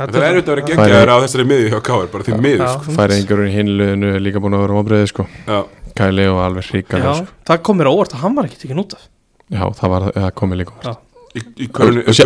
Það 0.00 0.16
er 0.16 0.24
auðvitað 0.24 0.50
að 0.50 0.54
vera 0.54 0.64
geggjaður 0.70 1.10
á 1.12 1.16
þessari 1.20 1.44
miði 1.50 1.66
hjá 1.68 1.80
Káar, 1.84 2.06
bara 2.08 2.24
því 2.24 2.36
Já. 2.62 2.68
sko. 2.72 2.94
færingurinn 2.96 3.50
í 3.50 3.54
hinliðinu 3.58 4.12
er 4.16 4.22
líka 4.24 4.40
búin 4.40 4.56
að 4.56 4.62
vera 4.64 4.78
vonbreiði 4.78 5.10
sko. 5.10 5.26
Já, 5.44 5.58
Kæli 6.00 6.24
og 6.30 6.40
alveg 6.46 6.70
hríkala 6.70 7.04
Já, 7.04 7.12
sko. 7.18 7.36
það 7.50 7.62
kom 7.68 7.80
mér 7.80 7.90
á 7.90 7.92
óvart 7.92 8.14
að 8.16 8.22
hann 8.24 8.38
var 8.38 8.48
ekki 8.48 8.60
tekinn 8.62 8.80
út 8.80 8.96
af. 8.96 9.04
Já, 9.50 9.62
það 9.76 9.92
var 9.92 10.06
það 10.16 10.30
komið 10.40 10.60
líka 10.62 10.78
Já. 10.86 10.94
í, 11.36 11.68
körunni 11.76 12.04
Og 12.06 12.16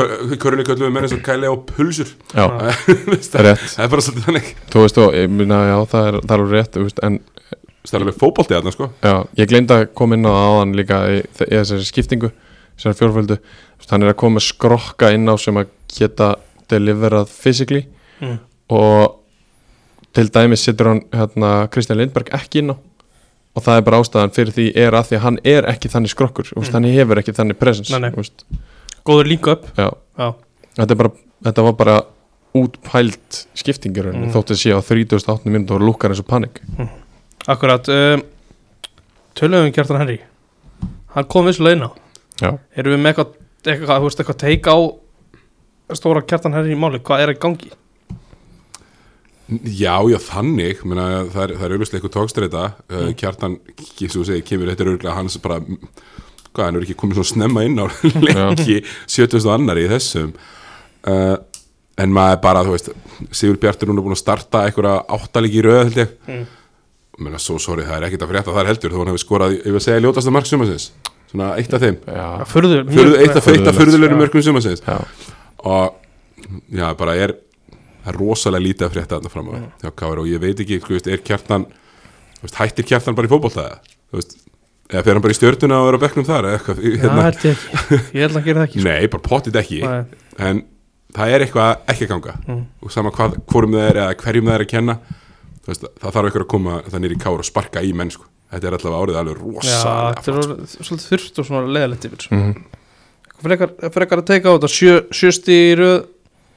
við 0.87 0.95
menn 0.95 1.09
eins 1.09 1.17
og 1.19 1.25
kæli 1.27 1.51
á 1.51 1.55
pulsur. 1.75 2.15
Já, 2.31 2.47
það 3.35 3.49
rétt. 3.49 3.67
er 3.83 3.91
bara 3.97 4.07
svolítið 4.07 4.29
þannig. 4.29 4.55
Þú 4.71 4.85
veist 4.87 5.03
og, 5.03 5.19
ég 5.19 5.35
minna, 5.35 5.61
já, 5.73 5.77
það 5.91 6.11
er, 6.13 6.21
það 6.23 6.37
er 6.39 6.55
rétt 6.55 6.79
þú 6.79 6.87
veist, 6.87 7.03
En 7.03 7.19
það 7.85 7.99
er 7.99 8.05
alveg 8.05 8.77
sko. 8.77 8.91
Já, 9.03 9.15
ég 9.43 9.51
gleymd 9.51 9.75
að 9.75 9.83
koma 9.99 10.15
inn 10.15 10.25
á 10.25 10.33
það 10.33 10.47
áðan 10.55 10.77
líka 10.79 11.01
í, 11.11 11.19
í 11.25 11.53
þessari 11.59 11.89
skiptingu 11.91 12.31
Þessari 12.79 12.99
fjórföldu. 13.01 13.39
Hann 13.91 14.05
er 14.05 14.15
að 14.15 14.21
koma 14.23 14.41
skrokka 14.43 15.11
inn 15.15 15.29
á 15.29 15.35
sem 15.39 15.59
að 15.61 15.71
geta 15.93 16.35
deliverað 16.73 17.31
physically. 17.31 17.85
Mm. 18.23 18.39
Og 18.75 19.21
til 20.15 20.31
dæmis 20.33 20.65
setur 20.65 20.93
hann 20.93 21.03
hérna, 21.15 21.53
Kristján 21.73 22.01
Lindberg 22.01 22.33
ekki 22.35 22.63
inn 22.63 22.75
á. 22.75 22.77
Og 23.55 23.63
það 23.63 23.79
er 23.79 23.87
bara 23.87 24.01
ástæðan 24.03 24.35
fyrir 24.35 24.55
því 24.57 24.67
er 24.83 24.97
að 24.99 25.11
því 25.11 25.19
að 25.19 25.25
hann 25.27 25.39
er 25.53 25.69
ekki 25.71 25.91
þannig 25.93 26.15
skrokkur. 26.15 26.51
Mm. 26.57 26.71
Hann 26.75 26.91
hefur 26.97 27.23
ekki 27.23 27.37
þannig 27.37 27.61
presence. 27.61 28.33
Góður 29.05 29.31
líka 29.31 29.55
upp. 29.59 29.69
Þetta, 30.75 30.99
bara, 30.99 31.13
þetta 31.47 31.67
var 31.69 31.77
bara 31.79 31.97
útpælt 32.55 33.45
skiptingur 33.59 34.13
mm. 34.13 34.25
Mm. 34.25 34.31
þótt 34.35 34.55
að 34.55 34.61
sé 34.63 34.75
á 34.75 34.81
38 34.81 35.51
minútur 35.51 35.83
og 35.83 35.91
lúkar 35.91 36.15
eins 36.15 36.23
og 36.23 36.31
panik. 36.31 36.63
Akkurat 37.51 37.91
um, 37.93 38.23
Töluðum 39.39 39.75
Kjartan 39.75 40.01
Henry. 40.01 40.21
Hann 41.15 41.27
kom 41.31 41.47
vissulega 41.47 41.79
inn 41.79 41.87
á 41.87 41.91
Erum 42.43 42.95
við 42.95 43.01
með 43.01 43.13
eitthvað, 43.13 43.33
eitthvað, 43.65 43.97
þú 43.97 44.09
veist, 44.09 44.21
eitthvað 44.23 44.41
teika 44.43 44.75
á 44.75 44.81
stóra 45.95 46.23
Kjartan 46.25 46.57
Henry 46.57 46.75
í 46.75 46.79
máli? 46.79 47.01
Hvað 47.05 47.25
er 47.25 47.35
í 47.35 47.41
gangi? 47.41 47.71
Já, 49.69 50.01
já, 50.09 50.17
þannig 50.25 50.81
menna, 50.89 51.27
það 51.31 51.43
er, 51.45 51.51
er 51.59 51.73
auðvitað 51.75 51.99
eitthvað 51.99 52.15
tókstreita 52.15 52.63
uh, 52.73 53.09
kjartan, 53.21 53.59
ekki 53.75 54.09
svo 54.09 54.25
segir, 54.25 54.45
kemur 54.49 54.71
þetta 54.73 54.87
er 54.87 54.91
auðvitað 54.91 55.19
hans 55.19 55.37
bara 55.45 55.59
hvað, 55.61 56.63
hann 56.63 56.79
er 56.79 56.87
ekki 56.87 56.97
komið 57.03 57.21
svona 57.21 57.31
snemma 57.31 57.65
inn 57.69 57.77
á 57.77 57.87
lengi 58.25 58.79
70. 59.05 59.45
annar 59.53 59.83
í 59.83 59.85
þessum. 59.93 60.33
Uh, 61.05 61.37
en 62.01 62.15
maður 62.17 62.41
bara, 62.47 62.65
þú 62.65 62.75
veist 62.75 62.89
Sigur 63.37 63.61
Bjartur 63.61 63.93
núna 63.93 64.03
búin 64.03 64.17
að 64.17 64.23
starta 64.25 64.65
einhverja 64.65 65.03
áttalíki 65.13 65.61
í 65.61 65.67
röð, 65.67 65.83
held 65.85 66.01
ég. 66.01 66.15
Mm. 66.27 66.47
menna, 67.21 67.39
svo 67.39 67.61
sorry, 67.63 67.85
það 67.87 68.01
er 68.01 68.09
ekkert 68.09 68.25
að 68.25 68.33
frétta 68.33 68.55
þar 68.57 68.71
heldur 68.73 68.95
þó 68.95 69.03
hann 69.03 69.13
hefur 69.13 69.23
skorað, 69.23 69.59
ég 69.61 69.77
vil 69.77 69.85
segja, 69.85 70.03
ljótasta 70.03 70.33
mark 70.35 70.49
sumarsins 70.49 70.89
svona 71.35 71.53
eitt 71.59 71.75
af 71.75 71.83
þeim. 71.83 71.99
Já, 72.07 72.27
Furðu, 72.49 72.81
Furðu, 72.95 73.19
eitt 73.21 73.39
af 73.39 73.49
já. 73.51 74.19
mörgum 74.23 74.45
sumarsins. 74.47 74.85
Já, 74.87 75.01
og 75.65 76.01
já, 76.71 76.87
bara 76.99 77.17
er 77.19 77.35
er 78.05 78.19
rosalega 78.21 78.65
lítið 78.65 78.87
að 78.87 78.95
frétta 78.95 79.19
þarna 79.19 79.33
fram 79.33 79.47
á 79.49 79.55
hjá 79.81 79.93
KR 79.97 80.21
og 80.23 80.29
ég 80.29 80.43
veit 80.43 80.61
ekki, 80.61 80.81
þú 80.85 80.97
veist, 80.97 81.09
er 81.09 81.23
kjartan 81.25 81.65
veist, 82.43 82.59
hættir 82.59 82.89
kjartan 82.91 83.17
bara 83.17 83.29
í 83.29 83.33
fótboltaða 83.33 83.79
þú 84.13 84.21
veist, 84.21 84.37
eða 84.91 85.05
fer 85.07 85.17
hann 85.17 85.25
bara 85.25 85.35
í 85.35 85.39
stjörnuna 85.39 85.81
og 85.81 85.89
er 85.89 85.97
á 85.97 86.05
bekknum 86.05 86.29
þar 86.29 86.51
eða 86.51 86.59
eitthvað, 86.59 86.85
Já, 86.85 87.01
hérna, 87.01 87.25
held 87.25 87.49
ég. 87.49 87.65
Ég 88.19 88.27
held 88.27 88.37
að 88.37 88.47
gera 88.51 88.61
það 88.61 88.69
ekki 88.69 88.83
sko. 88.83 88.89
nei, 88.91 89.11
bara 89.15 89.27
pottit 89.31 89.59
ekki. 89.63 89.81
Nei. 89.81 90.21
en 90.51 90.63
það 91.17 91.35
er 91.35 91.47
eitthvað 91.47 91.73
ekki 91.95 92.09
að 92.09 92.13
ganga. 92.13 92.37
Mm. 92.45 92.63
og 92.85 92.93
sama 92.93 93.15
hvað, 93.15 93.39
hvorum 93.49 93.79
það 93.79 93.89
er 93.89 94.01
eða 94.03 94.21
hverjum 94.21 94.51
það 94.51 94.59
er 94.59 94.67
að 94.67 94.73
kenna. 94.75 94.99
Veist, 95.65 95.89
það 95.97 96.17
þarf 96.19 96.29
eitthvað 96.29 96.45
að 96.45 96.53
koma 96.53 96.79
það 96.91 97.05
nýri 97.07 97.21
KR 97.25 97.41
og 97.41 97.49
sparka 97.49 97.81
í 97.81 97.95
mennsku 97.97 98.29
þetta 98.55 98.69
er 98.71 98.77
allavega 98.79 99.03
árið 99.05 99.21
alveg 99.21 99.37
Já, 99.37 99.45
rosalega 99.45 100.15
þetta 100.15 100.33
er 100.33 100.87
svolítið 100.89 101.07
þurft 101.13 101.39
og 101.43 101.49
svona 101.51 101.73
leðalegt 101.77 102.09
yfir 102.09 102.27
mhm, 102.31 102.53
frekar, 103.45 103.73
frekar 103.95 104.23
að 104.23 104.29
teika 104.33 104.49
á 104.51 104.55
þetta 104.57 104.71
sjö, 104.73 104.95
sjösti 105.15 105.57
í 105.71 105.73
röð 105.81 105.97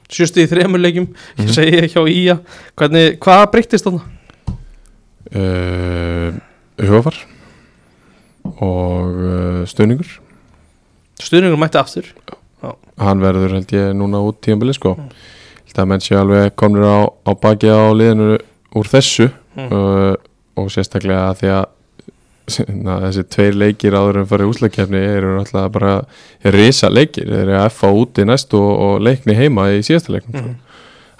sjösti 0.08 0.44
í 0.46 0.50
þremur 0.50 0.80
leikjum 0.80 1.08
Mhm. 1.10 1.42
ég 1.48 1.52
segi 1.54 1.90
hjá 1.92 2.00
Ía 2.08 2.38
hvernig, 2.78 3.18
hvað 3.20 3.44
breyttist 3.52 3.84
þarna? 3.88 4.02
uh, 5.34 6.32
hugafar 6.80 7.18
og 8.58 9.18
uh, 9.18 9.62
stöðningur 9.68 10.14
stuðningur 11.20 11.58
mætti 11.60 11.80
aftur 11.80 12.08
hann 12.98 13.20
verður 13.22 13.52
held 13.58 13.72
ég 13.74 13.92
núna 13.96 14.22
út 14.26 14.40
tíðanbili 14.44 14.74
sko 14.76 14.96
Mm. 14.98 15.10
Held 15.68 15.76
held 15.76 15.82
að 15.84 15.88
menn 15.92 16.00
séu 16.02 16.16
alveg 16.18 16.54
komnir 16.58 16.82
á, 16.88 16.98
á 17.28 17.30
baki 17.36 17.68
á 17.68 17.92
liðinu 17.92 18.38
úr 18.74 18.88
þessu 18.88 19.28
Mm. 19.58 19.68
uh, 19.74 20.14
og 20.58 20.70
sérstaklega 20.72 21.34
því 21.38 21.48
að 21.52 21.64
na, 22.84 22.98
þessi 23.06 23.24
tveir 23.34 23.58
leikir 23.60 23.96
áður 23.98 24.20
en 24.22 24.28
farið 24.30 24.52
úslakefni 24.52 25.00
eru 25.02 25.34
náttúrulega 25.38 25.72
bara 25.74 25.92
risa 26.54 26.90
leikir, 26.92 27.28
þeir 27.28 27.44
eru 27.46 27.58
að 27.60 27.68
FA 27.76 27.90
úti 28.02 28.24
næst 28.28 28.54
og, 28.58 28.70
og 28.86 29.02
leikni 29.04 29.36
heima 29.38 29.68
í 29.76 29.82
síðasta 29.86 30.14
leiknum 30.16 30.38
Mhm. 30.40 30.56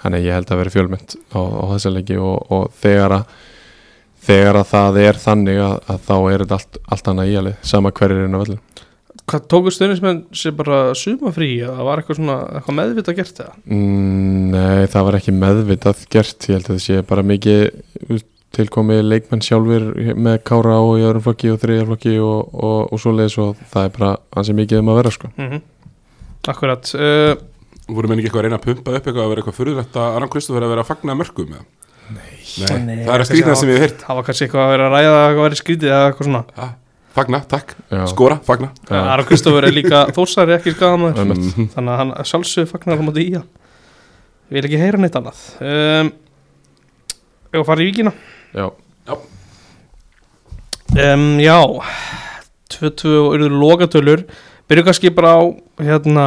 þannig 0.03 0.19
að 0.21 0.27
ég 0.29 0.37
held 0.39 0.51
að 0.55 0.59
vera 0.63 0.73
fjölmynd 0.77 1.15
á, 1.35 1.39
á 1.39 1.63
þessa 1.75 1.91
leiki 1.95 2.17
og, 2.23 2.51
og 2.55 2.69
þegar 2.81 3.17
að 3.19 3.37
þegar 4.29 4.57
að 4.61 4.67
það 4.73 4.97
er 5.07 5.17
þannig 5.25 5.59
að, 5.63 5.75
að 5.89 5.99
þá 6.07 6.15
er 6.33 6.43
þetta 6.43 6.57
allt, 6.59 6.77
allt 6.95 7.07
annað 7.13 7.31
íalið 7.33 7.55
sama 7.73 7.91
hverjir 7.91 8.19
er 8.23 8.27
inn 8.29 8.35
á 8.39 8.43
vellin 8.43 8.65
Hvað 9.29 9.43
tóku 9.51 9.69
stundismenn 9.69 10.23
sér 10.33 10.55
bara 10.57 10.77
sumafrí 10.97 11.49
eða 11.61 11.83
var 11.85 11.99
eitthvað 12.01 12.17
svona 12.17 12.37
eitthvað 12.57 12.77
meðvitað 12.79 13.17
gert 13.19 13.35
það? 13.43 13.51
mm, 13.69 14.47
Nei, 14.55 14.87
það 14.89 15.05
var 15.05 15.17
ekki 15.19 15.33
meðvitað 15.37 15.99
gert, 16.15 16.47
ég 16.49 16.55
held 16.57 16.65
að 16.65 16.73
það 16.73 16.81
sé 16.87 17.01
bara 17.11 17.25
mikið 17.29 18.23
tilkomið 18.55 19.03
leikmenn 19.05 19.43
sjálfur 19.45 19.83
með 20.17 20.39
kára 20.47 20.79
og 20.81 20.95
í 20.99 21.03
öðrum 21.05 21.25
flokki 21.27 21.51
og 21.53 21.59
þriðjar 21.61 21.89
flokki 21.91 22.15
og, 22.23 22.53
og, 22.55 22.79
og 22.93 23.01
svo 23.01 23.13
leiðis 23.13 23.37
og 23.43 23.59
það 23.69 23.85
er 23.87 23.93
bara 23.97 24.11
ansið 24.41 24.57
mikið 24.61 24.81
um 24.81 24.91
að 24.93 24.99
vera 25.03 25.13
sko. 25.17 25.31
Mm 25.37 25.59
Akkurat 26.49 26.87
uh, 26.95 27.33
voru 27.93 28.09
menn 28.09 28.21
ekki 28.21 28.29
eitthvað 28.29 28.39
að 28.39 28.45
reyna 28.47 28.57
að 28.57 28.63
pumpa 28.65 28.93
upp 28.95 29.07
eitthvað 29.09 29.21
að 29.25 29.29
vera 29.33 29.41
eitthvað 29.43 29.57
fyrirrætt 29.59 29.97
að 29.99 30.15
Aran 30.17 30.31
Kristoff 30.33 30.57
að 30.57 30.71
vera 30.71 30.85
að 30.85 30.87
fagna 30.89 31.15
mörgum 31.19 31.51
eða? 31.53 31.65
Nei, 32.09 32.29
Nei, 32.87 32.95
það 33.05 33.11
er 33.13 33.23
að 33.23 33.27
skrýtna 33.29 33.55
sem 33.59 33.69
ég 33.69 33.75
hef 33.77 33.83
heyrt. 33.85 33.99
Það 34.07 34.17
var 34.17 34.25
kannski 34.29 34.45
eitthvað 34.47 34.63
að 34.63 34.71
vera 34.73 34.87
að 34.87 34.95
ræða 34.95 35.11
að 35.19 35.25
eitthvað 35.27 35.45
verið 35.45 35.59
skrítið 35.59 35.91
eða 35.91 36.07
eitthvað 36.07 36.29
svona. 36.29 36.41
Ah, 36.57 36.71
Fagna, 37.19 37.39
takk, 37.51 37.75
Já. 37.91 38.01
skora, 38.09 38.37
fagna. 38.45 38.69
Já. 38.87 38.97
Aron 39.01 39.27
Kristofur 39.29 39.65
er 39.67 39.75
líka 39.75 40.01
þórsari 40.15 40.55
ekki 40.55 40.73
Einmitt. 40.79 41.43
Mhm. 41.43 41.69
þannig 41.75 41.93
að 41.93 41.99
hann 42.01 42.11
sjálfsög 42.31 42.69
fagnar 42.71 43.01
á 43.01 43.05
móti 43.05 43.25
í 43.27 43.33
hann 43.35 43.47
vil 44.49 44.65
ekki 44.65 44.79
heyra 44.81 44.97
neitt 45.01 45.17
annað. 45.17 45.41
Um, 45.61 46.11
Ef 47.49 47.61
að 47.63 47.65
fara 47.65 47.81
í 47.81 47.89
víkina 47.89 48.13
Já, 48.53 48.69
um, 51.13 51.25
Já. 51.39 51.59
2-2 52.69 53.11
og 53.17 53.33
eruður 53.35 53.57
lokatölur. 53.59 54.23
Byrju 54.69 54.85
kannski 54.85 55.09
bara 55.13 55.35
á 55.37 55.41
hérna 55.81 56.25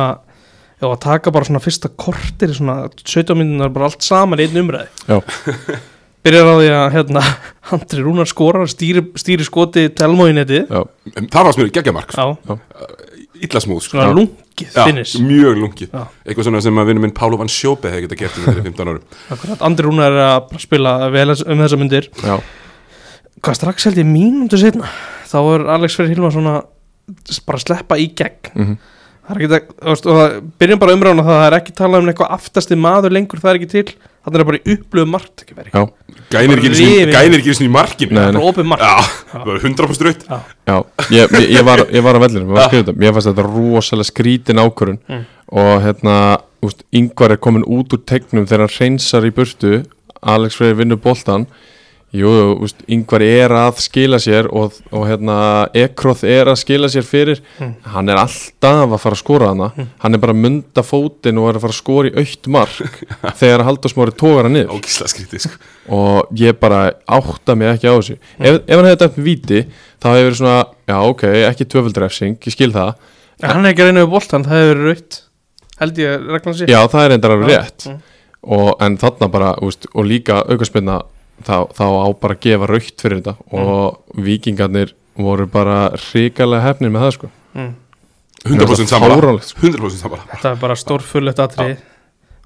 Já, 0.83 0.89
að 0.91 0.99
taka 1.05 1.31
bara 1.31 1.47
svona 1.47 1.63
fyrsta 1.63 1.87
kortir 1.95 2.51
í 2.51 2.57
svona 2.59 2.89
17 2.99 3.37
minnunar 3.39 3.71
bara 3.71 3.87
allt 3.87 4.03
saman 4.03 4.41
í 4.43 4.49
einn 4.49 4.65
umræði 4.65 4.89
Já. 5.07 5.21
Byrjar 6.27 6.49
á 6.51 6.55
því 6.59 6.71
að 6.75 6.87
hérna 6.97 7.23
Andri 7.77 8.03
Rúnar 8.03 8.31
skorar, 8.31 8.67
stýri, 8.71 9.05
stýri 9.15 9.47
skoti 9.47 9.87
já, 9.87 10.83
En 11.15 11.29
Það 11.31 11.47
var 11.47 11.55
smjög 11.55 11.71
geggjamark, 11.77 12.17
Já, 13.43 13.49
illa 13.49 13.61
smúð 13.61 13.83
sko. 13.83 13.97
svona 13.99 14.09
Já. 14.09 14.15
lungið 14.15 14.77
Já, 14.77 14.85
finnis 14.87 15.15
mjög 15.21 15.57
lungið. 15.59 15.91
Eitthvað 16.27 16.45
svona 16.49 16.61
sem 16.63 16.79
að 16.79 16.87
vinur 16.93 17.03
minn 17.03 17.15
Pálu 17.17 17.39
Van 17.41 17.49
Sjópe 17.51 17.91
hefði 17.91 18.07
geta 18.07 18.19
gert 18.23 18.39
um 18.39 18.45
fyrir 18.47 18.63
15 18.71 18.89
árum. 18.93 19.03
Akkurat, 19.35 19.63
Andri 19.67 19.87
Rúnar 19.89 20.13
er 20.13 20.25
að 20.29 20.59
spila 20.63 21.11
vel 21.11 21.29
um 21.35 21.59
þessa 21.65 21.79
myndir 21.81 22.09
já, 22.23 22.37
Hvað 23.43 23.57
strax 23.59 23.85
held 23.89 23.99
ég 23.99 24.07
mínútu 24.07 24.59
setna 24.61 24.87
Þá 25.27 25.39
er 25.57 25.67
Alex 25.75 25.97
Freyr 25.97 26.13
Hilmar 26.13 26.31
svona 26.35 26.63
bara 27.47 27.59
að 27.59 27.65
sleppa 27.67 27.97
í 27.99 28.11
gegn. 28.15 28.53
Mhm, 28.55 28.77
Það 28.77 29.02
er 29.31 29.39
ekki 29.43 29.49
að, 29.53 29.67
þú 29.83 29.93
veist, 29.93 30.07
og 30.11 30.17
það 30.19 30.33
byrjum 30.63 30.81
bara 30.83 30.95
umræðan 30.97 31.27
það 31.29 31.45
er 31.47 31.57
ekki 31.59 31.75
talað 31.79 32.03
um 32.03 32.09
eitthvað 32.13 32.33
aftasti 32.37 32.79
maður 32.79 33.15
lengur 33.15 33.43
það 33.43 33.51
er 33.53 33.59
ekki 33.61 33.69
til, 33.73 33.85
þannig 34.25 34.43
er 34.43 34.49
bara 34.51 34.59
í 34.61 34.75
upplöfu 34.77 35.11
margt 35.13 35.45
ekki 35.45 35.57
verið, 35.59 35.77
já, 35.77 35.83
Gænir 36.33 36.59
ekki 36.63 36.71
einu 37.21 37.55
sinni 37.55 37.69
í 37.69 37.73
markinu. 37.73 38.17
Nei, 38.17 38.33
bara 38.33 38.49
opið 38.49 38.69
margt 38.71 38.85
Já, 38.87 38.95
það 39.33 39.49
var 39.51 39.59
100% 39.69 40.07
raut 40.07 40.23
já. 40.33 40.77
Ég, 41.13 41.35
ég, 41.37 41.49
ég, 41.53 41.65
var, 41.67 41.83
ég 41.93 42.07
var 42.07 42.17
á 42.17 42.21
vellinu, 42.25 42.45
ég 42.47 42.55
var 42.57 42.63
að 42.65 42.77
þetta 42.79 42.95
Mér 43.03 43.13
fannst 43.17 43.29
þetta 43.31 43.47
rosalega 43.49 44.09
skrítin 44.11 44.63
ákvörun 44.63 44.99
Mm. 45.13 45.25
og 45.53 45.83
hérna, 45.85 46.15
úst, 46.65 46.83
yngvar 46.97 47.35
er 47.35 47.41
komin 47.43 47.67
út 47.69 47.93
úr 47.93 48.01
tegnum 48.09 48.47
þegar 48.49 48.65
hann 48.65 48.77
reynsar 48.79 49.27
í 49.29 49.33
burtu. 49.35 49.83
Alex 50.23 50.57
Freyr 50.57 50.79
vinnur 50.79 50.97
boltan 51.03 51.45
Jú, 52.13 52.29
úst, 52.61 52.83
yngvar 52.93 53.23
er 53.25 53.55
að 53.57 53.79
skila 53.81 54.19
sér 54.21 54.51
og, 54.53 54.75
og 54.93 55.07
hérna 55.09 55.37
Ekroth 55.81 56.27
er 56.29 56.51
að 56.53 56.59
skila 56.61 56.91
sér 56.93 57.07
fyrir. 57.09 57.41
Mm. 57.57 57.71
hann 57.95 58.13
er 58.13 58.21
alltaf 58.21 58.83
að 58.85 59.01
fara 59.01 59.17
að 59.17 59.23
skora 59.23 59.49
hana 59.55 59.71
hann 60.03 60.13
er 60.13 60.21
bara 60.21 60.35
að 60.37 60.43
munda 60.45 60.85
fótinn 60.85 61.41
og 61.41 61.49
er 61.49 61.57
að 61.57 61.65
fara 61.65 61.73
að 61.73 61.79
skora 61.79 62.11
í 62.11 62.15
aukt 62.21 62.51
mark 62.53 63.01
þegar 63.41 63.65
Halldórsmári 63.71 64.17
tógar 64.21 64.49
hann 64.49 64.59
niður. 64.59 64.77
Ógísla 64.77 65.09
skrítið 65.09 65.47
sko. 65.47 65.57
og 65.97 66.37
ég 66.37 66.61
bara 66.61 66.83
átta 67.09 67.57
mig 67.57 67.73
ekki 67.73 67.89
á 67.89 67.97
þessu. 67.97 68.19
Ef, 68.37 68.61
ef 68.61 68.77
hann 68.77 68.91
hefði 68.91 69.01
dæmt 69.07 69.19
víti 69.31 69.65
þá 70.03 70.09
hefði 70.13 70.29
verið 70.29 70.39
svona, 70.43 70.61
já 70.93 70.97
ok, 71.09 71.27
ekki 71.49 71.69
tvöföldrefsing 71.73 72.49
ég 72.49 72.55
skil 72.57 72.73
það, 72.75 72.95
en 73.43 73.53
hann 73.55 73.65
er 73.67 73.73
ekki 73.73 73.85
að 73.85 73.91
reyna 73.93 74.05
við 74.05 74.13
boltan, 74.13 74.45
það 74.47 74.61
hefur 74.63 74.73
verið 74.83 74.91
raut 74.93 75.19
held 75.83 76.01
ég 76.03 76.29
reglan 76.31 76.57
sér 76.59 76.73
já 76.73 76.79
það 76.93 77.05
er 77.07 77.15
endar 77.17 77.35
alveg 77.37 77.53
Já, 77.53 77.59
rétt. 77.63 77.87
Mm. 77.89 77.99
og, 78.57 78.69
en 78.85 78.99
þarna 79.01 79.29
bara, 79.33 79.53
úst, 79.65 79.89
og 79.95 80.07
líka 80.09 80.43
aukarspilna 80.45 81.01
þá, 81.41 81.57
þá 81.73 81.87
á 81.89 82.07
bara 82.23 82.37
að 82.37 82.43
gefa 82.47 82.69
raukt 82.71 83.05
fyrir 83.05 83.23
þetta 83.23 83.35
og 83.59 84.19
vikingarnir 84.27 84.95
voru 85.19 85.47
bara 85.51 85.93
hrikalega 86.09 86.67
hefnir 86.69 86.93
með 86.93 87.07
það 87.07 87.15
sko 87.17 87.31
mm. 87.55 87.71
100% 88.43 88.91
sammála 88.91 89.19
Fáránlegt, 89.21 89.53
sko. 89.53 89.67
100% 89.69 90.03
sammála 90.03 90.27
þetta 90.33 90.53
er 90.53 90.61
bara 90.63 90.79
stórfullett 90.79 91.43
atrið 91.43 91.77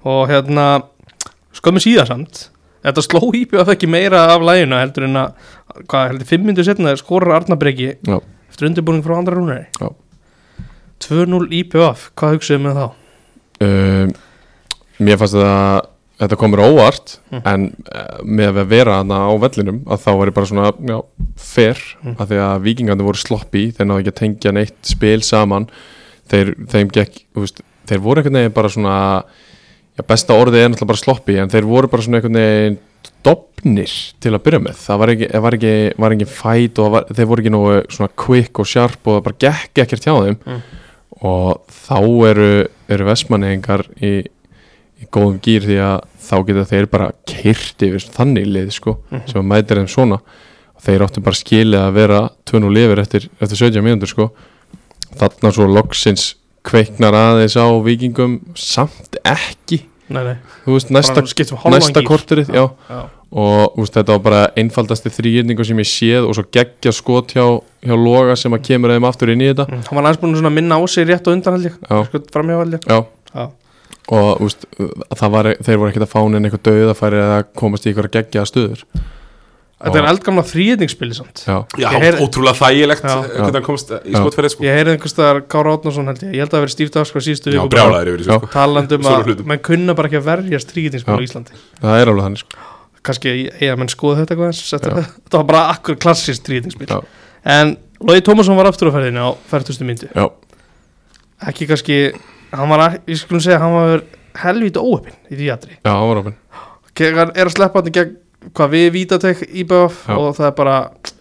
og 0.07 0.23
hérna 0.31 0.67
skömmu 1.57 1.81
síðan 1.83 2.09
samt 2.11 2.43
þetta 2.85 3.03
sló 3.03 3.21
íbjöð 3.35 3.73
ekki 3.73 3.89
meira 3.89 4.27
af 4.33 4.45
lægina 4.45 4.81
heldur 4.83 5.07
en 5.07 5.21
að, 5.23 5.47
hvað 5.89 6.11
heldur, 6.11 6.29
fimm 6.29 6.47
myndu 6.47 6.65
setna 6.67 6.95
skorar 6.99 7.41
Arnabreki 7.41 7.95
Já. 8.07 8.19
eftir 8.51 8.69
undirbúning 8.69 9.05
frá 9.05 9.17
andra 9.17 9.37
rúnari 9.39 9.67
Já. 9.81 9.91
2-0 11.07 11.51
íbjöð, 11.53 12.07
hvað 12.17 12.37
hugsaðu 12.37 12.63
með 12.63 12.79
þá? 12.79 12.87
um, 13.67 14.13
mér 14.97 15.19
fannst 15.21 15.37
þetta 15.37 15.96
þetta 16.17 16.37
komur 16.41 16.59
óvart 16.65 17.17
Mm. 17.31 17.41
en 17.45 17.63
uh, 17.93 18.21
með 18.23 18.57
að 18.63 18.67
vera 18.71 18.97
hana 19.01 19.17
á 19.27 19.33
vellinum 19.37 19.81
að 19.85 19.99
þá 20.05 20.11
var 20.17 20.27
ég 20.31 20.33
bara 20.37 20.49
svona, 20.49 20.71
já, 20.87 20.97
fair 21.37 21.77
Mm. 22.03 22.15
af 22.19 22.29
því 22.29 22.37
að 22.47 22.61
vikingandi 22.67 23.03
voru 23.07 23.17
sloppy 23.21 23.65
þeir 23.77 23.85
náðu 23.89 23.99
ekki 24.05 24.13
að 24.13 24.19
tengja 24.21 24.51
neitt 24.55 24.77
spil 24.87 25.21
saman 25.21 25.67
þeir, 26.31 26.55
þeim 26.71 26.89
gekk, 26.91 27.21
veist 27.35 27.61
þeir 27.87 27.99
voru 28.03 28.19
einhvern 28.21 28.39
veginn 28.41 28.53
bara 28.57 28.69
svona 28.73 28.95
já, 29.97 30.01
besta 30.07 30.33
orðið 30.37 30.61
er 30.63 30.69
náttúrulega 30.73 30.91
bara 30.93 31.03
sloppy 31.05 31.37
en 31.41 31.49
þeir 31.53 31.65
voru 31.69 31.87
bara 31.91 32.01
svona 32.07 32.17
einhvern 32.21 32.39
veginn 32.41 32.79
dopnir 33.23 33.93
til 34.23 34.33
að 34.35 34.43
byrja 34.45 34.59
með 34.63 34.75
það 34.81 34.99
var 35.01 35.11
ekki, 35.13 35.27
var 35.43 35.55
ekki, 35.57 35.71
var 36.01 36.15
ekki 36.15 36.27
fæt 36.31 36.79
og 36.83 36.91
var, 36.95 37.05
þeir 37.13 37.29
voru 37.29 37.43
ekki 37.43 37.53
nú 37.53 37.61
svona 37.93 38.11
quick 38.19 38.59
og 38.61 38.67
sharp 38.69 39.07
og 39.07 39.17
það 39.19 39.23
bara 39.27 39.39
gekk 39.45 39.81
ekkert 39.85 40.07
hjá 40.07 40.15
þeim 40.25 40.37
Mm. 40.47 40.61
og 41.27 41.63
þá 41.73 41.97
eru, 42.29 42.49
eru 42.93 43.05
vestmanningar 43.07 43.85
í, 44.05 44.11
í 45.01 45.05
góðum 45.13 45.39
gýr 45.43 45.61
því 45.67 45.77
að 45.83 45.97
þá 46.27 46.35
geta 46.47 46.65
þeir 46.71 46.85
bara 46.91 47.11
kyrt 47.29 47.83
yfir 47.87 48.05
þannig 48.17 48.47
lið 48.47 48.71
sko, 48.73 48.97
Mhm. 49.11 49.27
sem 49.27 49.41
að 49.41 49.47
mætir 49.51 49.77
þeim 49.81 49.87
svona 49.93 50.17
og 50.17 50.81
þeir 50.83 51.05
áttu 51.05 51.23
bara 51.23 51.35
skilið 51.35 51.79
að 51.81 51.93
vera 51.93 52.29
2-0 52.45 52.73
lifir 52.73 52.99
eftir, 52.99 53.29
eftir 53.41 53.57
17 53.57 53.83
mínútur 53.83 54.07
sko 54.07 54.31
þarna 55.17 55.51
svo 55.53 55.67
loksins 55.67 56.35
kveiknar 56.67 57.13
aðeins 57.15 57.55
á 57.55 57.65
vikingum 57.83 58.39
samt 58.55 59.17
ekki 59.23 59.83
Nei, 60.09 60.23
nei, 60.23 60.35
veist, 60.65 60.87
næsta, 60.89 61.19
hálfan 61.19 61.73
næsta 61.73 61.99
gír. 61.99 62.07
korturið 62.07 62.47
já. 62.55 62.61
Já. 62.89 62.99
og 63.31 63.73
veist, 63.75 63.93
þetta 63.97 64.13
var 64.15 64.19
bara 64.23 64.41
einfaldasti 64.55 65.09
þrýjendingu 65.11 65.65
sem 65.67 65.77
ég 65.83 65.89
séð 65.89 66.27
og 66.29 66.35
svo 66.37 66.45
geggja 66.47 66.93
skot 66.95 67.33
hjá, 67.35 67.43
hjá 67.83 67.95
Loga 67.99 68.35
sem 68.39 68.51
að 68.55 68.63
kemur 68.69 68.93
þeim 68.95 69.03
aftur 69.09 69.29
inn 69.33 69.41
í 69.43 69.49
þetta 69.51 69.67
Mm, 69.67 69.83
hann 69.83 69.95
var 69.99 70.03
aðeins 70.07 70.21
búin 70.21 70.47
að 70.47 70.53
minna 70.55 70.79
á 70.79 70.81
sig 70.87 71.07
rétt 71.07 71.27
og 71.27 71.33
undan 71.35 71.53
held 71.59 71.65
ég 71.65 71.75
Já. 71.91 72.21
framhjá 72.31 72.59
held 72.61 72.73
ég 72.77 72.87
já, 72.87 73.05
Já. 73.35 73.49
Og 74.07 74.41
úst, 74.47 74.63
það 75.19 75.31
var, 75.35 75.49
þeir 75.67 75.77
voru 75.81 75.91
ekkert 75.91 76.07
að 76.07 76.13
fána 76.15 76.39
inn 76.39 76.47
eitthvað 76.47 76.65
döð 76.69 76.91
að 76.93 76.99
færi 77.01 77.21
eða 77.21 77.39
komast 77.59 77.85
í 77.87 77.91
eitthvað 77.91 78.11
geggja 78.17 78.45
stuður 78.47 78.83
þetta 79.77 79.99
er 79.99 80.07
eldgamla 80.09 80.41
þrýðningsspili 80.47 81.13
samt. 81.13 81.43
Já, 81.45 81.57
Já, 81.77 81.85
Ég 81.93 82.01
heyri- 82.01 82.21
ótrúlega 82.25 82.57
þægilegt 82.57 83.03
eh, 83.05 83.17
hvernig 83.27 83.57
hann 83.59 83.65
komst 83.67 83.91
í 83.93 84.13
skotferði 84.15 84.49
sko. 84.53 84.63
ég 84.65 84.73
heyrði 84.79 84.95
einhvers 84.95 85.13
staðar 85.13 85.41
Kára 85.53 85.75
Átnarsson 85.77 86.07
held 86.09 86.23
ég. 86.23 86.31
Ég 86.33 86.41
held 86.41 86.47
að 86.49 86.55
það 86.55 86.57
hafi 86.57 86.65
verið 86.65 86.73
stíft 86.77 86.97
afskar 86.97 87.25
síðustu 87.27 87.53
Já, 87.53 87.61
brjálæðir 87.69 88.09
yfir 88.15 88.23
þessu 88.23 88.39
sko. 88.39 88.49
talandi 88.55 88.97
um 88.97 89.05
Svona 89.05 89.19
að 89.35 89.43
menn 89.51 89.61
kunna 89.67 89.93
bara 89.99 90.09
ekki 90.09 90.17
að 90.17 90.25
verjast 90.31 90.73
þrýðningsspil 90.73 91.13
á 91.13 91.17
Já. 91.21 91.25
Íslandi. 91.27 91.59
Það 91.83 92.01
er 92.01 92.11
alveg 92.13 92.25
þannig 92.25 92.41
sko. 92.41 92.65
kannski 93.07 93.35
eiga 93.61 93.75
menn 93.77 93.91
skoða 93.93 94.23
þetta 94.23 94.33
eitthvað 94.33 94.63
þetta, 94.73 95.37
var 95.37 95.45
bara 95.51 95.61
akkur 95.75 95.99
klassist 96.01 96.47
þrýðningsspil 96.49 96.89
Já. 96.89 96.97
en 97.45 97.77
Lói 98.01 98.17
Tómasson 98.25 98.57
var 98.57 98.65
aftur 98.71 98.89
á 98.89 98.97
ferðinu 98.97 99.21
á 99.21 99.29
40. 99.53 99.85
myndu 99.85 100.09
já, 100.09 100.25
ekki 101.47 101.67
kannski 101.69 101.99
hann 102.53 102.69
var, 102.69 102.79
að- 102.89 102.99
ég 103.07 103.17
skulum 103.21 103.41
segja, 103.43 103.59
hann 103.59 103.73
var 103.73 104.03
helvítið 104.43 104.85
óöpinn 104.85 105.17
í 105.31 105.35
því 105.35 105.51
aðri 105.55 105.75
já, 105.77 105.91
það 105.91 106.07
var 106.07 106.17
opinn 106.23 106.37
Gegn- 106.97 107.35
er 107.37 107.45
að 107.45 107.53
sleppa 107.53 107.81
hann 107.83 107.91
gegn 107.93 108.15
hvað 108.55 108.69
við 108.71 108.91
vítatek 108.95 109.41
í 109.51 109.63
BF 109.67 110.09
og 110.15 110.35
það 110.37 110.45
er 110.47 110.51
bara 110.57 110.75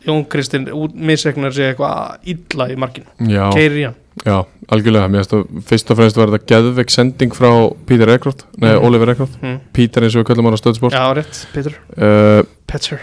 Jón 0.07 0.25
Kristinn 0.31 0.69
misregnar 0.95 1.53
sig 1.53 1.73
eitthvað 1.75 2.19
illa 2.31 2.69
í 2.71 2.77
markinu. 2.79 3.07
Já, 3.27 3.49
keirir 3.53 3.79
í 3.81 3.85
hann. 3.89 3.97
Já, 4.25 4.37
algjörlega. 4.71 5.09
Mér 5.11 5.25
finnst 5.25 5.33
þú- 5.33 5.63
fyrst 5.67 5.91
og 5.91 5.97
fremst 5.99 6.17
var 6.17 6.29
þetta 6.31 6.47
geðveik 6.53 6.91
sending 6.95 7.33
frá 7.35 7.51
Peter 7.87 8.07
Eckroth, 8.15 8.45
nei, 8.57 8.71
Mhm. 8.77 8.85
Oliver 8.87 9.11
Eckroth 9.11 9.35
mm. 9.43 9.61
Peter 9.73 10.03
eins 10.03 10.15
og 10.15 10.23
við 10.25 10.29
kallum 10.31 10.45
hann 10.47 10.55
á 10.55 10.63
stöðsport 10.63 10.93
já 10.93 11.15
rétt, 11.19 11.47
Peter. 11.53 11.75
Uh, 11.99 12.43
Petter 12.67 13.01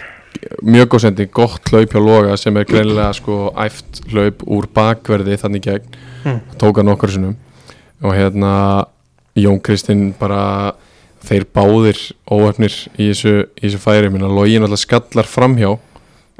mjög 0.63 0.87
góð 0.87 1.01
sending, 1.01 1.29
gott 1.31 1.69
hlaup 1.69 1.89
hjá 1.91 1.99
Loga 2.05 2.37
sem 2.37 2.55
er 2.57 2.63
greinilega 2.65 3.13
sko 3.13 3.51
æft 3.57 4.01
hlaup 4.09 4.41
úr 4.47 4.65
bakverði 4.73 5.37
þannig 5.37 5.61
gegn. 5.61 5.85
Mm. 6.23 6.39
tók 6.57 6.77
hann 6.77 6.87
okkur 6.95 7.09
sinnum 7.11 7.35
og 8.03 8.13
hérna 8.17 8.53
Jón 9.39 9.61
Kristinn 9.65 10.11
bara 10.19 10.73
þeir 11.23 11.45
báðir 11.55 11.99
óefnir 12.29 12.73
í 12.99 13.09
þessu, 13.13 13.47
í 13.57 13.65
þessu 13.69 13.79
færi 13.81 14.09
minna 14.11 14.27
login 14.27 14.65
alltaf 14.67 14.83
skallar 14.83 15.29
framhjá 15.29 15.71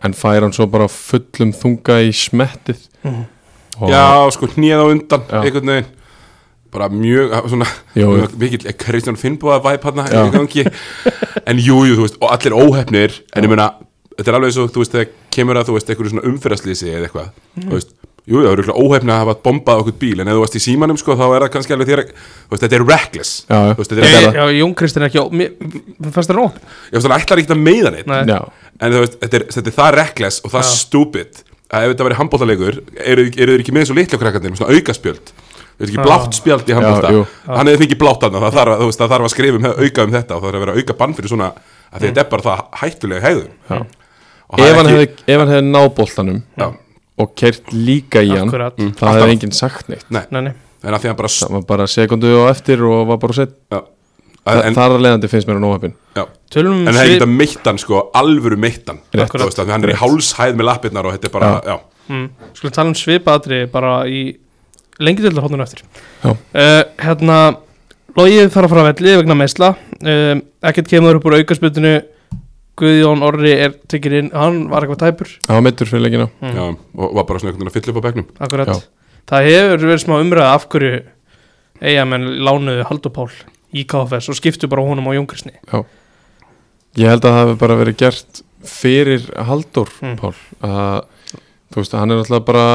en 0.03 0.13
fær 0.17 0.43
hann 0.43 0.53
svo 0.55 0.67
bara 0.67 0.89
fullum 0.91 1.53
þunga 1.55 2.01
í 2.03 2.11
smettið 2.13 2.81
og, 3.07 3.89
Já, 3.89 4.03
sko, 4.35 4.49
hnið 4.53 4.81
á 4.83 4.85
undan, 4.91 5.23
Já. 5.31 5.39
einhvern 5.41 5.71
veginn 5.71 5.91
bara 6.73 6.87
mjög, 6.89 7.33
svona 7.49 7.67
Jú, 7.95 8.11
jú. 8.17 8.27
mikill 8.41 8.73
Kristján 8.81 9.17
Finnbúða 9.17 9.59
væp 9.63 9.83
hann 9.87 10.03
Já. 10.09 10.23
en 11.47 11.57
jú, 11.61 11.79
jú, 11.87 11.95
þú 11.97 12.05
veist, 12.05 12.17
og 12.21 12.31
allir 12.35 12.53
óhefnir 12.57 13.17
en 13.33 13.43
ég 13.45 13.49
meina, 13.51 13.71
þetta 14.17 14.29
er 14.33 14.37
alveg 14.39 14.57
og 14.61 14.71
þú 14.73 14.81
veist, 14.83 14.93
þegar 14.97 15.11
kemur 15.33 15.59
að 15.61 15.69
þú 15.69 15.75
veist, 15.77 15.89
einhverju 15.93 16.13
svona 16.13 16.27
umferðarslýsi 16.29 16.89
eða 16.93 17.07
eitthvað, 17.07 17.29
Mhm. 17.55 17.69
þú 17.69 17.77
veist 17.77 17.93
Jú, 18.23 18.39
það 18.39 18.53
eru 18.53 18.73
óhefni 18.79 19.11
að 19.11 19.19
hafa 19.19 19.33
bombað 19.43 19.81
okkur 19.83 19.95
bíl 19.99 20.21
en 20.23 20.29
ef 20.31 20.37
þú 20.37 20.43
varst 20.45 20.55
í 20.55 20.61
símanum, 20.63 20.95
sko, 20.99 21.15
þá 21.19 21.23
er 21.27 21.43
það 21.43 21.49
kannski 21.57 21.73
alveg 21.75 21.89
þér 21.89 22.01
þú 22.07 22.53
veist, 22.53 22.61
þetta 22.63 22.77
er 22.77 22.85
reckless. 22.87 23.31
Já, 23.49 23.57
já. 23.57 23.73
Þú 23.73 23.81
veist, 23.81 23.91
þetta 23.91 24.03
Ég- 24.03 24.13
er 24.15 24.23
Já, 24.23 24.43
það. 24.45 24.53
Jón 24.59 24.75
Kristinn 24.79 25.03
er 25.03 25.09
ekki 25.09 25.19
á 25.19 25.25
mér 25.27 25.49
mér 25.59 26.13
fannst 26.15 26.29
það 26.31 26.39
nóg. 26.39 26.61
Ég 26.63 26.95
veist, 26.95 27.07
hann 27.09 27.17
ætlar 27.19 27.41
ekki 27.43 27.51
að 27.51 27.63
Nei. 28.07 28.23
já, 28.31 28.39
en 28.79 28.93
þú 28.95 29.01
veist, 29.03 29.17
þetta 29.19 29.35
er, 29.39 29.45
þetta 29.51 29.67
er 29.73 29.77
það 29.79 29.91
reckless 29.99 30.39
og 30.43 30.51
það 30.53 30.63
Já. 30.63 30.71
stupid 30.79 31.43
að 31.73 31.83
ef 31.83 31.93
þetta 31.93 32.05
væri 32.07 32.19
handbóltalegur 32.21 32.77
eru, 33.03 33.25
eru 33.33 33.51
þeir 33.57 33.63
ekki 33.63 33.73
með 33.73 33.83
eins 33.83 33.91
og 33.93 33.97
litlu 33.99 34.19
krakkarnir 34.21 34.53
með 34.53 34.61
svona 34.61 34.77
aukaspjöld? 34.77 35.33
Þú 35.73 35.81
veist 35.83 35.89
ekki 35.93 36.05
blátt 36.05 36.37
spjald 36.37 36.69
í 36.69 36.75
handbólta 36.77 37.11
hann 37.49 37.67
hefði 37.67 37.81
fengið 37.81 37.99
blátt 38.03 38.23
hann 38.27 38.37
það 38.37 38.57
þarf, 38.59 38.73
veist, 38.83 39.01
það 39.01 39.13
þarf 39.13 39.27
að 39.27 39.33
skrifa 39.33 39.59
um 39.59 39.65
auka 39.73 40.05
um 40.05 40.13
þetta 40.13 40.35
og 40.37 40.43
það 40.43 40.47
þarf 40.47 40.59
að 40.59 40.63
vera 40.63 40.75
auka 40.77 40.95
bann 40.99 41.15
fyrir 41.17 41.33
svona 41.33 41.49
að 41.93 42.05
þetta 42.05 42.23
er 42.23 42.29
bara 42.29 42.45
það 42.45 42.61
hættulega 42.83 43.25
hegðun 43.25 43.55
það 43.67 44.67
ef 44.67 44.77
hann 44.77 44.91
hefði, 44.91 45.07
ef 45.25 45.41
hann 45.41 45.53
hefði 45.53 45.65
náð 45.73 45.89
boltanum 45.97 46.39
já, 46.61 46.67
og 47.17 47.33
kert 47.37 47.71
líka 47.73 48.21
í 48.25 48.29
hann. 48.33 48.47
Akkurat, 48.49 48.77
það 48.77 48.87
Alltaf. 48.89 49.17
hefði 49.21 49.35
enginn 49.37 49.51
sagt 49.53 49.89
neitt. 49.91 50.05
Nei, 50.09 50.23
nei, 50.33 50.41
nei. 50.49 50.53
En 50.83 50.93
að 50.97 51.03
því 51.03 51.07
hann 51.11 51.19
bara 51.19 51.29
það 51.31 51.51
var 51.57 51.61
bara 51.69 51.85
sekundu 51.87 52.31
og 52.41 52.49
eftir 52.51 52.81
og 52.83 53.05
var 53.07 53.17
bara 53.21 53.33
sett 53.37 53.53
já, 53.71 53.81
Þa, 54.43 54.55
en, 54.67 54.75
þar 54.75 54.91
að 54.97 55.03
leiðandi 55.05 55.27
finnst 55.31 55.47
mér 55.47 55.55
hann 55.55 55.67
óhefin 55.69 55.93
já, 56.17 56.23
Tölum 56.51 56.73
um 56.81 56.87
en 56.89 56.93
það 56.93 56.99
er 56.99 57.07
svip- 57.07 57.13
ekki 57.15 57.23
að 57.23 57.35
meittan 57.39 57.77
sko, 57.79 57.99
alvöru 58.19 58.57
meittan 58.59 58.97
Rétt. 59.15 59.29
þú 59.31 59.45
veist 59.45 59.61
að 59.63 59.69
hann 59.71 59.85
er 59.87 59.93
í 59.93 59.99
hálshæð 60.01 60.57
með 60.59 60.67
lappirnar 60.67 61.07
og 61.07 61.13
þetta 61.15 61.29
er 61.29 61.33
bara, 61.37 61.51
já, 61.63 61.77
mm, 62.09 62.25
Skulum 62.59 62.73
tala 62.75 62.91
um 62.91 62.97
svipaðri 62.99 63.61
bara 63.71 63.93
í 64.11 64.19
lengi 64.99 65.23
til 65.23 65.31
hóttunum 65.39 65.63
eftir. 65.63 65.85
Já. 66.25 66.33
uh, 66.33 66.83
Hérna 66.99 67.37
Logið 68.17 68.51
þarf 68.53 68.67
að 68.67 68.73
fara 68.75 68.81
að 68.83 68.89
velli 68.91 69.15
vegna 69.21 69.37
meðsla 69.39 69.69
um, 70.03 70.41
Ekkert 70.69 70.91
kemur 70.91 71.15
upp 71.17 71.25
úr 71.31 71.37
aukasputinu 71.39 71.93
Guðjón 72.79 73.21
Orri 73.25 73.51
er 73.53 73.75
tekið 73.91 74.15
inn 74.17 74.29
Hann 74.33 74.63
var 74.71 74.85
eitthvað 74.85 75.01
tæpur. 75.03 75.33
Var 75.47 75.61
mittur 75.65 75.89
fyrir 75.89 76.07
leikina. 76.07 76.29
Mm. 76.41 76.53
já 76.57 76.63
og 76.73 77.15
var 77.19 77.27
bara 77.29 77.39
svona 77.41 77.51
einhvern 77.53 77.67
veginn 77.67 77.71
að 77.71 77.75
fylla 77.77 77.93
upp 77.93 77.99
á 78.01 78.05
bekknum. 78.07 78.27
Akkurat. 78.47 78.71
Já. 78.71 79.09
Það 79.29 79.49
hefur 79.49 79.83
verið 79.87 80.01
smá 80.03 80.15
umræða 80.19 80.53
af 80.55 80.65
hverju 80.73 81.01
Eigamenn 81.83 82.25
lánuðu 82.45 82.85
Haldur 82.89 83.13
Pál 83.13 83.29
í 83.73 83.83
KFS 83.89 84.29
og 84.33 84.37
skiptu 84.39 84.69
bara 84.71 84.85
honum 84.85 85.07
á 85.09 85.13
Jón 85.17 85.27
Kristni. 85.29 85.53
Ég 86.97 87.09
held 87.09 87.23
að 87.25 87.29
það 87.33 87.39
hefði 87.43 87.59
bara 87.63 87.77
verið 87.79 87.97
gert 88.01 88.43
fyrir 88.63 89.23
Haldur 89.47 89.89
Mm. 90.01 90.17
Pál. 90.19 90.33
Að 90.61 91.05
þú 91.73 91.81
veist, 91.81 91.95
hann 91.97 92.11
er 92.11 92.21
alltaf 92.21 92.45
bara 92.45 92.67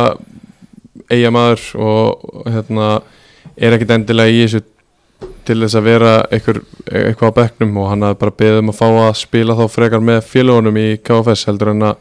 eigamaður 1.10 1.62
og 1.78 2.24
og, 2.24 2.48
hérna 2.52 2.88
er 3.56 3.74
ekkit 3.76 3.90
endilega 3.96 4.30
í 4.34 4.42
þessu 4.44 4.62
til 5.48 5.56
þess 5.62 5.78
að 5.78 5.86
vera 5.88 6.12
einhver, 6.30 6.60
eitthvað 6.86 7.32
á 7.32 7.38
bekknum 7.38 7.78
og 7.80 7.88
hann 7.90 8.04
hafði 8.06 8.20
bara 8.20 8.36
beðið 8.42 8.60
um 8.62 8.72
að 8.72 8.78
fá 8.78 8.86
að 8.90 9.16
spila 9.22 9.56
þá 9.58 9.64
frekar 9.72 10.04
með 10.04 10.20
félagunum 10.28 10.78
í 10.78 10.88
KFS 11.02 11.48
heldur 11.48 11.72
en 11.72 11.86
að 11.88 11.96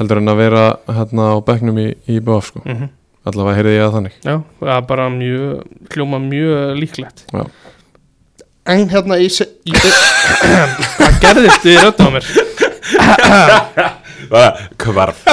heldur 0.00 0.22
en 0.22 0.32
að 0.32 0.40
vera 0.40 0.64
hérna 0.88 1.28
á 1.32 1.38
bekknum 1.44 1.78
í, 1.82 1.88
í 2.08 2.18
BF 2.24 2.48
sko, 2.48 2.62
mm 2.64 2.76
-hmm. 2.76 2.88
allavega 3.28 3.56
heyrði 3.58 3.74
ég 3.76 3.84
að 3.86 3.96
þannig. 3.98 4.14
Já, 4.24 4.34
það 4.62 4.76
er 4.76 4.86
bara 4.88 5.08
mjög 5.12 5.92
hljóma 5.92 6.18
mjög 6.22 6.78
líklegt. 6.80 7.24
Já. 7.32 7.44
En 8.72 8.88
hérna 8.88 9.18
í 9.18 9.28
Hvað 9.28 11.16
gerðist 11.22 11.64
í 11.66 11.74
röddum 11.76 12.06
á 12.06 12.10
mér? 12.14 12.26
Kvarf 14.78 15.24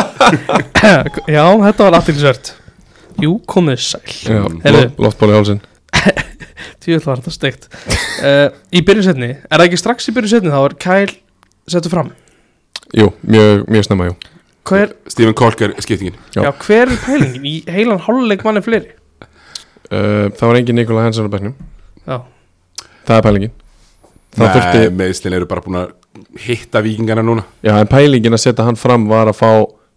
Já, 1.29 1.45
þetta 1.61 1.83
var 1.83 1.97
aftilsvert 1.99 2.55
Jú, 3.21 3.37
komið 3.45 3.83
sæl. 3.85 4.01
Loftból 4.97 5.29
í 5.29 5.37
hálsin 5.37 5.61
Tjóðl 6.83 7.05
var 7.05 7.21
þetta 7.21 7.33
steikt. 7.35 7.67
Uh, 8.23 8.49
Í 8.75 8.81
byrjusetni, 8.87 9.29
er 9.43 9.55
það 9.55 9.65
ekki 9.69 9.79
strax 9.81 10.09
í 10.11 10.15
byrjusetni 10.17 10.51
þá 10.53 10.59
er 10.65 10.75
Kæl 10.85 11.13
settur 11.69 11.93
fram? 11.93 12.11
Jú, 12.97 13.11
mjög, 13.27 13.65
mjög 13.69 13.85
snemma, 13.87 14.09
jú. 14.09 14.17
Hver, 14.69 14.91
Stephen 15.09 15.33
Kolker 15.37 15.73
skiptingin. 15.81 16.17
Já. 16.35 16.43
já, 16.45 16.51
hver 16.65 16.91
er 16.93 16.99
pælingin? 17.05 17.45
Í 17.45 17.53
heilan 17.73 18.01
hálfleik 18.05 18.43
manni 18.45 18.61
fleiri? 18.65 18.91
uh, 19.89 20.27
Það 20.35 20.43
var 20.45 20.59
engin 20.59 20.77
Nikola 20.77 21.05
Hensson 21.07 21.29
á 21.29 21.33
bekknum. 21.33 21.55
Já, 22.05 22.19
Það 23.07 23.15
er 23.17 23.25
pælingin. 23.25 23.53
Það 24.35 24.45
Nei, 24.45 24.53
þurfti, 24.55 24.93
meðslinn 24.99 25.35
eru 25.39 25.47
bara 25.49 25.63
búin 25.65 25.79
að 25.79 25.95
hitta 26.43 26.81
vikingana 26.85 27.23
núna. 27.25 27.45
Já, 27.65 27.73
en 27.81 27.89
pælingin 27.89 28.35
að 28.37 28.43
setja 28.43 28.65
hann 28.67 28.77
fram 28.77 29.07
var 29.09 29.31
að 29.31 29.39
fá 29.39 29.49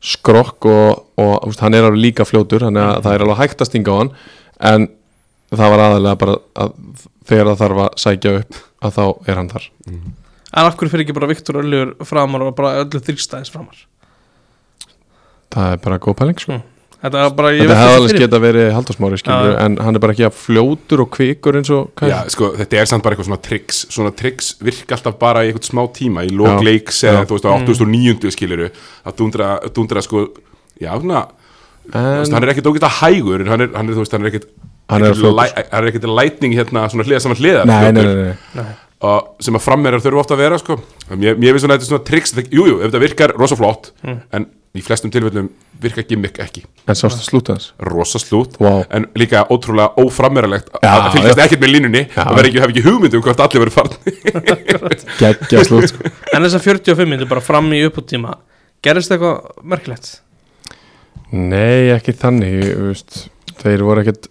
skrokk 0.02 0.66
og, 0.70 1.02
og 1.20 1.48
úst, 1.50 1.60
hann 1.62 1.76
er 1.76 1.84
alveg 1.86 2.00
líka 2.08 2.24
fljótur 2.26 2.64
þannig 2.64 2.82
að 2.82 3.02
það 3.04 3.14
er 3.18 3.24
alveg 3.26 3.40
hægt 3.42 3.60
að 3.62 3.68
stinga 3.68 3.92
á 3.92 3.96
hann. 4.00 4.12
En 4.72 4.88
það 5.60 5.72
var 5.74 5.84
aðalega 5.86 6.18
bara 6.24 6.36
að 6.64 6.74
þegar 7.28 7.48
það 7.52 7.62
þarf 7.62 7.84
að 7.84 7.94
sækja 8.04 8.34
upp 8.40 8.60
að 8.82 8.98
þá 8.98 9.04
er 9.28 9.40
hann 9.40 9.52
þar. 9.52 9.70
En 10.52 10.66
af 10.66 10.76
hverju 10.76 10.92
fyrir 10.92 11.06
ekki 11.06 11.16
bara 11.16 11.30
Viktor 11.30 11.60
Öllur 11.62 11.94
framar 12.04 12.44
og 12.44 12.54
bara 12.58 12.74
öllu 12.82 13.00
þrýstæðis 13.00 13.52
framar? 13.52 13.86
það 15.52 15.74
er 15.74 15.80
bara 15.84 15.98
góð 16.02 16.18
pæling 16.20 16.38
sko. 16.40 16.58
Þetta 17.02 17.18
er 17.18 17.32
bara, 17.34 17.48
ég 17.50 17.64
þetta 17.66 17.76
hefði 17.80 17.94
alveg 17.98 18.12
fyrir 18.12 18.22
geta 18.22 18.38
verið 18.44 18.68
haldarsmári 18.76 19.16
skilur, 19.18 19.56
en 19.58 19.76
hann 19.82 19.98
er 19.98 20.02
bara 20.04 20.14
ekki 20.14 20.26
að 20.28 20.36
fljótur 20.38 21.00
og 21.02 21.08
kvikur 21.16 21.56
eins 21.58 21.70
og 21.74 22.04
Já, 22.06 22.14
sko, 22.30 22.52
þetta 22.60 22.78
er 22.78 22.86
samt 22.86 23.02
bara 23.02 23.16
eitthvað 23.16 23.26
svona 23.26 23.42
tricks 23.42 23.80
Svona 23.90 24.12
tricks 24.14 24.52
virka 24.62 24.94
alltaf 24.94 25.16
bara 25.18 25.42
í 25.42 25.50
eitthvað 25.50 25.66
smá 25.66 25.82
tíma 25.98 26.22
Í 26.22 26.30
Já. 26.30 26.36
lók 26.38 26.62
leiks 26.62 27.02
eða 27.02 27.24
þú 27.26 27.40
veist 27.40 27.48
á 27.50 27.52
8009 27.56 28.32
skiluru 28.36 28.68
Að 29.02 29.16
dundra, 29.18 29.48
dundra 29.74 30.04
sko 30.06 30.28
Já, 30.78 30.92
svona, 30.94 31.24
þú 31.88 32.04
veist, 32.06 32.30
en, 32.30 32.36
hann 32.38 32.46
er 32.46 32.54
ekkit 32.54 32.70
ógætt 32.70 32.86
að 32.86 32.96
hægur 33.00 33.44
hann 33.50 33.66
er, 33.66 33.74
hann 33.74 33.90
er, 33.90 33.98
þú 33.98 34.06
veist, 34.06 34.14
hann 34.14 34.22
er 34.22 34.30
ekkit 34.30 34.46
Hann 34.92 35.04
er 35.08 35.82
er 35.82 35.90
ekkit 35.90 36.06
lightning 36.12 36.54
hérna 36.56 36.86
Svona 36.92 37.06
hliða 37.08 37.20
saman 37.24 37.40
hliðar 37.40 37.66
nei, 37.68 37.92
nei, 37.92 38.02
nei, 38.02 38.14
nei, 38.14 38.34
Nei. 38.60 38.70
og 39.02 39.32
sem 39.42 39.56
að 39.58 39.64
frammerar 39.66 40.02
þurfa 40.04 40.20
ofta 40.24 40.34
að 40.36 40.42
vera 40.44 40.58
sko. 40.62 40.76
mér, 41.10 41.34
mér 41.36 41.54
finnst 41.56 41.64
svona 41.66 41.76
þetta 41.78 41.86
er 41.88 41.90
svona 41.92 42.04
tricks 42.08 42.34
það- 42.36 42.52
jú, 42.54 42.66
jú, 42.70 42.80
ef 42.80 42.90
þetta 42.92 43.00
virkar 43.08 43.34
rosa 43.40 43.56
flott 43.58 43.90
en 44.32 44.46
í 44.72 44.80
flestum 44.80 45.10
tilfellum 45.12 45.50
virkar 45.82 46.06
gimmick 46.08 46.38
ekki 46.40 46.62
en 46.88 46.96
sástu 46.96 47.20
slúta 47.26 47.52
hans 47.56 47.72
rosa 47.82 48.18
slút 48.22 48.54
Vá. 48.62 48.86
en 48.88 49.04
líka 49.18 49.42
ótrúlega 49.52 49.90
óframmeralegt 50.00 50.70
Já, 50.80 50.88
að 50.88 51.02
það 51.02 51.16
fylgjast 51.16 51.38
já. 51.40 51.44
ekkert 51.44 51.64
með 51.64 51.72
línunni 51.74 52.02
Já. 52.08 52.22
og 52.24 52.36
verður 52.38 52.48
ekki, 52.48 52.62
hef 52.62 52.70
ekki 52.72 52.84
hugmynd 52.86 53.14
um 53.18 53.24
hvort 53.26 53.42
allir 53.44 53.64
verður 53.64 53.76
farni 53.76 53.96
geggja 55.20 55.64
slút 55.68 55.88
sko. 55.92 56.12
En 56.32 56.46
þessar 56.46 56.64
45 56.64 57.10
minnir 57.10 57.28
bara 57.28 57.44
fram 57.44 57.68
í 57.76 57.82
uppúttíma 57.88 58.38
Gerist 58.82 59.12
eitthvað 59.14 59.60
merkilegt? 59.74 60.08
Nei, 61.32 61.92
ekki 61.94 62.14
þannig 62.18 62.56
þú 62.72 62.88
veist, 62.90 63.18
Þeir 63.62 63.84
voru 63.86 64.02
ekkert 64.02 64.26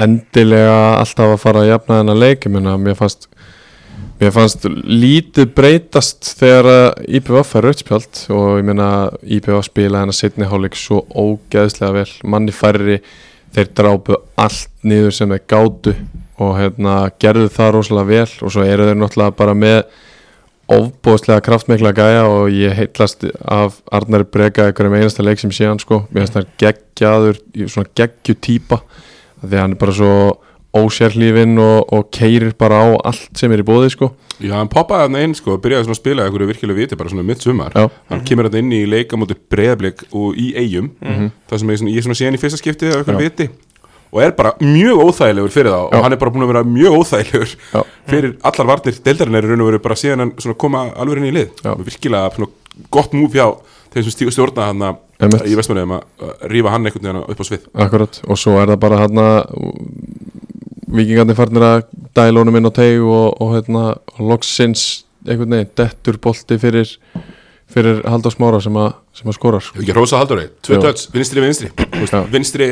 endilega 0.00 0.98
alltaf 1.00 1.34
að 1.34 1.42
fara 1.42 1.62
að 1.62 1.72
jafna 1.72 2.00
þennan 2.00 2.20
leik 2.22 2.46
ég 2.46 2.54
meina, 2.54 2.76
mér 2.80 2.96
fannst 2.98 3.28
mér 4.20 4.32
fannst 4.34 4.64
lítið 4.68 5.50
breytast 5.56 6.32
þegar 6.38 6.68
að 6.70 7.10
IPVF 7.18 7.56
er 7.58 7.66
rautspjald 7.66 8.22
og 8.36 8.48
ég 8.60 8.68
meina 8.68 8.88
IPVF 9.22 9.68
spila 9.68 10.04
hennar 10.04 10.16
setni 10.16 10.48
hálfleik 10.48 10.78
svo 10.78 11.02
ógeðslega 11.10 11.96
vel 11.96 12.08
manni 12.24 12.54
færri, 12.54 13.00
þeir 13.52 13.72
drápu 13.76 14.20
allt 14.40 14.70
niður 14.86 15.16
sem 15.16 15.34
þeir 15.34 15.44
gátu 15.50 15.96
og 16.42 16.56
hérna 16.58 16.96
gerðu 17.20 17.50
það 17.52 17.74
rosalega 17.76 18.10
vel 18.12 18.46
og 18.46 18.54
svo 18.54 18.64
eru 18.64 18.88
þeir 18.88 18.98
náttúrulega 19.00 19.38
bara 19.42 19.58
með 19.58 19.82
ofbóðslega 20.72 21.42
kraftmikla 21.44 21.92
gæja 21.96 22.26
og 22.30 22.52
ég 22.54 22.74
heitlast 22.78 23.26
af 23.42 23.80
Arnari 23.92 24.24
Breka 24.24 24.68
einhverjum 24.68 24.96
einasta 24.96 25.24
leik 25.24 25.40
sem 25.42 25.52
sé 25.52 25.66
hann 25.68 25.80
sko. 25.82 26.04
Mér 26.10 26.24
finnst 26.24 26.38
hann 26.38 26.52
geggjaður, 26.62 27.40
svona 27.66 27.90
geggju 27.98 28.38
típa 28.40 28.78
því 29.42 29.60
hann 29.62 29.76
er 29.76 29.80
bara 29.80 29.94
svo 29.96 30.14
ósérlífin 30.72 31.58
og, 31.60 31.92
og 31.92 32.06
keirir 32.14 32.54
bara 32.58 32.78
á 32.80 32.86
allt 33.10 33.36
sem 33.36 33.52
er 33.52 33.60
í 33.60 33.66
bóði 33.66 33.90
sko 33.92 34.08
já, 34.40 34.54
hann 34.56 34.70
poppaði 34.72 35.04
hann 35.04 35.18
inn 35.20 35.34
sko, 35.36 35.58
byrjaði 35.60 35.84
svona 35.84 35.96
að 35.98 36.00
spila 36.00 36.24
einhverju 36.26 36.48
virkilega 36.48 36.78
viti, 36.78 36.96
bara 36.96 37.12
svona 37.12 37.26
mitt 37.28 37.44
sumar 37.44 37.74
Já. 37.76 37.90
hann 38.08 38.22
kemur 38.24 38.48
hann 38.48 38.56
inn 38.62 38.72
í 38.72 38.86
leika 38.88 39.18
mútið 39.20 39.42
breyðablik 39.52 40.06
og 40.16 40.38
í 40.40 40.52
eigum, 40.56 40.88
það 41.02 41.60
sem 41.60 41.74
ég, 41.74 41.82
svona, 41.82 41.92
ég 41.92 42.06
svona 42.06 42.16
sé 42.18 42.30
hann 42.30 42.38
í 42.38 42.40
fyrsta 42.40 42.62
skiptið 42.62 42.94
af 42.94 43.02
einhverju 43.02 43.20
Já. 43.20 43.26
viti 43.28 43.50
og 44.12 44.20
er 44.24 44.32
bara 44.36 44.54
mjög 44.60 45.04
óþægilegur 45.06 45.52
fyrir 45.52 45.72
það 45.72 45.84
Já. 45.84 45.98
og 45.98 46.06
hann 46.06 46.16
er 46.16 46.22
bara 46.24 46.32
búin 46.32 46.46
að 46.46 46.52
vera 46.54 46.64
mjög 46.68 46.96
óþægilegur 47.02 47.54
Já. 47.58 47.84
fyrir 48.08 48.34
allar 48.50 48.70
varnir 48.72 48.98
deildarinn 49.04 49.38
er 49.40 49.48
raun 49.48 49.64
og 49.64 49.70
veru 49.70 49.82
bara 49.84 50.00
síðan 50.00 50.24
hann 50.24 50.34
svona 50.40 50.58
koma 50.64 50.86
alveg 50.96 51.20
inn 51.20 51.30
í 51.30 51.36
lið 51.36 51.62
virkilega 51.84 52.32
svona 52.36 52.50
gott 52.92 53.12
múf 53.16 53.36
hjá 53.36 53.46
þeim 53.92 54.04
sem 54.06 54.14
stígu 54.14 54.32
stjórna 54.34 54.68
hann 54.70 54.82
Einmitt. 55.22 55.44
í 55.46 55.56
vestmannum 55.58 55.96
að 55.98 56.26
að 56.28 56.46
rífa 56.52 56.72
hann 56.74 56.86
einhvern 56.88 57.06
veginn 57.08 57.22
upp 57.34 57.42
á 57.42 57.44
svið 57.48 57.66
Akkurat, 57.86 58.20
og 58.26 58.38
svo 58.40 58.56
er 58.62 58.72
það 58.72 58.80
bara 58.86 59.00
hérna 59.02 59.26
vikingarnir 60.92 61.36
farnir 61.38 61.64
að 61.66 61.84
dæla 62.16 62.42
honum 62.42 62.58
inn 62.58 62.68
á 62.68 62.72
teig 62.74 63.00
og, 63.04 63.36
og 63.40 63.54
hérna 63.56 63.84
loksins 64.20 65.04
einhvern 65.26 65.54
veginn 65.56 65.70
dettur 65.78 66.18
bolti 66.22 66.58
fyrir 66.60 66.90
fyrir 67.72 68.02
Halldór 68.04 68.34
Smára 68.34 68.58
sem 68.60 68.74
að, 68.76 68.90
sem 69.16 69.30
að 69.32 69.36
skorar 69.38 69.62
sko. 69.64 69.78
Hefur 69.78 69.86
ekki 69.86 69.94
hrósa 69.96 70.18
Halldóri, 70.20 70.42
tvö 70.60 70.76
Já. 70.76 70.82
töts, 70.84 71.06
vinstri 71.14 71.40
vinstri 71.40 71.70
Þú 71.72 72.08
Já. 72.10 72.18
vinstri 72.34 72.66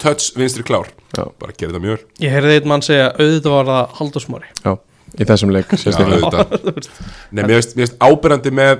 töts, 0.00 0.30
vinstri 0.38 0.64
klár 0.64 0.88
Já. 1.12 1.26
bara 1.36 1.52
gerir 1.58 1.74
það 1.76 1.82
mjög 1.84 1.98
vel. 1.98 2.06
Ég 2.24 2.32
heyrði 2.32 2.54
einn 2.56 2.70
mann 2.72 2.84
segja 2.86 3.10
auðvitað 3.18 3.56
var 3.58 3.68
það 3.68 3.98
Halldórsmári 3.98 4.48
Já, 4.64 4.72
í 5.20 5.26
þessum 5.28 5.52
leik 5.52 5.74
Já, 5.74 5.80
sérstaklega 5.82 6.30
auðvitað. 6.30 6.88
Nei, 7.36 7.42
mér 7.50 7.66
finnst- 7.68 7.98
ábyrjandi 8.00 8.54
með 8.62 8.72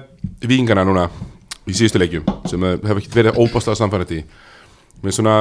vikingana 0.48 0.86
núna 0.88 1.04
í 1.68 1.76
síðustu 1.76 2.00
leikjum 2.00 2.30
sem 2.48 2.64
eh, 2.64 2.78
hef 2.86 3.02
ekki 3.02 3.12
verið 3.14 3.40
óbáslega 3.40 3.78
samfærandi 3.80 4.22
finnst 5.00 5.20
svona 5.20 5.36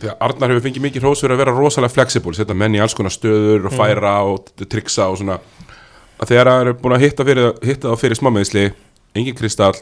þegar 0.00 0.16
Arnar 0.24 0.54
hefur 0.54 0.64
fengið 0.66 0.84
mikið 0.86 1.04
hrós 1.04 1.22
fyrir 1.22 1.36
að 1.36 1.42
vera 1.42 1.56
rosalega 1.56 1.94
flexible 1.94 2.36
setja 2.36 2.56
menn 2.56 2.76
í 2.76 2.80
alls 2.82 2.96
konar 2.96 3.14
stöður 3.14 3.68
og 3.68 3.76
færa 3.76 4.14
og 4.28 4.48
triksa 4.64 5.10
og 5.12 5.20
svona. 5.20 5.36
Að 6.20 6.32
þegar 6.32 6.50
það 6.50 6.62
eru 6.64 6.76
búin 6.80 6.94
að 6.96 7.04
hitta, 7.04 7.26
fyrir, 7.28 7.50
hitta 7.64 7.92
þá 7.92 8.00
fyrir 8.00 8.18
smámeðisli 8.18 8.64
engin 9.16 9.36
Kristall 9.36 9.76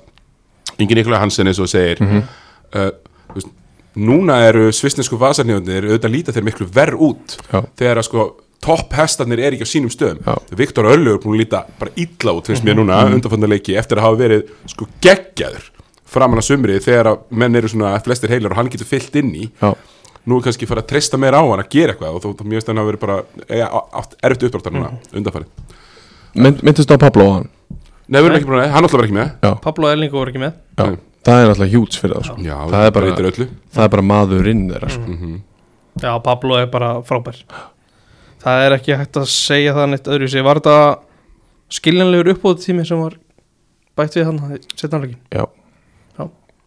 engin 0.79 1.01
Nikolaj 1.01 1.23
Hansen 1.25 1.51
eins 1.51 1.63
og 1.63 1.71
segir 1.71 2.03
uh, 2.03 2.91
þú 3.31 3.39
veist, 3.39 3.55
núna 3.99 4.41
eru 4.47 4.69
svistnesku 4.75 5.19
vasarnjóðnir 5.19 5.89
auðvitað 5.89 6.15
líta 6.15 6.35
þeir 6.35 6.47
miklu 6.47 6.69
verð 6.75 7.03
út 7.09 7.39
Já. 7.49 7.63
þegar 7.79 8.03
að 8.03 8.09
sko 8.11 8.29
topp 8.63 8.95
hestarnir 8.99 9.43
er 9.43 9.55
ekki 9.55 9.67
á 9.67 9.71
sínum 9.71 9.91
stöðum. 9.93 10.23
Viktor 10.59 10.89
Öllu 10.91 11.15
er 11.15 11.21
búin 11.23 11.37
að 11.37 11.43
líta 11.45 11.65
bara 11.79 11.95
illa 11.95 12.35
út 12.35 12.51
finnst 12.51 12.67
mér 12.67 12.79
núna 12.81 13.05
mm. 13.07 13.45
leiki 13.47 13.77
eftir 13.79 14.01
að 14.01 14.09
hafa 14.09 14.23
verið 14.23 14.55
sko 14.71 14.89
geggjaður 15.03 15.69
framan 16.09 16.41
að 16.41 16.49
sumri 16.49 16.79
þegar 16.83 17.13
að 17.13 17.23
menn 17.43 17.59
eru 17.59 17.71
svona 17.71 17.95
flestir 18.05 18.33
heilar 18.33 18.55
og 18.55 18.61
hann 18.61 18.71
getur 18.73 18.89
fyllt 18.89 19.19
inn 19.21 19.35
í. 19.37 19.49
Já, 19.61 19.73
nú 20.29 20.39
er 20.39 20.47
kannski 20.49 20.69
fara 20.69 20.85
að 20.85 20.91
treysta 20.93 21.21
meira 21.21 21.41
á 21.41 21.45
hann 21.45 21.63
að 21.63 21.71
gera 21.73 21.95
eitthvað 21.95 22.17
og 22.17 22.25
þó, 22.25 22.31
þó 22.39 22.49
mjög 22.53 22.65
stæðan 22.65 22.81
hafa 22.83 22.91
verið 22.91 23.05
bara 23.05 23.19
átt 24.01 24.17
erfitt 24.29 24.49
uppdráttar 24.49 24.75
núna 24.75 24.91
mm. 24.93 25.11
undanfarið. 25.21 25.77
Mynd, 26.39 26.65
myndist 26.67 26.93
á 26.93 26.97
Pablo 27.01 27.29
á 27.29 27.33
hann? 27.39 27.49
Nei, 28.09 28.21
við 28.21 28.29
erum 28.29 28.39
ekki 28.39 28.49
búin 28.49 28.63
að, 28.63 28.71
hann 28.75 28.85
alltaf 28.85 28.99
verið 28.99 29.09
ekki 29.09 29.19
með. 29.19 29.31
Já, 29.45 29.51
Pablo 29.65 29.91
Ellingo 29.93 30.21
var 30.21 30.31
ekki 30.33 30.43
með. 30.43 30.55
Já, 30.79 30.85
það 31.29 31.43
er 31.43 31.53
alltaf 31.53 31.73
hjúts 31.73 32.01
fyrir 32.01 32.17
það 32.17 32.29
sko. 32.29 32.37
Já, 32.45 32.55
það, 32.73 32.87
er 32.87 32.95
bara, 32.97 33.33
það 33.77 33.85
er 33.85 33.93
bara 33.97 34.07
maðurinn 34.13 34.65
þeirra 34.73 34.95
sko. 34.95 35.17
mm 35.17 35.37
Já, 35.99 36.13
Pablo 36.23 36.55
er 36.55 36.69
bara 36.71 36.93
frábær. 37.03 37.41
Það 38.39 38.65
er 38.65 38.75
ekki 38.77 38.99
hægt 39.01 39.19
að 39.19 39.31
segja 39.33 39.75
það 39.75 39.89
neitt 39.91 40.11
öðru 40.15 40.29
sér 40.31 40.45
Var 40.47 40.61
þetta 40.61 40.77
skiljanlegur 41.75 42.31
uppbóð 42.37 42.61
tími 42.63 42.85
sem 42.87 43.01
var 43.03 43.17
bætt 43.99 44.15
við 44.15 44.29
hann 44.29 44.39
setjanleikin? 44.79 45.19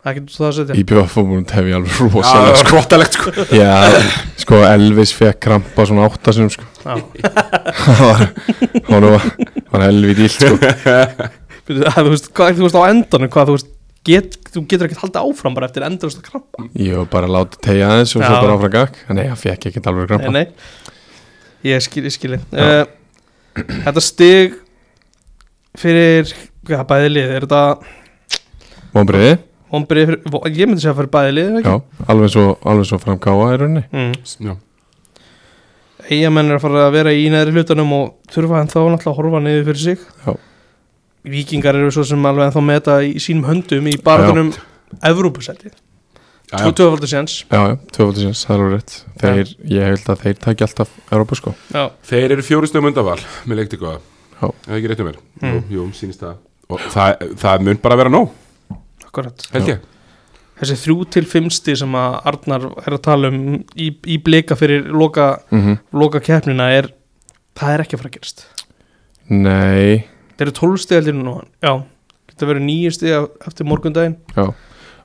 Já, 0.02 0.10
Ekki 0.10 0.22
það 0.34 0.48
að 0.48 0.54
setja. 0.58 0.76
Í 0.82 0.84
bjöfumund 0.90 1.52
hef 1.54 1.68
ég 1.70 1.76
alveg 1.78 1.92
það 1.94 2.16
rosalega 2.16 2.46
var 2.48 2.56
sko. 2.58 2.68
skrottalegt 2.68 3.18
sko. 3.18 3.34
Já, 3.62 3.74
sko 4.42 4.62
Elvis 4.66 5.12
fekk 5.14 5.42
krampa 5.46 5.86
svona 5.86 6.08
átta 6.10 6.34
sinum 6.34 6.50
sko. 6.54 6.66
Já. 6.82 6.96
Það 7.82 8.02
var, 8.02 8.24
hann 8.88 9.06
var, 9.06 9.28
var 9.76 9.84
helvið 9.86 10.24
ílt 10.26 10.38
sko. 10.40 10.56
Þú 11.72 12.08
veist, 12.10 12.32
hvað, 12.34 12.58
þú 12.58 12.66
veist 12.66 12.80
á 12.82 12.84
endanum 12.90 13.30
hvað 13.32 13.52
þú 13.52 13.54
veist 13.60 13.70
get, 14.10 14.40
Þú 14.52 14.64
getur 14.66 14.88
ekkert 14.90 15.04
haldið 15.06 15.28
áfram 15.30 15.54
bara 15.56 15.70
eftir 15.70 15.86
endurist 15.86 16.20
að 16.20 16.32
krampa. 16.32 16.66
Ég 16.82 16.98
var 16.98 17.12
bara 17.14 17.30
láta 17.32 17.62
tegja 17.62 17.92
aðeins 17.94 18.16
og 18.18 18.26
svo 18.26 18.32
bara 18.34 18.58
áfram 18.58 18.74
gakk 18.74 18.98
Nei, 19.14 19.28
hann 19.30 19.40
fekk 19.40 19.70
ekkert 19.70 19.92
alveg 19.92 20.10
krampa. 20.10 20.34
Nei, 20.34 20.50
nei. 20.50 20.90
Ég 21.70 21.86
skil, 21.86 22.08
ég 22.10 22.18
skil. 22.18 22.40
Uh, 22.50 22.82
Þetta 23.54 24.04
stig 24.04 24.58
fyrir 25.80 26.34
hvað, 26.66 26.84
bæði 26.90 27.14
lið 27.14 27.34
er 27.38 27.46
þetta 27.46 27.64
Vombriði, 28.92 29.34
ombrið 29.38 29.51
fyrir, 29.72 30.20
ég 30.52 30.68
myndi 30.68 30.84
segja 30.84 30.98
fyrir 30.98 31.12
bæði 31.14 31.36
lið 31.38 31.60
já, 31.64 31.76
alveg 32.12 32.34
svo, 32.34 32.46
alveg 32.68 32.90
svo 32.90 33.00
framkáa 33.02 33.54
í 33.56 33.60
rauninni. 33.62 33.84
Mm. 33.92 34.14
Já, 34.48 34.56
Eyjamenn 36.12 36.50
er 36.52 36.58
að 36.58 36.64
fara 36.66 36.88
að 36.88 36.96
vera 36.98 37.14
í 37.16 37.28
neðri 37.32 37.54
hlutanum 37.56 37.94
og 37.96 38.34
þurfa 38.34 38.64
en 38.64 38.72
þá 38.72 38.80
náttúrulega 38.82 39.12
að 39.12 39.20
horfa 39.20 39.44
niður 39.46 39.68
fyrir 39.70 39.84
sig. 39.84 40.08
Já. 40.26 40.34
Víkingar 41.32 41.78
eru 41.78 41.94
svo 41.94 42.04
sem 42.10 42.26
alveg 42.26 42.50
ennþá 42.50 42.64
meta 42.66 42.98
í 43.06 43.14
sínum 43.22 43.46
höndum 43.46 43.88
í 43.88 43.94
barðunum 44.02 44.50
Evrópusæti 45.06 45.70
já, 45.70 46.58
já. 46.66 46.72
Tvöfaldur 46.76 47.08
séns. 47.08 47.36
Já, 47.46 47.62
já, 47.70 47.76
tvöfaldur 47.96 48.26
síns, 48.26 48.42
það 48.48 48.56
er 48.56 48.64
alveg 48.66 48.74
rétt. 48.80 48.96
Þeir, 49.22 49.52
ég 49.72 49.92
held 49.92 50.10
að 50.12 50.24
þeir 50.26 50.40
taki 50.48 50.66
alltaf 50.66 50.96
Európa 51.12 51.38
sko. 51.40 51.54
Já, 51.72 51.84
Þeir 52.10 52.36
eru 52.36 52.48
fjóri 52.48 52.72
stöðum 52.72 52.90
undanval 52.92 53.20
með 53.46 53.62
leikti 53.62 53.80
góða 53.80 54.00
Já. 54.42 54.48
Það 54.50 54.74
er 54.74 54.80
ekki 54.80 54.90
rétt 54.90 55.02
um 55.04 55.08
mér? 55.12 55.20
Mm. 55.42 55.52
Jú, 55.54 55.78
jú, 55.78 55.88
sínist 55.94 56.24
það. 56.24 56.40
Og 56.72 56.86
það, 56.92 57.26
það 57.38 57.66
mun 57.68 57.80
bara 57.84 57.98
vera 58.00 58.12
nóg, 58.12 58.32
akkurat. 59.12 59.44
Held 59.54 59.70
ég. 59.76 59.84
Þessi 60.62 60.76
þrjú 60.78 60.96
til 61.16 61.24
fimmsti 61.26 61.74
sem 61.80 61.96
að 61.98 62.18
Arnar 62.30 62.66
er 62.86 62.94
að 62.96 63.02
tala 63.08 63.30
um 63.34 63.40
í, 63.76 63.88
í 64.06 64.18
blika 64.22 64.54
fyrir 64.60 64.88
loka, 64.94 65.32
mm 65.52 65.80
loka 65.98 66.22
keppnina 66.22 66.68
er 66.76 66.92
það 67.58 67.74
er 67.76 67.84
ekki 67.86 67.98
að 67.98 68.02
fara 68.04 68.12
að 68.12 68.18
gerast. 68.20 68.44
Nei, 69.32 70.04
Þeir 70.38 70.48
eru 70.48 70.54
tólfstigaldir 70.58 71.16
nú 71.18 71.34
Já, 71.62 71.74
geta 72.32 72.48
verið 72.50 72.66
nýju 72.68 72.92
stig 72.96 73.16
eftir 73.48 73.68
morgundaginn. 73.70 74.16
Já. 74.36 74.48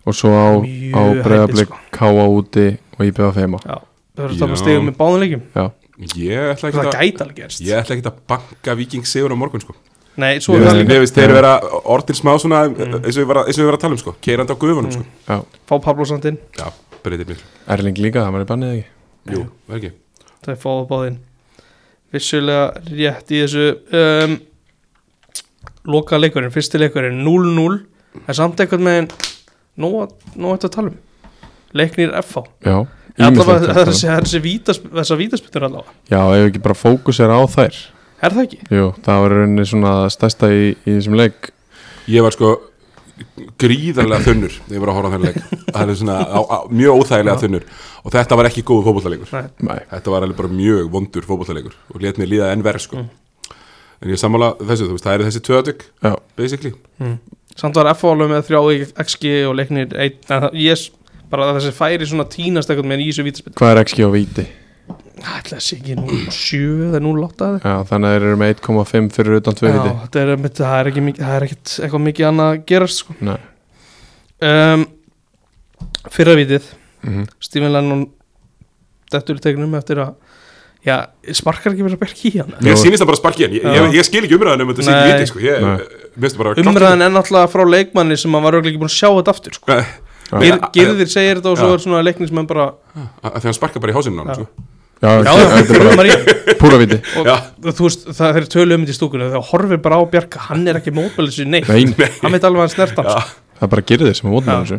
Og 0.07 0.15
svo 0.15 0.31
á, 0.33 0.49
á 0.97 1.03
breyðablik 1.25 1.69
sko. 1.73 1.81
Káa 1.95 2.27
úti 2.31 2.69
og 2.97 3.03
íbjöða 3.09 3.33
feima 3.41 3.59
Já, 3.65 3.81
það 4.17 4.23
verður 4.23 4.37
að 4.37 4.43
tala 4.45 4.57
Já. 4.57 4.61
stigum 4.63 4.87
með 4.91 4.97
báðum 5.01 5.23
leikjum. 5.25 5.43
Já, 5.57 5.67
Ég 5.97 6.51
ætla 6.53 6.69
ekki 6.69 6.77
Það 6.77 6.87
að 6.91 6.97
gæti 7.01 7.23
alveg 7.25 7.37
gerst. 7.41 7.61
Ég 7.65 7.79
ætla 7.81 7.95
ekki 7.97 8.05
að 8.11 8.19
banka 8.29 8.75
Viking 8.77 9.07
sigur 9.09 9.33
á 9.33 9.37
morgun 9.41 9.63
sko 9.65 9.73
Nei, 10.17 10.39
svo 10.41 10.55
Mér 10.57 10.63
er 10.63 10.69
það 10.71 10.79
líka. 10.81 10.89
mér 10.93 11.03
finnst 11.05 11.19
þeir 11.19 11.33
vera 11.37 11.53
orðin 11.93 12.17
smá 12.17 12.33
svona 12.41 12.61
eins 12.71 13.17
og 13.17 13.21
við 13.21 13.27
var 13.29 13.41
að, 13.43 13.49
eins 13.51 13.59
og 13.59 13.63
við 13.63 13.69
var 13.71 13.77
að 13.77 13.83
tala 13.85 13.97
um 13.97 14.01
sko. 14.01 14.15
Keirandi 14.25 14.55
á 14.55 14.61
gufunum 14.63 14.93
sko. 14.95 15.05
Já. 15.29 15.37
Fá 15.69 15.75
Pablo 15.85 16.07
samt 16.09 16.25
inn 16.31 16.39
Já, 16.57 16.69
breytir 17.05 17.29
miklu. 17.29 17.49
Erling 17.77 18.01
líka, 18.01 18.23
það 18.25 18.33
var 18.37 18.45
í 18.47 18.49
bannið 18.51 18.75
ekki? 18.77 18.87
Jú, 19.37 19.43
það 19.69 19.79
ekki. 19.81 19.91
Það 20.47 20.53
er 20.55 20.61
fáið 20.63 20.85
báðinn. 20.93 21.19
Vissulega 22.17 22.67
rétt 22.97 23.33
í 23.35 23.41
þessu 23.43 23.67
um, 24.01 24.37
Loka 25.87 26.19
leikurinn, 26.19 26.53
fyrsti 26.55 26.79
leikurinn 26.81 27.21
0-0 27.27 27.81
En 28.27 28.35
samt 28.39 28.61
eitthvað 28.63 28.85
með 28.87 29.11
Nú 29.77 29.91
nú 30.41 30.55
ættu 30.55 30.71
að 30.71 30.73
tala 30.79 30.89
um. 30.93 30.97
Leiknir 31.77 32.15
FH 32.23 32.47
Já, 32.65 32.77
ýmislegt 33.21 33.67
að 33.69 33.83
þessi, 33.91 34.07
þessi 34.09 34.41
vítas, 34.45 34.79
þessa 34.81 35.19
vítaspyttur 35.21 35.67
allavega. 35.67 35.93
Já, 36.09 36.21
ef 36.23 36.39
við 36.41 36.47
ekki 36.51 36.63
bara 36.65 36.77
fókusera 36.79 37.37
á 37.37 37.43
þær 37.53 37.77
Er 38.23 38.33
það 38.33 38.47
ekki? 38.47 38.59
Jú, 38.73 38.87
það 39.05 39.21
var 39.23 39.35
rauninni 39.35 39.67
svona 39.69 39.93
stærsta 40.13 40.49
í, 40.53 40.71
í 40.73 40.95
þessum 40.97 41.19
leik 41.21 41.51
Ég 42.09 42.25
var 42.25 42.35
sko 42.37 42.55
gríðarlega 43.61 44.25
þunnur 44.27 44.55
þegar 44.57 44.77
ég 44.77 44.83
var 44.83 44.93
að 44.93 44.99
horfa 44.99 45.09
á 45.09 45.15
þennan 45.15 45.29
leik 45.29 45.71
Það 45.77 45.93
er 45.93 45.99
svona 46.01 46.17
á, 46.25 46.41
á, 46.41 46.59
mjög 46.73 47.01
óþægilega 47.01 47.43
þunnur 47.45 47.69
og 48.07 48.13
þetta 48.15 48.37
var 48.39 48.49
ekki 48.51 48.63
góð. 48.67 48.91
Nei, 49.67 49.79
Þetta 49.91 50.13
var 50.13 50.27
alveg 50.27 50.39
bara 50.39 50.53
mjög 50.53 50.91
vondur 50.93 51.27
fótbollalegur 51.27 51.79
og 51.93 52.05
let 52.05 52.21
mér 52.21 52.31
líða 52.33 52.51
enn 52.55 52.67
verð 52.67 52.85
sko 52.87 53.05
Mm. 53.07 53.15
En 54.05 54.11
ég 54.13 54.21
sammála 54.21 54.51
þessu, 54.61 54.91
þú 54.91 54.93
veist, 54.93 55.07
það 55.07 55.15
eru 55.17 55.25
þessi 55.25 55.41
tvöðatök 55.47 55.85
já, 56.05 56.11
basically 56.37 56.73
Mm. 57.01 57.17
Samt 57.57 57.79
var 57.81 57.89
alveg 57.89 58.29
með 58.29 58.43
þrjá 58.45 58.61
XG 59.01 59.33
og 59.49 59.55
leiknir 59.57 59.89
einn, 59.97 60.19
en 60.29 60.43
það, 60.45 60.51
ég 60.61 60.83
bara 61.33 61.55
þessi 61.57 61.73
færi 61.73 62.07
svona 62.09 62.27
tínast 62.29 62.71
eitthvað 62.71 62.91
með 62.91 63.03
í 63.05 63.09
þessu 63.11 63.25
vítaspyttur 63.27 63.61
hvað 63.61 63.73
er 63.73 63.81
XG 63.85 64.05
á 64.05 64.11
víti? 64.13 64.47
Það 65.17 65.53
er 65.57 65.57
ekki 65.57 65.95
0,7 65.99 66.59
eða 66.87 67.01
0,8 67.03 67.47
eða 67.47 67.61
Já, 67.65 67.77
þannig 67.89 68.09
að 68.09 68.17
þeir 68.17 68.27
eru 68.27 68.41
með 68.41 68.53
1,5 68.55 69.09
fyrir 69.17 69.39
utan 69.41 69.57
tvö 69.59 69.71
Já, 69.71 69.77
víti 69.77 69.95
þetta 70.03 70.23
er, 70.23 70.35
það 70.61 70.77
er 70.79 70.91
ekki 70.91 71.05
mikið, 71.07 71.25
það 71.27 71.39
er 71.39 71.47
ekkit 71.47 71.73
eitthvað 71.81 72.05
mikið 72.07 72.29
annað 72.29 72.51
að 72.53 72.61
gerast 72.71 73.03
sko. 73.03 73.17
Nei, 73.27 73.39
um, 74.51 74.85
Fyrra 76.13 76.37
vitið. 76.39 76.69
Mhm. 77.07 77.27
Stephen 77.43 77.75
Lennon 77.75 78.05
Dettur 79.13 79.39
í 79.41 79.43
tegnum 79.43 79.75
eftir 79.79 80.03
að 80.05 80.15
Já, 80.87 81.01
sparkar 81.35 81.73
ekki 81.75 81.83
verið 81.83 81.97
að 81.97 82.03
berga 82.05 82.29
í 82.29 82.31
hann? 82.37 82.53
Mér 82.63 82.77
sýnist 82.79 83.03
það 83.03 83.09
bara 83.09 83.17
að 83.17 83.23
sparki 83.25 83.43
hann. 83.43 83.55
Ég, 83.57 83.65
ég, 83.67 83.75
Já. 83.75 83.95
ég 83.97 84.07
skil 84.07 84.21
ekki 84.23 84.37
umræðan 84.37 84.63
um 84.63 84.69
þetta 84.71 84.85
sé 84.87 84.93
Nei. 84.93 84.99
ekki 85.01 85.17
viti 85.19 86.31
sko. 86.37 86.53
Umræðan 86.63 87.03
er 87.03 87.11
náttúrulega 87.11 87.51
frá 87.51 87.65
leikmanni 87.67 88.19
sem 88.21 88.37
að 88.39 88.47
var 88.47 88.59
ekki 88.61 88.79
búin 88.79 88.93
að 88.93 88.95
sjá 88.95 89.09
þetta 89.17 89.35
aftur 89.35 89.57
sko. 89.59 89.81
Já. 89.81 90.55
Girðir 90.77 91.11
segir 91.11 91.41
þetta 91.41 91.51
og 91.51 91.59
svo 91.59 91.73
Já. 91.73 91.75
er 91.75 91.83
svona 91.83 92.05
leikning 92.07 92.31
sem 92.31 92.39
er 92.39 92.47
bara 92.47 92.69
að 92.95 93.41
því 93.41 93.49
hann 93.51 93.59
sparkar 93.59 93.83
bara 93.83 93.95
í 93.95 93.99
hásinu 93.99 94.23
hann 94.23 94.47
Já. 94.97 95.11
þetta 95.21 95.61
er 95.61 95.67
bara 95.69 95.91
frumar 95.91 96.07
í 96.09 96.13
hann 96.15 96.61
púra 96.61 96.77
víti 96.81 96.97
og 97.21 97.27
Já. 97.29 97.35
þú 97.69 97.85
veist, 97.85 98.05
það 98.17 98.39
er 98.41 98.47
tölu 98.55 98.77
um 98.79 98.85
þetta 98.87 98.95
í 98.95 98.97
stúkunni 98.97 99.27
þegar 99.29 99.49
horfir 99.51 99.81
bara 99.85 99.99
á 100.01 100.03
Bjarka, 100.13 100.45
hann 100.49 100.63
er 100.71 100.79
ekki 100.81 100.93
mótmælið 100.97 101.35
sér 101.37 101.51
neitt, 101.53 101.69
Nei, 101.69 102.07
hann 102.23 102.33
veit 102.33 102.47
alveg 102.49 102.63
að 102.63 102.65
hann 102.65 102.73
snert 102.73 102.97
Já. 102.97 103.03
sko. 103.11 103.43
það 103.59 103.67
er 103.67 103.73
bara 103.75 103.85
girðir 103.91 104.17
sem 104.17 104.31
er 104.33 104.47
þessu. 104.47 104.79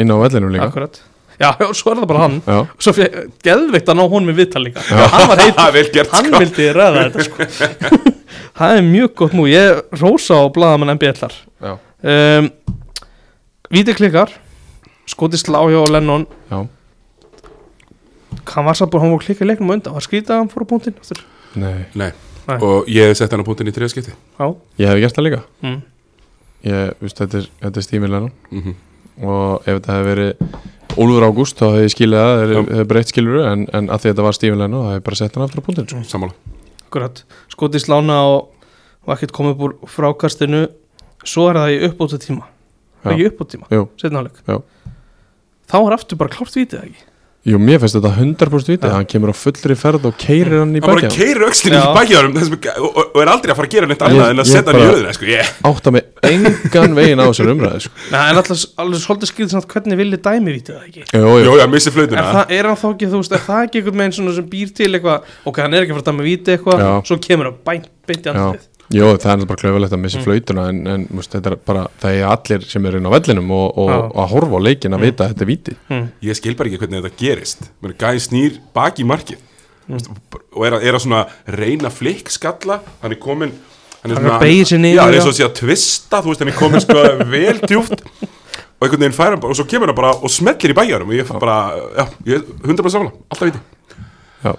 Inn 0.00 0.10
á 0.10 0.16
vellinum 0.18 0.50
líka. 0.54 0.68
Akkurat. 0.70 0.96
Já, 1.34 1.50
já, 1.60 1.66
svo 1.74 1.92
er 1.92 1.98
það 2.00 2.08
bara 2.10 2.22
hann. 2.24 2.38
Já, 2.46 2.56
svo 2.82 2.92
fyrir 2.96 3.26
geðveikt 3.44 3.88
að 3.90 3.98
ná 3.98 4.02
honum 4.10 4.30
í 4.32 4.36
viðtal 4.38 4.62
líka. 4.64 4.82
Já. 4.88 5.04
hann 5.12 5.28
var 5.28 5.42
heitur, 5.42 5.72
Vel 5.76 5.84
gert 5.94 6.14
hann 6.14 6.28
sko. 6.30 6.40
vildi 6.44 6.68
ræða 6.78 7.02
þetta 7.04 7.26
sko. 7.28 7.48
það 8.60 8.78
er 8.78 8.86
mjög 8.88 9.12
gott 9.20 9.36
nú 9.36 9.44
ég 9.50 9.98
rósa 10.00 10.38
á 10.40 10.44
blaðamann 10.54 10.94
MBL-ar 10.96 11.34
já, 11.36 11.74
um, 12.14 12.48
Víti 13.74 13.94
klikkar. 13.98 14.32
Skoti 15.10 15.36
slá 15.36 15.60
hjá 15.68 15.82
Lennon. 15.92 16.24
Já 16.48 16.62
hann 18.52 18.68
var 18.68 18.78
samt 18.78 18.92
búin, 18.92 19.04
hann 19.04 19.14
var 19.14 19.24
klikkað 19.24 19.50
leiknum 19.50 19.72
á 19.72 19.74
undan 19.78 19.96
var 19.96 20.04
skrítið 20.04 20.34
að 20.34 20.40
hann 20.42 20.52
fór 20.52 20.64
á 20.64 20.70
punktinn 20.70 20.96
aftur. 21.00 21.24
Nei, 21.54 21.84
Nei. 21.94 22.10
Nei. 22.44 22.56
Og 22.60 22.88
ég 22.92 23.08
hef 23.08 23.16
sett 23.18 23.32
hann 23.32 23.40
á 23.40 23.46
punktin 23.46 23.70
í 23.70 23.72
þriða 23.72 23.92
skipti 23.94 24.12
já, 24.12 24.46
ég 24.82 24.90
hef 24.90 25.00
gert 25.00 25.16
það 25.16 25.26
líka 25.28 25.42
mm. 25.64 25.78
Ég, 26.64 26.90
veist, 27.00 27.20
þetta 27.20 27.38
er, 27.40 27.46
þetta 27.62 27.80
er 27.80 27.86
Stími 27.86 28.10
Lennon 28.10 28.34
mm 28.52 28.74
og 29.22 29.62
ef 29.62 29.76
þetta 29.78 29.94
hefði 29.94 30.08
verið 30.10 30.98
Úlfur 31.04 31.26
Ágúst 31.26 31.58
þá 31.58 31.64
hefði 31.68 31.84
ég 31.84 31.92
skilið 31.94 32.20
það, 32.20 32.32
Já. 32.34 32.54
það 32.56 32.72
hefði 32.74 32.86
breytt 32.90 33.10
skiluru 33.12 33.42
en, 33.46 33.62
en 33.78 33.90
að 33.94 34.00
því 34.02 34.10
þetta 34.10 34.24
var 34.26 34.36
Stími 34.38 34.58
Lennon 34.58 34.80
þá 34.82 34.88
hefði 34.88 34.98
ég 34.98 35.04
bara 35.08 35.18
sett 35.20 35.36
hann 35.38 35.44
aftur 35.44 35.62
á 35.62 35.66
punktin 35.68 35.86
sko. 35.90 36.02
Sammála 36.10 36.34
akkurat 36.84 37.22
skoti 37.50 37.80
slána 37.82 38.18
og, 38.30 38.66
og 39.06 39.14
ekkert 39.14 39.34
komið 39.34 39.64
úr 39.66 39.76
frákastinu 39.90 40.64
svo 41.26 41.48
er 41.50 41.58
það 41.60 41.74
í 41.74 41.80
uppbóta 41.88 42.20
tíma 42.22 42.46
Já. 42.46 43.12
ekki 43.12 43.28
uppbóta 43.30 43.56
tíma, 43.56 43.86
setna 44.00 44.22
áleik 44.24 44.38
Já. 44.46 44.58
þá 45.70 45.76
er 45.80 45.96
aftur 45.98 46.20
bara 46.20 46.34
klárt 46.34 46.54
vítið 46.58 46.78
eða 46.80 46.90
ekki 46.90 47.06
Jú, 47.44 47.58
mér 47.60 47.76
finnst 47.82 47.98
þetta 47.98 48.10
100% 48.16 48.70
viti 48.72 48.88
Hann 48.88 49.04
kemur 49.04 49.28
á 49.28 49.36
fullri 49.36 49.74
ferð 49.76 50.06
og 50.08 50.14
keirir 50.16 50.62
hann 50.62 50.70
í 50.72 50.80
hann 50.80 50.86
bara 50.86 51.10
keirir 51.12 51.44
öxlinni 51.44 51.76
í 51.76 51.82
Já. 51.82 51.90
bakjaðarum 51.92 52.38
og, 52.40 52.96
og, 53.04 53.18
er 53.20 53.30
aldrei 53.34 53.52
að 53.52 53.58
fara 53.58 53.68
að 53.68 53.74
gera 53.74 53.88
neitt 53.90 54.04
annað 54.06 54.32
en 54.32 54.40
að 54.40 54.48
setja 54.48 54.72
hann 54.72 54.80
í 54.80 54.86
jöðuna 54.88 55.12
sko. 55.18 55.28
yeah. 55.28 55.52
Átta 55.68 55.92
mig 55.92 56.08
engan 56.24 56.96
veginn 56.96 57.20
á 57.20 57.24
þessar 57.28 57.52
umræði 57.52 57.84
sko. 57.84 58.02
Nei, 58.14 58.24
en 58.24 58.40
alltaf 58.40 58.64
alveg 58.80 59.04
svolítið 59.04 59.32
skilðið 59.34 59.56
samt 59.58 59.68
hvernig 59.76 60.00
villi 60.00 60.22
dæmi 60.24 60.56
vítið 60.56 60.78
það 60.78 60.88
ekki 60.88 61.04
Jú, 61.04 61.24
jú, 61.28 61.44
Jó, 61.44 61.52
já, 61.60 61.66
missi 61.76 61.92
Er, 61.92 61.96
flautuna 61.98 62.26
það, 62.30 62.54
er 62.56 62.70
hann 62.70 62.80
þá 62.80 62.86
ekki, 62.94 63.12
þú 63.12 63.20
veist, 63.20 63.36
er 63.36 63.48
það 63.50 63.66
ekki 63.68 63.82
einhvern 63.82 64.04
veginn 64.04 64.18
svona 64.22 64.38
sem 64.40 64.52
býr 64.54 64.76
til 64.80 64.88
eitthvað 64.94 65.34
ok, 65.44 65.64
hann 65.66 65.76
er 65.76 65.84
ekki 65.84 65.92
að 65.92 66.00
fara 66.00 66.06
að 66.06 66.14
dæmi 66.14 66.30
víti 66.30 66.56
eitthvað 66.56 66.86
svo 67.04 67.20
kemur 67.28 67.50
hann 67.50 67.60
bænt, 67.68 67.90
beint 68.08 68.72
Jú, 68.92 69.06
það 69.16 69.30
er 69.32 69.48
bara 69.48 69.60
klöfulegt 69.62 69.94
að 69.96 70.02
missi 70.02 70.20
flautuna 70.20 70.66
en, 70.68 70.82
en 70.90 71.06
múst, 71.16 71.32
þetta 71.32 71.54
er 71.54 71.56
bara, 71.64 71.86
það 72.02 72.18
er 72.18 72.26
allir 72.28 72.66
sem 72.68 72.84
eru 72.90 73.00
inn 73.00 73.08
á 73.08 73.14
vellinum 73.14 73.54
og, 73.56 73.78
og, 73.80 73.92
og 74.10 74.20
að 74.20 74.30
horfa 74.34 74.60
á 74.60 74.66
leikin 74.66 74.96
að 74.96 75.06
vita 75.06 75.24
að 75.24 75.32
þetta 75.32 75.44
er 75.46 75.50
viti 75.50 75.76
mm. 75.88 76.04
Ég 76.28 76.38
skil 76.38 76.54
bara 76.58 76.68
ekki 76.70 76.82
hvernig 76.82 77.00
þetta 77.00 77.22
gerist. 77.22 77.64
Mér 77.80 77.96
gæði 78.04 78.24
snýr 78.26 78.58
bak 78.76 79.00
í 79.00 79.06
markið. 79.08 79.40
Mm. 79.84 80.00
og 80.56 80.62
er 80.64 80.78
að, 80.78 80.84
er 80.88 80.96
að 80.96 81.02
svona 81.04 81.18
reyna 81.60 81.90
flikk 81.92 82.30
skalla 82.32 82.78
hann 83.02 83.12
er 83.12 83.18
komin 83.20 83.50
hann 84.00 84.14
er 84.14 84.22
Já, 84.24 84.30
hann 84.40 85.12
er 85.12 85.18
já. 85.18 85.24
svo 85.26 85.44
að 85.44 85.58
tvista 85.58 86.22
þú 86.24 86.30
veist, 86.30 86.40
hann 86.40 86.52
er 86.52 86.56
komin 86.56 86.80
sko 86.80 87.02
vel 87.34 87.58
djúft 87.60 87.92
og 88.00 88.86
einhvern 88.86 89.02
veginn 89.02 89.16
fær 89.16 89.34
hann 89.34 89.42
bara 89.42 89.52
og 89.52 89.58
svo 89.58 89.66
kemur 89.68 89.92
hann 89.92 89.98
bara 89.98 90.14
og 90.16 90.32
smellir 90.32 90.72
í 90.72 90.76
bæjarum. 90.78 91.12
Og 91.12 91.18
ég 91.18 91.28
fær 91.28 91.36
bara, 91.42 91.58
já, 92.00 92.06
ég 92.30 92.40
er 92.40 92.64
100% 92.64 92.94
saman 92.96 93.12
alltaf 93.28 93.50
viti 93.50 93.60
Já, 94.44 94.54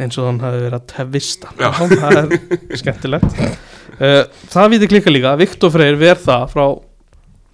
eins 0.00 0.18
og 0.20 0.28
hann 0.28 0.40
hafi 0.42 0.62
verið 0.64 0.78
að 0.78 0.86
tefista 0.94 1.52
það 2.02 2.20
er 2.22 2.78
skemmtilegt. 2.80 3.42
Uh, 4.00 4.22
það 4.52 4.70
víti 4.74 4.88
klikka 4.94 5.12
líka, 5.12 5.34
Viktor 5.40 5.74
Freyr 5.74 5.98
verð 6.00 6.24
það 6.28 6.46
frá 6.54 6.64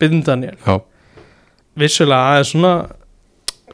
Bindin 0.01 0.23
Daniel. 0.27 0.61
Já, 0.63 0.79
vissulega 1.81 2.37
aðeins 2.37 2.53
svona 2.55 2.77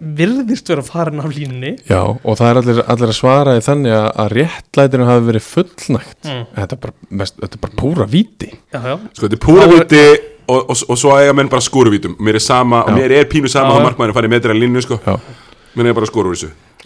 virðist 0.02 0.70
vera 0.70 0.82
farin 0.82 1.22
af 1.22 1.30
línunni. 1.30 1.76
Já 1.86 2.00
og 2.02 2.38
það 2.38 2.48
er 2.48 2.60
allir, 2.62 2.82
allir 2.94 3.12
að 3.12 3.18
svara 3.18 3.56
í 3.58 3.62
þannig 3.62 3.94
að, 3.94 4.08
að 4.24 4.34
réttlætinu 4.38 5.08
hafi 5.08 5.26
verið 5.28 5.46
fullnægt. 5.46 6.18
Mm. 6.26 6.44
þetta, 6.56 6.78
er 6.78 6.82
bara, 6.86 6.96
mest, 7.22 7.38
þetta 7.42 7.58
er 7.58 7.64
bara 7.66 7.78
púra 7.82 8.08
viti 8.10 8.50
já, 8.50 8.80
já, 8.80 8.96
Sko, 9.12 9.26
þetta 9.26 9.38
er 9.38 9.42
púra 9.44 9.68
viti 9.70 10.02
og, 10.48 10.58
og, 10.58 10.82
og 10.88 10.98
svo 10.98 11.14
eiga 11.18 11.36
menn 11.36 11.50
bara 11.52 11.64
skóruvítum 11.64 12.16
mér 12.22 12.40
er 12.40 12.44
sama, 12.44 12.82
mér 12.96 13.14
er 13.20 13.30
pínu 13.30 13.50
sama 13.52 13.76
Já, 13.76 13.78
að 13.78 13.86
markmæðinu 13.90 14.16
farið 14.16 14.34
metra 14.34 14.56
línu 14.56 14.82
sko, 14.84 14.98
Já, 15.06 15.16
menn 15.76 15.92
er 15.92 15.96
bara 15.98 16.10
skóru 16.10 16.34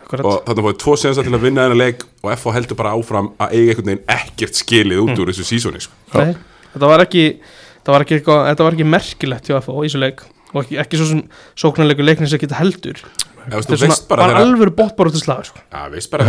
akkurat 0.06 0.28
og 0.30 0.40
þarna 0.46 0.66
fóði 0.66 0.78
tvo 0.84 0.96
sensa 1.00 1.26
til 1.26 1.34
að 1.34 1.44
vinna 1.48 1.66
þennan 1.66 1.82
leik 1.82 2.06
og 2.22 2.32
FH 2.36 2.56
heldur 2.56 2.78
bara 2.78 2.94
áfram 2.94 3.32
að 3.42 3.56
eiga 3.58 3.74
einhvern 3.74 3.90
veginn 3.90 4.16
ekkert 4.16 4.60
skilið 4.62 5.02
út 5.02 5.22
úr 5.22 5.32
þessu 5.32 5.46
sísóni 5.50 5.82
sko. 5.82 5.98
Nei, 6.14 6.36
þetta 6.72 6.90
var 6.92 7.04
ekki 7.04 7.26
þetta 7.36 7.94
var 7.94 8.06
ekki, 8.06 8.18
eitthvað, 8.20 8.42
þetta 8.50 8.66
var 8.66 8.78
ekki 8.78 8.90
merkilegt 8.96 9.50
hjá 9.50 9.60
FO 9.66 9.78
í 9.82 9.88
þessu 9.90 10.02
leik 10.02 10.26
og 10.52 10.60
ekki, 10.62 10.80
ekki 10.82 11.00
svo 11.00 11.08
sem 11.10 11.24
sóknarleikur 11.58 12.06
leiknins 12.06 12.34
að 12.36 12.46
geta 12.46 12.60
heldur 12.60 13.02
þetta 13.46 13.76
var 14.10 14.22
þegar 14.26 14.40
alvöru 14.40 14.72
bóttbaróttu 14.74 15.20
slag 15.22 15.44
sko. 15.46 15.60
ja, 15.70 15.84
veist 15.92 16.10
bara 16.10 16.26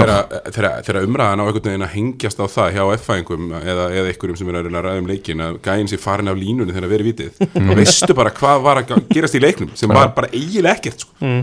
þegar, 0.53 0.99
umræðan 1.01 1.41
á 1.41 1.45
einhvern 1.47 1.69
veginn 1.71 1.85
að 1.85 1.93
hengjast 1.95 2.41
á 2.41 2.45
það 2.45 2.75
hjá 2.77 2.83
F-fæðingum 2.97 3.47
eða, 3.57 3.87
eða 3.89 4.11
einhverjum 4.11 4.39
sem 4.39 4.51
er 4.51 4.59
að 4.59 4.69
að 4.69 4.85
ræða 4.85 5.01
um 5.01 5.09
leikin 5.09 5.45
að 5.47 5.59
gæinn 5.65 5.89
sér 5.89 6.01
farin 6.03 6.31
af 6.31 6.37
línunni 6.37 6.75
þegar 6.75 6.89
að 6.89 6.93
vera 6.93 7.07
vitið 7.07 7.41
og 7.63 7.73
veistu 7.79 8.17
bara 8.17 8.33
hvað 8.37 8.65
var 8.67 8.81
að 8.83 8.93
gerast 9.09 9.37
í 9.37 9.41
leiknum 9.41 9.73
sem 9.79 9.93
var 9.93 10.13
bara 10.17 10.29
eiginlega 10.33 10.77
ekkert 10.77 11.05
sko. 11.07 11.17
mm. 11.23 11.41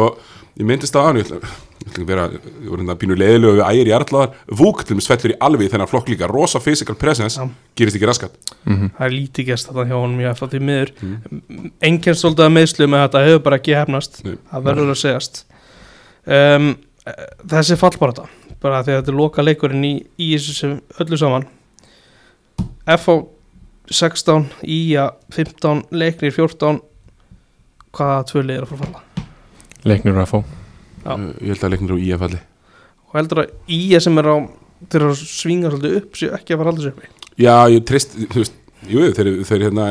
og 0.00 0.22
ég 0.58 0.66
myndist 0.68 0.96
á 0.96 1.00
hann 1.06 1.20
ég 1.20 1.28
ætla 1.28 1.38
ég 1.82 1.88
ætla 1.88 2.02
að 2.02 2.10
vera, 2.10 2.24
ég 2.32 2.68
voru 2.68 2.82
hérna 2.82 2.96
pínu 2.98 3.16
leiðilegu 3.18 3.56
við 3.56 3.64
ægir 3.66 3.90
í 3.90 3.94
artlaðar, 3.96 4.36
vúk 4.60 4.82
til 4.86 4.96
mér 4.96 5.06
svellur 5.06 5.34
í 5.34 5.38
alveg 5.46 5.72
þennan 5.72 5.90
flokk 5.90 6.12
líka, 6.12 6.28
rosa 6.30 6.60
physical 6.62 6.96
presence 6.98 7.40
Já. 7.40 7.48
gerist 7.78 7.98
ekki 7.98 8.08
raskat. 8.08 8.36
Það 8.66 9.06
er 9.06 9.14
lítið 9.16 9.48
gæst 9.50 9.70
þetta 9.70 9.86
hjá 9.88 9.96
honum 9.96 10.22
í 10.22 10.28
FO 10.38 10.48
því 10.52 10.62
miður. 10.68 10.92
Mm. 11.02 11.72
enginn 11.88 12.18
svolítið 12.18 12.46
að 12.46 12.54
meðslu 12.58 12.88
með 12.92 13.04
þetta 13.06 13.24
hefur 13.26 13.42
bara 13.48 13.58
ekki 13.60 13.76
hefnast. 13.78 14.22
Nei. 14.26 14.36
það 14.52 14.68
verður 14.68 14.94
að 14.94 15.00
segjast. 15.02 15.42
Um, 16.22 16.70
þessi 17.50 17.78
fallbarata 17.80 18.28
bara 18.62 18.82
því 18.86 18.94
að 18.94 19.00
þetta 19.00 19.12
er 19.12 19.18
loka 19.18 19.42
leikurinn 19.46 19.86
í, 19.88 19.94
í 20.22 20.32
þessu 20.36 20.54
sem 20.54 20.76
öllu 21.02 21.18
saman. 21.18 21.48
FO 23.02 23.16
16 23.90 24.46
IA 24.62 25.10
15 25.34 25.86
leiknir 25.90 26.34
14 26.34 26.78
hvaða 27.92 28.28
tvö 28.30 28.44
lið 28.46 28.60
er 28.60 28.66
að 28.66 28.70
fara 28.70 28.78
að 28.78 28.86
falla 28.86 29.11
leiknir 29.88 30.18
er 30.18 30.28
Já. 31.02 31.16
Uh, 31.16 31.32
ég 31.42 31.54
held 31.54 31.64
að 31.66 31.72
leiknir 31.74 31.94
úr 31.96 32.02
IF 32.02 32.20
falli 32.22 32.38
og 33.12 33.16
heldur 33.18 33.42
að 33.42 33.50
IA 33.74 34.00
sem 34.00 34.18
er 34.22 34.28
á 34.30 34.36
þeir 34.88 35.00
eru 35.02 35.10
að 35.12 35.22
svinga 35.28 35.70
svolítið 35.72 35.96
upp 35.98 36.18
séu 36.18 36.30
ekki 36.36 36.54
að 36.54 36.62
fara 36.62 36.72
aldrei 36.72 36.90
uppi? 36.92 37.10
Já, 37.42 37.54
ég 37.72 37.84
trist, 37.88 38.14
þú 38.32 38.42
veist 38.42 38.54
jú, 38.88 39.04
þeir, 39.16 39.30
þeir 39.48 39.64
hérna 39.66 39.86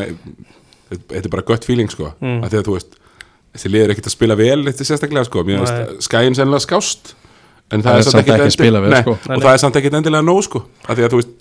þetta 0.91 1.21
er 1.21 1.31
bara 1.33 1.45
gött 1.47 1.67
feeling 1.67 1.91
sko. 1.91 2.11
Mm. 2.19 2.41
að 2.43 2.53
því 2.53 2.59
að 2.61 2.67
þú 2.67 2.75
veist, 2.77 2.97
þessi 3.55 3.71
lið 3.71 3.85
er 3.85 3.93
ekkert 3.93 4.09
að 4.09 4.15
spila 4.15 4.37
vel 4.39 4.59
þetta 4.67 4.87
sérstaklega 4.87 5.27
sko, 5.29 5.43
mér 5.47 5.63
veist 5.63 6.07
skæin 6.07 6.37
sennilega 6.37 6.65
skást 6.65 7.13
en 7.71 7.83
Það 7.85 8.01
er 8.01 8.07
samt 8.07 8.21
ekki 8.25 8.35
að 8.35 8.53
spila 8.55 8.81
vel, 8.83 8.95
sko. 8.99 9.13
Nei, 9.29 9.35
og 9.37 9.43
það 9.45 9.53
er 9.53 9.61
samt 9.63 9.77
ekkert 9.79 9.95
endilega 10.01 10.27
nóg 10.27 10.41
sko. 10.43 10.59
Að 10.87 10.97
því 10.99 11.05
að 11.05 11.13
þú 11.13 11.19
veist, 11.21 11.35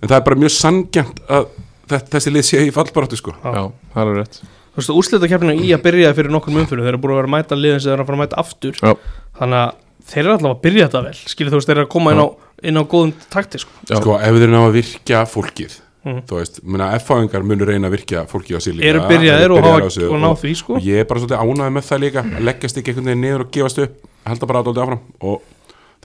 en 0.00 0.08
það 0.08 0.16
er 0.16 0.22
bara 0.28 0.38
mjög 0.40 0.54
sangjant 0.56 1.18
að 1.36 1.48
þe- 1.90 2.04
þessi 2.14 2.32
lið 2.32 2.46
sé 2.48 2.62
í 2.64 2.70
fallbaráttu 2.72 3.18
sko. 3.20 3.34
Já, 3.44 3.64
það 3.92 4.12
er 4.12 4.20
rétt 4.22 4.38
þú 4.76 4.82
veist, 4.82 4.92
úrslitakeppninu 5.00 5.56
í 5.64 5.72
að 5.72 5.82
byrjaði 5.86 6.16
fyrir 6.20 6.34
nokkrum 6.36 6.60
umfyrir 6.60 6.84
þeir 6.84 6.92
eru 6.92 7.00
búin 7.00 7.14
að 7.16 7.20
vera 7.22 7.30
að 7.30 7.34
mæta 7.36 7.56
liðin 7.56 7.80
sem 7.80 7.88
þeir 7.90 7.96
eru 7.96 8.04
að 8.04 8.10
fara 8.10 8.18
að 8.18 8.22
mæta 8.26 8.40
aftur 8.44 8.76
Já. 8.82 8.92
þannig 9.40 9.62
að 9.62 9.72
þeir 10.12 10.22
eru 10.26 10.34
alltaf 10.36 10.52
að 10.52 10.60
byrja 10.66 10.86
þetta 10.90 11.02
vel 11.06 11.16
skilur 11.32 11.50
þú 11.50 11.58
veist, 11.60 11.70
þeir 11.70 11.76
eru 11.80 11.86
að 11.86 11.92
koma 11.96 12.12
inn 12.12 12.20
á, 12.22 12.26
inn 12.70 12.76
á 12.78 12.82
góðum 12.86 13.12
takti 13.32 13.58
sko. 13.62 13.72
Sko, 13.90 14.18
ef 14.20 14.38
þeir 14.42 14.52
ná 14.52 14.60
að 14.66 14.76
virkja 14.80 15.24
fólkið 15.32 15.80
Mhm. 16.06 16.20
þú 16.30 16.36
veist, 16.38 16.60
menna 16.62 16.92
F-fáingar 17.00 17.42
munur 17.42 17.66
reyna 17.66 17.88
að 17.88 17.96
virkja 17.96 18.20
fólkið 18.30 18.54
á 18.54 18.60
sig 18.62 18.74
líka 18.78 18.86
eru 18.92 19.00
byrjaðir 19.10 19.50
og, 19.50 19.64
þessu 19.82 20.04
og 20.06 20.20
ná 20.22 20.28
og- 20.30 20.38
því 20.38 20.52
sko. 20.54 20.74
og 20.76 20.82
ég 20.86 21.00
er 21.00 21.04
bara 21.04 21.18
svolítið 21.18 21.42
ánægð 21.42 21.72
með 21.74 21.82
það 21.88 21.98
líka 22.04 22.22
að 22.22 22.44
leggjast 22.46 22.76
ekki 22.78 22.92
einhvern 22.92 23.08
veginn 23.10 23.24
niður 23.26 23.40
og 23.42 23.50
gefast 23.50 23.78
upp 23.82 23.92
halda 24.24 24.46
bara 24.46 24.60
átaldi 24.62 24.80
áfram 24.84 25.00
og 25.20 25.42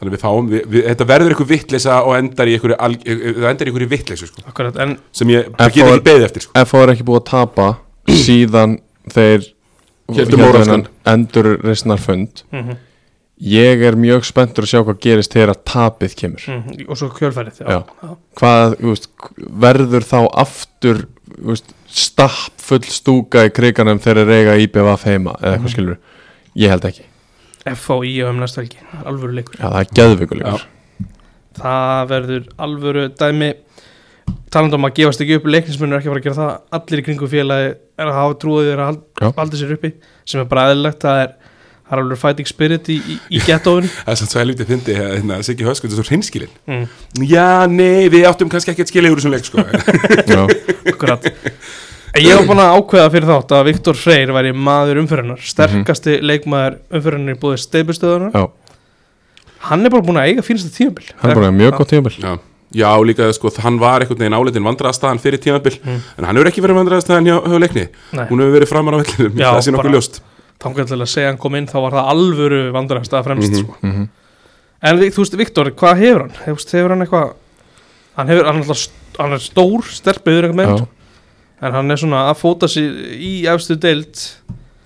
þannig 0.02 0.10
að 0.10 0.16
við 0.18 0.24
fáum, 0.26 0.50
við, 0.50 0.66
við, 0.74 0.84
þetta 0.90 1.06
verður 1.06 1.30
eitthvað 1.36 1.52
vittleysa 1.54 2.00
og 2.02 2.16
endar 2.18 2.48
í 2.50 2.58
einhverju, 2.58 2.78
í 2.82 3.46
einhverju 3.46 3.90
vittleysu 3.94 4.26
sko, 4.26 4.42
sem 5.14 5.28
ég 5.30 5.52
bara 5.56 5.70
get 5.70 5.86
ekki 5.86 6.02
beðið 6.02 6.26
eftir 6.26 6.42
sko. 6.42 6.52
FH 6.66 6.76
er 6.82 6.94
ekki 6.96 7.06
búið 7.06 7.22
að 7.22 7.26
tapa 7.30 7.78
síðan 8.20 8.78
þeir 9.12 9.48
Héldu 10.12 10.20
héldu 10.26 10.38
móralskan. 10.42 10.66
þennan 10.66 10.88
endurreisnar 11.16 12.02
fund 12.04 12.44
mm 12.52 12.80
ég 13.42 13.82
er 13.82 13.96
mjög 13.98 14.22
spenntur 14.28 14.68
að 14.68 14.70
sjá 14.70 14.82
hvað 14.86 14.98
gerist 15.02 15.34
þegar 15.34 15.50
að 15.56 15.62
tapið 15.66 16.12
kemur 16.20 16.44
mm, 16.46 16.84
og 16.94 16.98
svo 17.00 17.08
kjölfærið 17.10 17.56
já. 17.64 17.66
Já. 17.74 17.80
Já. 18.06 18.10
hvað, 18.38 18.76
veist, 18.86 19.08
verður 19.64 20.06
þá 20.06 20.18
aftur 20.44 21.00
veist, 21.42 21.72
stapp 21.90 22.62
full 22.62 22.84
stúka 22.86 23.48
í 23.48 23.50
kriganum 23.50 23.98
þegar 24.04 24.30
þeir 24.30 24.36
eiga 24.44 24.58
IBVF 24.68 25.08
heima 25.10 25.34
eða 25.42 25.56
eitthvað 25.56 25.66
Mhm. 25.66 25.74
skilur 25.74 25.98
ég 26.62 26.70
held 26.70 26.86
ekki, 26.92 27.08
F 27.74 27.90
á 27.90 27.96
í 28.06 28.14
um 28.30 28.38
næsta 28.44 28.62
helgi, 28.62 28.78
það 28.92 29.02
er 29.02 29.10
alvöru 29.10 29.34
leikur 29.40 29.58
já 29.58 29.66
það 29.66 29.80
er 29.82 29.92
geðvikulegur 29.98 30.62
það 31.58 32.08
verður 32.14 32.46
alvöru 32.68 33.08
dæmi 33.18 33.52
talandi 34.52 34.78
um 34.78 34.88
að 34.88 34.98
gefast 35.00 35.24
ekki 35.24 35.38
upp 35.40 35.48
leiknismunur 35.48 35.98
er 35.98 36.02
ekki 36.02 36.10
að 36.10 36.14
fara 36.14 36.22
að 36.22 36.26
gera 36.28 36.40
það. 36.40 36.56
Allir 36.78 37.02
í 37.02 37.06
kringum 37.06 37.32
félagi 37.32 37.70
er 37.72 38.10
að 38.10 38.18
hafa 38.18 38.38
trúið 38.42 38.68
þeirra 38.72 38.90
að 38.92 39.38
halda 39.40 39.60
sér 39.62 39.76
uppi 39.78 39.94
sem 40.28 40.42
er 40.42 40.50
bara 40.52 40.66
eðlilegt. 40.72 41.06
Það 41.06 41.22
er, 41.24 41.32
það 41.92 41.96
er 41.98 42.04
alveg 42.06 42.22
fighting 42.22 42.50
spirit 42.50 42.90
í, 42.92 42.98
í, 43.00 43.18
í 43.36 43.44
gettóin 43.44 43.88
það 44.06 44.12
er 44.14 44.20
samt 44.22 44.34
svo 44.34 44.42
helviti 44.42 44.68
fyndi 44.68 44.98
að 44.98 45.14
hérna, 45.18 45.40
Siggi 45.44 45.68
Höskund 45.68 45.92
er 45.92 46.00
svo 46.00 46.08
hreinskilin 46.08 46.52
mm, 46.72 46.86
já, 47.28 47.48
nei, 47.72 48.08
við 48.12 48.28
áttum 48.30 48.52
kannski 48.52 48.72
ekki 48.72 48.86
að 48.86 48.92
skilja 48.94 49.12
úr 49.12 49.20
þessum 49.20 49.36
leik 49.36 49.48
sko. 49.48 49.66
já, 50.32 50.44
akkurat. 50.94 51.28
En 52.12 52.26
ég 52.26 52.36
var 52.36 52.48
búin 52.48 52.60
að 52.64 52.78
ákveða 52.78 53.12
fyrir 53.14 53.30
þátt 53.30 53.54
að 53.56 53.68
Viktor 53.70 54.00
Freyr 54.00 54.32
væri 54.36 54.54
maður 54.56 55.02
umfyrirnar 55.04 55.44
sterkasti 55.48 56.18
leikmaður 56.24 56.80
umfyrirnar 56.92 57.38
í 57.38 57.42
búið 57.44 57.62
steipustöðunar 57.64 58.36
já, 58.36 58.48
hann 59.68 59.88
er 59.88 59.94
bara 59.94 60.08
búin 60.08 60.20
að 60.20 60.32
eiga 60.32 60.48
fínasta 60.48 60.72
tímabil 60.76 61.12
já. 62.74 62.92
líka 63.04 63.32
sko, 63.34 63.50
hann 63.62 63.80
var 63.80 64.02
einhvern 64.02 64.20
veginn 64.20 64.34
áleitin 64.38 64.64
vandraðastaðan 64.64 65.20
fyrir 65.20 65.40
tímabil 65.44 65.78
Mm. 65.84 66.00
en 66.18 66.26
hann 66.26 66.36
hefur 66.38 66.50
ekki 66.52 66.62
verið 66.64 66.80
vandraðastaðan 66.82 67.26
hjá, 67.28 67.38
hjá 67.48 67.60
leikni 67.60 67.88
Nei. 68.14 68.26
hún 68.30 68.40
hefur 68.40 68.56
verið 68.60 68.70
framar 68.70 68.94
á 68.94 68.98
vellinum, 69.02 69.36
það 69.38 69.62
sé 69.62 69.72
nokkuð 69.72 69.96
ljóst 69.96 70.22
að 70.62 71.06
segja 71.10 71.28
hann 71.32 71.38
kom 71.42 71.56
inn 71.56 71.68
þá 71.68 71.78
var 71.82 71.92
það 71.92 72.10
alvöru 72.14 72.72
vandarast 72.72 73.12
að 73.14 73.24
fremst 73.26 73.52
Mhm. 73.52 73.64
sko. 73.64 73.76
Mhm. 73.82 74.08
en 74.84 75.00
vi- 75.00 75.10
þú 75.10 75.18
veist 75.24 75.38
Viktor, 75.38 75.72
hvað 75.72 75.98
hefur 75.98 76.20
hann? 76.22 76.32
Hefur, 76.46 76.64
hefur 76.72 76.90
hann 76.90 77.02
eitthvað 77.02 77.34
hann, 78.18 78.28
hefur, 78.28 78.46
hann, 78.46 78.58
alltaf 78.62 78.88
hann 79.20 79.34
er 79.34 79.38
stór, 79.40 79.82
sterpiður 79.84 80.44
eitthvað 80.50 80.62
með 80.62 80.80
já, 80.80 80.88
en 81.62 81.72
hann 81.74 81.92
er 81.92 81.96
svona 81.98 82.32
að 82.32 82.38
fóta 82.40 82.68
sig 82.70 82.84
í 83.20 83.44
efstu 83.46 83.76
deild 83.80 84.16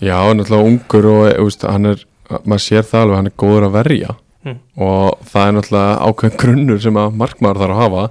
já, 0.02 0.16
hann 0.28 0.40
er 0.40 0.44
alltaf 0.46 0.66
ungur 0.66 1.06
og 1.06 1.46
veist, 1.46 1.62
hann 1.62 1.86
er, 1.86 2.04
maður 2.46 2.64
sér 2.66 2.84
það 2.84 3.02
alveg 3.06 3.16
hann 3.16 3.28
er 3.28 3.36
góður 3.38 3.68
að 3.70 3.76
verja 3.84 4.16
Mm. 4.46 4.60
og 4.78 5.20
það 5.32 5.48
er 5.48 5.56
náttúrulega 5.58 5.96
ákveðin 6.06 6.38
grunnur 6.44 6.82
sem 6.84 7.00
að 7.02 7.16
markmaður 7.18 7.62
þarf 7.64 7.76
að 7.76 7.82
hafa 7.82 8.04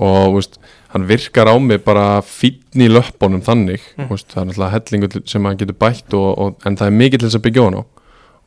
og 0.00 0.34
veist, 0.36 0.58
hann 0.92 1.06
virkar 1.08 1.48
á 1.48 1.54
mig 1.60 1.80
bara 1.84 2.04
fínn 2.26 2.84
í 2.84 2.88
löppunum 2.90 3.40
þannig 3.46 3.80
Mm. 3.96 4.08
veist, 4.12 4.28
það 4.28 4.42
er 4.42 4.46
náttúrulega 4.50 4.74
hellingur 4.76 5.22
sem 5.26 5.44
hann 5.48 5.56
getur 5.56 5.78
bætt 5.80 6.14
og, 6.14 6.30
og, 6.38 6.54
en 6.66 6.76
það 6.76 6.86
er 6.86 6.98
mikið 7.00 7.18
til 7.18 7.28
þess 7.28 7.40
að 7.40 7.44
byggja 7.48 7.64
á 7.64 7.66
hann 7.70 7.80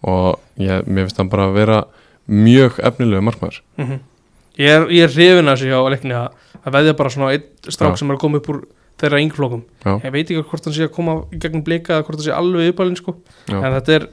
og 0.04 0.40
ég, 0.60 0.88
mér 0.88 1.06
finnst 1.08 1.18
hann 1.22 1.30
bara 1.34 1.48
að 1.50 1.54
vera 1.58 1.84
mjög 2.28 2.80
efnilegu 2.80 3.22
markmaður 3.26 3.62
mm 3.78 4.00
ég 4.58 4.70
er, 4.70 4.84
ég 4.94 5.08
er 5.08 5.14
hrifin 5.14 5.50
að 5.50 5.56
þessu 5.58 5.70
hjá 5.72 5.80
leikni 5.90 6.14
að, 6.14 6.34
að 6.62 6.76
veðja 6.76 6.96
bara 7.00 7.10
svona 7.14 7.32
einn 7.34 7.46
strák 7.74 7.96
Já. 7.96 8.00
sem 8.00 8.12
er 8.12 8.18
að 8.18 8.22
koma 8.22 8.38
upp 8.38 8.50
úr 8.54 8.60
þeirra 9.02 9.22
ynglflokkum 9.24 9.64
Já. 9.82 9.94
ég 10.06 10.12
veit 10.14 10.28
ekki 10.30 10.44
hvort 10.46 10.68
hann 10.68 10.76
sé 10.76 10.86
að 10.86 10.92
koma 10.94 11.16
í 11.34 11.40
gegnum 11.42 11.64
blika 11.66 11.96
eða 11.98 12.06
hvort 12.06 12.20
hann 12.20 12.28
sé 12.28 12.36
alveg 12.36 12.70
uppalinn 12.74 13.00
sko. 13.00 13.16
Já. 13.50 13.58
en 13.58 13.74
þetta 13.80 13.96
er, 13.98 14.06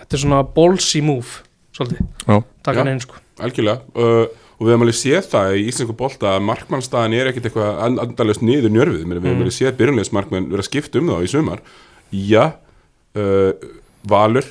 þetta 0.00 0.16
er 0.16 0.22
svona 0.24 0.40
ballsy 0.56 1.02
move 1.04 1.44
svolítið, 1.78 2.04
Já. 2.26 2.36
taka 2.66 2.82
hann 2.82 2.92
inn 2.92 3.00
sko. 3.06 3.16
Algjörlega. 3.38 3.80
Uh, 3.94 4.26
og 4.58 4.66
við 4.66 4.72
hefum 4.74 4.82
alveg 4.88 4.96
séð 4.98 5.26
það 5.30 5.52
í 5.54 5.66
íslensku 5.70 5.94
bolta 5.96 6.32
að 6.34 6.46
markmannstaðan 6.50 7.12
er 7.14 7.28
ekkit 7.30 7.44
eitthvað 7.52 7.82
and- 7.86 8.00
andalaust 8.02 8.42
niður 8.42 8.72
njörfið, 8.74 9.04
við 9.06 9.20
hefum 9.22 9.42
alveg 9.44 9.54
séð 9.54 9.76
byrjunleismarkmenn 9.78 10.48
vera 10.50 10.64
að 10.64 10.70
skipta 10.72 10.98
um 10.98 11.12
þá 11.12 11.18
í 11.22 11.28
sumar. 11.30 11.62
Já 12.10 12.44
uh, 13.14 13.52
Valur 14.08 14.46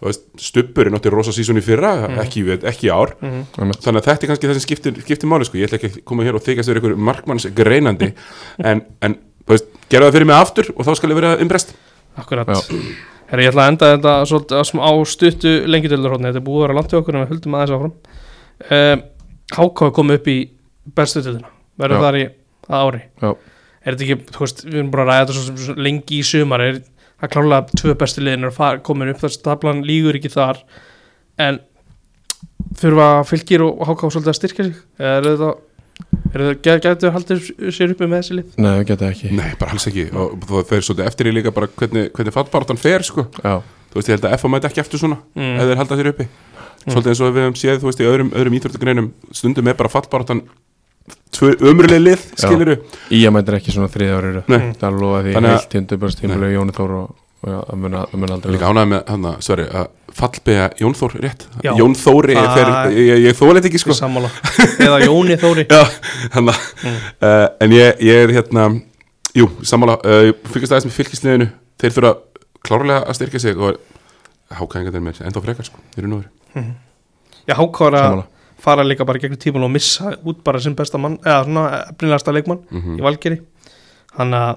þú 0.00 0.06
veist, 0.08 0.22
Stubbur 0.40 0.88
er 0.88 0.94
náttúrulega 0.94 1.18
rosa 1.20 1.32
sísón 1.36 1.58
í 1.60 1.64
fyrra 1.64 1.90
ekki, 2.22 2.40
veit- 2.46 2.62
ekki 2.64 2.86
í 2.88 2.92
ár. 2.94 3.10
Einmitt. 3.20 3.82
þannig 3.84 4.00
að 4.00 4.06
þetta 4.06 4.24
er 4.24 4.30
kannski 4.30 4.48
það 4.48 4.56
sem 4.56 4.64
skiptir, 4.64 5.00
skiptir 5.04 5.28
máli 5.28 5.44
sko. 5.44 5.58
ég 5.60 5.68
ætla 5.68 5.76
ekki 5.80 5.90
að 5.92 6.04
koma 6.08 6.24
hér 6.24 6.38
og 6.38 6.44
þykast 6.46 6.70
verið 6.72 6.80
ykkur 6.84 6.96
markmanns 7.10 7.46
greinandi 7.58 8.08
en, 8.70 8.80
en 9.04 9.18
veist, 9.50 9.66
gera 9.92 10.08
það 10.08 10.16
fyrir 10.16 10.30
mig 10.30 10.38
aftur 10.40 10.70
og 10.76 10.86
þá 10.88 10.92
skal 10.96 11.10
ég 11.12 11.20
vera 11.20 11.34
umbrest 11.42 11.74
Akkurat. 12.20 12.48
Já. 12.48 12.80
Herra, 13.30 13.44
ég 13.44 13.52
ætla 13.52 13.64
að 13.64 13.72
enda 13.72 13.88
þetta 13.92 14.12
svolítið 14.26 14.60
á 14.82 14.92
stuttu 15.06 15.50
lengjudöldarhóðni 15.70 16.30
Þetta 16.30 16.40
er 16.40 16.46
búið 16.48 16.60
að 16.60 16.64
vera 16.64 16.76
langt 16.80 16.92
í 16.92 16.98
okkur 16.98 17.16
en 17.16 17.22
við 17.22 17.32
höldum 17.34 17.56
aðeins 17.56 17.74
áfram. 17.76 17.92
Um, 18.76 19.04
Háká 19.50 19.86
er 19.86 19.94
komið 19.94 20.18
upp 20.18 20.30
í 20.30 20.36
bestu 20.98 21.22
tildina 21.22 21.52
Verður 21.80 22.04
þar 22.04 22.18
í 22.18 22.24
ári. 22.70 23.02
Já. 23.22 23.30
Er 23.80 23.96
þetta 23.96 24.06
ekki, 24.06 24.34
þú 24.34 24.44
veist, 24.44 24.62
við 24.66 24.78
erum 24.80 24.90
bara 24.92 25.04
að 25.06 25.10
ræða 25.10 25.28
þetta 25.30 25.62
svo, 25.62 25.76
lengi 25.80 26.18
í 26.18 26.26
sumar. 26.26 26.64
Er 26.66 26.80
það 27.22 27.32
klárlega 27.34 27.78
tvö 27.80 27.96
bestu 28.02 28.24
liðin 28.24 28.48
er 28.50 28.82
komin 28.86 29.12
upp. 29.12 29.22
Þess 29.22 29.40
að 29.40 29.46
tablan 29.46 29.82
lígur 29.86 30.18
ekki 30.18 30.32
þar. 30.34 30.60
En 31.40 31.60
þurfa 32.82 33.08
fylgir 33.30 33.64
og 33.64 33.80
Háká 33.88 34.10
svolítið 34.10 34.32
að 34.34 34.38
styrkja 34.40 34.68
sig? 34.68 34.82
Er 35.00 35.26
þetta, 35.26 35.54
gætu 36.62 37.10
haldið 37.14 37.48
sér 37.74 37.92
uppi 37.94 38.06
með 38.08 38.20
þessi 38.22 38.36
lið? 38.38 38.54
Nei, 38.60 38.70
við 38.80 38.86
getum 38.92 39.10
ekki. 39.10 39.30
Nei, 39.36 39.50
bara 39.60 39.74
alls 39.76 39.86
ekki. 39.90 40.06
Og 40.14 40.36
það 40.46 40.64
fer 40.70 40.86
svolítið 40.86 41.06
eftir 41.10 41.30
í 41.30 41.34
líka 41.36 41.52
bara 41.56 41.68
hvernig, 41.80 42.10
hvernig 42.16 42.36
fallbaratan 42.36 42.80
fer 42.80 43.02
sko. 43.06 43.26
Já, 43.42 43.60
þú 43.90 43.98
veist, 44.00 44.08
ég 44.10 44.16
held 44.18 44.28
að 44.30 44.38
FA 44.40 44.48
mæti 44.54 44.70
ekki 44.70 44.82
eftir 44.84 45.02
svona 45.02 45.18
Mm. 45.34 45.54
eða 45.58 45.68
þeir 45.70 45.80
halda 45.82 45.96
sér 46.00 46.10
uppi. 46.12 46.28
Svolítið 46.86 47.10
eins 47.12 47.20
og 47.20 47.34
við 47.34 47.42
hefum 47.44 47.58
séð, 47.60 47.78
þú 47.82 47.88
veist, 47.90 48.00
í 48.00 48.08
öðrum, 48.08 48.30
öðrum 48.32 48.56
íþjóttagreinum 48.60 49.10
stundum 49.32 49.68
er 49.68 49.74
bara 49.74 49.88
fallbaratan 49.92 50.42
tvö 51.34 51.54
ömurlega 51.60 52.00
lið, 52.02 52.22
skiluru 52.38 52.76
í 53.10 53.20
að 53.26 53.34
mætir 53.36 53.56
ekki 53.58 53.72
svona 53.74 53.90
þriði 53.90 54.14
ári 54.16 54.30
Nei. 54.48 54.72
Það 54.78 54.86
er 54.88 54.96
lofa 55.00 55.20
því. 55.24 55.34
Heilt 55.46 55.68
tindu 55.72 55.98
bara 56.00 56.14
stímulega 56.14 56.54
Jóni 56.56 56.74
Þór 56.76 56.94
og, 57.00 57.14
það 57.40 57.76
mun 57.80 57.94
að- 57.96 58.32
aldrei 58.34 58.52
líka 58.52 58.68
ánægði 58.70 58.88
með, 58.90 59.02
hann 59.08 59.42
svari, 59.42 59.64
að 59.70 59.86
fallbega 60.12 60.66
Jón 60.80 60.94
Þór 60.98 61.14
rétt, 61.24 61.46
Já. 61.64 61.72
Jón 61.78 61.94
Þóri 61.96 62.34
Það- 62.36 62.54
fer, 62.54 62.70
ég, 62.98 63.22
ég 63.24 63.36
þóleit 63.38 63.64
ekki 63.70 63.78
sko. 63.80 63.94
Sammála. 63.96 64.28
Eða 64.86 64.98
Jóni 65.06 65.36
Þóri. 65.40 65.64
Já, 65.70 65.84
hann 66.34 66.50
Mm. 66.50 66.96
uh, 67.22 67.48
en 67.60 67.70
ég, 67.70 67.98
ég 68.00 68.24
er 68.24 68.28
hérna 68.34 68.82
jú, 69.36 69.46
sammála, 69.62 69.98
uh, 70.04 70.32
fylgast 70.52 70.72
aðeins 70.72 70.88
með 70.90 70.96
fylgisliðinu 70.98 71.48
þeir 71.80 71.92
þurfa 71.96 72.12
klárlega 72.66 73.04
að 73.06 73.14
styrkja 73.18 73.40
sig 73.40 73.56
og 73.56 73.76
hákæðingar 74.50 74.92
þeir 74.96 75.04
mér 75.06 75.20
ennþá 75.28 75.42
frekar 75.44 75.64
sko, 75.68 75.78
þeir 75.94 76.04
eru 76.04 76.08
nú 76.12 76.20
verið 76.20 76.74
Já, 77.48 77.54
Háká 77.56 77.86
að 77.88 77.96
Sammála. 78.00 78.24
fara 78.60 78.82
líka 78.84 79.04
bara 79.06 79.18
í 79.18 79.22
gegnum 79.22 79.38
tíman 79.40 79.64
og 79.64 79.70
missa 79.72 80.10
út 80.26 80.42
bara 80.44 80.60
sinn 80.60 80.74
besta 80.76 80.98
mann 80.98 81.16
eða 81.24 81.44
svona 81.46 81.84
efnilegasta 81.92 82.32
leikmann 82.34 82.60
Mhm. 82.70 82.98
í 82.98 83.02
Valgeri 83.02 83.40
hann 84.18 84.30
að, 84.32 84.56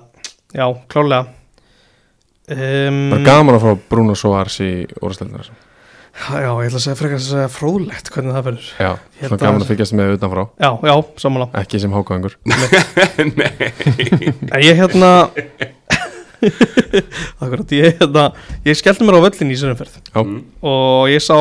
já, 0.54 0.66
klálega 0.90 1.28
um, 2.52 3.04
Bara 3.14 3.24
gaman 3.28 3.58
að 3.58 3.64
fá 3.68 3.72
Bruno 3.90 4.16
Soares 4.20 4.60
í 4.64 4.72
orðsteldunar 5.02 5.50
Já, 6.14 6.46
ég 6.62 6.68
ætla 6.70 6.78
að 6.78 6.84
segja 6.84 6.98
frekar 7.00 7.18
að 7.18 7.24
segja 7.26 7.48
fróðlegt 7.50 8.10
hvernig 8.14 8.36
það 8.36 8.44
verður. 8.46 8.66
Já, 8.78 8.90
svona 9.18 9.34
að- 9.34 9.40
gaman 9.48 9.64
að 9.64 9.70
fylgjast 9.72 9.96
með 9.98 10.12
utanfrá. 10.14 10.44
Já, 10.62 10.70
já, 10.86 10.94
sammála. 11.24 11.48
Ekki 11.58 11.80
sem 11.82 11.96
hákaðingur 11.96 12.36
En 14.54 14.62
ég 14.62 14.78
hérna 14.78 15.10
Akkurat, 17.42 17.72
ég 17.72 17.98
hérna 17.98 18.26
ég 18.68 18.76
skellti 18.78 19.06
mér 19.08 19.18
á 19.20 19.26
völlin 19.26 19.52
í 19.54 19.58
þessari 19.58 19.78
ferð 19.80 19.96
Já, 20.14 20.22
Mm. 20.24 20.42
og 20.62 21.10
ég 21.10 21.22
sá 21.24 21.38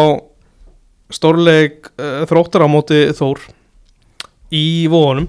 stórleik 1.12 1.90
uh, 2.00 2.22
þróttar 2.30 2.64
á 2.64 2.68
móti 2.72 3.02
Þór 3.18 3.42
í 4.54 4.64
vóðunum 4.88 5.28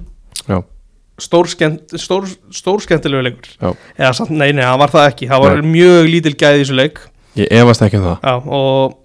já, 1.19 1.23
stór, 1.23 1.47
skemmt, 1.51 1.93
stór, 2.01 2.25
stór 2.51 2.81
skemmtilegu 2.81 3.21
leikur 3.27 3.49
já 3.61 3.69
eða 3.97 4.13
samt, 4.17 4.31
nei, 4.33 4.51
nei, 4.51 4.63
það 4.65 4.79
var 4.81 4.93
það 4.95 5.07
ekki 5.11 5.27
það 5.29 5.43
var 5.45 5.61
Nei. 5.61 5.71
mjög 5.75 6.09
lítil 6.09 6.33
gæði 6.35 6.57
í 6.59 6.63
þessu 6.65 6.77
leik 6.79 6.99
Ég 7.35 7.47
efast 7.61 7.81
ekki 7.85 7.97
um 7.97 8.07
það 8.07 8.25
já, 8.29 8.35
og 8.45 8.97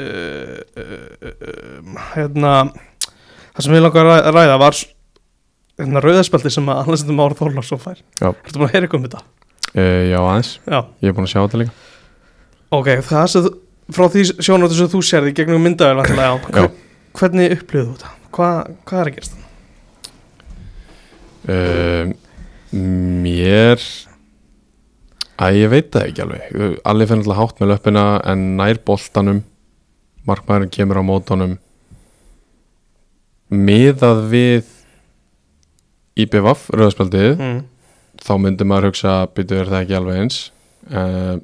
uh, 0.00 0.58
uh, 0.76 0.96
uh, 1.22 2.00
hérna 2.14 2.54
það 3.52 3.64
sem 3.66 3.76
ég 3.76 3.84
langar 3.84 4.10
að 4.14 4.30
ræða- 4.36 4.58
var 4.62 4.80
hérna 5.82 6.02
rauðaspelti 6.04 6.52
sem 6.52 6.68
að 6.72 6.82
Alessandr 6.86 7.16
Mára 7.16 7.36
Þorláksson 7.38 7.80
fær 7.80 7.98
Já. 8.20 8.28
Ertu 8.32 8.58
búin 8.60 8.68
að 8.68 8.74
heyra 8.76 8.86
eitthvað 8.88 9.00
um 9.00 9.06
þetta? 9.08 9.22
Já, 9.72 10.18
aðeins, 10.20 10.50
Já, 10.68 10.78
ég 11.00 11.08
er 11.08 11.16
búin 11.16 11.26
að 11.28 11.32
sjá 11.32 11.40
þetta 11.46 11.62
líka 11.62 11.72
ok, 12.72 12.88
það 13.08 13.26
sem 13.32 13.46
þú- 13.46 13.54
frá 13.92 14.04
því 14.12 14.24
sjónarðu 14.40 14.76
sem 14.78 14.90
þú 14.92 15.00
sérði 15.04 15.32
gegnum 15.36 15.64
myndavel 15.64 16.00
hvernig 17.12 17.52
upplifðu 17.58 17.88
þú 17.88 17.96
þetta? 17.96 18.10
Hva, 18.32 18.50
hvað 18.88 19.00
er 19.02 19.08
að 19.10 19.16
gerast? 19.18 19.34
Uh, 21.48 22.12
Mér 22.72 23.82
Æ, 25.42 25.46
ég 25.58 25.70
veit 25.72 25.88
það 25.90 26.04
ekki 26.06 26.22
alveg. 26.22 26.42
Allir 26.86 27.08
finnir 27.10 27.24
alltaf 27.26 27.38
hátt 27.40 27.60
með 27.62 27.70
löppina 27.72 28.04
En 28.30 28.42
nær 28.60 28.78
boltanum. 28.86 29.40
Markmaðurinn 30.28 30.70
kemur 30.72 31.00
á 31.00 31.04
mótanum 31.04 31.56
Miðað 33.52 34.20
við 34.32 34.70
IBVF, 36.22 36.68
rauðspjaldið 36.76 37.38
Mm. 37.40 37.60
Þá 38.22 38.32
myndi 38.38 38.64
maður 38.68 38.90
hugsa 38.90 39.12
er 39.24 39.66
það 39.66 39.80
ekki 39.80 39.96
alveg 39.98 40.20
eins? 40.20 40.36
Uh, 40.92 41.40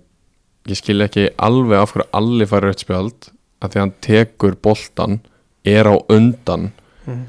Ég 0.68 0.76
skil 0.76 1.00
ekki 1.00 1.30
alveg 1.40 1.80
af 1.80 1.94
hverju 1.94 2.08
allir 2.12 2.48
færi 2.50 2.68
rautt 2.68 2.82
spjald 2.84 3.28
að 3.64 3.72
því 3.72 3.80
hann 3.80 3.92
tekur 4.04 4.56
boltan 4.62 5.20
er 5.64 5.88
á 5.88 5.96
undan. 6.12 6.72
Mm. 7.08 7.24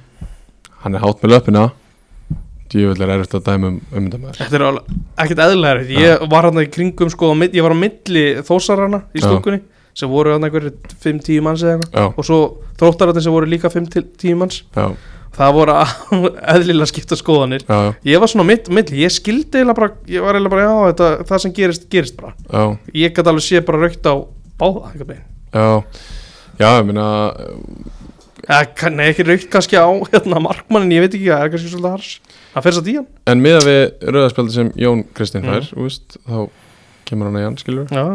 hann 0.84 0.96
er 0.96 1.02
hátt 1.04 1.24
með 1.24 1.32
löppina 1.34 1.64
djúvill 2.74 3.04
er 3.06 3.12
erfitt 3.16 3.36
að 3.40 3.46
dæma 3.50 3.70
um 3.72 3.78
umdæmaður 4.00 4.40
Þetta 4.40 4.58
er 4.60 4.80
ekkert 5.24 5.42
eðlilega 5.46 5.76
erfitt. 5.76 5.94
Ég 6.04 6.26
var 6.32 6.48
hann 6.50 6.62
í 6.62 6.66
kringum 6.72 7.12
sko, 7.14 7.32
ég 7.46 7.62
var 7.66 7.76
á 7.76 7.82
milli 7.84 8.26
þósarana 8.48 9.04
í 9.14 9.22
Já. 9.22 9.28
stúkunni 9.28 9.62
sem 10.00 10.12
voru 10.12 10.36
hann 10.36 10.46
einhverju 10.48 10.72
5-10 11.04 11.42
manns 11.44 11.64
eða 11.66 11.80
eitthvað. 11.80 11.96
Já, 11.98 12.12
og 12.16 12.28
svo 12.28 12.40
þróttararnir 12.80 13.26
sem 13.26 13.36
voru 13.36 13.50
líka 13.52 13.72
5-10 13.74 14.38
manns. 14.40 14.62
Það 15.40 15.54
voru 15.56 15.76
eðlilega 16.54 16.90
skipta 16.90 17.18
skoðanir. 17.20 17.66
Ég 18.08 18.22
var 18.22 18.32
svona 18.32 18.48
mitt, 18.48 18.70
milli, 18.74 19.04
ég 19.04 19.14
skildi 19.14 19.66
bara, 19.74 19.92
ég 20.10 20.24
var 20.24 20.38
eiginlega 20.38 20.54
bara, 20.56 20.68
já, 20.68 20.74
þetta, 20.92 21.10
það 21.30 21.44
sem 21.46 21.56
gerist, 21.60 21.90
gerist 21.92 22.18
bara. 22.22 22.34
Ég 22.96 23.14
gæti 23.16 23.34
alveg 23.34 23.46
sé 23.46 23.62
bara 23.66 23.84
raukt 23.86 24.08
á 24.10 24.14
báða 24.60 24.92
einhvern 24.92 25.12
veginn. 25.14 25.28
Já, 25.54 25.68
já, 26.60 26.70
ég 26.80 28.00
Eða, 28.50 28.66
kann- 28.76 28.96
Nei, 28.98 29.10
ekki 29.12 29.26
raukt 29.28 29.50
kannski 29.54 29.78
á 29.78 29.86
hérna, 30.14 30.40
markmannin, 30.42 30.96
ég 30.96 31.04
veit 31.06 31.18
ekki, 31.18 31.30
það 31.30 31.44
er 31.46 31.52
kannski 31.54 31.72
svolítið 31.74 31.92
hars 31.94 32.14
Það 32.54 32.66
fer 32.66 32.80
í 32.90 32.96
hann. 32.98 33.08
En 33.30 33.44
miðað 33.44 33.68
við 33.70 34.08
rauðaspjaldi 34.16 34.56
sem 34.56 34.72
Jón 34.80 35.04
Kristinn 35.14 35.44
Mm. 35.46 35.54
fær, 35.54 35.68
þú 35.74 35.86
veist, 35.86 36.18
þá 36.26 36.50
kemur 37.06 37.30
hann 37.30 37.38
að 37.40 37.46
Jan, 37.46 37.58
skilur 37.62 37.88
Já, 37.94 38.06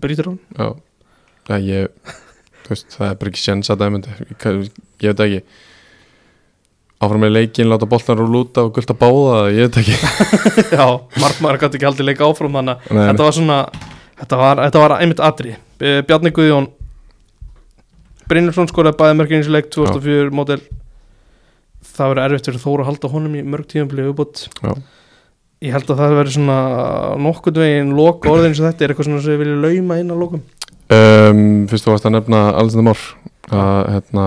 brýtur 0.00 0.30
hann. 0.32 0.38
Já, 0.58 0.74
já, 1.48 1.56
ég 1.62 1.88
veist, 2.68 2.88
það 2.96 3.08
er 3.10 3.14
bara 3.20 3.30
ekki 3.30 3.44
sjens 3.44 3.70
að 3.70 3.80
dæmundi 3.84 4.08
ég, 4.10 4.70
ég 5.04 5.14
veit 5.14 5.24
ekki. 5.28 5.42
Áfram 7.04 7.20
með 7.20 7.32
leikin, 7.34 7.68
láta 7.68 7.86
boltan 7.90 8.16
rúl 8.18 8.38
út 8.42 8.56
og 8.62 8.70
gulta 8.74 8.94
báða, 8.96 9.50
ég 9.52 9.68
veit 9.68 9.80
ekki. 9.82 9.96
Já, 10.78 10.86
markmann 11.20 11.58
gæti 11.60 11.76
ekki 11.78 11.88
haldið 11.90 12.06
leika 12.10 12.24
áfram 12.28 12.54
þannig 12.56 12.86
að 12.90 13.02
þetta 13.10 13.26
var 13.28 13.36
svona 13.40 13.58
Þetta 14.14 14.36
var, 14.38 14.60
þetta 14.62 14.80
var 14.84 14.92
einmitt 15.02 15.20
atri 15.26 15.56
Bjarni 15.82 16.30
Guðjón 16.30 16.68
Brynjarsson 18.30 18.68
skoraði 18.70 18.96
bæði 19.00 19.16
mörgin 19.18 19.40
í 19.40 19.42
þessu 19.42 19.52
leik 19.56 19.66
2004 19.74 20.30
mótel 20.32 20.60
Það 21.94 22.10
verður 22.12 22.24
erfitt 22.28 22.48
fyrir 22.50 22.62
Þóra 22.64 22.84
að 22.84 22.88
halda 22.90 23.10
honum 23.14 23.34
í 23.38 23.42
mörg 23.54 23.68
tíum 23.70 23.88
blíðu 23.92 24.12
uppbútt 24.14 24.44
Já. 24.64 24.72
Ég 25.64 25.72
held 25.76 25.90
að 25.94 26.00
það 26.02 26.16
verður 26.18 26.34
svona 26.34 26.58
nokkurn 27.24 27.60
veginn 27.62 27.92
loka 27.96 28.32
orðin 28.34 28.52
og 28.58 28.66
þetta 28.66 28.84
er 28.84 28.92
eitthvað 28.92 29.08
svona 29.08 29.22
sem 29.24 29.32
við 29.36 29.44
viljum 29.44 29.62
lauma 29.64 30.00
inn 30.02 30.10
að 30.12 30.20
lokum 30.24 30.42
um, 30.98 31.44
fyrst 31.70 31.86
þú 31.86 31.94
varst 31.94 32.08
að 32.10 32.16
nefna 32.18 32.42
Alexander 32.58 32.88
Mór 32.90 33.04
að 33.54 33.80
hérna, 33.94 34.26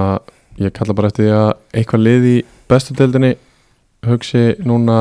ég 0.64 0.73
kalla 0.77 0.95
bara 0.98 1.11
eftir 1.11 1.27
því 1.27 1.35
að 1.38 1.52
eitthvað 1.81 2.03
lið 2.07 2.27
í 2.31 2.35
bestu 2.72 2.95
deildinni 2.98 3.31
hugsi 4.07 4.44
núna 4.65 4.98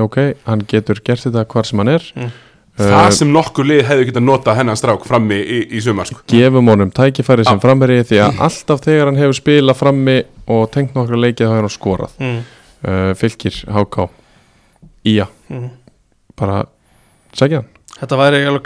ok, 0.00 0.20
hann 0.46 0.62
getur 0.70 1.00
gert 1.04 1.24
þetta 1.26 1.46
hvar 1.50 1.68
sem 1.68 1.82
hann 1.84 1.94
er 1.96 2.06
Mm. 2.16 2.86
það 2.86 3.06
uh, 3.10 3.12
sem 3.12 3.28
nokkur 3.34 3.66
lið 3.68 3.80
hefði 3.84 4.04
getað 4.08 4.22
nota 4.24 4.52
hennan 4.56 4.78
strák 4.78 5.02
frammi 5.04 5.36
í, 5.36 5.56
í 5.76 5.80
sumar 5.84 6.06
sko. 6.08 6.22
gefum 6.30 6.68
honum 6.70 6.88
tækifæri 6.94 7.44
sem 7.44 7.58
framherri 7.60 7.98
því 8.08 8.20
að 8.24 8.38
alltaf 8.46 8.80
þegar 8.86 9.10
hann 9.10 9.18
hefur 9.20 9.36
spilað 9.36 9.76
frammi 9.80 10.14
og 10.50 10.66
tengt 10.74 10.94
nokkra 10.98 11.18
leikið 11.20 11.46
þá 11.46 11.52
hefur 11.54 11.66
hann 11.68 11.74
skorað. 11.76 12.14
Mm. 12.20 12.40
uh, 12.84 13.10
fylgir, 13.20 13.60
HK 13.70 14.08
Ía, 15.10 15.26
Mm. 15.50 15.70
bara 16.36 16.64
segja 17.36 17.62
hann, 17.62 17.68
Þetta 18.00 18.16
væri 18.20 18.38
alveg 18.48 18.62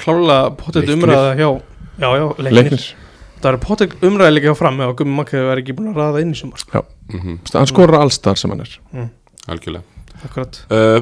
pottet 0.58 0.84
Leiknir. 0.86 0.98
umræða 1.02 1.32
hjá 1.38 1.48
Já, 1.98 2.08
já, 2.18 2.24
leiknir, 2.38 2.52
leiknir. 2.58 2.84
Það 3.40 3.48
væri 3.50 3.60
pottet 3.62 3.92
umræða 4.02 4.32
líka 4.34 4.48
hjá 4.50 4.56
fram 4.58 4.78
að 4.82 4.94
Gummi 4.98 5.14
Makki 5.18 5.40
væri 5.46 5.62
ekki 5.62 5.74
búin 5.78 5.90
að 5.92 5.98
ræða 6.00 6.20
inn 6.24 6.32
í 6.34 6.38
sumar. 6.38 6.62
Mm 7.12 7.38
hann 7.54 7.66
skorar 7.70 8.00
allstar 8.00 8.36
sem 8.40 8.50
hann 8.50 8.60
er. 8.64 8.78
Algjörlega. 9.48 9.82
Akkurat. 10.24 10.60
Uh, 10.70 11.00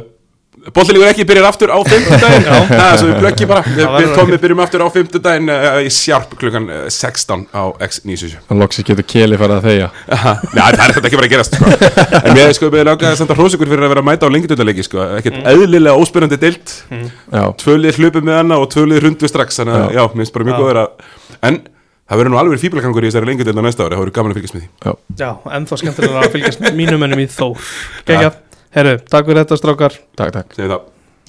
Bóttilíkur 0.53 1.09
ekki 1.09 1.25
byrjar 1.25 1.47
aftur 1.49 1.71
á. 1.73 1.81
Það 1.81 2.83
er 2.93 2.99
svo 3.01 3.07
við 3.09 3.15
plöggi 3.23 3.47
bara. 3.49 3.63
Við, 3.65 3.87
við 3.97 4.11
tómið 4.19 4.43
byrjum 4.43 4.61
aftur 4.61 4.83
á 4.85 4.89
fimmtudaginn 4.93 5.49
uh, 5.49 5.79
í 5.81 5.89
sjarp 5.89 6.35
klukkan 6.37 6.67
uh, 6.69 6.83
16 6.93 7.47
á 7.57 7.63
X97 7.89 8.37
Hann 8.51 8.61
loksi 8.61 8.85
getur 8.85 9.07
keli 9.09 9.39
farið 9.41 9.57
að 9.57 9.69
þeia 9.71 9.89
Já, 9.89 10.29
það 10.77 10.85
er 10.85 10.95
þetta 10.99 11.09
ekki 11.09 11.21
bara 11.23 11.31
að 11.31 11.33
gerast 11.33 11.57
sko. 11.57 11.73
En 12.21 12.37
mér 12.37 12.53
sko, 12.59 12.71
við 12.75 12.85
langaði 12.91 13.25
að 13.25 13.35
hrósugur 13.41 13.73
fyrir 13.73 13.87
að 13.89 13.95
vera 13.95 14.05
að 14.05 14.09
mæta 14.11 14.29
á 14.29 14.33
lengindöldarleiki 14.37 14.87
sko. 14.87 15.09
Ekkert 15.23 15.41
eðlilega 15.55 15.97
óspennandi 16.05 16.41
deilt 16.45 16.77
Já, 16.93 17.45
Tvölið 17.65 18.03
hlupið 18.03 18.29
með 18.29 18.41
hana 18.43 18.61
og 18.61 18.69
tvölið 18.77 19.03
hrundu 19.07 19.33
strax 19.33 19.63
Þannig 19.63 19.81
að, 19.81 19.97
já, 19.97 20.05
minnst 20.21 20.37
bara 20.37 20.51
mjög 20.51 20.63
góður 20.63 20.83
að 20.85 21.11
En 21.49 21.63
það 22.13 22.21
verður 22.21 22.35
nú 22.37 22.41
alveg 22.45 22.61
fíblagangur 22.61 23.07
í 23.07 23.09
þessari 23.09 23.33
lengindöldar 23.33 23.65
næsta 23.65 23.87
ári 23.89 23.97
Það 23.97 24.05
verður 24.05 24.17
gaman 24.21 24.35
að 24.35 24.39
fylgjast 24.39 24.57
með 24.59 24.63
því. 24.63 24.71
Já, 24.85 24.93
Já, 25.23 25.29
ennþá 25.57 25.79
skemmtilega 25.81 26.23
að 26.27 26.35
fylgjast 26.37 26.65
mínum 26.77 27.07
ennum 27.07 27.23
í 27.23 27.29
Þór. 27.33 27.71
Gekja, 28.11 28.33
herru, 28.77 28.97
takk 29.05 29.29
fyrir 29.29 29.45
þetta 29.45 29.61
strákar. 29.61 30.01
Takk, 30.17 30.35
takk 30.41 30.59